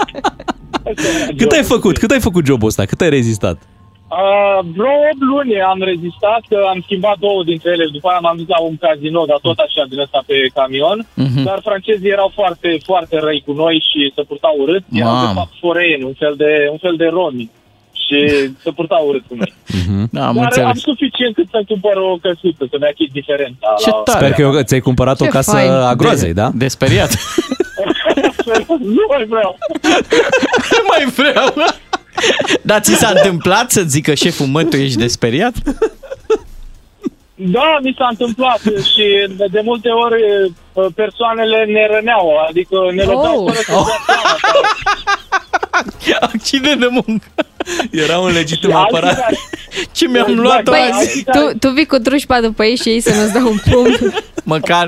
Asta 0.89 1.07
era 1.15 1.25
Cât 1.41 1.51
ai 1.51 1.63
jobul. 1.63 1.75
făcut? 1.75 1.97
Cât 1.97 2.11
ai 2.11 2.19
făcut 2.29 2.45
jobul 2.45 2.67
ăsta? 2.67 2.85
Cât 2.85 3.01
ai 3.01 3.09
rezistat? 3.09 3.57
Uh, 4.21 4.59
vreo 4.77 4.95
8 5.11 5.21
luni 5.31 5.61
am 5.61 5.79
rezistat, 5.91 6.41
că 6.49 6.57
am 6.73 6.79
schimbat 6.87 7.17
două 7.25 7.43
dintre 7.43 7.69
ele, 7.75 7.85
după 7.91 8.07
aia 8.09 8.19
m-am 8.21 8.37
dus 8.37 8.47
la 8.47 8.59
un 8.69 8.75
casino, 8.85 9.25
dar 9.25 9.39
tot 9.47 9.57
așa 9.59 9.83
din 9.89 9.99
ăsta 9.99 10.19
pe 10.25 10.35
camion, 10.53 10.97
Mhm. 11.15 11.43
dar 11.43 11.59
francezii 11.63 12.09
erau 12.17 12.29
foarte, 12.39 12.69
foarte 12.89 13.15
răi 13.19 13.43
cu 13.45 13.53
noi 13.63 13.75
și 13.89 14.11
se 14.15 14.21
purtau 14.29 14.55
urât, 14.63 14.83
erau 15.01 15.15
de 15.19 15.25
Mamă. 15.25 15.39
fapt 15.39 15.53
foreeni, 15.59 16.03
un 16.03 16.13
fel 16.23 16.33
de, 16.37 16.51
un 16.71 16.77
fel 16.77 16.95
de 16.95 17.07
romi 17.17 17.49
și 18.13 18.51
se 18.63 18.71
purtau 18.71 19.07
urât 19.07 19.23
cu 19.27 19.35
noi. 19.35 19.53
Da, 20.11 20.27
am 20.27 20.35
dar 20.35 20.43
am 20.43 20.49
înțeles. 20.49 20.79
suficient 20.79 21.35
cât 21.35 21.47
să-mi 21.51 21.65
cumpăr 21.65 21.95
o 21.95 22.17
căsuță, 22.21 22.63
să-mi 22.71 22.85
achit 22.91 23.11
diferența. 23.11 23.67
Ce 23.83 23.89
la... 23.89 23.95
tare. 23.95 24.17
Sper 24.25 24.31
că 24.33 24.41
eu- 24.41 24.61
ți-ai 24.61 24.79
cumpărat 24.79 25.21
o 25.21 25.23
Ce 25.25 25.29
casă 25.29 25.51
fain. 25.51 25.69
a 25.71 25.93
groazei, 25.95 26.33
da? 26.33 26.49
De 26.53 26.67
speriat. 26.67 27.11
Să 27.11 28.63
nu 28.97 29.05
mai 29.09 29.25
vreau. 29.25 29.57
Nu 30.71 30.81
mai 30.87 31.05
vreau. 31.15 31.53
Dar 32.61 32.79
ți 32.81 32.93
s-a 32.95 33.11
întâmplat 33.15 33.71
să 33.71 33.81
zică 33.81 34.13
șeful, 34.13 34.45
mă, 34.45 34.63
tu 34.63 34.75
ești 34.75 34.97
desperiat? 34.97 35.53
Da, 37.35 37.77
mi 37.81 37.95
s-a 37.97 38.07
întâmplat 38.09 38.59
și 38.91 39.05
de- 39.37 39.45
de 39.51 39.61
multe 39.63 39.89
ori 39.89 40.21
uh, 40.73 40.85
persoanele 40.95 41.65
ne 41.65 41.87
răneau, 41.93 42.29
adică 42.49 42.75
ne 42.95 43.03
lăsau 43.03 43.45
Oh. 43.45 43.51
fără 43.53 43.59
să 43.65 43.71
dea 43.71 44.37
seama. 44.41 44.67
Accident 46.43 46.79
de 46.79 46.87
muncă. 46.91 47.27
Era 47.91 48.19
un 48.19 48.31
legitim 48.31 48.69
Și 48.69 48.75
alții 48.75 48.97
apărat. 48.97 49.19
care- 49.19 49.37
Ce 49.91 50.07
mi-am 50.07 50.25
Exact, 50.29 50.41
luat 50.45 50.63
băi, 50.63 50.79
azi? 50.91 50.99
alții 50.99 51.23
care- 51.23 51.39
Tu, 51.39 51.57
tu 51.57 51.69
vii 51.73 51.85
cu 51.85 51.97
drușpa 51.97 52.41
după 52.41 52.63
ei 52.65 52.75
și 52.75 52.89
ei 52.89 53.01
să 53.01 53.13
nu-ți 53.13 53.33
dau 53.33 53.47
un 53.47 53.59
pumn. 53.71 54.13
Măcar 54.55 54.85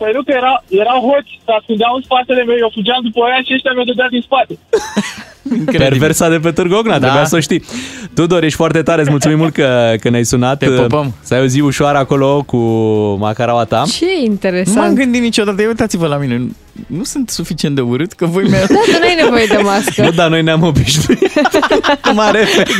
Păi 0.00 0.12
nu 0.14 0.22
că 0.22 0.32
era, 0.40 0.64
erau 0.68 1.00
hoți, 1.08 1.32
se 1.44 1.52
ascundeau 1.58 1.94
în 1.94 2.02
spatele 2.02 2.42
meu, 2.44 2.56
eu 2.64 2.70
fugeam 2.74 3.00
după 3.08 3.20
aia 3.24 3.40
și 3.46 3.52
ăștia 3.56 3.72
mi-au 3.72 3.84
dădea 3.90 4.08
din 4.14 4.20
spate. 4.28 4.52
Perversa 5.64 6.28
de 6.28 6.38
pe 6.38 6.50
Târgu 6.50 6.74
Ocna, 6.74 6.92
da. 6.92 6.98
trebuia 6.98 7.24
să 7.24 7.36
o 7.36 7.40
știi. 7.40 7.64
Tudor, 8.14 8.42
ești 8.42 8.56
foarte 8.56 8.82
tare, 8.82 9.00
îți 9.00 9.10
mulțumim 9.10 9.38
mult 9.38 9.52
că, 9.52 9.94
că 10.00 10.08
ne-ai 10.10 10.24
sunat. 10.24 10.58
Te 10.58 10.66
pupăm. 10.66 11.14
Să 11.22 11.34
ai 11.34 11.40
o 11.42 11.46
zi 11.46 11.60
ușoară 11.60 11.98
acolo 11.98 12.42
cu 12.46 12.56
macaraua 13.18 13.64
ta. 13.64 13.82
Ce 13.86 14.04
Nu 14.04 14.10
m-am 14.16 14.30
interesant. 14.30 14.94
gândit 14.96 15.20
niciodată, 15.22 15.62
uitați-vă 15.66 16.06
la 16.06 16.16
mine, 16.16 16.46
nu 16.86 17.04
sunt 17.04 17.30
suficient 17.30 17.74
de 17.74 17.80
urât 17.80 18.12
că 18.12 18.26
voi 18.26 18.42
mi-a... 18.48 18.58
Da, 18.58 18.66
tu 18.66 18.98
n-ai 19.00 19.14
nevoie 19.22 19.46
de 19.46 19.56
mască. 19.62 20.02
Nu, 20.02 20.10
dar 20.10 20.28
noi 20.28 20.42
ne-am 20.42 20.62
obișnuit. 20.62 21.32
Mare 22.14 22.38
efect. 22.40 22.70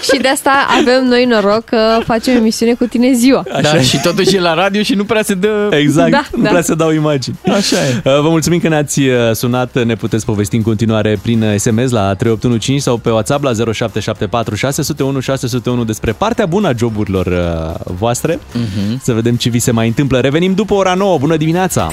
Și 0.00 0.18
de 0.20 0.28
asta 0.28 0.50
avem 0.80 1.04
noi 1.04 1.24
noroc 1.24 1.64
că 1.64 1.98
facem 2.04 2.36
emisiune 2.36 2.74
cu 2.74 2.84
tine 2.84 3.12
ziua. 3.12 3.44
Da, 3.62 3.80
și 3.80 4.00
totuși 4.00 4.36
e 4.36 4.40
la 4.40 4.54
radio 4.54 4.82
și 4.82 4.94
nu 4.94 5.04
prea 5.04 5.22
se 5.22 5.34
dă... 5.34 5.68
Exact, 5.70 6.10
Da, 6.10 6.24
nu 6.36 6.42
da. 6.42 6.48
prea 6.48 6.62
se 6.62 6.74
dau 6.74 6.92
imagini. 6.92 7.38
Așa 7.52 7.76
e. 7.76 8.02
Uh, 8.04 8.20
Vă 8.20 8.28
mulțumim 8.28 8.60
că 8.60 8.68
ne-ați 8.68 9.00
uh, 9.00 9.14
sunat, 9.32 9.84
ne 9.84 9.94
puteți 9.94 10.24
povesti 10.24 10.56
în 10.56 10.62
continuare 10.62 11.18
prin 11.22 11.42
uh, 11.42 11.54
SMS 11.56 11.90
la 11.90 12.14
3815 12.14 12.78
sau 12.88 12.96
pe 12.96 13.10
WhatsApp 13.10 13.44
la 13.44 13.52
0774 13.52 14.54
601 14.54 15.20
601 15.20 15.84
despre 15.84 16.12
partea 16.12 16.46
bună 16.46 16.68
a 16.68 16.72
joburilor 16.76 17.26
uh, 17.26 17.92
voastre. 17.98 18.38
Mhm. 18.52 19.00
Să 19.02 19.12
vedem 19.12 19.36
ce 19.36 19.48
vi 19.48 19.58
se 19.58 19.70
mai 19.70 19.86
întâmplă. 19.86 20.20
Revenim 20.20 20.54
după 20.54 20.74
ora 20.74 20.94
9. 20.94 21.18
Bună 21.18 21.36
dimineața! 21.36 21.90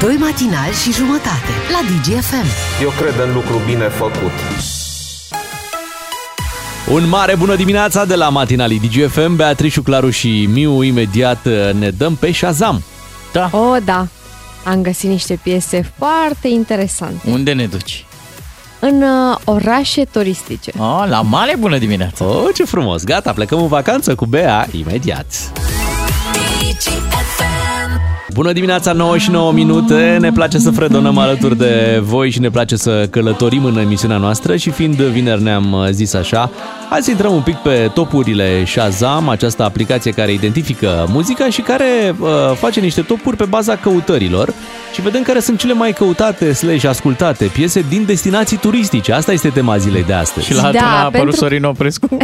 Doi 0.00 0.16
matinali 0.18 0.72
și 0.82 0.92
jumătate 0.92 1.52
la 1.72 1.80
DGFM. 1.88 2.46
Eu 2.82 2.92
cred 3.00 3.26
în 3.28 3.34
lucru 3.34 3.60
bine 3.66 3.88
făcut. 3.88 4.81
Un 6.90 7.08
mare 7.08 7.34
bună 7.36 7.56
dimineața 7.56 8.04
de 8.04 8.14
la 8.14 8.28
matinalii 8.28 8.80
DGFM. 8.80 9.36
Beatrice, 9.36 9.80
Claru 9.82 10.10
și 10.10 10.48
Miu 10.52 10.82
imediat 10.82 11.46
uh, 11.46 11.72
ne 11.78 11.90
dăm 11.90 12.14
pe 12.14 12.32
Shazam. 12.32 12.82
Da. 13.32 13.50
Oh, 13.52 13.76
da. 13.84 14.06
Am 14.64 14.82
găsit 14.82 15.08
niște 15.08 15.38
piese 15.42 15.92
foarte 15.98 16.48
interesante. 16.48 17.30
Unde 17.30 17.52
ne 17.52 17.66
duci? 17.66 18.04
În 18.80 19.02
uh, 19.02 19.38
orașe 19.44 20.04
turistice. 20.04 20.72
Oh, 20.78 21.04
la 21.08 21.20
mare 21.20 21.56
bună 21.58 21.78
dimineața! 21.78 22.24
Oh, 22.24 22.44
ce 22.54 22.64
frumos! 22.64 23.04
Gata, 23.04 23.32
plecăm 23.32 23.62
în 23.62 23.68
vacanță 23.68 24.14
cu 24.14 24.26
Bea 24.26 24.66
imediat. 24.70 25.26
Bună 28.32 28.52
dimineața, 28.52 28.92
9 28.92 29.18
și 29.18 29.30
9 29.30 29.52
minute. 29.52 30.16
Ne 30.20 30.32
place 30.32 30.58
să 30.58 30.70
fredonăm 30.70 31.18
alături 31.18 31.56
de 31.56 32.00
voi 32.02 32.30
și 32.30 32.40
ne 32.40 32.50
place 32.50 32.76
să 32.76 33.06
călătorim 33.10 33.64
în 33.64 33.78
emisiunea 33.78 34.16
noastră 34.16 34.56
și 34.56 34.70
fiind 34.70 34.94
vineri 34.94 35.42
ne-am 35.42 35.72
uh, 35.72 35.88
zis 35.90 36.14
așa, 36.14 36.50
hai 36.92 37.02
să 37.02 37.10
intrăm 37.10 37.32
un 37.34 37.40
pic 37.42 37.56
pe 37.56 37.90
topurile 37.94 38.64
Shazam, 38.64 39.28
această 39.28 39.62
aplicație 39.64 40.10
care 40.12 40.32
identifică 40.32 41.06
muzica 41.10 41.48
și 41.48 41.60
care 41.60 42.14
uh, 42.20 42.28
face 42.54 42.80
niște 42.80 43.00
topuri 43.02 43.36
pe 43.36 43.44
baza 43.44 43.76
căutărilor 43.76 44.52
și 44.94 45.00
vedem 45.00 45.22
care 45.22 45.40
sunt 45.40 45.58
cele 45.58 45.72
mai 45.72 45.92
căutate 45.92 46.52
slash 46.52 46.84
ascultate 46.84 47.44
piese 47.44 47.84
din 47.88 48.04
destinații 48.06 48.56
turistice. 48.56 49.12
Asta 49.12 49.32
este 49.32 49.48
tema 49.48 49.76
zilei 49.76 50.04
de 50.04 50.12
astăzi. 50.12 50.46
Și 50.46 50.54
la 50.54 50.62
altul 50.62 50.80
Da, 50.80 50.86
n-a 50.86 50.98
apărut 50.98 51.12
pentru- 51.12 51.36
Sorin 51.36 51.64
Oprescu? 51.64 52.08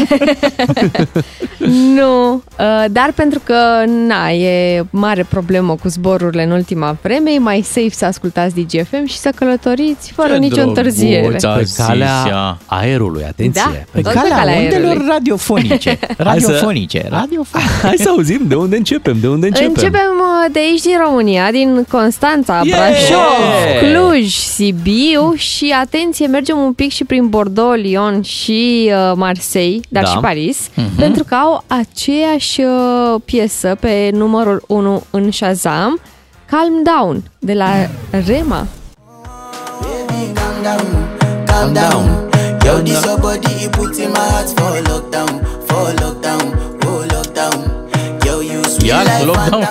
Nu, 1.95 2.35
uh, 2.35 2.85
dar 2.91 3.12
pentru 3.14 3.41
că 3.45 3.55
na, 4.07 4.31
e 4.31 4.85
mare 4.91 5.27
problemă 5.29 5.75
cu 5.75 5.89
zborurile 5.89 6.43
în 6.45 6.51
ultima 6.51 6.97
vreme, 7.03 7.31
e 7.31 7.39
mai 7.39 7.61
safe 7.64 7.91
să 7.91 8.05
ascultați 8.05 8.55
DGFM 8.55 9.07
și 9.07 9.16
să 9.19 9.31
călătoriți 9.35 10.12
fără 10.12 10.33
Ce 10.33 10.39
nicio 10.39 10.55
drăguț, 10.55 10.77
întârziere. 10.77 11.37
da. 11.41 11.49
Pe 11.51 11.62
Zisea. 11.62 11.87
calea 11.87 12.59
aerului, 12.66 13.25
atenție. 13.25 13.62
Da. 13.64 13.71
Pe 13.91 14.01
Tot 14.01 14.12
pe 14.12 14.19
calea 14.19 14.37
calea 14.37 14.57
undelor 14.62 14.88
aerului. 14.88 15.09
radiofonice. 15.09 15.98
Radiofonice. 16.16 17.06
Radiofonice. 17.11 17.70
Hai 17.82 17.94
să 17.98 18.09
auzim 18.09 18.40
de 18.46 18.54
unde 18.54 18.76
începem, 18.76 19.16
de 19.20 19.28
unde 19.28 19.46
începem. 19.46 19.68
Începem 19.68 20.11
uh, 20.20 20.52
de 20.52 20.59
aici 20.59 20.80
din 20.82 20.98
România, 21.04 21.50
din 21.50 21.84
Constanța, 21.90 22.61
Yeah! 22.64 22.78
Brașov, 22.78 23.28
Cluj, 24.11 24.32
Sibiu 24.34 25.32
și 25.34 25.74
atenție, 25.80 26.26
mergem 26.26 26.59
un 26.59 26.72
pic 26.72 26.92
și 26.92 27.04
prin 27.04 27.28
Bordeaux, 27.28 27.76
Lyon 27.80 28.22
și 28.22 28.90
uh, 28.92 29.12
Marseille, 29.16 29.80
dar 29.88 30.02
Da. 30.02 30.09
și 30.09 30.16
Paris, 30.18 30.59
Mhm. 30.74 30.96
pentru 30.96 31.24
că 31.24 31.34
au 31.34 31.64
aceeași 31.66 32.61
uh, 32.61 33.20
piesă 33.24 33.76
pe 33.80 34.11
numărul 34.12 34.62
1 34.66 35.02
în 35.11 35.30
Shazam, 35.30 36.00
Calm 36.50 36.82
Down, 36.82 37.22
de 37.38 37.52
la 37.52 37.68
Rema. 38.26 38.66
calm 40.34 40.62
down, 40.62 41.09
calm 41.46 41.72
down. 41.72 42.28
Yo, 42.69 42.83
this 42.83 43.03
your 43.03 43.19
body, 43.19 43.64
it 43.64 43.73
puts 43.73 43.99
in 43.99 44.12
my 44.12 44.21
heart 44.29 44.49
for 44.51 44.77
lockdown, 44.91 45.41
for 45.66 45.89
lockdown, 46.05 46.53
oh 46.85 47.01
lockdown. 47.09 47.59
Yo, 48.27 48.41
you 48.41 48.62
sweet 48.64 48.89
yeah, 48.89 49.05
like 49.05 49.25
lockdown. 49.25 49.64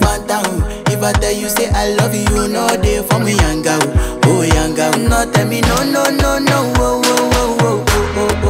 phantom. 0.00 0.62
If 0.86 1.02
I 1.02 1.12
tell 1.12 1.32
you 1.32 1.50
say 1.50 1.68
I 1.68 1.92
love 1.96 2.14
you, 2.14 2.48
no 2.48 2.66
day 2.80 3.02
for 3.02 3.18
me 3.18 3.34
yanga, 3.34 3.76
oh 4.24 4.40
yanga. 4.40 4.88
No 5.06 5.30
tell 5.32 5.46
me 5.46 5.60
no, 5.60 5.76
no, 5.84 6.04
no, 6.16 6.38
no, 6.38 6.72
oh, 6.78 7.02
oh, 7.04 7.60
oh, 7.60 7.84
oh, 8.16 8.16
oh. 8.16 8.44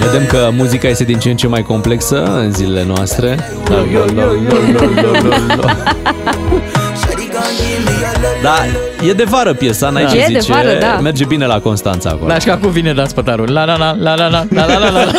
Vedem 0.00 0.26
că 0.26 0.48
muzica 0.52 0.88
este 0.88 1.04
din 1.04 1.18
ce 1.18 1.30
în 1.30 1.36
ce 1.36 1.46
mai 1.46 1.62
complexă 1.62 2.24
în 2.24 2.52
zilele 2.52 2.84
noastre. 2.84 3.38
Da, 8.42 8.54
e 9.08 9.12
de 9.12 9.24
vară 9.24 9.54
piesa, 9.54 9.88
n-ai 9.90 10.02
Da. 10.04 10.08
ce 10.10 10.16
E 10.16 10.26
de 10.32 10.38
zice. 10.38 10.52
vară, 10.52 10.78
da. 10.80 10.98
Merge 11.02 11.24
bine 11.24 11.46
la 11.46 11.60
Constanța 11.60 12.08
acolo. 12.10 12.26
Da, 12.28 12.38
și 12.38 12.50
acum 12.50 12.70
vine 12.70 12.92
Dan 12.92 13.06
Spătarul. 13.08 13.52
La 13.52 13.64
la 13.64 13.76
la 13.76 13.94
la 13.98 14.14
la 14.14 14.28
la 14.28 14.46
la 14.50 14.66
la 14.66 14.78
la 14.78 14.90
la. 14.90 15.04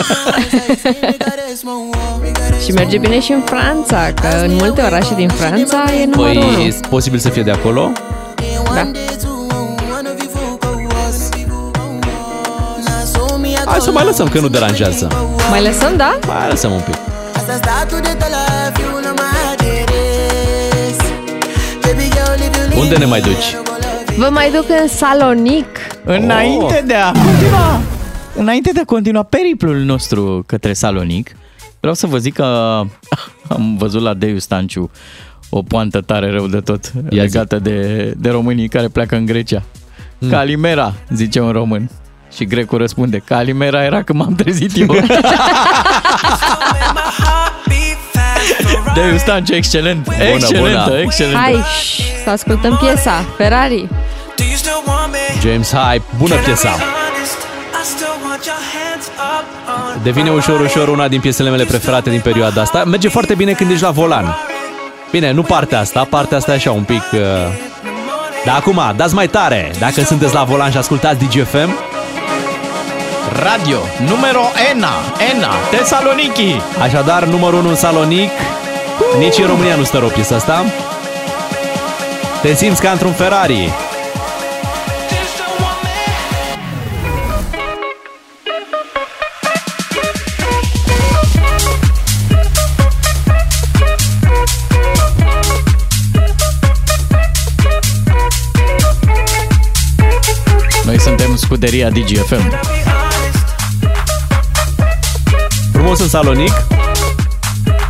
Și 2.66 2.72
merge 2.72 2.98
bine 2.98 3.20
și 3.20 3.32
în 3.32 3.42
Franța, 3.46 4.12
că 4.22 4.28
în 4.46 4.54
multe 4.56 4.82
orașe 4.82 5.14
din 5.16 5.28
Franța 5.30 5.84
e 6.02 6.06
numărul 6.06 6.34
Păi, 6.42 6.54
1. 6.56 6.62
e 6.64 6.76
posibil 6.90 7.20
să 7.20 7.30
fie 7.30 7.42
de 7.42 7.52
acolo? 7.52 7.92
Da. 8.74 8.92
Hai 13.66 13.80
să 13.80 13.92
mai 13.92 14.06
lăsăm, 14.06 14.28
că 14.28 14.40
nu 14.40 14.48
deranjează. 14.48 15.08
Mai 15.50 15.62
lăsăm, 15.64 15.96
da? 15.98 16.18
Mai 16.28 16.48
lăsăm 16.50 16.72
un 16.72 16.80
pic. 16.80 16.94
As 17.36 17.44
I 17.56 17.58
start 17.58 17.90
to 17.90 17.96
Unde 22.80 22.98
ne 22.98 23.06
mai 23.06 23.22
duci? 23.22 23.56
Vă 24.18 24.30
mai 24.32 24.52
duc 24.52 24.66
în 24.82 24.88
Salonic. 24.88 25.66
Înainte 26.04 26.84
de 26.88 26.94
a 26.94 27.12
continua, 27.12 27.80
înainte 28.36 28.72
de 28.74 28.80
a 28.80 28.86
continua 28.86 29.24
periplul 29.24 29.76
nostru 29.78 30.44
către 30.48 30.74
Salonic, 30.74 31.36
vreau 31.80 31.96
să 31.96 32.08
vă 32.08 32.18
zic 32.18 32.34
că 32.34 32.44
am 33.50 33.76
văzut 33.78 34.02
la 34.02 34.14
Deiu 34.14 34.38
Stanciu 34.38 34.92
o 35.50 35.62
poantă 35.62 36.02
tare 36.02 36.32
rău 36.32 36.48
de 36.48 36.60
tot 36.60 36.92
Ia 36.96 37.02
zi. 37.10 37.16
legată 37.16 37.60
de, 37.60 38.14
de 38.18 38.30
românii 38.30 38.68
care 38.68 38.88
pleacă 38.88 39.16
în 39.16 39.26
Grecia. 39.26 39.64
Hmm. 40.20 40.30
Calimera, 40.30 40.94
zice 41.10 41.40
un 41.40 41.52
român. 41.52 41.90
Și 42.36 42.46
grecul 42.46 42.78
răspunde, 42.78 43.18
Calimera 43.18 43.84
era 43.84 44.04
când 44.04 44.20
m-am 44.20 44.36
trezit 44.36 44.78
eu. 44.78 44.88
Deiu 48.94 49.18
Stanciu, 49.18 49.56
excelent, 49.56 50.08
excelentă, 50.34 50.84
bună. 50.88 51.00
excelentă. 51.00 51.38
Hai, 51.38 51.64
ș, 51.82 52.00
să 52.24 52.30
ascultăm 52.30 52.78
piesa 52.82 53.26
Ferrari. 53.38 53.88
James 55.42 55.74
Hype, 55.74 56.04
bună 56.18 56.36
piesa. 56.36 56.76
Devine 60.04 60.30
ușor, 60.30 60.60
ușor 60.60 60.88
una 60.88 61.08
din 61.08 61.20
piesele 61.20 61.50
mele 61.50 61.64
preferate 61.64 62.10
din 62.10 62.20
perioada 62.20 62.62
asta. 62.62 62.84
Merge 62.84 63.08
foarte 63.08 63.36
bine 63.36 63.52
când 63.52 63.72
ești 63.72 63.84
la 63.84 63.90
volan. 63.92 64.38
Bine, 65.12 65.32
nu 65.32 65.42
partea 65.42 65.80
asta, 65.80 66.08
partea 66.10 66.38
asta 66.38 66.52
e 66.52 66.56
așa 66.56 66.72
un 66.72 66.84
pic... 66.84 67.04
Uh... 67.14 67.20
Dar 68.46 68.56
acum, 68.56 68.82
dați 68.96 69.14
mai 69.14 69.28
tare! 69.28 69.72
Dacă 69.80 70.02
sunteți 70.02 70.34
la 70.34 70.44
volan 70.44 70.72
și 70.72 70.78
ascultați 70.78 71.26
DGFM, 71.26 71.76
Radio, 73.44 73.78
numero 74.10 74.42
ENA, 74.72 74.94
ENA, 75.34 75.54
Tesaloniki. 75.72 76.62
așadar, 76.82 77.24
numărul 77.24 77.60
1 77.60 77.70
în 77.70 77.76
Salonic, 77.76 78.30
nici 79.18 79.38
în 79.38 79.46
România 79.46 79.76
nu 79.76 79.84
stă 79.84 79.98
rău 79.98 80.08
piesa 80.08 80.36
asta. 80.36 80.66
Te 82.42 82.54
simți 82.54 82.82
ca 82.82 82.92
într-un 82.92 83.12
Ferrari. 83.14 83.74
Noi 100.86 101.00
suntem 101.00 101.36
scuderia 101.36 101.90
DGFM. 101.90 102.60
Frumos 105.72 106.00
în 106.00 106.08
Salonic. 106.08 106.52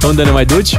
Unde 0.03 0.23
ne 0.23 0.31
mai 0.31 0.45
duci? 0.45 0.75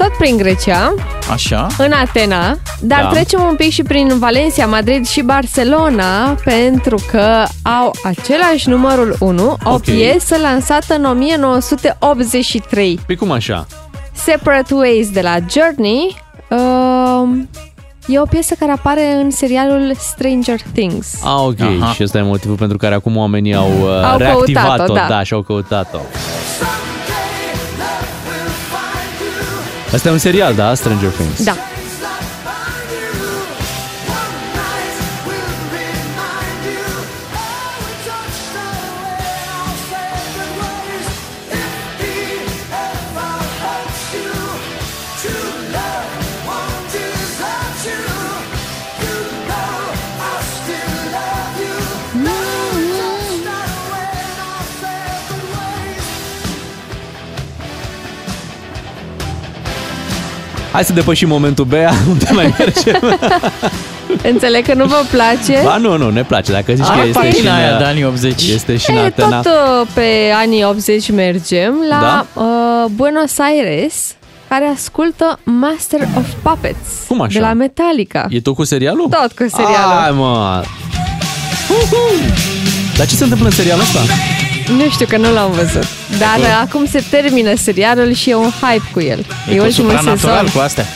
Tot 0.00 0.16
prin 0.18 0.36
Grecia, 0.36 0.94
Așa. 1.30 1.66
în 1.78 1.92
Atena, 1.92 2.58
dar 2.80 3.02
Da. 3.02 3.08
trecem 3.08 3.40
un 3.42 3.56
pic 3.56 3.70
și 3.70 3.82
prin 3.82 4.18
Valencia, 4.18 4.66
Madrid 4.66 5.06
și 5.06 5.22
Barcelona, 5.22 6.36
pentru 6.44 6.98
că 7.10 7.42
au 7.62 7.94
același 8.04 8.68
numărul 8.68 9.16
1, 9.18 9.56
o 9.64 9.70
Ok. 9.72 9.80
piesă 9.80 10.36
lansată 10.42 10.94
în 10.94 11.04
1983. 11.04 13.00
Păi 13.06 13.16
cum 13.16 13.30
așa? 13.30 13.66
Separate 14.12 14.74
Ways 14.74 15.10
de 15.10 15.20
la 15.20 15.36
Journey. 15.50 16.16
Um, 16.50 17.48
e 18.06 18.20
o 18.20 18.24
piesă 18.24 18.54
care 18.58 18.72
apare 18.72 19.12
în 19.12 19.30
serialul 19.30 19.92
Stranger 19.98 20.60
Things. 20.72 21.14
Ah, 21.24 21.42
ok. 21.46 21.60
Aha. 21.80 21.92
Și 21.92 22.02
ăsta 22.02 22.18
e 22.18 22.22
motivul 22.22 22.56
pentru 22.56 22.76
care 22.76 22.94
acum 22.94 23.16
oamenii 23.16 23.54
au, 23.54 23.70
uh, 23.82 24.04
Au 24.12 24.16
reactivat-o. 24.18 24.68
căutat-o, 24.68 24.94
da. 24.94 25.06
da, 25.08 25.22
și 25.22 25.32
au 25.32 25.42
căutat-o. 25.42 25.98
Asta 29.92 30.08
e 30.08 30.12
un 30.12 30.18
serial, 30.18 30.54
da? 30.54 30.74
Stranger 30.74 31.10
Things. 31.10 31.42
Da. 31.42 31.69
Hai 60.72 60.84
să 60.84 60.92
depășim 60.92 61.28
momentul 61.28 61.64
Bea, 61.64 61.92
unde 62.10 62.28
mai 62.32 62.54
mergem? 62.58 63.18
Înțeleg 64.22 64.64
că 64.66 64.74
nu 64.74 64.84
vă 64.86 65.04
place. 65.10 65.60
ba 65.64 65.76
nu, 65.76 65.96
nu, 65.96 66.10
ne 66.10 66.22
place. 66.24 66.52
Dacă 66.52 66.72
zici 66.74 66.84
Ah, 66.86 66.92
că 67.00 67.06
este 67.08 67.20
și 67.20 67.26
pagina 67.32 67.56
în, 67.56 67.62
aia 67.62 67.78
de 67.78 67.84
anii 67.84 68.04
80. 68.04 68.42
Este 68.48 68.76
și 68.76 68.90
în 68.90 68.96
E, 68.96 69.00
Atena. 69.00 69.40
tot 69.40 69.52
uh, 69.52 69.86
pe 69.94 70.06
anii 70.34 70.64
80 70.64 71.10
mergem 71.10 71.74
la 71.88 72.26
uh, 72.34 72.44
Buenos 72.94 73.38
Aires, 73.38 74.14
care 74.48 74.64
ascultă 74.76 75.38
Master 75.42 76.00
of 76.16 76.24
Puppets 76.42 76.88
Cum 77.08 77.20
așa? 77.20 77.32
de 77.32 77.40
la 77.46 77.52
Metallica. 77.52 78.26
E 78.28 78.40
tot 78.40 78.54
cu 78.54 78.64
serialul? 78.64 79.08
Tot 79.10 79.32
cu 79.32 79.44
serialul. 79.56 80.00
Hai, 80.00 80.10
mă! 80.10 80.62
Dar 82.96 83.06
ce 83.06 83.14
se 83.14 83.22
întâmplă 83.22 83.46
în 83.48 83.52
serialul 83.54 83.82
ăsta? 83.82 84.00
Nu 84.76 84.90
știu 84.90 85.06
că 85.06 85.16
nu 85.16 85.32
l-am 85.32 85.50
văzut. 85.50 85.86
Dar 86.18 86.34
cu- 86.34 86.40
uh, 86.40 86.60
acum 86.62 86.86
se 86.86 87.04
termină 87.10 87.54
serialul 87.56 88.12
și 88.12 88.30
e 88.30 88.34
un 88.34 88.50
hype 88.60 88.88
cu 88.92 89.00
el. 89.00 89.18
E, 89.18 89.56
cu 89.56 89.62
ultimul 89.62 89.70
supranatural 89.70 90.36
sezon. 90.46 90.48
cu 90.54 90.58
astea. 90.58 90.86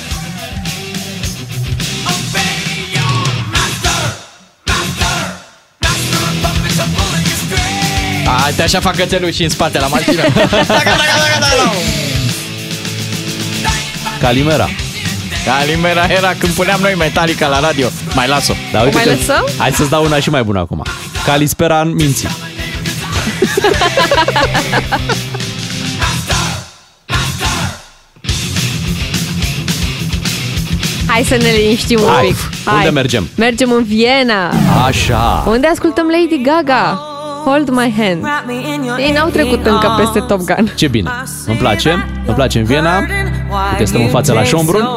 A, 8.27 8.45
uite 8.47 8.63
așa 8.63 8.81
fac 8.81 8.97
cățelul 8.97 9.31
și 9.31 9.43
în 9.43 9.49
spate 9.49 9.79
la 9.79 9.87
mașină. 9.87 10.23
Calimera. 14.21 14.69
Calimera 15.45 16.05
era 16.07 16.35
când 16.39 16.53
puneam 16.53 16.81
noi 16.81 16.95
Metallica 16.99 17.47
la 17.47 17.61
radio. 17.61 17.89
Mai 18.15 18.29
las-o. 18.29 18.53
Da, 18.73 18.81
uite 18.81 18.95
mai 18.95 19.05
că- 19.05 19.11
lăsăm? 19.11 19.49
Hai 19.59 19.73
să-ți 19.73 19.91
dau 19.91 20.05
una 20.05 20.21
și 20.21 20.31
mai 20.31 20.43
bună 20.43 20.59
acum. 20.59 20.83
Calispera 21.25 21.81
în 21.81 21.93
minții. 21.95 22.29
Hai 31.07 31.23
să 31.23 31.37
ne 31.37 31.51
liniștim 31.59 31.99
un 32.01 32.09
Hai, 32.09 32.25
pic. 32.27 32.37
unde 32.77 32.91
mergem? 32.91 33.29
Mergem 33.37 33.73
în 33.73 33.85
Viena, 33.85 34.51
Așa. 34.87 35.45
unde 35.49 35.67
ascultăm 35.67 36.07
Lady 36.07 36.43
Gaga. 36.43 37.01
Hold 37.45 37.69
my 37.69 37.95
hand. 37.99 38.25
Ei 38.99 39.13
n-au 39.17 39.29
trecut 39.29 39.67
încă 39.67 39.95
peste 39.99 40.21
Top 40.21 40.41
Gun. 40.41 40.73
Ce 40.77 40.89
bine. 40.89 41.11
Îmi 41.47 41.57
place. 41.57 41.91
Îmi 42.27 42.35
place 42.37 42.59
în 42.59 42.65
Viena. 42.65 42.99
Uite, 43.71 43.85
stăm 43.85 44.01
în 44.03 44.09
fața 44.09 44.33
la 44.33 44.45
Schombrun 44.45 44.89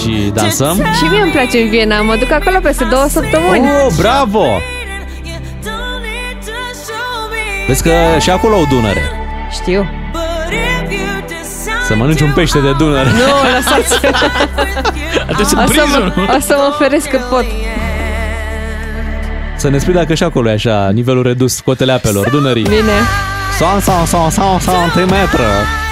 și 0.00 0.30
dansăm. 0.34 0.74
Și 0.76 1.04
mie 1.10 1.20
îmi 1.22 1.30
place 1.30 1.58
în 1.58 1.68
Viena, 1.68 2.00
mă 2.00 2.16
duc 2.18 2.30
acolo 2.30 2.58
peste 2.62 2.84
două 2.84 3.06
săptămâni. 3.08 3.60
Oh, 3.86 3.92
bravo! 3.98 4.46
Vezi 7.66 7.82
că 7.82 7.90
și 8.20 8.30
acolo 8.30 8.54
au 8.54 8.66
Dunăre. 8.70 9.10
Știu. 9.50 9.88
Să 11.86 11.94
mănânci 11.94 12.20
un 12.20 12.32
pește 12.32 12.58
de 12.58 12.72
Dunăre. 12.72 13.10
Nu, 13.10 13.50
lăsați. 13.56 14.06
Atunci 15.30 15.52
o, 15.68 15.72
să 15.72 15.84
mă, 15.86 16.12
o 16.36 16.40
să 16.40 16.54
mă 16.56 16.74
feresc 16.78 17.08
cât 17.08 17.20
pot. 17.20 17.44
Să 19.56 19.68
ne 19.68 19.78
spui 19.78 19.92
dacă 19.92 20.14
și 20.14 20.22
acolo 20.22 20.48
e 20.48 20.52
așa, 20.52 20.90
nivelul 20.90 21.22
redus, 21.22 21.60
cotele 21.60 21.92
apelor, 21.92 22.30
Dunării. 22.30 22.62
Bine. 22.62 22.98
Sau, 23.58 23.78
sau, 23.80 24.04
sau, 24.04 24.30
sau, 24.30 24.58
santimetră. 24.58 25.44
Raise 25.44 25.85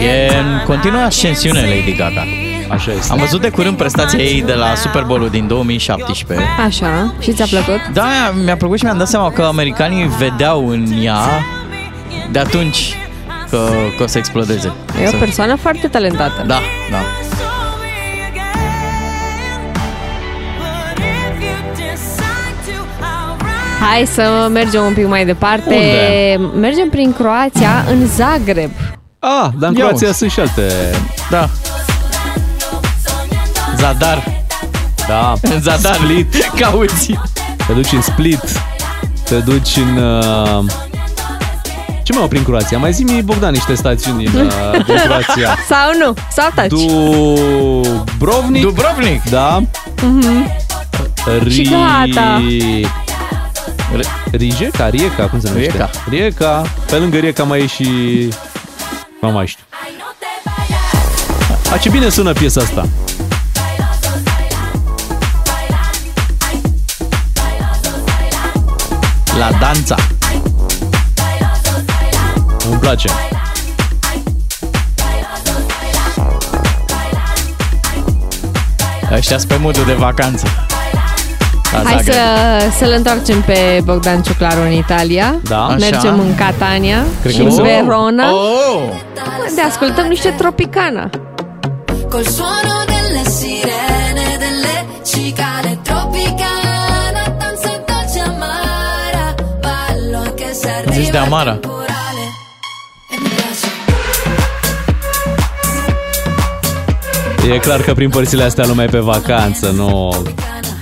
E 0.00 0.26
în 0.38 0.44
time. 0.44 0.62
continuă 0.66 1.00
ascensiune 1.00 1.60
Lady 1.60 1.94
Gaga. 1.96 2.24
Așa 2.68 2.92
este. 2.92 3.12
Am 3.12 3.18
văzut 3.18 3.40
de 3.40 3.48
curând 3.50 3.76
prestația 3.76 4.18
ei 4.18 4.42
de 4.42 4.52
la 4.54 4.74
Super 4.74 5.02
Bowl-ul 5.02 5.28
din 5.30 5.46
2017. 5.46 6.46
Așa, 6.66 7.14
și 7.20 7.32
ți-a 7.32 7.46
plăcut? 7.46 7.80
Da, 7.92 8.34
mi-a 8.44 8.56
plăcut 8.56 8.78
și 8.78 8.84
mi-am 8.84 8.98
dat 8.98 9.08
seama 9.08 9.30
că 9.30 9.42
americanii 9.42 10.06
vedeau 10.18 10.68
în 10.68 10.86
ea 11.02 11.18
de 12.30 12.38
atunci 12.38 12.94
că, 13.50 13.68
că 13.96 14.02
o 14.02 14.06
să 14.06 14.18
explodeze. 14.18 14.72
E 15.02 15.06
Să- 15.06 15.12
o 15.16 15.18
persoană 15.18 15.56
foarte 15.56 15.88
talentată. 15.88 16.44
Da, 16.46 16.58
da. 16.90 16.98
Hai 23.80 24.06
să 24.12 24.48
mergem 24.52 24.84
un 24.84 24.92
pic 24.92 25.06
mai 25.06 25.24
departe. 25.24 25.74
Unde? 25.74 26.58
Mergem 26.60 26.88
prin 26.88 27.12
Croația, 27.12 27.84
în 27.90 28.06
Zagreb. 28.06 28.70
Ah, 29.18 29.48
dar 29.58 29.70
în 29.70 29.76
Ia 29.76 29.84
Croația 29.84 30.08
uzi. 30.08 30.18
sunt 30.18 30.30
și 30.30 30.40
alte... 30.40 30.62
Da. 31.30 31.48
Zadar. 33.78 34.44
Da. 35.08 35.32
În 35.42 35.60
Zadar. 35.66 35.94
Split. 35.94 36.50
Cauți. 36.60 37.18
Te 37.66 37.72
duci 37.72 37.92
în 37.92 38.02
Split. 38.02 38.40
Te 39.24 39.34
duci 39.34 39.76
în... 39.76 39.96
Uh... 40.02 40.64
Ce 42.02 42.12
mai 42.12 42.22
au 42.22 42.28
prin 42.28 42.42
Croația? 42.44 42.78
Mai 42.78 42.92
zi-mi, 42.92 43.22
Bogdan, 43.22 43.52
niște 43.52 43.74
stațiuni 43.74 44.24
în, 44.26 44.34
uh, 44.46 44.84
din 44.86 44.94
Croația. 45.04 45.56
Sau 45.70 45.90
nu, 46.06 46.14
sau 46.30 46.48
taci. 46.54 46.68
Dubrovnik? 46.70 48.62
Dubrovnik. 48.62 49.22
Da. 49.30 49.62
Mhm. 50.02 50.50
Ri... 51.42 51.52
Și 51.54 51.62
gata. 51.70 52.42
R- 54.30 54.36
Rijeka? 54.36 54.88
Rieca? 54.88 55.28
Cum 55.28 55.40
se 55.40 55.48
numește? 55.48 55.70
Rijeka. 55.70 55.90
Rieca. 56.08 56.62
Pe 56.86 56.96
lângă 56.96 57.18
Rieca 57.18 57.42
mai 57.42 57.60
e 57.60 57.66
și... 57.66 57.88
Nu 59.20 59.30
mai 59.30 59.46
știu. 59.46 59.64
A, 61.72 61.76
ce 61.76 61.88
bine 61.88 62.08
sună 62.08 62.32
piesa 62.32 62.60
asta. 62.60 62.88
La 69.38 69.50
danța. 69.60 69.96
Îmi 72.70 72.78
place. 72.78 73.08
Ăștia 79.12 79.38
pe 79.48 79.56
modul 79.56 79.84
de 79.84 79.92
vacanță. 79.92 80.65
La 81.72 81.78
Hai 81.84 81.96
Zagreb. 81.96 82.14
să, 82.14 82.20
să-l 82.78 82.92
întoarcem 82.96 83.40
pe 83.42 83.80
Bogdan 83.84 84.22
Ciuclaru 84.22 84.60
în 84.60 84.72
Italia. 84.72 85.34
Da. 85.42 85.64
Așa. 85.64 85.76
Mergem 85.78 86.18
în 86.20 86.34
Catania 86.34 87.04
Cred 87.20 87.32
și 87.32 87.38
că 87.38 87.42
în 87.44 87.48
o 87.50 87.54
să- 87.54 87.62
Verona. 87.62 88.30
Oh! 88.32 88.82
De 89.54 89.60
ascultăm 89.60 90.06
niște 90.06 90.28
Tropicana. 90.28 91.10
Col 92.10 92.22
suono 92.22 92.76
delle 92.86 93.22
sirene, 93.38 94.28
delle 94.38 94.74
cicale 95.06 95.78
tropicana, 95.82 97.22
danza 97.38 97.72
dolce 97.86 98.20
amara, 98.28 99.34
ballo 99.60 100.24
zis 100.92 101.10
de 101.10 101.16
Amara. 101.18 101.58
E 107.54 107.58
clar 107.58 107.80
că 107.80 107.94
prin 107.94 108.10
părțile 108.10 108.42
astea 108.42 108.66
lumea 108.66 108.84
e 108.84 108.88
pe 108.88 108.98
vacanță, 108.98 109.70
nu... 109.70 110.14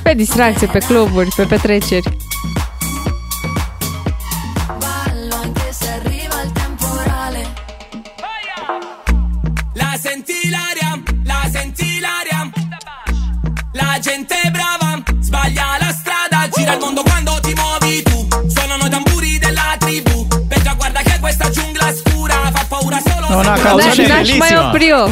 pe 0.04 0.14
distracție, 0.14 0.66
pe 0.66 0.78
cluburi, 0.78 1.28
pe 1.36 1.42
petreceri. 1.42 2.16
Una 23.34 23.52
ca 23.52 23.74
da, 23.76 24.14
n-aș 24.14 24.36
mai. 24.36 24.48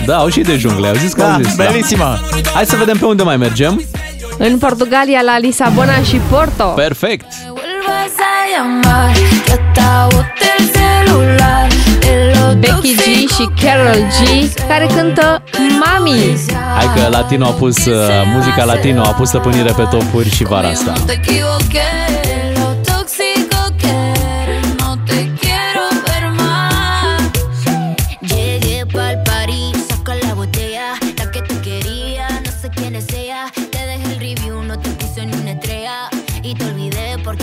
Da, 0.06 0.16
au 0.16 0.28
și 0.28 0.40
de 0.40 0.56
jungle, 0.56 0.88
au 0.88 0.94
zis 0.94 1.12
că 1.12 1.20
da, 1.20 1.32
au 1.32 1.40
zis. 1.42 1.54
Bellissima. 1.54 2.20
Da. 2.42 2.50
Hai 2.54 2.66
să 2.66 2.76
vedem 2.76 2.98
pe 2.98 3.04
unde 3.04 3.22
mai 3.22 3.36
mergem. 3.36 3.82
În 4.48 4.58
Portugalia, 4.58 5.20
la 5.22 5.38
Lisabona 5.38 5.96
și 6.02 6.16
Porto. 6.30 6.64
Perfect. 6.64 7.26
Vuelvas 7.46 8.14
a 8.18 8.34
llamar, 8.52 9.12
que 9.44 9.52
hasta 9.52 10.06
boté 10.10 10.48
el 10.58 10.64
celular. 10.76 11.66
El 12.12 12.58
Becky 12.58 12.94
G 12.94 13.00
și 13.34 13.48
Carol 13.62 14.00
G, 14.16 14.20
care 14.68 14.86
cântă 14.94 15.42
Mami. 15.80 16.36
Hai 16.76 16.90
că 16.94 17.08
Latino 17.10 17.46
a 17.46 17.50
pus, 17.50 17.86
uh, 17.86 17.94
muzica 18.34 18.64
Latino 18.64 19.02
a 19.02 19.12
pus 19.12 19.28
stăpânire 19.28 19.72
pe 19.76 19.86
topuri 19.90 20.30
și 20.30 20.44
vara 20.44 20.68
asta. 20.68 20.92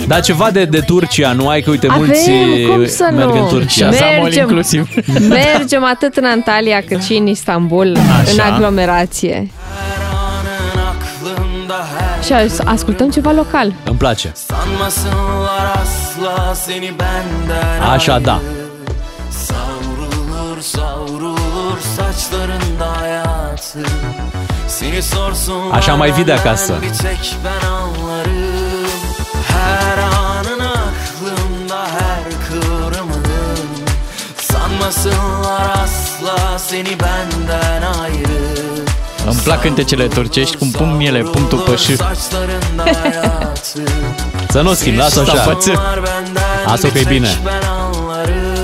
Olvidé 0.10 0.16
porque 0.16 0.16
Da, 0.16 0.20
ceva 0.20 0.52
de, 0.52 0.66
de 0.66 0.80
Turcia, 0.80 1.32
nu 1.34 1.48
ai 1.48 1.62
că 1.62 1.70
uite, 1.70 1.88
Avem, 1.90 2.06
mulți 2.06 2.30
cum 2.70 2.86
să 2.88 3.10
merg 3.16 3.30
nu? 3.34 3.42
în 3.42 3.48
Turcia. 3.48 3.90
Mergem. 3.90 4.44
inclusiv. 4.48 4.90
Mergem 5.30 5.84
atât 5.84 6.16
în 6.16 6.26
Antalya 6.26 6.82
cât 6.88 7.04
și 7.04 7.14
în 7.14 7.28
Istanbul, 7.28 7.98
Așa. 8.22 8.32
în 8.32 8.54
aglomerație. 8.54 9.50
Și 12.26 12.34
as- 12.34 12.60
ascultăm 12.66 13.10
ceva 13.10 13.32
local. 13.32 13.74
Îmi 13.84 13.98
place. 13.98 14.32
Sanmasınlar 14.36 15.82
asla 15.82 16.54
seni 16.54 16.94
benden 16.98 17.90
Așa, 17.94 18.20
da. 18.20 18.40
Savrulur 19.46 20.60
savrulur 20.62 21.78
saçlarında 21.96 22.88
hayatı 23.00 23.90
Seni 24.68 25.02
sorsun 25.02 25.72
Așa 25.72 25.94
mai 25.96 26.12
vii 26.12 26.24
de 26.24 26.32
acasă. 26.32 26.74
Sanmasınlar 34.92 35.70
asla 35.84 36.60
seni 36.60 36.90
benden 37.00 37.82
ayrı 38.02 38.86
Îmi 39.28 39.40
plac 39.46 39.62
cântecele 39.62 40.08
turcești 40.08 40.58
cum 40.58 40.72
pun 40.72 41.00
ele 41.00 41.22
punctul 41.22 41.60
pe 41.60 41.76
și. 41.76 41.96
Saçlarında 41.96 42.84
hayatı 43.02 43.84
Să 44.52 44.62
nu 44.62 44.70
o 44.70 44.74
schimb, 44.74 44.98
lasă 44.98 45.24
Stau 45.24 45.36
așa. 45.36 45.44
pățâr. 45.50 45.80
Asta 46.66 46.90
că 46.90 47.00
e 47.00 47.06
bine. 47.08 47.28
Ben 47.44 47.54
anlarım 47.70 48.60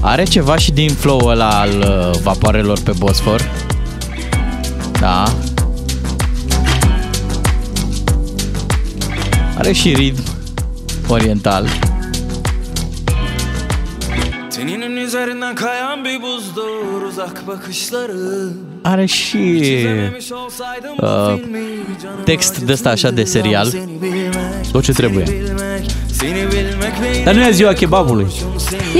Are 0.00 0.24
ceva 0.24 0.56
și 0.56 0.72
din 0.72 0.90
flow 0.94 1.26
ăla 1.26 1.60
al 1.60 1.70
uh, 1.78 2.20
vapoarelor 2.22 2.78
pe 2.84 2.92
Bosfor. 2.98 3.50
Da. 5.00 5.24
Are 9.62 9.72
și 9.72 9.94
ritm 9.94 10.22
oriental. 11.08 11.66
Teninin 14.54 14.96
üzerinden 14.96 15.54
kayan 15.54 16.04
bir 16.04 16.20
buzdur 16.20 17.02
uzak 17.08 17.46
bakışları 17.46 18.52
Are 18.82 19.06
și 19.06 19.60
uh, 21.00 21.40
text 22.24 22.58
de 22.58 22.72
ăsta 22.72 22.90
așa 22.90 23.10
de 23.10 23.24
serial. 23.24 23.72
Tot 24.72 24.82
ce 24.82 24.92
trebuie. 24.92 25.24
Seni 26.06 26.46
bilmek 26.50 26.94
ve 27.00 27.22
Dar 27.24 27.34
nu 27.34 27.46
e 27.46 27.50
ziua 27.50 27.72
kebabului. 27.72 28.26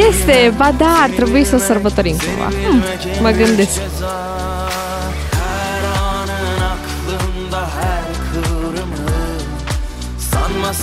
Este, 0.08 0.52
ba 0.56 0.74
da, 0.78 0.98
ar 1.02 1.10
trebui 1.10 1.44
să 1.44 1.54
o 1.54 1.58
sărbătorim 1.58 2.16
cumva. 2.16 2.50
Hmm, 2.68 2.82
mă 3.20 3.30
gândesc. 3.30 3.80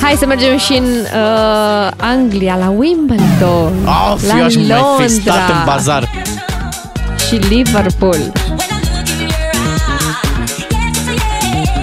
Hai 0.01 0.15
să 0.19 0.25
mergem 0.25 0.57
și 0.57 0.73
în 0.73 0.83
uh, 0.83 1.91
Anglia, 1.97 2.55
la 2.59 2.69
Wimbledon, 2.69 3.73
Of, 4.13 4.27
la 4.27 4.37
eu 4.37 4.43
aș 4.45 4.55
mai 4.55 4.83
fi 4.97 5.07
stat 5.09 5.35
în 5.35 5.55
Londra 5.55 5.63
bazar. 5.65 6.09
și 7.27 7.35
Liverpool. 7.35 8.17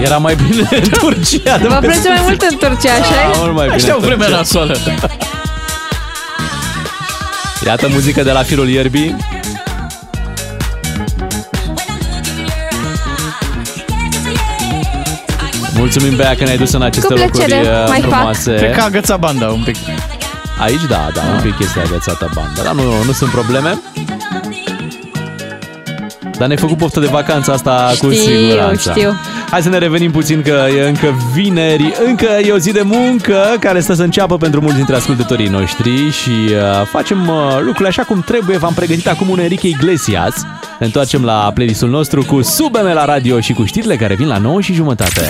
Era 0.01 0.17
mai 0.17 0.35
bine 0.35 0.67
în 0.71 0.89
Turcia. 0.99 1.57
de 1.57 1.67
Vă 1.67 1.73
pe 1.75 1.85
place 1.85 2.07
mai 2.09 2.19
mult 2.23 2.41
în 2.41 2.57
Turcia, 2.57 2.91
așa 2.93 3.31
Da, 3.31 3.37
mult 3.37 3.53
mai 3.53 3.63
bine 3.65 3.75
Aștia 3.75 3.93
o 3.93 3.97
în 3.97 4.03
vreme 4.03 4.23
Turcia. 4.23 4.37
nasoală. 4.37 4.77
Iată 7.65 7.87
muzică 7.91 8.23
de 8.23 8.31
la 8.31 8.43
firul 8.43 8.69
ierbii. 8.69 9.15
Mulțumim, 15.77 16.15
Bea, 16.15 16.35
că 16.35 16.43
ne-ai 16.43 16.57
dus 16.57 16.71
în 16.73 16.81
aceste 16.81 17.13
Cu 17.13 17.19
locuri 17.19 17.31
plăcere, 17.45 17.59
uh, 17.61 17.87
mai 17.87 18.01
fac. 18.01 18.09
frumoase. 18.11 18.53
Cred 18.55 18.71
că 18.75 18.81
a 18.81 18.83
agățat 18.85 19.19
banda 19.19 19.47
un 19.47 19.61
pic. 19.63 19.75
Aici, 20.59 20.85
da, 20.89 21.07
da, 21.13 21.21
un 21.35 21.41
pic 21.41 21.59
este 21.59 21.79
agățată 21.85 22.29
banda, 22.33 22.61
dar 22.63 22.73
nu, 22.73 22.81
nu 23.05 23.11
sunt 23.11 23.29
probleme. 23.29 23.79
Dar 26.37 26.47
ne-ai 26.47 26.59
făcut 26.59 26.77
poftă 26.77 26.99
de 26.99 27.05
vacanța 27.05 27.51
asta 27.53 27.91
cu 27.99 28.11
Știu, 28.11 28.31
siguranță. 28.31 28.91
știu. 28.95 29.13
Hai 29.51 29.61
să 29.61 29.69
ne 29.69 29.77
revenim 29.77 30.11
puțin 30.11 30.41
că 30.41 30.65
e 30.77 30.87
încă 30.87 31.15
vineri, 31.33 31.93
încă 32.05 32.27
e 32.45 32.51
o 32.51 32.57
zi 32.57 32.71
de 32.71 32.81
muncă 32.83 33.55
care 33.59 33.79
stă 33.79 33.93
să 33.93 34.03
înceapă 34.03 34.37
pentru 34.37 34.61
mulți 34.61 34.75
dintre 34.75 34.95
ascultătorii 34.95 35.47
noștri 35.47 36.11
și 36.11 36.29
uh, 36.29 36.85
facem 36.91 37.27
uh, 37.27 37.55
lucrurile 37.57 37.87
așa 37.87 38.03
cum 38.03 38.21
trebuie. 38.25 38.57
V-am 38.57 38.73
pregătit 38.73 39.07
acum 39.07 39.29
un 39.29 39.39
Enrique 39.39 39.69
Iglesias. 39.69 40.33
Ne 40.79 40.85
întoarcem 40.85 41.23
la 41.23 41.51
playlistul 41.53 41.89
nostru 41.89 42.23
cu 42.23 42.41
Subeme 42.41 42.93
la 42.93 43.05
radio 43.05 43.39
și 43.39 43.53
cu 43.53 43.65
știrile 43.65 43.95
care 43.95 44.15
vin 44.15 44.27
la 44.27 44.37
9 44.37 44.61
și 44.61 44.73
jumătate. 44.73 45.21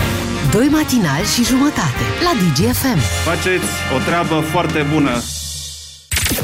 Doi 0.52 0.68
matinali 0.68 1.26
și 1.36 1.44
jumătate 1.44 2.04
la 2.24 2.32
DGFM. 2.40 2.98
Faceți 3.24 3.66
o 3.96 4.00
treabă 4.06 4.40
foarte 4.52 4.86
bună. 4.94 5.12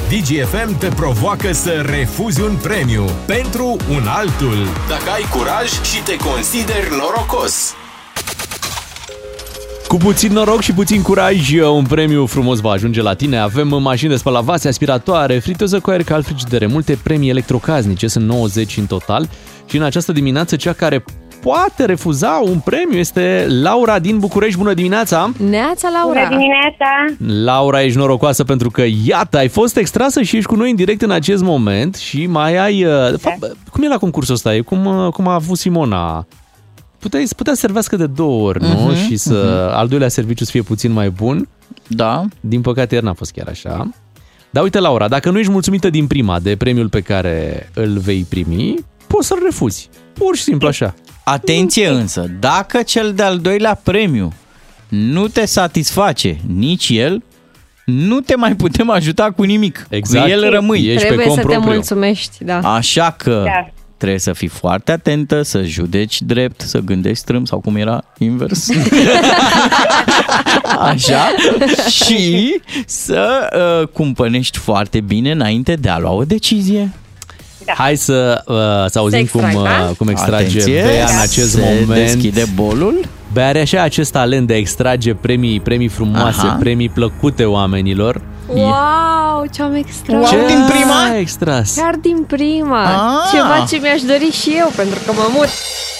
DGFM 0.09 0.77
te 0.77 0.87
provoacă 0.87 1.51
să 1.51 1.85
refuzi 1.85 2.41
un 2.41 2.55
premiu 2.61 3.05
pentru 3.25 3.77
un 3.89 4.07
altul. 4.07 4.57
Dacă 4.89 5.09
ai 5.13 5.25
curaj 5.31 5.67
și 5.67 6.01
te 6.03 6.15
consideri 6.15 6.87
norocos. 6.89 7.73
Cu 9.87 9.95
puțin 9.97 10.31
noroc 10.33 10.61
și 10.61 10.73
puțin 10.73 11.01
curaj, 11.01 11.53
un 11.53 11.85
premiu 11.85 12.25
frumos 12.25 12.59
va 12.59 12.71
ajunge 12.71 13.01
la 13.01 13.13
tine. 13.13 13.37
Avem 13.37 13.67
mașini 13.67 14.09
de 14.09 14.15
spălat 14.15 14.43
vase, 14.43 14.67
aspiratoare, 14.67 15.39
friteză 15.39 15.79
cu 15.79 15.89
aer 15.89 16.03
cald, 16.03 16.25
frigidere, 16.25 16.65
multe 16.65 16.99
premii 17.03 17.29
electrocasnice, 17.29 18.07
sunt 18.07 18.25
90 18.25 18.77
în 18.77 18.85
total. 18.85 19.29
Și 19.65 19.77
în 19.77 19.83
această 19.83 20.11
dimineață, 20.11 20.55
cea 20.55 20.73
care 20.73 21.03
poate 21.43 21.85
refuza 21.85 22.41
un 22.43 22.59
premiu 22.59 22.97
este 22.97 23.45
Laura 23.61 23.99
din 23.99 24.19
București. 24.19 24.57
Bună 24.57 24.73
dimineața! 24.73 25.31
Neața, 25.49 25.89
Laura! 25.89 26.23
Bună 26.27 26.37
dimineața! 26.37 27.15
Laura, 27.51 27.81
ești 27.83 27.97
norocoasă 27.97 28.43
pentru 28.43 28.69
că, 28.71 28.83
iată, 29.05 29.37
ai 29.37 29.47
fost 29.47 29.77
extrasă 29.77 30.21
și 30.21 30.35
ești 30.35 30.47
cu 30.49 30.55
noi 30.55 30.69
în 30.69 30.75
direct 30.75 31.01
în 31.01 31.11
acest 31.11 31.43
moment 31.43 31.95
și 31.95 32.25
mai 32.25 32.57
ai... 32.57 32.83
uh, 32.85 33.09
De 33.11 33.17
fapt, 33.17 33.55
cum 33.71 33.83
e 33.83 33.87
la 33.87 33.97
concursul 33.97 34.33
ăsta? 34.33 34.55
E 34.55 34.59
cum, 34.61 34.85
uh, 34.85 35.11
cum 35.11 35.27
a 35.27 35.33
avut 35.33 35.57
Simona. 35.57 36.25
Puteai, 36.99 37.27
putea 37.35 37.53
să 37.53 37.59
servească 37.59 37.95
de 37.95 38.05
două 38.07 38.47
ori, 38.47 38.61
nu? 38.61 38.67
Mhm, 38.67 38.95
Și 38.95 39.15
să 39.15 39.69
al 39.75 39.87
doilea 39.87 40.07
serviciu 40.07 40.43
să 40.43 40.51
fie 40.51 40.61
puțin 40.61 40.91
mai 40.91 41.09
bun. 41.09 41.47
Da. 41.87 42.23
Din 42.39 42.61
păcate, 42.61 42.93
ieri 42.93 43.05
n-a 43.05 43.13
fost 43.13 43.31
chiar 43.31 43.47
așa. 43.49 43.89
Dar 44.49 44.63
uite, 44.63 44.79
Laura, 44.79 45.07
dacă 45.07 45.29
nu 45.31 45.39
ești 45.39 45.51
mulțumită 45.51 45.89
din 45.89 46.07
prima 46.07 46.39
de 46.39 46.55
premiul 46.55 46.89
pe 46.89 47.01
care 47.01 47.69
îl 47.73 47.97
vei 47.97 48.25
primi, 48.29 48.75
poți 49.07 49.27
să-l 49.27 49.39
refuzi. 49.43 49.89
Pur 50.13 50.35
și 50.35 50.41
simplu 50.43 50.67
așa. 50.67 50.93
Atenție 51.23 51.87
însă, 51.87 52.25
dacă 52.39 52.81
cel 52.81 53.13
de-al 53.13 53.39
doilea 53.39 53.79
premiu 53.83 54.33
nu 54.89 55.27
te 55.27 55.45
satisface 55.45 56.37
nici 56.55 56.89
el, 56.89 57.23
nu 57.85 58.19
te 58.19 58.35
mai 58.35 58.55
putem 58.55 58.89
ajuta 58.89 59.31
cu 59.31 59.43
nimic. 59.43 59.85
Exact. 59.89 60.25
Cu 60.25 60.31
el 60.31 60.49
rămâi. 60.49 60.85
Ești 60.85 60.97
Trebuie 61.05 61.17
pe 61.17 61.23
cont 61.23 61.39
să 61.39 61.45
te 61.45 61.51
propriu. 61.51 61.73
mulțumești, 61.73 62.43
da. 62.43 62.59
Așa 62.59 63.15
că 63.17 63.41
Da. 63.45 63.67
Trebuie 63.97 64.23
să 64.23 64.33
fii 64.33 64.47
foarte 64.47 64.91
atentă, 64.91 65.41
să 65.41 65.63
judeci 65.63 66.21
drept, 66.21 66.61
să 66.61 66.79
gândești 66.79 67.17
strâmb 67.17 67.47
sau 67.47 67.59
cum 67.59 67.75
era 67.75 68.03
invers. 68.17 68.69
Așa. 70.79 71.35
Și 71.89 72.61
să 72.85 73.47
uh, 73.81 73.87
cumpănești 73.87 74.57
foarte 74.57 75.01
bine 75.01 75.31
înainte 75.31 75.75
de 75.75 75.89
a 75.89 75.99
lua 75.99 76.11
o 76.11 76.23
decizie. 76.23 76.91
Da. 77.65 77.73
Hai 77.77 77.95
să, 77.95 78.43
uh, 78.47 78.55
să 78.89 78.99
auzim 78.99 79.25
Să 79.25 79.31
cum, 79.31 79.43
extrag, 79.43 79.63
da? 79.63 79.87
uh, 79.89 79.95
cum 79.97 80.07
extrage 80.07 80.43
Atenție, 80.59 80.81
Bea 80.81 81.05
în 81.13 81.19
acest 81.21 81.51
se 81.51 81.59
moment. 81.85 82.13
deschide 82.13 82.43
bolul. 82.55 83.05
Bea 83.33 83.47
are 83.47 83.61
așa 83.61 83.81
acest 83.81 84.11
talent 84.11 84.47
de 84.47 84.53
a 84.53 84.57
extrage 84.57 85.13
premii, 85.13 85.59
premii 85.59 85.87
frumoase, 85.87 86.45
Aha. 86.45 86.57
premii 86.59 86.89
plăcute 86.89 87.45
oamenilor. 87.45 88.21
Wow, 88.47 89.45
ce-am 89.51 89.73
extras! 89.75 90.29
Ce 90.29 90.35
din 90.47 90.65
prima? 90.69 91.03
ai 91.11 91.19
extras? 91.19 91.75
Chiar 91.75 91.95
din 91.95 92.23
prima! 92.27 92.83
Ah. 92.83 93.29
Ceva 93.31 93.65
ce 93.69 93.77
mi-aș 93.81 94.01
dori 94.01 94.31
și 94.31 94.53
eu, 94.57 94.71
pentru 94.75 94.99
că 95.05 95.11
mă 95.11 95.29
mut. 95.33 95.47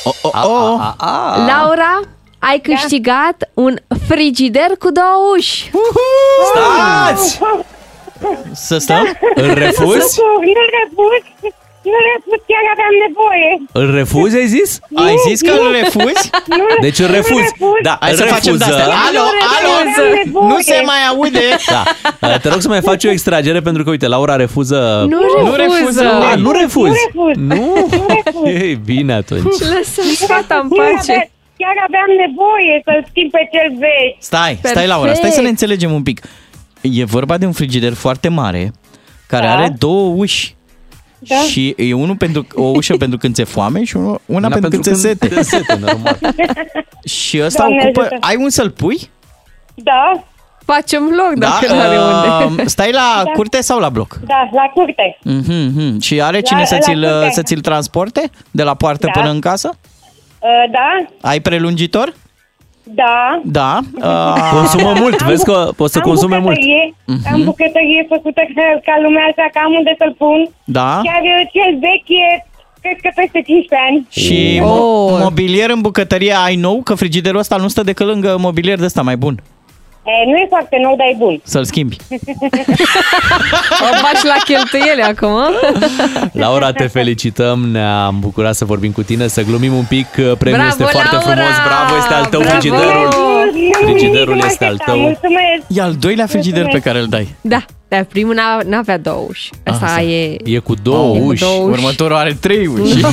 Oh, 0.03 0.13
oh, 0.21 0.31
oh. 0.43 0.79
A, 0.79 0.95
a, 0.97 1.37
Laura, 1.37 1.99
ai 2.39 2.59
câștigat 2.63 3.49
un 3.53 3.75
frigider 4.07 4.67
cu 4.79 4.91
două 4.91 5.35
uși! 5.37 5.71
Stați! 6.51 7.39
Să 8.53 8.77
stăm? 8.77 9.17
Îl 9.35 9.53
refuzi? 9.53 10.19
Nu 10.19 10.61
refuz, 10.79 11.23
nu 11.91 11.97
refuz, 12.09 12.39
chiar 12.49 12.63
aveam 12.75 12.93
nevoie. 13.07 13.51
Îl 13.71 13.95
refuzi, 13.95 14.35
ai 14.37 14.47
zis? 14.47 14.79
Ai 14.95 15.15
zis 15.27 15.41
că 15.41 15.51
îl 15.51 15.71
refuzi? 15.81 16.29
Nu, 16.47 16.65
Deci 16.81 16.99
îl 16.99 17.11
refuzi. 17.11 17.51
Da, 17.83 17.97
Hai 17.99 18.11
îl 18.11 18.17
să 18.17 18.23
facem 18.23 18.53
refuză. 18.53 18.65
de-astea. 18.65 18.95
Alo, 19.07 19.19
alo, 19.55 20.47
nu 20.47 20.59
se 20.59 20.81
mai 20.85 20.97
aude. 21.09 21.39
Da. 21.71 21.83
Uh, 22.27 22.39
Te 22.41 22.49
rog 22.49 22.61
să 22.61 22.67
mai 22.67 22.81
faci 22.81 23.03
o 23.03 23.09
extragere 23.09 23.59
pentru 23.61 23.83
că, 23.83 23.89
uite, 23.89 24.07
Laura 24.07 24.35
refuză... 24.35 25.05
Nu 25.09 25.19
Nu 25.43 25.55
refuză. 25.55 26.03
A, 26.31 26.35
nu 26.35 26.51
refuzi. 26.51 26.99
Nu 27.13 27.25
refuz. 27.27 27.57
Nu? 27.57 27.87
Nu 27.97 28.05
refuz. 28.07 28.61
Ei, 28.61 28.75
bine 28.85 29.13
atunci. 29.13 29.43
Lăsăm 29.75 30.27
fata 30.27 30.59
în 30.63 30.69
Chiar 30.69 30.91
pace! 30.95 31.11
avea- 31.11 31.27
Chiar 31.57 31.75
aveam 31.87 32.09
nevoie 32.25 32.81
să-l 32.85 33.05
schimb 33.09 33.31
pe 33.31 33.49
cel 33.51 33.69
vechi. 33.79 34.15
Stai, 34.19 34.59
stai 34.63 34.87
Laura, 34.87 35.13
stai 35.13 35.29
să 35.29 35.41
ne 35.41 35.47
înțelegem 35.47 35.91
un 35.93 36.03
pic. 36.03 36.21
E 36.83 37.03
vorba 37.03 37.37
de 37.37 37.45
un 37.45 37.51
frigider 37.51 37.93
foarte 37.93 38.27
mare 38.27 38.71
care 39.27 39.45
Da. 39.45 39.53
are 39.53 39.75
două 39.77 40.13
uși. 40.15 40.55
Da. 41.19 41.35
Și 41.35 41.73
e 41.77 41.93
unul 41.93 42.15
pentru 42.15 42.47
o 42.55 42.63
ușă 42.63 42.95
pentru 42.97 43.17
când 43.17 43.33
ți-e 43.35 43.43
foame 43.43 43.83
și 43.83 43.95
una, 43.97 44.05
una, 44.07 44.19
Una 44.25 44.47
pentru, 44.47 44.69
pentru 44.69 44.81
când 44.91 44.95
ți-e 45.01 45.15
când 45.15 45.31
sete. 45.31 45.35
te 45.35 45.43
sete, 45.43 45.77
normal. 45.79 46.19
Și 47.03 47.41
ăsta 47.43 47.59
Doamne 47.63 47.81
ocupă... 47.83 47.99
ajută. 47.99 48.17
Ai 48.19 48.35
un 48.35 48.49
să-l 48.49 48.69
pui? 48.69 49.09
Da, 49.75 50.23
Facem 50.65 51.03
loc 51.03 51.33
dacă 51.33 51.73
nu 51.73 51.79
are 51.79 51.97
Uh, 51.97 52.45
unde. 52.49 52.65
Stai 52.75 52.91
la 52.91 53.21
Da. 53.25 53.31
curte 53.31 53.61
sau 53.61 53.79
la 53.79 53.89
bloc? 53.89 54.19
da, 54.25 54.49
la 54.51 54.71
curte. 54.73 55.17
Mhm, 55.23 55.53
mhm. 55.75 55.99
Și 55.99 56.21
are 56.21 56.35
La- 56.35 56.41
cine 56.41 56.59
la 56.59 56.65
să 56.65 56.77
ți-l, 56.81 57.01
curte. 57.01 57.29
să 57.33 57.41
ți-l 57.41 57.59
transporte 57.61 58.29
de 58.51 58.63
la 58.63 58.73
poartă 58.73 59.05
Da. 59.13 59.19
până 59.19 59.31
în 59.33 59.39
casă? 59.39 59.69
Uh, 60.39 60.71
da, 60.71 61.05
Ai 61.29 61.39
prelungitor? 61.39 62.13
Da. 62.83 63.41
Da. 63.43 63.79
Uh, 64.01 64.49
Consumă 64.57 64.93
mult, 64.99 65.21
vezi 65.23 65.43
că 65.43 65.69
poți 65.75 65.93
să 65.93 65.99
am 66.03 66.05
consume 66.09 66.37
mult. 66.37 66.55
bucătărie, 66.55 66.93
Mhm. 67.05 67.33
Am 67.33 67.43
bucătărie 67.43 68.05
făcută 68.09 68.41
ca, 68.55 68.65
ca 68.87 68.95
lumea 69.03 69.23
așa, 69.23 69.45
că 69.53 69.59
am 69.65 69.73
unde 69.73 69.95
să-l 69.97 70.15
pun. 70.17 70.49
Da. 70.63 70.89
Chiar 71.03 71.21
uh, 71.23 71.41
cel 71.55 71.71
vechi 71.79 72.09
e, 72.27 72.45
cred 72.81 72.97
că 73.01 73.09
peste 73.15 73.41
15 73.45 73.87
ani. 73.89 74.07
Și 74.09 74.61
Oh. 74.63 74.69
mo- 74.69 75.21
mobilier 75.23 75.69
în 75.69 75.81
bucătărie 75.81 76.33
ai 76.45 76.55
nou? 76.55 76.81
Că 76.83 76.93
frigiderul 76.95 77.39
ăsta 77.39 77.55
nu 77.55 77.67
stă 77.67 77.83
decât 77.83 78.05
lângă 78.07 78.35
mobilier 78.39 78.77
de 78.77 78.85
ăsta 78.85 79.01
mai 79.01 79.17
bun. 79.17 79.35
E, 80.05 80.11
nu 80.31 80.35
e 80.37 80.45
foarte 80.49 80.77
nou, 80.81 80.95
dar 80.95 81.07
e 81.07 81.15
bun. 81.17 81.41
Să-l 81.43 81.63
schimbi. 81.65 81.97
O 83.81 83.89
bași 84.01 84.25
la 84.25 84.35
cheltuiele 84.45 85.03
acum. 85.03 85.39
Laura, 86.31 86.71
te 86.71 86.87
felicităm, 86.87 87.59
ne-am 87.59 88.19
bucurat 88.19 88.55
să 88.55 88.65
vorbim 88.65 88.91
cu 88.91 89.01
tine, 89.03 89.27
să 89.27 89.41
glumim 89.41 89.73
un 89.73 89.83
pic, 89.83 90.07
premiul 90.07 90.37
Bravo, 90.39 90.67
este 90.67 90.83
foarte 90.83 91.15
Laura! 91.15 91.31
frumos, 91.31 91.55
bravo, 91.65 91.97
este 91.97 92.13
al 92.13 92.25
tău 92.25 92.39
Bravo! 92.39 92.53
frigiderul. 92.59 93.07
Frigiderul 93.83 94.35
Nu, 94.35 94.45
este 94.45 94.65
al 94.65 94.73
așa, 94.79 94.83
tău. 94.91 94.99
Mulțumesc. 94.99 95.61
E 95.67 95.81
al 95.81 95.93
doilea 95.99 96.25
frigider 96.25 96.63
pe 96.65 96.69
Mulțumesc. 96.71 96.85
care 96.85 96.99
îl 96.99 97.07
dai. 97.07 97.35
Da, 97.41 97.65
dar 97.87 98.03
primul 98.03 98.33
n-a, 98.33 98.59
n-avea 98.65 98.97
două 98.97 99.25
uși. 99.29 99.49
Asta 99.63 99.85
Asta. 99.85 100.01
e... 100.01 100.37
E 100.43 100.57
cu 100.57 100.73
două 100.83 101.15
E 101.15 101.19
cu 101.19 101.25
uși. 101.25 101.41
două 101.43 101.61
uși. 101.69 101.79
Următorul 101.79 102.15
are 102.17 102.37
trei 102.39 102.67
uși. 102.67 103.05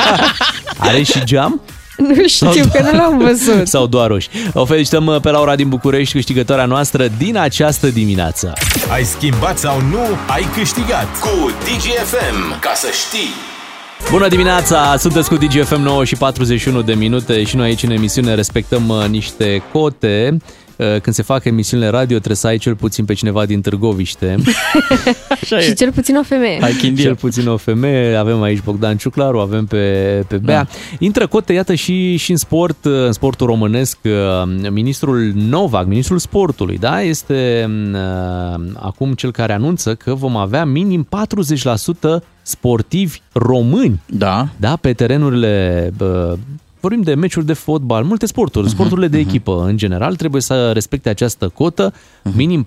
Are 0.78 1.02
și 1.02 1.24
geam? 1.24 1.60
Nu 1.98 2.26
știu 2.26 2.64
că 2.72 2.82
nu 2.82 2.98
l-am 2.98 3.18
văzut. 3.18 3.68
Sau 3.68 3.86
doar 3.86 4.10
uși? 4.10 4.28
O 4.54 4.64
felicităm 4.64 5.06
uh, 5.06 5.20
pe 5.20 5.30
Laura 5.30 5.56
din 5.56 5.68
București, 5.68 6.12
câștigătoarea 6.14 6.64
noastră 6.64 7.08
din 7.18 7.36
această 7.36 7.86
dimineață. 7.86 8.52
Ai 8.92 9.04
schimbat 9.04 9.58
sau 9.58 9.80
nu, 9.90 10.00
ai 10.26 10.46
câștigat 10.56 11.18
cu 11.20 11.50
DGFM. 11.64 12.60
Ca 12.60 12.72
să 12.74 12.86
știi. 12.92 13.30
Bună 14.10 14.28
dimineața! 14.28 14.96
Sunteți 14.96 15.28
cu 15.28 15.34
DGFM 15.34 15.80
9 15.80 16.04
și 16.04 16.16
41 16.16 16.82
de 16.82 16.94
minute 16.94 17.44
și 17.44 17.56
noi 17.56 17.66
aici 17.66 17.82
în 17.82 17.90
emisiune 17.90 18.34
respectăm 18.34 18.88
uh, 18.88 19.04
niște 19.08 19.62
cote. 19.72 20.36
Uh, 20.78 21.00
Când 21.00 21.16
se 21.16 21.22
fac 21.22 21.44
emisiunile 21.44 21.88
radio 21.88 22.16
trebuie 22.16 22.36
să 22.36 22.46
ai 22.46 22.58
cel 22.58 22.74
puțin 22.76 23.04
pe 23.04 23.12
cineva 23.12 23.46
din 23.46 23.60
Târgoviște. 23.60 24.36
Așa 25.42 25.58
Și 25.58 25.74
cel 25.74 25.92
puțin 25.92 26.16
o 26.16 26.22
femeie. 26.22 26.58
Hai, 26.60 26.72
Chindia. 26.72 27.04
Cel 27.04 27.16
puțin 27.16 27.48
o 27.48 27.56
femeie, 27.56 28.16
avem 28.16 28.42
aici 28.42 28.62
Bogdan 28.62 28.96
Ciuclaru, 28.96 29.38
avem 29.38 29.66
pe, 29.66 30.24
pe 30.28 30.36
Bea. 30.36 30.62
Da. 30.62 30.68
Intră 30.98 31.26
cote, 31.26 31.52
iată, 31.52 31.74
și, 31.74 32.16
și 32.16 32.30
în 32.30 32.36
sport, 32.36 32.84
în 32.84 33.12
sportul 33.12 33.46
românesc, 33.46 33.98
uh, 34.04 34.70
ministrul 34.70 35.32
Novak, 35.34 35.86
ministrul 35.86 36.18
sportului, 36.18 36.78
da, 36.78 37.00
este 37.00 37.70
uh, 37.92 38.60
acum 38.74 39.12
cel 39.12 39.32
care 39.32 39.52
anunță 39.52 39.94
că 39.94 40.14
vom 40.14 40.36
avea 40.36 40.64
minim 40.64 41.08
40% 42.18 42.22
sportivi 42.42 43.20
români. 43.32 44.00
Da. 44.06 44.48
Da, 44.56 44.76
pe 44.80 44.92
terenurile 44.92 45.90
uh, 46.00 46.32
vorbim 46.80 47.02
de 47.02 47.14
meciuri 47.14 47.46
de 47.46 47.52
fotbal, 47.52 48.04
multe 48.04 48.26
sporturi, 48.26 48.66
uh-huh, 48.66 48.70
sporturile 48.70 49.08
de 49.08 49.18
echipă 49.18 49.64
în 49.66 49.76
general 49.76 50.16
trebuie 50.16 50.42
să 50.42 50.70
respecte 50.72 51.08
această 51.08 51.48
cotă, 51.48 51.92
uh-huh. 51.92 52.34
minim 52.34 52.66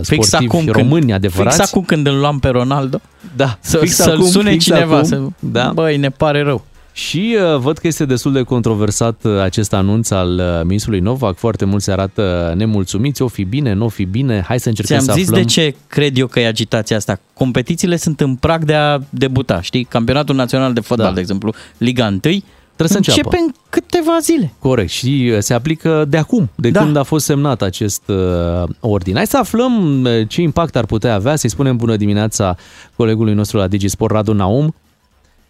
sportivi 0.00 0.70
români 0.70 1.12
adevărați. 1.12 1.56
Fix 1.56 1.68
acum 1.68 1.84
când 1.84 2.06
îl 2.06 2.18
luam 2.18 2.38
pe 2.38 2.48
Ronaldo, 2.48 3.00
Da, 3.36 3.58
să, 3.60 3.78
fix 3.78 3.94
să-l 3.94 4.14
acum, 4.14 4.26
sune 4.26 4.50
fix 4.50 4.64
cineva. 4.64 4.96
acum. 4.96 5.08
Să, 5.08 5.22
Da. 5.38 5.70
Băi, 5.74 5.96
ne 5.96 6.10
pare 6.10 6.42
rău. 6.42 6.64
Și 6.96 7.36
uh, 7.52 7.58
văd 7.58 7.78
că 7.78 7.86
este 7.86 8.04
destul 8.04 8.32
de 8.32 8.42
controversat 8.42 9.24
uh, 9.24 9.40
acest 9.40 9.72
anunț 9.72 10.10
al 10.10 10.38
uh, 10.38 10.64
ministrului 10.64 11.00
Novak. 11.00 11.36
Foarte 11.36 11.64
mulți 11.64 11.84
se 11.84 11.92
arată 11.92 12.52
nemulțumiți. 12.56 13.22
O 13.22 13.28
fi 13.28 13.44
bine, 13.44 13.72
nu 13.72 13.84
o 13.84 13.88
fi 13.88 14.04
bine. 14.04 14.44
Hai 14.46 14.60
să 14.60 14.68
încercăm 14.68 14.96
Ți-am 14.96 15.08
să 15.08 15.20
zis 15.20 15.28
aflăm. 15.28 15.42
de 15.42 15.48
ce 15.48 15.74
cred 15.86 16.18
eu 16.18 16.26
că 16.26 16.40
e 16.40 16.46
agitația 16.46 16.96
asta. 16.96 17.20
Competițiile 17.32 17.96
sunt 17.96 18.20
în 18.20 18.34
prag 18.34 18.64
de 18.64 18.74
a 18.74 18.98
debuta, 19.10 19.60
știi? 19.60 19.84
Campionatul 19.84 20.34
Național 20.34 20.72
de 20.72 20.80
Fotbal, 20.80 21.06
Da. 21.06 21.14
de 21.14 21.20
exemplu, 21.20 21.54
Liga 21.78 22.06
1, 22.06 22.42
Trebuie 22.76 22.88
să 22.88 22.96
începe 22.96 23.36
înceapă. 23.36 23.44
în 23.46 23.52
câteva 23.70 24.18
zile. 24.18 24.52
Corect. 24.58 24.88
Și 24.88 25.30
uh, 25.32 25.38
se 25.38 25.54
aplică 25.54 26.04
de 26.08 26.16
acum, 26.16 26.48
de 26.56 26.70
Da. 26.70 26.80
când 26.80 26.96
a 26.96 27.02
fost 27.02 27.24
semnat 27.24 27.62
acest 27.62 28.08
uh, 28.08 28.68
ordin. 28.80 29.14
Hai 29.14 29.26
să 29.26 29.38
aflăm 29.38 30.04
uh, 30.04 30.28
ce 30.28 30.40
impact 30.40 30.76
ar 30.76 30.86
putea 30.86 31.14
avea. 31.14 31.36
Să-i 31.36 31.50
spunem 31.50 31.76
bună 31.76 31.96
dimineața 31.96 32.56
colegului 32.96 33.34
nostru 33.34 33.56
la 33.58 33.66
Digisport, 33.68 34.12
Radu 34.12 34.32
Naum. 34.32 34.74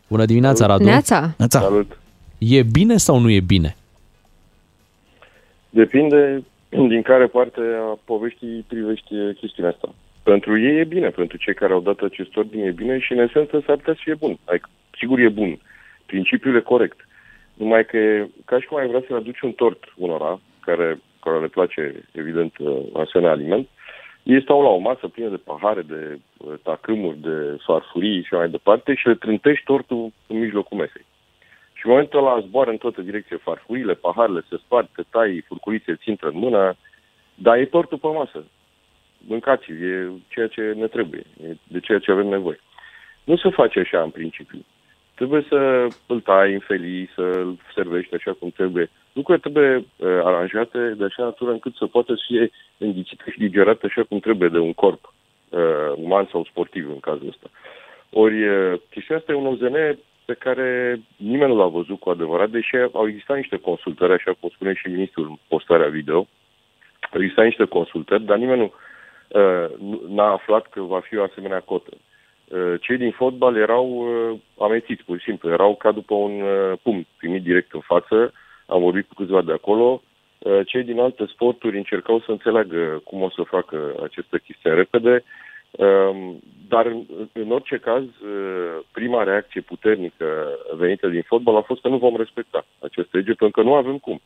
Bună 0.09 0.25
dimineața, 0.25 0.67
Radu. 0.67 0.85
Neața. 0.85 1.35
Neața. 1.39 1.61
Salut. 1.61 1.99
E 2.39 2.63
bine 2.63 2.97
sau 2.97 3.19
nu 3.19 3.31
e 3.31 3.41
bine? 3.41 3.77
Depinde 5.71 6.43
din 6.69 7.03
care 7.03 7.27
parte 7.27 7.61
a 7.91 7.99
poveștii 8.05 8.65
privești 8.69 9.15
chestiunea 9.41 9.71
asta. 9.71 9.95
Pentru 10.23 10.59
ei 10.61 10.79
e 10.81 10.85
bine, 10.85 11.09
pentru 11.09 11.37
cei 11.37 11.55
care 11.55 11.73
au 11.73 11.81
dat 11.81 11.99
acest 11.99 12.37
ordin 12.37 12.61
e 12.65 12.71
bine 12.71 12.99
și 12.99 13.13
în 13.13 13.19
esență 13.19 13.63
s-ar 13.67 13.77
putea 13.77 13.93
să 13.93 14.01
fie 14.03 14.15
bun. 14.15 14.39
Adică, 14.45 14.69
sigur 14.99 15.19
e 15.19 15.29
bun. 15.29 15.59
Principiul 16.07 16.57
e 16.57 16.61
corect. 16.61 16.97
Numai 17.57 17.85
că 17.85 17.97
e 17.97 18.31
ca 18.45 18.61
și 18.61 18.67
cum 18.67 18.77
ai 18.77 18.87
vrea 18.87 19.01
să 19.01 19.07
le 19.09 19.17
aduci 19.17 19.41
un 19.41 19.53
tort 19.53 19.93
unora, 19.97 20.41
care, 20.61 21.01
care 21.21 21.41
le 21.41 21.47
place, 21.47 22.05
evident, 22.13 22.53
asemenea 22.95 23.33
aliment, 23.33 23.69
ei 24.23 24.43
stau 24.43 24.63
la 24.63 24.69
o 24.69 24.79
masă 24.79 25.09
plină 25.09 25.29
de 25.29 25.37
pahare, 25.37 25.83
de 25.83 26.19
uh, 26.37 26.55
tacâmuri, 26.63 27.19
de 27.19 27.57
farfurii 27.65 28.23
și 28.23 28.35
mai 28.35 28.49
departe 28.49 28.95
și 28.95 29.07
le 29.07 29.15
trântești 29.15 29.65
tortul 29.65 30.13
în 30.27 30.39
mijlocul 30.39 30.77
mesei. 30.77 31.07
Și 31.73 31.87
în 31.87 31.91
momentul 31.91 32.19
ăla 32.19 32.41
zboară 32.41 32.71
în 32.71 32.77
toată 32.77 33.03
direcție 33.03 33.37
farfurile, 33.37 33.95
paharele 33.95 34.45
se 34.49 34.57
sparg, 34.57 34.89
te 34.95 35.03
tai, 35.11 35.45
furculițe 35.47 35.95
ți 35.95 36.09
intră 36.09 36.29
în 36.29 36.39
mână, 36.39 36.77
dar 37.35 37.59
e 37.59 37.65
tortul 37.65 37.99
pe 37.99 38.07
masă. 38.07 38.45
Mâncați 39.19 39.73
e 39.73 40.09
ceea 40.29 40.47
ce 40.47 40.73
ne 40.77 40.87
trebuie, 40.87 41.25
e 41.43 41.57
de 41.69 41.81
ceea 41.81 41.99
ce 41.99 42.11
avem 42.11 42.27
nevoie. 42.27 42.61
Nu 43.25 43.37
se 43.37 43.51
face 43.51 43.79
așa 43.81 44.03
în 44.03 44.11
principiu. 44.11 44.65
Trebuie 45.17 45.47
să 45.49 45.89
îl 46.07 46.21
tai 46.21 46.53
în 46.53 46.59
felii, 46.59 47.11
să 47.15 47.23
îl 47.23 47.59
servești 47.75 48.15
așa 48.15 48.33
cum 48.33 48.51
trebuie. 48.51 48.91
Lucrurile 49.13 49.51
trebuie 49.51 49.77
uh, 49.77 50.25
aranjate 50.25 50.79
de 50.99 51.05
așa 51.05 51.23
natură 51.23 51.51
încât 51.51 51.75
să 51.75 51.87
poată 51.87 52.15
să 52.15 52.23
fie 52.27 52.51
înghițite 52.79 53.31
și 53.31 53.39
digerate 53.39 53.87
așa 53.87 54.03
cum 54.03 54.19
trebuie 54.19 54.49
de 54.49 54.59
un 54.59 54.73
corp 54.73 55.13
uh, 55.49 55.93
uman 55.95 56.29
sau 56.31 56.45
sportiv 56.45 56.89
în 56.91 57.01
cazul 57.01 57.29
ăsta. 57.29 57.49
Ori 58.11 58.49
uh, 58.49 58.81
chestia 58.91 59.17
asta 59.17 59.33
e 59.33 59.35
un 59.35 59.47
OZN 59.47 59.99
pe 60.25 60.35
care 60.35 61.01
nimeni 61.17 61.53
nu 61.53 61.57
l-a 61.59 61.67
văzut 61.67 62.01
cu 62.01 62.11
adevărat, 62.11 62.51
deși 62.51 62.77
au 62.93 63.09
existat 63.09 63.37
niște 63.37 63.57
consultări, 63.57 64.13
așa 64.13 64.33
cum 64.41 64.49
spune 64.49 64.75
și 64.75 64.89
ministrul 64.89 65.27
în 65.27 65.37
postarea 65.49 65.89
video, 65.89 66.17
au 67.13 67.21
existat 67.21 67.45
niște 67.45 67.65
consultări, 67.65 68.23
dar 68.25 68.37
nimeni 68.37 68.61
nu 68.61 68.73
uh, 69.29 69.71
nu- 69.79 70.03
n-a 70.09 70.33
aflat 70.33 70.67
că 70.67 70.81
va 70.81 71.01
fi 71.01 71.17
o 71.17 71.23
asemenea 71.23 71.61
cotă. 71.61 71.91
Uh, 72.49 72.75
cei 72.81 72.97
din 72.97 73.11
fotbal 73.11 73.57
erau 73.57 73.87
uh, 73.89 74.39
amețiți, 74.59 75.05
pur 75.05 75.19
și 75.19 75.25
simplu. 75.25 75.51
Erau 75.51 75.75
ca 75.75 75.93
după 75.93 76.15
un 76.15 76.41
uh, 76.41 76.79
pumn 76.83 77.07
primit 77.17 77.43
direct 77.43 77.73
în 77.73 77.81
față. 77.81 78.33
Am 78.67 78.81
vorbit 78.81 79.09
cu 79.09 79.15
câțiva 79.15 79.43
de 79.43 79.53
acolo. 79.53 80.03
Uh, 80.39 80.61
Cei 80.67 80.83
din 80.83 81.01
alte 81.01 81.27
sporturi 81.27 81.77
încercau 81.77 82.21
să 82.21 82.31
înțeleagă 82.31 83.01
cum 83.05 83.23
o 83.23 83.31
să 83.31 83.43
facă 83.43 83.95
aceste 84.03 84.43
chestii 84.45 84.75
repede. 84.75 85.25
Um, 85.71 86.41
Dar, 86.69 86.87
în, 86.87 87.05
în 87.33 87.51
orice 87.51 87.77
caz, 87.77 88.03
uh, 88.03 88.79
prima 88.93 89.23
reacție 89.23 89.61
puternică 89.61 90.59
venită 90.77 91.09
din 91.09 91.23
fotbal 91.23 91.57
a 91.57 91.61
fost 91.61 91.81
că 91.81 91.89
nu 91.89 91.99
vom 91.99 92.17
respecta 92.17 92.67
aceste 92.79 93.17
lege, 93.17 93.33
pentru 93.35 93.63
că 93.63 93.69
nu 93.69 93.75
avem 93.75 93.99
cum. 93.99 94.21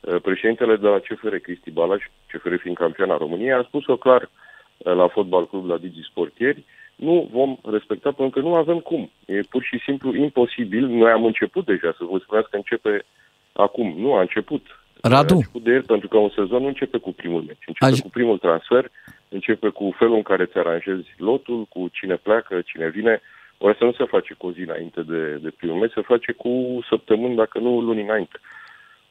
Uh, 0.00 0.20
Președintele 0.22 0.76
de 0.76 0.86
la 0.86 0.98
CFR, 0.98 1.34
Cristi 1.34 1.70
Balaș, 1.70 2.04
CFR 2.32 2.54
fiind 2.54 2.76
campiona 2.76 3.16
României, 3.16 3.52
a 3.52 3.62
spus-o 3.62 3.96
clar 3.96 4.22
uh, 4.22 4.94
la 4.94 5.08
Fotbal 5.08 5.48
Club, 5.48 5.68
la 5.68 5.76
Digi 5.76 6.02
Sport 6.02 6.38
ieri, 6.38 6.64
nu 7.00 7.28
vom 7.32 7.56
respecta 7.74 8.10
pentru 8.12 8.40
că 8.40 8.46
nu 8.48 8.54
avem 8.54 8.78
cum. 8.78 9.10
E 9.26 9.40
pur 9.40 9.62
și 9.62 9.78
simplu 9.86 10.14
imposibil. 10.16 10.86
Noi 10.86 11.10
am 11.10 11.24
început 11.24 11.64
deja 11.64 11.94
să 11.98 12.04
vă 12.10 12.18
spuneți 12.22 12.50
că 12.50 12.56
începe 12.56 13.04
acum. 13.52 13.94
Nu, 13.98 14.14
a 14.14 14.20
început. 14.20 14.66
Radu. 15.00 15.34
A 15.34 15.36
început 15.36 15.62
de 15.62 15.70
ieri 15.70 15.84
pentru 15.84 16.08
că 16.08 16.16
un 16.16 16.30
sezon 16.34 16.60
nu 16.62 16.66
începe 16.66 16.98
cu 16.98 17.12
primul 17.12 17.42
meci. 17.46 17.64
Începe 17.66 17.92
Aș- 17.92 18.00
cu 18.00 18.10
primul 18.10 18.38
transfer, 18.38 18.90
începe 19.28 19.68
cu 19.68 19.94
felul 19.98 20.14
în 20.16 20.22
care 20.22 20.44
ți 20.44 20.58
aranjezi 20.58 21.08
lotul, 21.16 21.66
cu 21.68 21.88
cine 21.92 22.14
pleacă, 22.14 22.60
cine 22.64 22.88
vine. 22.88 23.20
Ori 23.58 23.76
să 23.78 23.84
nu 23.84 23.92
se 23.92 24.04
face 24.04 24.34
cu 24.38 24.46
o 24.46 24.52
zi 24.52 24.60
înainte 24.60 25.00
de, 25.02 25.38
de 25.42 25.50
primul 25.56 25.78
meci, 25.78 25.92
se 25.92 26.00
face 26.00 26.32
cu 26.32 26.78
săptămâni, 26.88 27.36
dacă 27.36 27.58
nu 27.58 27.80
luni 27.80 28.02
înainte. 28.02 28.38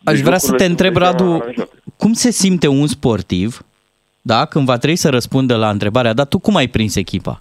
Aș 0.04 0.14
Deci 0.16 0.24
vrea 0.26 0.38
să 0.38 0.52
te 0.56 0.68
lucrurile 0.68 0.68
sunt 0.68 0.70
întreb, 0.80 0.94
deja 0.94 1.06
Radu, 1.06 1.42
aranjate. 1.42 1.76
cum 1.98 2.14
se 2.14 2.32
simte 2.32 2.68
un 2.68 2.88
sportiv, 2.88 3.62
da, 4.22 4.46
când 4.46 4.66
va 4.66 4.78
trebui 4.78 4.96
să 4.96 5.10
răspundă 5.10 5.56
la 5.56 5.70
întrebarea, 5.70 6.14
dar 6.14 6.26
tu 6.26 6.40
cum 6.40 6.56
ai 6.56 6.68
prins 6.68 6.96
echipa? 6.96 7.40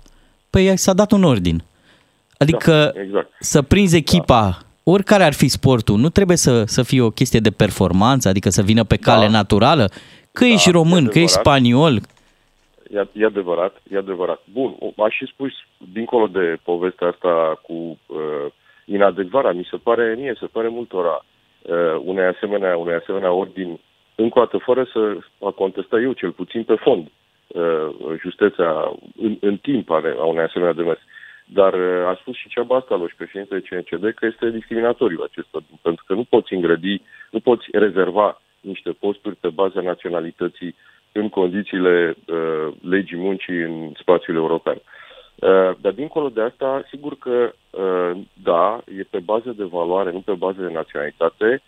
Păi 0.51 0.77
s-a 0.77 0.93
dat 0.93 1.13
un 1.13 1.23
ordin. 1.23 1.63
Adică 2.39 2.91
Da, 2.95 3.01
exact. 3.01 3.31
să 3.41 3.63
prinzi 3.63 3.97
echipa, 3.97 4.59
oricare 4.83 5.23
ar 5.23 5.33
fi 5.33 5.49
sportul, 5.49 5.99
nu 5.99 6.09
trebuie 6.09 6.37
să, 6.37 6.65
să 6.65 6.83
fie 6.83 7.01
o 7.03 7.11
chestie 7.11 7.41
de 7.41 7.51
performanță, 7.51 8.29
adică 8.29 8.49
să 8.49 8.63
vină 8.63 8.85
pe 8.85 8.97
cale 8.97 9.25
Da. 9.25 9.31
naturală, 9.31 9.89
că 10.33 10.45
ești 10.45 10.71
român, 10.71 11.07
că 11.07 11.19
ești 11.19 11.39
adevărat. 11.39 11.45
spaniol. 11.45 12.01
E, 12.93 13.07
e 13.13 13.25
adevărat, 13.25 13.83
e 13.93 13.97
adevărat. 13.97 14.41
Bun, 14.53 14.77
o- 14.79 15.03
aș 15.05 15.15
și 15.15 15.27
spus, 15.33 15.51
dincolo 15.93 16.27
de 16.27 16.59
povestea 16.63 17.07
asta 17.09 17.61
cu 17.63 17.73
uh, 17.73 18.53
inadecvarea, 18.85 19.53
mi 19.53 19.67
se 19.71 19.77
pare, 19.77 20.15
mie 20.19 20.37
se 20.41 20.47
pare 20.47 20.69
multora 20.69 21.25
uh, 21.63 22.01
unei 22.05 22.25
asemenea, 22.25 22.77
unei 22.77 22.95
asemenea 22.95 23.33
ordini, 23.33 23.81
încă 24.15 24.39
o 24.39 24.43
dată, 24.43 24.59
fără 24.65 24.87
să 24.93 25.17
a 25.47 25.51
contesta 25.51 25.99
eu, 26.01 26.13
cel 26.13 26.31
puțin 26.31 26.63
pe 26.65 26.75
fond, 26.75 27.03
uh, 27.07 27.11
justețea 28.21 28.93
în, 29.17 29.37
în 29.41 29.57
timp 29.57 29.91
ale, 29.91 30.15
a 30.19 30.25
unei 30.25 30.45
asemenea 30.45 30.73
demers. 30.73 31.01
Dar 31.53 31.73
uh, 31.75 32.07
a 32.07 32.19
spus 32.21 32.37
și 32.37 32.49
Ceaba 32.49 32.77
asta, 32.77 32.97
lui 32.97 33.15
președintele 33.17 33.61
CNCD, 33.61 34.15
că 34.15 34.27
este 34.27 34.51
discriminatoriu 34.51 35.21
acest 35.23 35.47
ordin, 35.51 35.79
pentru 35.83 36.05
că 36.07 36.15
nu 36.15 36.25
poți 36.25 36.53
îngrădi, 36.53 37.03
nu 37.31 37.41
poți 37.41 37.67
rezerva 37.73 38.41
niște 38.61 38.91
posturi 38.91 39.37
pe 39.37 39.49
baza 39.49 39.81
naționalității 39.81 40.75
în 41.13 41.29
condițiile 41.29 42.15
uh, 42.27 42.69
legii 42.83 43.17
muncii 43.17 43.63
în 43.63 43.93
spațiul 44.01 44.37
european. 44.37 44.77
Uh, 44.77 45.71
dar 45.81 45.93
dincolo 45.93 46.29
de 46.29 46.41
asta, 46.41 46.85
sigur 46.91 47.19
că 47.19 47.53
uh, 47.71 48.21
da, 48.43 48.81
e 48.99 49.03
pe 49.11 49.19
bază 49.19 49.55
de 49.57 49.65
valoare, 49.65 50.11
nu 50.13 50.21
pe 50.21 50.33
bază 50.33 50.61
de 50.61 50.73
naționalitate. 50.73 51.63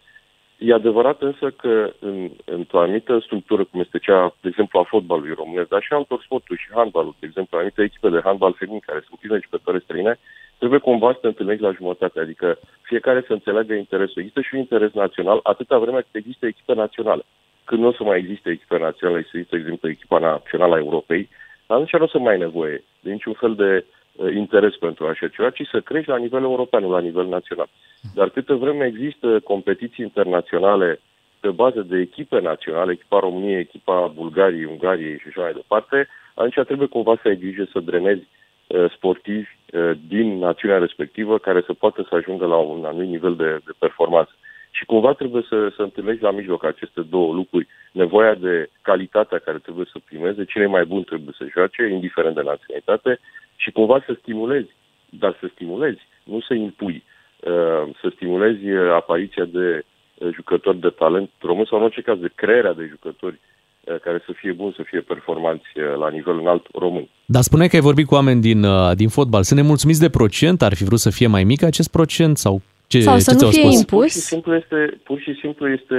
E 0.63 0.73
adevărat 0.73 1.23
însă 1.23 1.51
că 1.51 1.93
în, 1.99 2.31
într-o 2.45 2.81
anumită 2.81 3.19
structură, 3.19 3.65
cum 3.65 3.81
este 3.81 3.99
cea, 3.99 4.35
de 4.41 4.49
exemplu, 4.49 4.79
a 4.79 4.83
fotbalului 4.83 5.35
românesc, 5.35 5.69
dar 5.69 5.83
și 5.83 5.93
a 5.93 5.97
altor 5.97 6.23
sporturi 6.23 6.61
și 6.61 6.69
handbalul, 6.75 7.15
de 7.21 7.27
exemplu, 7.27 7.57
anumite 7.57 7.83
echipe 7.83 8.09
de 8.09 8.21
handbal 8.25 8.55
feminin 8.59 8.81
care 8.87 9.05
sunt 9.07 9.19
pline 9.19 9.39
jucătoare 9.43 9.79
străine, 9.79 10.19
trebuie 10.59 10.79
cumva 10.79 11.13
să 11.13 11.19
te 11.21 11.27
întâlnești 11.27 11.63
la 11.63 11.73
jumătate, 11.73 12.21
adică 12.21 12.59
fiecare 12.83 13.25
să 13.27 13.33
înțeleagă 13.33 13.75
interesul. 13.75 14.21
Există 14.21 14.41
și 14.41 14.55
un 14.55 14.61
interes 14.61 14.93
național 14.93 15.41
atâta 15.43 15.79
vreme 15.79 16.01
cât 16.01 16.15
există 16.15 16.47
echipe 16.47 16.75
naționale. 16.75 17.23
Când 17.65 17.81
nu 17.81 17.89
o 17.89 17.93
să 17.93 18.03
mai 18.03 18.19
existe 18.19 18.51
echipe 18.51 18.79
naționale, 18.79 19.23
să 19.23 19.31
există, 19.33 19.57
de 19.57 19.63
exemplu, 19.63 19.89
echipa 19.89 20.19
națională 20.19 20.75
a 20.75 20.79
Europei, 20.79 21.29
atunci 21.67 21.93
nu 21.93 22.05
o 22.05 22.09
să 22.09 22.19
mai 22.19 22.33
ai 22.33 22.39
nevoie 22.39 22.85
de 23.01 23.11
niciun 23.11 23.33
fel 23.33 23.55
de 23.55 23.85
uh, 23.87 24.00
interes 24.35 24.77
pentru 24.77 25.07
așa 25.07 25.29
ceva, 25.29 25.51
ci 25.51 25.67
să 25.71 25.81
crești 25.81 26.11
la 26.11 26.17
nivel 26.17 26.43
european, 26.43 26.83
nu 26.83 26.91
la 26.91 27.01
nivel 27.01 27.27
național. 27.27 27.69
Dar 28.15 28.29
câtă 28.29 28.55
vreme 28.55 28.87
există 28.87 29.41
competiții 29.41 30.05
internaționale 30.05 31.01
pe 31.41 31.49
bază 31.49 31.81
de 31.81 31.99
echipe 31.99 32.41
naționale, 32.41 32.93
echipa 32.93 33.19
României, 33.19 33.59
echipa 33.59 34.13
Bulgariei, 34.15 34.65
Ungariei 34.65 35.19
și 35.19 35.29
așa 35.29 35.41
mai 35.41 35.53
departe, 35.53 36.09
atunci 36.35 36.67
trebuie 36.67 36.89
cumva 36.89 37.19
să 37.23 37.29
ai 37.29 37.37
grijă 37.37 37.69
să 37.73 37.81
drenezi 37.81 38.27
uh, 38.67 38.91
sportivi 38.95 39.49
uh, 39.73 39.91
din 40.09 40.39
națiunea 40.39 40.79
respectivă 40.79 41.39
care 41.39 41.63
să 41.67 41.73
poată 41.73 42.07
să 42.09 42.15
ajungă 42.15 42.47
la 42.47 42.57
un 42.57 42.85
anumit 42.85 43.09
nivel 43.09 43.37
de, 43.37 43.51
de 43.65 43.73
performanță. 43.79 44.33
Și 44.71 44.85
cumva 44.85 45.13
trebuie 45.13 45.45
să, 45.49 45.73
să 45.77 45.83
întâlnești 45.83 46.23
la 46.23 46.31
mijloc 46.31 46.65
aceste 46.65 47.01
două 47.01 47.33
lucruri. 47.33 47.67
Nevoia 47.93 48.35
de 48.35 48.71
calitatea 48.83 49.39
care 49.39 49.59
trebuie 49.59 49.87
să 49.93 49.99
primeze, 50.05 50.45
cine 50.45 50.63
e 50.63 50.77
mai 50.77 50.85
bun 50.85 51.03
trebuie 51.03 51.35
să 51.39 51.45
joace, 51.55 51.89
indiferent 51.89 52.35
de 52.35 52.43
naționalitate, 52.43 53.21
și 53.63 53.71
cumva 53.71 54.03
să 54.07 54.13
stimulezi, 54.21 54.71
dar 55.09 55.37
să 55.41 55.47
stimulezi, 55.55 56.03
nu 56.25 56.41
să 56.41 56.55
impui, 56.55 57.03
uh, 57.41 57.85
să 58.01 58.13
stimulezi 58.15 58.65
uh, 58.71 58.93
apariția 58.93 59.45
de 59.45 59.85
uh, 60.19 60.29
jucători 60.35 60.81
de 60.81 60.89
talent 60.89 61.31
român 61.41 61.65
sau 61.65 61.79
în 61.79 61.85
orice 61.85 62.01
caz 62.01 62.19
de 62.19 62.31
crearea 62.35 62.73
de 62.73 62.87
jucători 62.91 63.39
uh, 63.41 63.99
care 64.01 64.23
să 64.27 64.33
fie 64.33 64.53
buni, 64.53 64.75
să 64.77 64.83
fie 64.83 65.01
performanți 65.01 65.71
uh, 65.75 65.97
la 65.99 66.09
nivel 66.11 66.39
înalt 66.39 66.67
român. 66.75 67.09
Dar 67.25 67.43
spuneai 67.43 67.69
că 67.69 67.77
ai 67.77 67.89
vorbit 67.91 68.07
cu 68.07 68.15
oameni 68.15 68.41
din, 68.41 68.63
uh, 68.63 68.91
din 68.95 69.09
fotbal. 69.09 69.43
Sunt 69.43 69.61
nemulțumiți 69.61 70.01
de 70.01 70.11
procent? 70.11 70.63
Ar 70.63 70.75
fi 70.75 70.85
vrut 70.85 70.99
să 70.99 71.11
fie 71.11 71.27
mai 71.27 71.45
mic 71.45 71.63
acest 71.63 71.91
procent? 71.91 72.37
Sau 72.37 72.63
ce, 72.87 73.01
Sau 73.01 73.15
ce 73.15 73.21
să 73.21 73.33
nu 73.33 73.39
ți-au 73.39 73.51
fie 73.51 73.61
spus? 73.61 73.79
impus? 73.79 73.99
Pur 73.99 74.09
și 74.09 74.19
simplu 74.19 74.55
este, 74.55 75.01
pur 75.05 75.19
și 75.21 75.33
simplu 75.41 75.69
este 75.69 75.99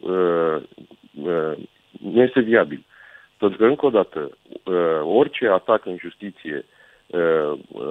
uh, 0.00 0.56
uh, 1.22 1.54
nu 2.12 2.22
este 2.22 2.40
viabil. 2.40 2.84
Pentru 3.38 3.58
că, 3.58 3.64
încă 3.64 3.86
o 3.86 3.90
dată, 3.90 4.30
uh, 4.64 4.74
orice 5.04 5.46
atac 5.48 5.86
în 5.86 5.96
justiție 6.00 6.56
uh, 6.56 6.80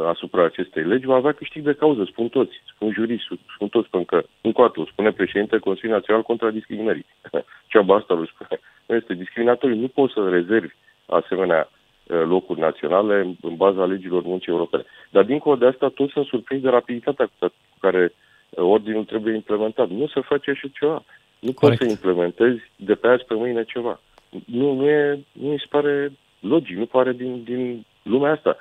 asupra 0.07 0.43
acestei 0.43 0.84
legi 0.84 1.06
va 1.06 1.15
avea 1.15 1.31
câștig 1.31 1.64
de 1.64 1.73
cauză, 1.73 2.03
spun 2.03 2.27
toți, 2.30 2.61
spun 2.73 2.91
juriști, 2.91 3.27
spun 3.56 3.68
toți, 3.68 3.89
pentru 3.89 4.15
că, 4.15 4.26
încă 4.41 4.61
o 4.61 4.65
dată, 4.65 4.80
o 4.80 4.85
spune 4.85 5.11
președintele 5.11 5.60
Consiliului 5.60 5.99
Național 5.99 6.23
contra 6.23 6.49
discriminării. 6.49 7.06
Ceaba 7.72 7.95
asta 7.95 8.14
îl 8.14 8.31
spune. 8.34 8.60
Nu 8.85 8.95
este 8.95 9.14
discriminatoriu, 9.14 9.76
nu 9.76 9.88
poți 9.88 10.14
să 10.14 10.30
rezervi 10.30 10.73
asemenea 11.06 11.69
uh, 11.69 12.22
locuri 12.26 12.60
naționale 12.60 13.19
în- 13.19 13.35
în 13.41 13.56
baza 13.56 13.85
legilor 13.85 14.23
muncii 14.23 14.52
europene. 14.52 14.84
Dar 15.10 15.23
dincolo 15.23 15.56
de 15.56 15.65
asta, 15.65 15.88
toți 15.95 16.11
sunt 16.11 16.26
surprinși 16.26 16.64
de 16.64 16.69
rapiditatea 16.69 17.26
cu 17.26 17.48
cu 17.48 17.77
care 17.80 18.03
uh, 18.49 18.64
ordinul 18.64 19.03
trebuie 19.06 19.34
implementat. 19.35 19.89
Nu 19.89 20.07
se 20.07 20.22
face 20.22 20.49
așa 20.52 20.68
ceva. 20.73 21.03
Nu 21.39 21.52
poți 21.52 21.77
să 21.77 21.84
implementezi 21.89 22.61
de 22.76 22.93
pe 22.95 23.07
azi 23.07 23.26
pe 23.26 23.34
mâine 23.34 23.64
ceva. 23.64 23.99
Nu, 24.45 24.73
nu, 24.73 24.88
e, 24.89 25.19
nu 25.31 25.49
mi 25.49 25.57
se 25.60 25.65
pare 25.69 26.11
logic, 26.39 26.77
nu 26.77 26.85
pare 26.85 27.11
din, 27.14 27.43
din 27.43 27.85
lumea 28.03 28.31
asta. 28.31 28.57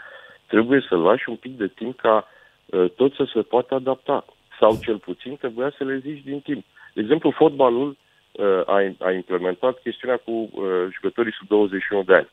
Trebuie 0.52 0.81
să 0.89 0.97
lași 0.97 1.28
un 1.28 1.36
pic 1.36 1.56
de 1.56 1.66
timp 1.66 1.97
ca 1.97 2.28
uh, 2.66 2.90
tot 2.97 3.14
să 3.14 3.24
se 3.35 3.43
poată 3.43 3.74
adapta. 3.74 4.24
Sau 4.59 4.78
cel 4.82 4.98
puțin 4.98 5.36
trebuia 5.36 5.70
să 5.77 5.85
le 5.85 5.97
zici 5.98 6.22
din 6.22 6.40
timp. 6.40 6.64
De 6.94 7.01
exemplu, 7.01 7.31
fotbalul 7.31 7.89
uh, 8.32 8.62
a, 8.66 8.78
a 8.98 9.10
implementat 9.12 9.81
chestiunea 9.82 10.16
cu 10.16 10.31
uh, 10.31 10.51
jucătorii 10.94 11.32
sub 11.39 11.48
21 11.48 12.02
de 12.02 12.14
ani 12.14 12.28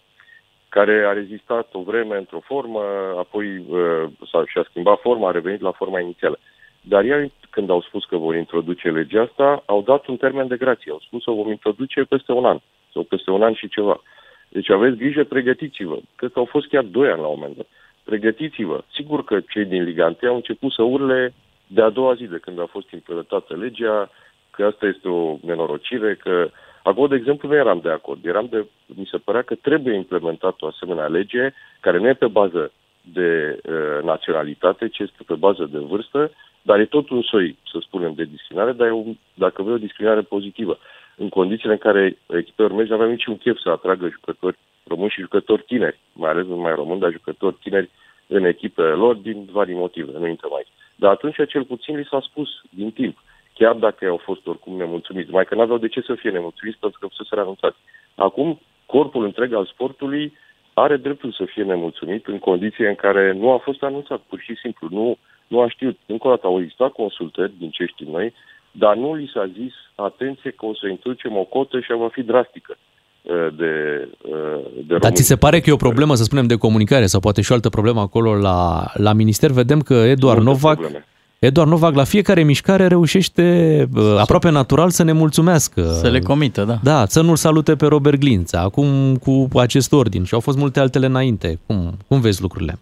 care 0.70 1.06
a 1.06 1.12
rezistat 1.14 1.68
o 1.74 1.82
vreme 1.82 2.18
într-o 2.18 2.40
formă, 2.40 2.82
apoi 3.18 3.58
uh, 3.58 4.04
sau 4.32 4.46
și-a 4.46 4.66
schimbat 4.70 5.00
forma, 5.00 5.28
a 5.28 5.32
revenit 5.32 5.62
la 5.62 5.72
forma 5.72 6.00
inițială. 6.00 6.40
Dar 6.82 7.04
ei, 7.04 7.32
când 7.50 7.70
au 7.70 7.82
spus 7.82 8.06
că 8.06 8.18
vor 8.18 8.36
introduce 8.36 8.90
legea 8.90 9.22
asta, 9.22 9.64
au 9.66 9.82
dat 9.82 10.08
un 10.08 10.18
termen 10.18 10.48
de 10.48 10.58
grație. 10.58 10.92
Au 10.92 11.00
spus 11.00 11.24
că 11.24 11.32
o 11.32 11.36
vom 11.36 11.52
introduce 11.52 12.04
peste 12.04 12.32
un 12.32 12.46
an 12.46 12.60
sau 12.94 13.04
peste 13.04 13.32
un 13.32 13.44
an 13.44 13.54
și 13.54 13.68
ceva. 13.68 14.02
Deci 14.50 14.70
aveți 14.70 14.98
grijă, 14.98 15.24
pregătiți-vă. 15.24 15.98
Cred 16.16 16.32
că 16.32 16.40
au 16.40 16.46
fost 16.46 16.68
chiar 16.68 16.84
doi 16.84 17.10
ani 17.10 17.22
la 17.22 17.28
un 17.28 17.40
moment 17.40 17.56
dat. 17.56 17.68
Pregătiți-vă. 18.10 18.84
Sigur 18.94 19.24
că 19.24 19.40
cei 19.40 19.66
din 19.66 19.84
Liga 19.84 20.16
1 20.22 20.30
au 20.30 20.36
început 20.36 20.72
să 20.72 20.82
urle 20.82 21.34
de 21.68 21.82
a 21.82 21.90
doua 21.90 22.14
zi 22.14 22.24
de 22.24 22.38
când 22.38 22.60
a 22.60 22.66
fost 22.66 22.92
implementată 22.92 23.56
legea, 23.56 24.10
că 24.52 24.66
asta 24.66 24.86
este 24.86 25.08
o 25.08 25.38
nenorocire, 25.42 26.16
că 26.16 26.50
acolo, 26.84 27.08
de 27.08 27.16
exemplu, 27.16 27.48
nu 27.48 27.56
eram 27.56 27.80
de 27.84 27.90
acord. 27.90 28.26
Eram 28.26 28.48
de, 28.50 28.66
mi 28.86 29.10
se 29.12 29.18
părea 29.18 29.42
că 29.42 29.56
trebuie 29.56 29.96
implementat 29.96 30.62
o 30.62 30.68
asemenea 30.68 31.08
lege 31.08 31.54
care 31.80 31.98
nu 31.98 32.08
e 32.08 32.14
pe 32.14 32.28
bază 32.28 32.72
de 33.02 33.60
uh, 33.64 34.04
naționalitate, 34.04 34.88
ci 34.88 35.00
este 35.00 35.24
pe 35.26 35.36
bază 35.36 35.70
de 35.72 35.78
vârstă, 35.78 36.32
dar 36.62 36.80
e 36.80 36.86
tot 36.86 37.10
un 37.10 37.22
soi, 37.22 37.58
să 37.72 37.78
spunem, 37.82 38.14
de 38.14 38.24
discriminare, 38.24 38.72
dar 38.72 38.88
e 38.88 38.92
un, 38.92 39.18
dacă 39.34 39.62
vrei 39.62 39.76
o 39.76 39.86
discriminare 39.88 40.22
pozitivă. 40.22 40.78
În 41.20 41.30
condițiile 41.30 41.74
în 41.74 41.80
care 41.80 42.18
echipele 42.28 42.68
urmezi 42.68 42.90
nu 42.90 42.96
aveam 42.96 43.10
niciun 43.10 43.38
chef 43.38 43.58
să 43.60 43.70
atragă 43.70 44.08
jucători 44.08 44.58
români 44.84 45.10
și 45.10 45.22
jucători 45.22 45.64
tineri, 45.64 46.00
mai 46.14 46.30
ales 46.30 46.46
nu 46.46 46.56
mai 46.56 46.74
români, 46.76 47.00
dar 47.00 47.12
jucători 47.12 47.58
tineri 47.62 47.90
în 48.28 48.44
echipele 48.46 48.90
lor 48.90 49.16
din 49.16 49.48
vari 49.52 49.74
motive, 49.74 50.12
nu 50.20 50.28
intrăm 50.28 50.54
aici. 50.54 50.68
Dar 50.96 51.12
atunci 51.12 51.36
cel 51.48 51.64
puțin 51.64 51.98
li 51.98 52.08
s-a 52.10 52.20
spus 52.20 52.50
din 52.70 52.92
timp, 52.92 53.18
chiar 53.54 53.74
dacă 53.76 54.08
au 54.08 54.18
fost 54.18 54.48
oricum 54.48 54.78
nemulțumiți, 54.78 55.32
mai 55.32 55.46
că 55.46 55.56
n-aveau 55.56 55.78
de 55.78 55.88
ce 55.88 56.02
să 56.02 56.16
fie 56.16 56.30
nemulțumiți 56.30 56.80
pentru 56.80 57.00
că 57.00 57.08
fusese 57.08 57.40
anunțați. 57.40 57.78
Acum, 58.16 58.60
corpul 58.86 59.24
întreg 59.24 59.54
al 59.54 59.66
sportului 59.66 60.34
are 60.74 60.98
dreptul 60.98 61.32
să 61.32 61.46
fie 61.46 61.64
nemulțumit 61.64 62.28
în 62.28 62.40
condiții 62.40 62.86
în 62.86 62.96
care 62.96 63.32
nu 63.32 63.52
a 63.52 63.58
fost 63.58 63.84
anunțat, 63.84 64.20
pur 64.20 64.40
și 64.40 64.56
simplu. 64.56 64.88
Nu, 64.92 65.18
nu 65.48 65.62
a 65.62 65.70
știut. 65.70 65.98
Încă 66.06 66.28
o 66.28 66.30
dată 66.30 66.48
au 66.48 66.60
existat 66.60 66.92
consultări, 66.92 67.52
din 67.58 67.70
ce 67.70 67.86
știm 67.86 68.08
noi, 68.12 68.34
dar 68.72 68.96
nu 68.96 69.14
li 69.16 69.32
s-a 69.34 69.50
zis, 69.60 69.74
atenție 69.96 70.52
că 70.52 70.66
o 70.66 70.74
să 70.76 70.88
introducem 70.88 71.38
o 71.38 71.44
cotă 71.44 71.80
și 71.80 71.92
ea 71.92 71.98
va 71.98 72.10
fi 72.12 72.22
drastică 72.24 72.78
uh, 72.78 73.48
de, 73.58 73.74
uh, 74.22 74.64
de 74.76 74.82
Dar 74.88 75.00
români. 75.00 75.16
ți 75.16 75.24
se 75.24 75.36
pare 75.36 75.60
că 75.60 75.70
e 75.70 75.74
o 75.74 75.86
problemă, 75.88 76.16
să 76.16 76.24
spunem, 76.24 76.48
de 76.48 76.56
comunicare 76.56 77.06
sau 77.06 77.20
poate 77.20 77.42
și 77.42 77.52
o 77.52 77.56
altă 77.56 77.70
problemă 77.70 78.00
acolo 78.00 78.36
la, 78.36 78.86
la 78.94 79.14
minister? 79.14 79.52
Vedem 79.52 79.80
că 79.82 79.94
Eduard 79.94 80.44
Multe 80.44 80.60
Novac, 80.62 80.80
probleme. 80.80 81.06
Eduard 81.40 81.70
Novac 81.70 81.96
la 81.96 82.04
fiecare 82.04 82.44
mișcare 82.44 82.88
reușește 82.88 83.88
uh, 83.96 84.16
aproape 84.20 84.50
natural 84.50 84.90
să 84.90 85.04
ne 85.04 85.12
mulțumească. 85.12 85.82
Să 85.84 86.10
le 86.10 86.20
comită, 86.20 86.64
da. 86.64 86.80
Da, 86.84 87.06
să 87.06 87.22
nu-l 87.22 87.36
salute 87.36 87.76
pe 87.76 87.86
Robert 87.86 88.20
Glința, 88.20 88.60
acum 88.60 89.16
cu 89.16 89.48
acest 89.56 89.92
ordin 89.92 90.24
și 90.24 90.34
au 90.34 90.40
fost 90.40 90.58
multe 90.58 90.80
altele 90.80 91.06
înainte. 91.06 91.60
Cum, 91.66 91.98
cum 92.08 92.20
vezi 92.20 92.42
lucrurile? 92.42 92.80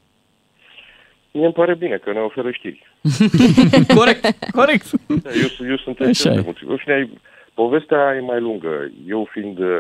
Mie 1.36 1.46
îmi 1.46 1.54
pare 1.54 1.76
bine 1.76 1.98
că 1.98 2.12
ne 2.12 2.20
oferă 2.20 2.52
știri. 2.52 2.92
corect, 4.00 4.52
corect. 4.52 4.86
Da, 5.24 5.30
Eu, 5.30 5.68
eu 5.70 5.78
sunt 5.78 6.00
Așa 6.00 6.10
extrem 6.10 6.34
de 6.34 6.40
e. 6.40 6.44
mulțumit. 6.44 6.72
În 6.72 6.78
fine, 6.78 7.10
povestea 7.54 8.16
e 8.16 8.20
mai 8.20 8.40
lungă. 8.40 8.92
Eu 9.08 9.28
fiind 9.32 9.58
uh, 9.60 9.80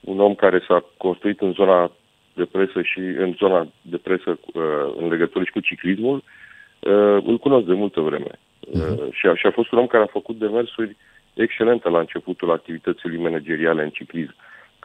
un 0.00 0.20
om 0.20 0.34
care 0.34 0.62
s-a 0.68 0.84
construit 0.96 1.40
în 1.40 1.52
zona 1.52 1.92
de 2.34 2.44
presă 2.44 2.82
și 2.82 2.98
în 2.98 3.34
zona 3.38 3.68
de 3.82 3.96
presă 3.96 4.38
uh, 4.54 4.62
în 4.96 5.08
legătură 5.08 5.44
și 5.44 5.50
cu 5.50 5.60
ciclismul, 5.60 6.16
uh, 6.16 7.18
îl 7.26 7.38
cunosc 7.38 7.66
de 7.66 7.74
multă 7.74 8.00
vreme. 8.00 8.30
Uh, 8.60 9.08
și, 9.10 9.26
a, 9.26 9.34
și 9.34 9.46
a 9.46 9.50
fost 9.50 9.72
un 9.72 9.78
om 9.78 9.86
care 9.86 10.02
a 10.02 10.16
făcut 10.18 10.38
demersuri 10.38 10.96
excelente 11.34 11.88
la 11.88 11.98
începutul 11.98 12.50
activității 12.52 13.16
manageriale 13.16 13.82
în 13.82 13.90
ciclism. 13.90 14.34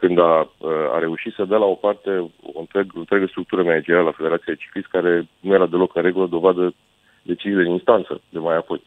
Când 0.02 0.18
a, 0.18 0.50
uh, 0.58 0.70
a 0.92 0.98
reușit 0.98 1.32
să 1.34 1.44
dea 1.44 1.58
la 1.58 1.64
o 1.64 1.74
parte 1.74 2.10
o 2.54 2.60
întreg, 2.60 2.90
întreagă 2.94 3.26
structură 3.26 3.62
managerială 3.62 4.08
a 4.08 4.18
Federației 4.20 4.54
de 4.54 4.60
Ciclism, 4.60 4.88
care 4.90 5.28
nu 5.40 5.54
era 5.54 5.66
deloc 5.66 5.96
în 5.96 6.02
regulă, 6.02 6.26
dovadă 6.26 6.74
deciziile 7.22 7.62
în 7.62 7.70
instanță 7.70 8.20
de 8.28 8.38
mai 8.38 8.56
apoi. 8.56 8.82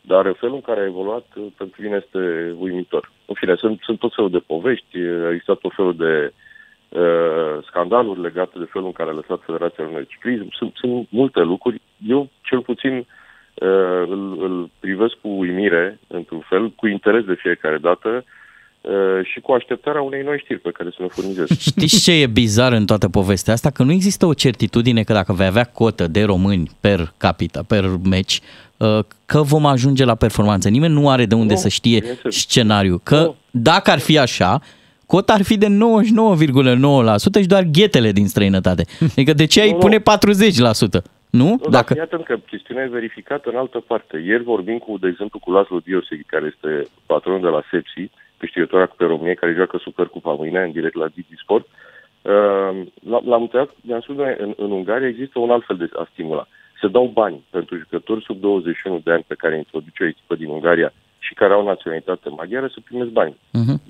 Dar 0.00 0.34
felul 0.38 0.54
în 0.54 0.60
care 0.60 0.80
a 0.80 0.84
evoluat 0.84 1.26
uh, 1.36 1.46
pentru 1.56 1.82
mine 1.82 2.02
este 2.02 2.54
uimitor. 2.58 3.10
În 3.26 3.34
fine, 3.34 3.54
sunt, 3.54 3.80
sunt 3.82 3.98
tot 3.98 4.14
felul 4.14 4.30
de 4.30 4.38
povești, 4.38 4.98
uh, 4.98 5.26
a 5.26 5.30
existat 5.30 5.58
tot 5.58 5.72
felul 5.74 5.96
de 5.96 6.32
uh, 6.88 7.64
scandaluri 7.66 8.20
legate 8.20 8.58
de 8.58 8.68
felul 8.72 8.86
în 8.86 8.92
care 8.92 9.10
a 9.10 9.20
lăsat 9.20 9.40
Federația 9.44 9.84
Română 9.84 10.02
de 10.02 10.10
Ciclism. 10.10 10.48
Sunt, 10.50 10.72
sunt 10.74 11.06
multe 11.10 11.40
lucruri. 11.40 11.80
Eu, 12.06 12.28
cel 12.42 12.60
puțin, 12.60 12.96
uh, 12.96 14.02
îl, 14.14 14.42
îl 14.42 14.70
privesc 14.80 15.14
cu 15.20 15.28
uimire, 15.28 15.98
într-un 16.06 16.40
fel, 16.40 16.70
cu 16.70 16.86
interes 16.86 17.24
de 17.24 17.34
fiecare 17.34 17.78
dată 17.78 18.08
uh, 18.08 18.22
și 19.22 19.40
cu 19.40 19.52
așteptarea 19.52 20.02
unei 20.02 20.22
noi 20.22 20.38
știri 20.38 20.58
pe 20.58 20.70
care 20.70 20.90
să 20.90 20.96
ne 20.98 21.06
furnizeze. 21.08 21.54
Știți 21.70 22.02
ce 22.02 22.12
e 22.12 22.26
bizar 22.26 22.72
în 22.72 22.86
toată 22.86 23.08
povestea 23.08 23.52
asta? 23.52 23.70
Că 23.70 23.82
nu 23.82 23.92
există 23.92 24.26
o 24.26 24.34
certitudine 24.34 25.02
că 25.02 25.12
dacă 25.12 25.32
vei 25.32 25.46
avea 25.46 25.64
cotă 25.64 26.06
de 26.06 26.22
români 26.22 26.70
per 26.80 27.12
capita, 27.16 27.62
per 27.68 27.84
meci, 28.04 28.40
uh, 28.76 28.98
că 29.26 29.42
vom 29.42 29.66
ajunge 29.66 30.04
la 30.04 30.14
performanță. 30.14 30.68
Nimeni 30.68 30.92
nu 30.94 31.08
are 31.10 31.26
de 31.26 31.34
unde 31.34 31.52
Nu, 31.52 31.58
să 31.58 31.68
știe 31.68 31.98
bineînțeles. 31.98 32.36
scenariul. 32.36 33.00
Că 33.02 33.34
dacă 33.50 33.90
ar 33.90 33.98
fi 33.98 34.18
așa, 34.18 34.60
cota 35.06 35.32
ar 35.32 35.42
fi 35.42 35.58
de 35.58 35.66
99,9% 35.66 37.40
și 37.40 37.46
doar 37.46 37.62
ghetele 37.62 38.12
din 38.12 38.28
străinătate. 38.28 38.84
Adică 39.16 39.32
de 39.32 39.44
ce 39.46 39.60
ai 39.60 39.68
Nu, 39.70 39.74
nu. 39.74 39.78
pune 39.78 39.98
40%? 39.98 40.02
Nu? 41.30 41.44
Nu, 41.48 41.70
dacă... 41.70 41.94
iată 41.96 42.16
că 42.16 42.36
chestiunea 42.46 42.84
e 42.84 42.88
verificată 42.88 43.50
în 43.52 43.56
altă 43.56 43.84
parte. 43.86 44.22
Ieri 44.26 44.42
vorbim 44.42 44.78
cu, 44.78 44.98
de 45.00 45.08
exemplu, 45.08 45.38
cu 45.38 45.50
Laszlo 45.50 45.78
Dioseghi, 45.84 46.22
care 46.26 46.54
este 46.54 46.88
patronul 47.06 47.40
de 47.40 47.46
la 47.46 47.62
Sepsi, 47.70 48.10
câștigătoarea 48.40 48.86
Cupei 48.86 49.06
României, 49.06 49.34
care 49.42 49.52
joacă 49.60 49.76
Supercupa 49.82 50.32
mâine 50.32 50.60
în 50.62 50.72
direct 50.72 50.94
la 50.94 51.08
Digi 51.14 51.42
Sport. 51.42 51.66
Uh, 52.22 52.70
l- 53.10 53.24
L-am 53.30 53.42
întrebat, 53.42 53.70
mi-am 53.80 54.00
spus, 54.00 54.16
"Doamne, 54.16 54.36
în, 54.38 54.52
în 54.56 54.70
Ungaria 54.70 55.08
există 55.08 55.38
un 55.38 55.50
alt 55.50 55.64
fel 55.66 55.76
de 55.76 55.88
a 55.96 56.08
stimula. 56.12 56.46
Se 56.80 56.88
dau 56.88 57.06
bani 57.06 57.44
pentru 57.50 57.76
jucători 57.76 58.24
sub 58.24 58.40
21 58.40 59.00
de 59.04 59.10
ani 59.12 59.24
pe 59.26 59.34
care 59.34 59.56
introduce 59.56 60.02
o 60.02 60.06
echipă 60.06 60.34
din 60.34 60.48
Ungaria 60.48 60.92
și 61.18 61.34
care 61.34 61.52
au 61.52 61.64
naționalitate 61.64 62.28
maghiară 62.28 62.66
să 62.66 62.80
primesc 62.84 63.10
bani. 63.10 63.36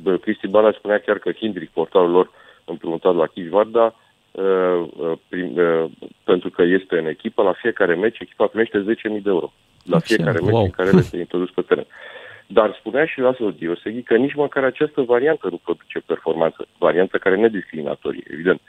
Bă, 0.02 0.16
Cristi 0.16 0.46
Bala 0.48 0.72
spunea 0.72 0.98
chiar 0.98 1.18
că 1.18 1.32
Hindrick, 1.32 1.72
portalul 1.72 2.10
lor, 2.10 2.30
împrumutat 2.64 3.14
la 3.14 3.26
Chișvarda, 3.26 3.94
uh, 4.30 4.86
uh, 4.96 5.12
prim, 5.28 5.52
uh, 5.56 5.84
pentru 6.24 6.50
că 6.50 6.62
este 6.62 6.98
în 6.98 7.06
echipă, 7.06 7.42
la 7.42 7.52
fiecare 7.52 7.94
meci 7.94 8.18
echipa 8.20 8.46
primește 8.46 8.78
10.000 8.82 9.22
de 9.22 9.28
euro. 9.30 9.52
La 9.84 9.98
fiecare 9.98 10.38
meci 10.40 10.52
Wow. 10.52 10.62
în 10.64 10.70
care 10.70 10.88
el 10.88 10.98
este 10.98 11.16
introdus 11.16 11.50
pe 11.50 11.60
teren. 11.62 11.86
Dar 12.52 12.74
spunea 12.78 13.04
și 13.06 13.20
Laszlo 13.20 13.50
Dioseghi 13.50 14.02
că 14.02 14.16
nici 14.16 14.34
măcar 14.34 14.64
această 14.64 15.02
variantă 15.02 15.48
nu 15.50 15.56
produce 15.56 15.98
performanță. 16.06 16.66
Variantă 16.78 17.18
care 17.18 17.36
nu 17.36 17.44
e 17.44 17.48
discriminatorie, 17.48 18.22
evident. 18.30 18.60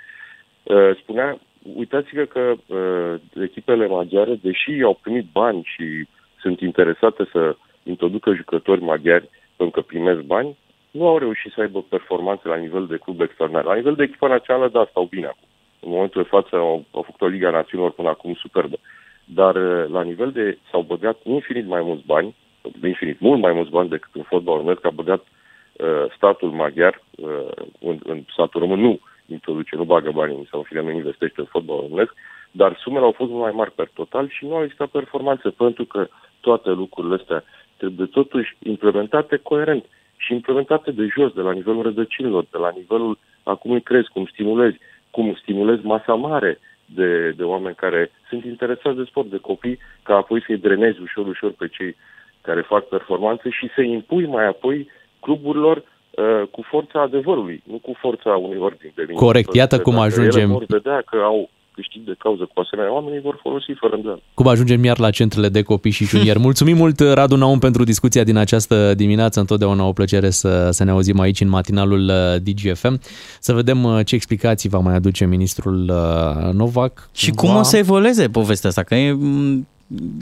Uh, 0.63 0.95
Spunea, 1.01 1.39
uitați-vă 1.75 2.23
că 2.23 2.53
uh, 2.67 3.43
echipele 3.43 3.87
maghiare, 3.87 4.35
deși 4.41 4.81
au 4.83 4.99
primit 5.01 5.25
bani 5.31 5.61
și 5.63 6.07
sunt 6.39 6.59
interesate 6.59 7.27
să 7.31 7.55
introducă 7.83 8.33
jucători 8.33 8.81
maghiari 8.81 9.29
pentru 9.55 9.81
că 9.81 9.87
primesc 9.87 10.19
bani, 10.19 10.57
nu 10.91 11.07
au 11.07 11.17
reușit 11.17 11.51
să 11.51 11.61
aibă 11.61 11.81
performanțe 11.89 12.47
la 12.47 12.55
nivel 12.55 12.85
de 12.87 12.97
club 12.97 13.21
extraordinar. 13.21 13.65
La 13.65 13.75
nivel 13.75 13.95
de 13.95 14.03
echipă 14.03 14.27
națională, 14.27 14.69
da, 14.69 14.87
stau 14.89 15.03
bine 15.03 15.25
acum. 15.25 15.47
În 15.79 15.89
momentul 15.89 16.21
de 16.21 16.27
față 16.27 16.55
au, 16.55 16.85
au 16.91 17.01
făcut 17.01 17.21
o 17.21 17.27
Liga 17.27 17.49
Națiunilor 17.49 17.91
până 17.91 18.09
acum 18.09 18.33
superbă. 18.33 18.77
Dar 19.25 19.55
uh, 19.55 19.89
la 19.89 20.01
nivel 20.01 20.31
de... 20.31 20.57
s-au 20.71 20.81
băgat 20.81 21.17
infinit 21.23 21.67
mai 21.67 21.81
mulți 21.81 22.05
bani, 22.05 22.35
infinit, 22.83 23.19
mult 23.19 23.41
mai 23.41 23.53
mulți 23.53 23.71
bani 23.71 23.89
decât 23.89 24.09
în 24.13 24.23
fotbal 24.23 24.55
românesc, 24.55 24.85
a 24.85 24.89
băgat 24.89 25.21
uh, 25.21 26.05
statul 26.15 26.49
maghiar 26.49 27.01
uh, 27.15 27.65
în, 27.79 27.99
în 28.03 28.23
statul 28.33 28.59
român 28.59 28.79
nu 28.79 28.99
introduce, 29.25 29.75
nu 29.75 29.83
bagă 29.83 30.11
banii 30.11 30.47
sau 30.49 30.59
în 30.59 30.65
fine 30.65 30.81
nu 30.81 30.91
investește 30.91 31.39
în 31.39 31.45
fotbal 31.45 31.79
românesc, 31.79 32.13
dar 32.51 32.77
sumele 32.81 33.05
au 33.05 33.11
fost 33.11 33.29
mult 33.29 33.41
mai 33.41 33.51
mari 33.51 33.71
per 33.71 33.89
total 33.93 34.29
și 34.29 34.45
nu 34.45 34.55
au 34.55 34.63
existat 34.63 34.87
performanțe 34.87 35.49
pentru 35.49 35.85
că 35.85 36.07
toate 36.39 36.69
lucrurile 36.69 37.15
astea 37.15 37.43
trebuie 37.77 38.07
totuși 38.07 38.55
implementate 38.63 39.37
coerent 39.37 39.85
și 40.17 40.33
implementate 40.33 40.91
de 40.91 41.07
jos, 41.15 41.33
de 41.33 41.41
la 41.41 41.51
nivelul 41.51 41.81
rădăcinilor, 41.81 42.45
de 42.51 42.57
la 42.57 42.71
nivelul 42.75 43.17
a 43.43 43.55
cum 43.55 43.71
îi 43.71 43.81
crezi, 43.81 44.09
cum 44.09 44.25
stimulezi, 44.25 44.77
cum 45.11 45.37
stimulezi 45.41 45.85
masa 45.85 46.13
mare 46.13 46.59
de, 46.85 47.31
de 47.31 47.43
oameni 47.43 47.75
care 47.75 48.11
sunt 48.29 48.43
interesați 48.43 48.97
de 48.97 49.03
sport, 49.03 49.29
de 49.29 49.37
copii, 49.37 49.79
ca 50.03 50.15
apoi 50.15 50.43
să-i 50.45 50.57
drenezi 50.57 51.01
ușor, 51.01 51.27
ușor 51.27 51.51
pe 51.51 51.67
cei 51.67 51.95
care 52.41 52.61
fac 52.67 52.83
performanțe 52.87 53.49
și 53.49 53.65
să 53.75 53.81
impui 53.81 54.25
mai 54.25 54.47
apoi 54.47 54.87
cluburilor 55.19 55.77
uh, 55.77 56.47
cu 56.51 56.61
forța 56.69 57.01
adevărului, 57.01 57.63
nu 57.71 57.77
cu 57.77 57.91
forța 57.99 58.29
unui 58.29 58.57
ordin 58.57 58.91
de 58.95 59.03
vină. 59.03 59.19
Corect. 59.19 59.53
Iată 59.53 59.79
cum 59.79 59.93
Dacă 59.93 60.05
ajungem- 60.05 60.49
Ele 60.49 60.51
vor 60.59 60.65
vedea 60.67 61.01
că 61.05 61.17
au 61.17 61.49
câștig 61.73 62.01
de 62.05 62.15
cauză 62.17 62.49
cu 62.53 62.59
asemenea 62.59 62.93
oameni, 62.93 63.15
îi 63.15 63.21
vor 63.21 63.39
folosi 63.41 63.71
fără 63.79 63.95
îndoială. 63.95 64.21
Cum 64.33 64.47
ajungem 64.47 64.83
iar 64.83 64.99
la 64.99 65.09
centrele 65.09 65.49
de 65.49 65.61
copii 65.61 65.91
și 65.91 66.05
juniori. 66.05 66.39
Mulțumim 66.49 66.77
mult, 66.77 66.99
Radu 66.99 67.35
Naum, 67.35 67.59
pentru 67.59 67.83
discuția 67.83 68.23
din 68.23 68.37
această 68.37 68.93
dimineață. 68.95 69.39
Întotdeauna 69.39 69.87
o 69.87 69.91
plăcere 69.93 70.29
să, 70.29 70.69
să 70.71 70.83
ne 70.83 70.91
auzim 70.91 71.19
aici 71.19 71.41
în 71.41 71.49
matinalul 71.49 72.09
uh, 72.09 72.41
DGFM. 72.43 72.99
Să 73.39 73.53
vedem 73.53 73.83
uh, 73.83 73.99
ce 74.05 74.15
explicații 74.15 74.69
va 74.69 74.79
mai 74.79 74.93
aduce 74.95 75.25
ministrul 75.25 75.89
uh, 75.89 76.53
Novac. 76.53 77.09
Și 77.13 77.31
cum 77.31 77.55
o 77.55 77.63
să 77.63 77.77
evolueze 77.77 78.29
povestea 78.29 78.69
asta? 78.69 78.83
Că 78.83 78.95
e, 78.95 79.11
m, 79.11 79.67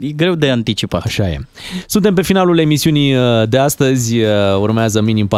e 0.00 0.08
greu 0.08 0.34
de 0.34 0.50
anticipat. 0.50 1.02
Așa 1.04 1.28
e. 1.28 1.38
Suntem 1.86 2.14
pe 2.14 2.22
finalul 2.22 2.58
emisiunii 2.58 3.14
uh, 3.14 3.48
de 3.48 3.58
astăzi. 3.58 4.18
Uh, 4.18 4.26
Urmează 4.60 5.00
minim 5.00 5.28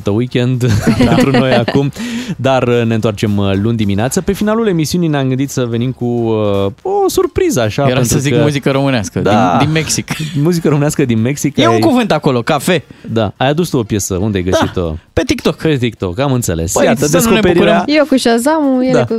40% 0.00 0.04
weekend 0.12 0.72
pentru 1.08 1.30
noi 1.30 1.54
acum, 1.54 1.92
dar 2.36 2.68
uh, 2.68 2.82
ne 2.84 2.94
întoarcem 2.94 3.36
uh, 3.36 3.52
luni 3.54 3.76
dimineață. 3.76 4.20
Pe 4.20 4.32
finalul 4.32 4.66
emisiunii 4.68 5.08
ne-am 5.08 5.26
gândit 5.28 5.50
să 5.50 5.64
venim 5.64 5.92
cu 5.92 6.04
uh, 6.04 6.72
o 6.82 7.08
surpriză 7.08 7.60
așa. 7.60 7.82
Era 7.82 7.92
pentru 7.92 8.12
să 8.12 8.18
zic 8.18 8.34
că... 8.34 8.40
muzică 8.42 8.70
românească, 8.70 9.20
Da. 9.20 9.56
din, 9.58 9.64
din 9.66 9.72
Mexic. 9.72 10.08
Muzică 10.42 10.68
românească 10.68 11.04
din 11.04 11.20
Mexic. 11.20 11.56
E 11.56 11.66
Ai- 11.66 11.74
un 11.74 11.80
cuvânt 11.80 12.12
acolo, 12.12 12.42
cafe. 12.42 12.84
Da, 13.10 13.32
ai 13.36 13.48
adus 13.48 13.68
tu 13.68 13.76
o 13.78 13.82
piesă. 13.82 14.14
Unde 14.14 14.36
ai 14.38 14.44
găsit-o? 14.44 14.94
Pe 15.12 15.22
TikTok. 15.26 15.56
Pe 15.56 15.76
TikTok, 15.76 16.18
am 16.18 16.32
înțeles. 16.32 16.72
Păi, 16.72 16.84
Iată, 16.84 17.06
să 17.06 17.16
nu 17.16 17.22
ne 17.22 17.28
descoperirea... 17.30 17.78
bucurăm. 17.78 17.96
Eu 17.98 18.04
cu 18.04 18.16
Shazam, 18.16 18.80
ele 18.80 18.92
Da. 18.92 19.04
cu 19.04 19.14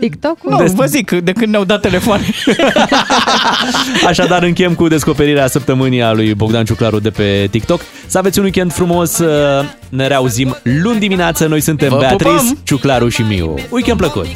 TikTok-ul. 0.00 0.50
Nu, 0.50 0.72
vă 0.74 0.84
zic, 0.84 1.10
de 1.10 1.32
când 1.32 1.50
ne-au 1.50 1.64
dat 1.64 1.80
telefoane. 1.80 2.22
Așadar, 4.06 4.42
încheiem 4.42 4.74
cu 4.74 4.88
descoperirea 4.88 5.46
săptămânii 5.46 6.02
a 6.02 6.12
lui 6.12 6.34
Bogdan 6.34 6.64
Ciuclaru 6.64 6.98
de 6.98 7.10
pe 7.10 7.48
TikTok. 7.50 7.80
Să 8.06 8.18
aveți 8.18 8.38
un 8.38 8.44
weekend 8.44 8.72
frumos, 8.72 9.18
uh, 9.18 9.28
ne 9.88 10.06
reauzim 10.06 10.56
luni 10.62 10.98
dimineață. 10.98 11.46
Noi 11.46 11.60
suntem 11.60 11.88
Vă 11.88 11.96
Beatriz, 11.98 12.32
pupăm! 12.32 12.58
Ciuclaru 12.64 13.08
și 13.08 13.22
Miu. 13.22 13.54
Weekend 13.70 13.98
plăcut! 13.98 14.26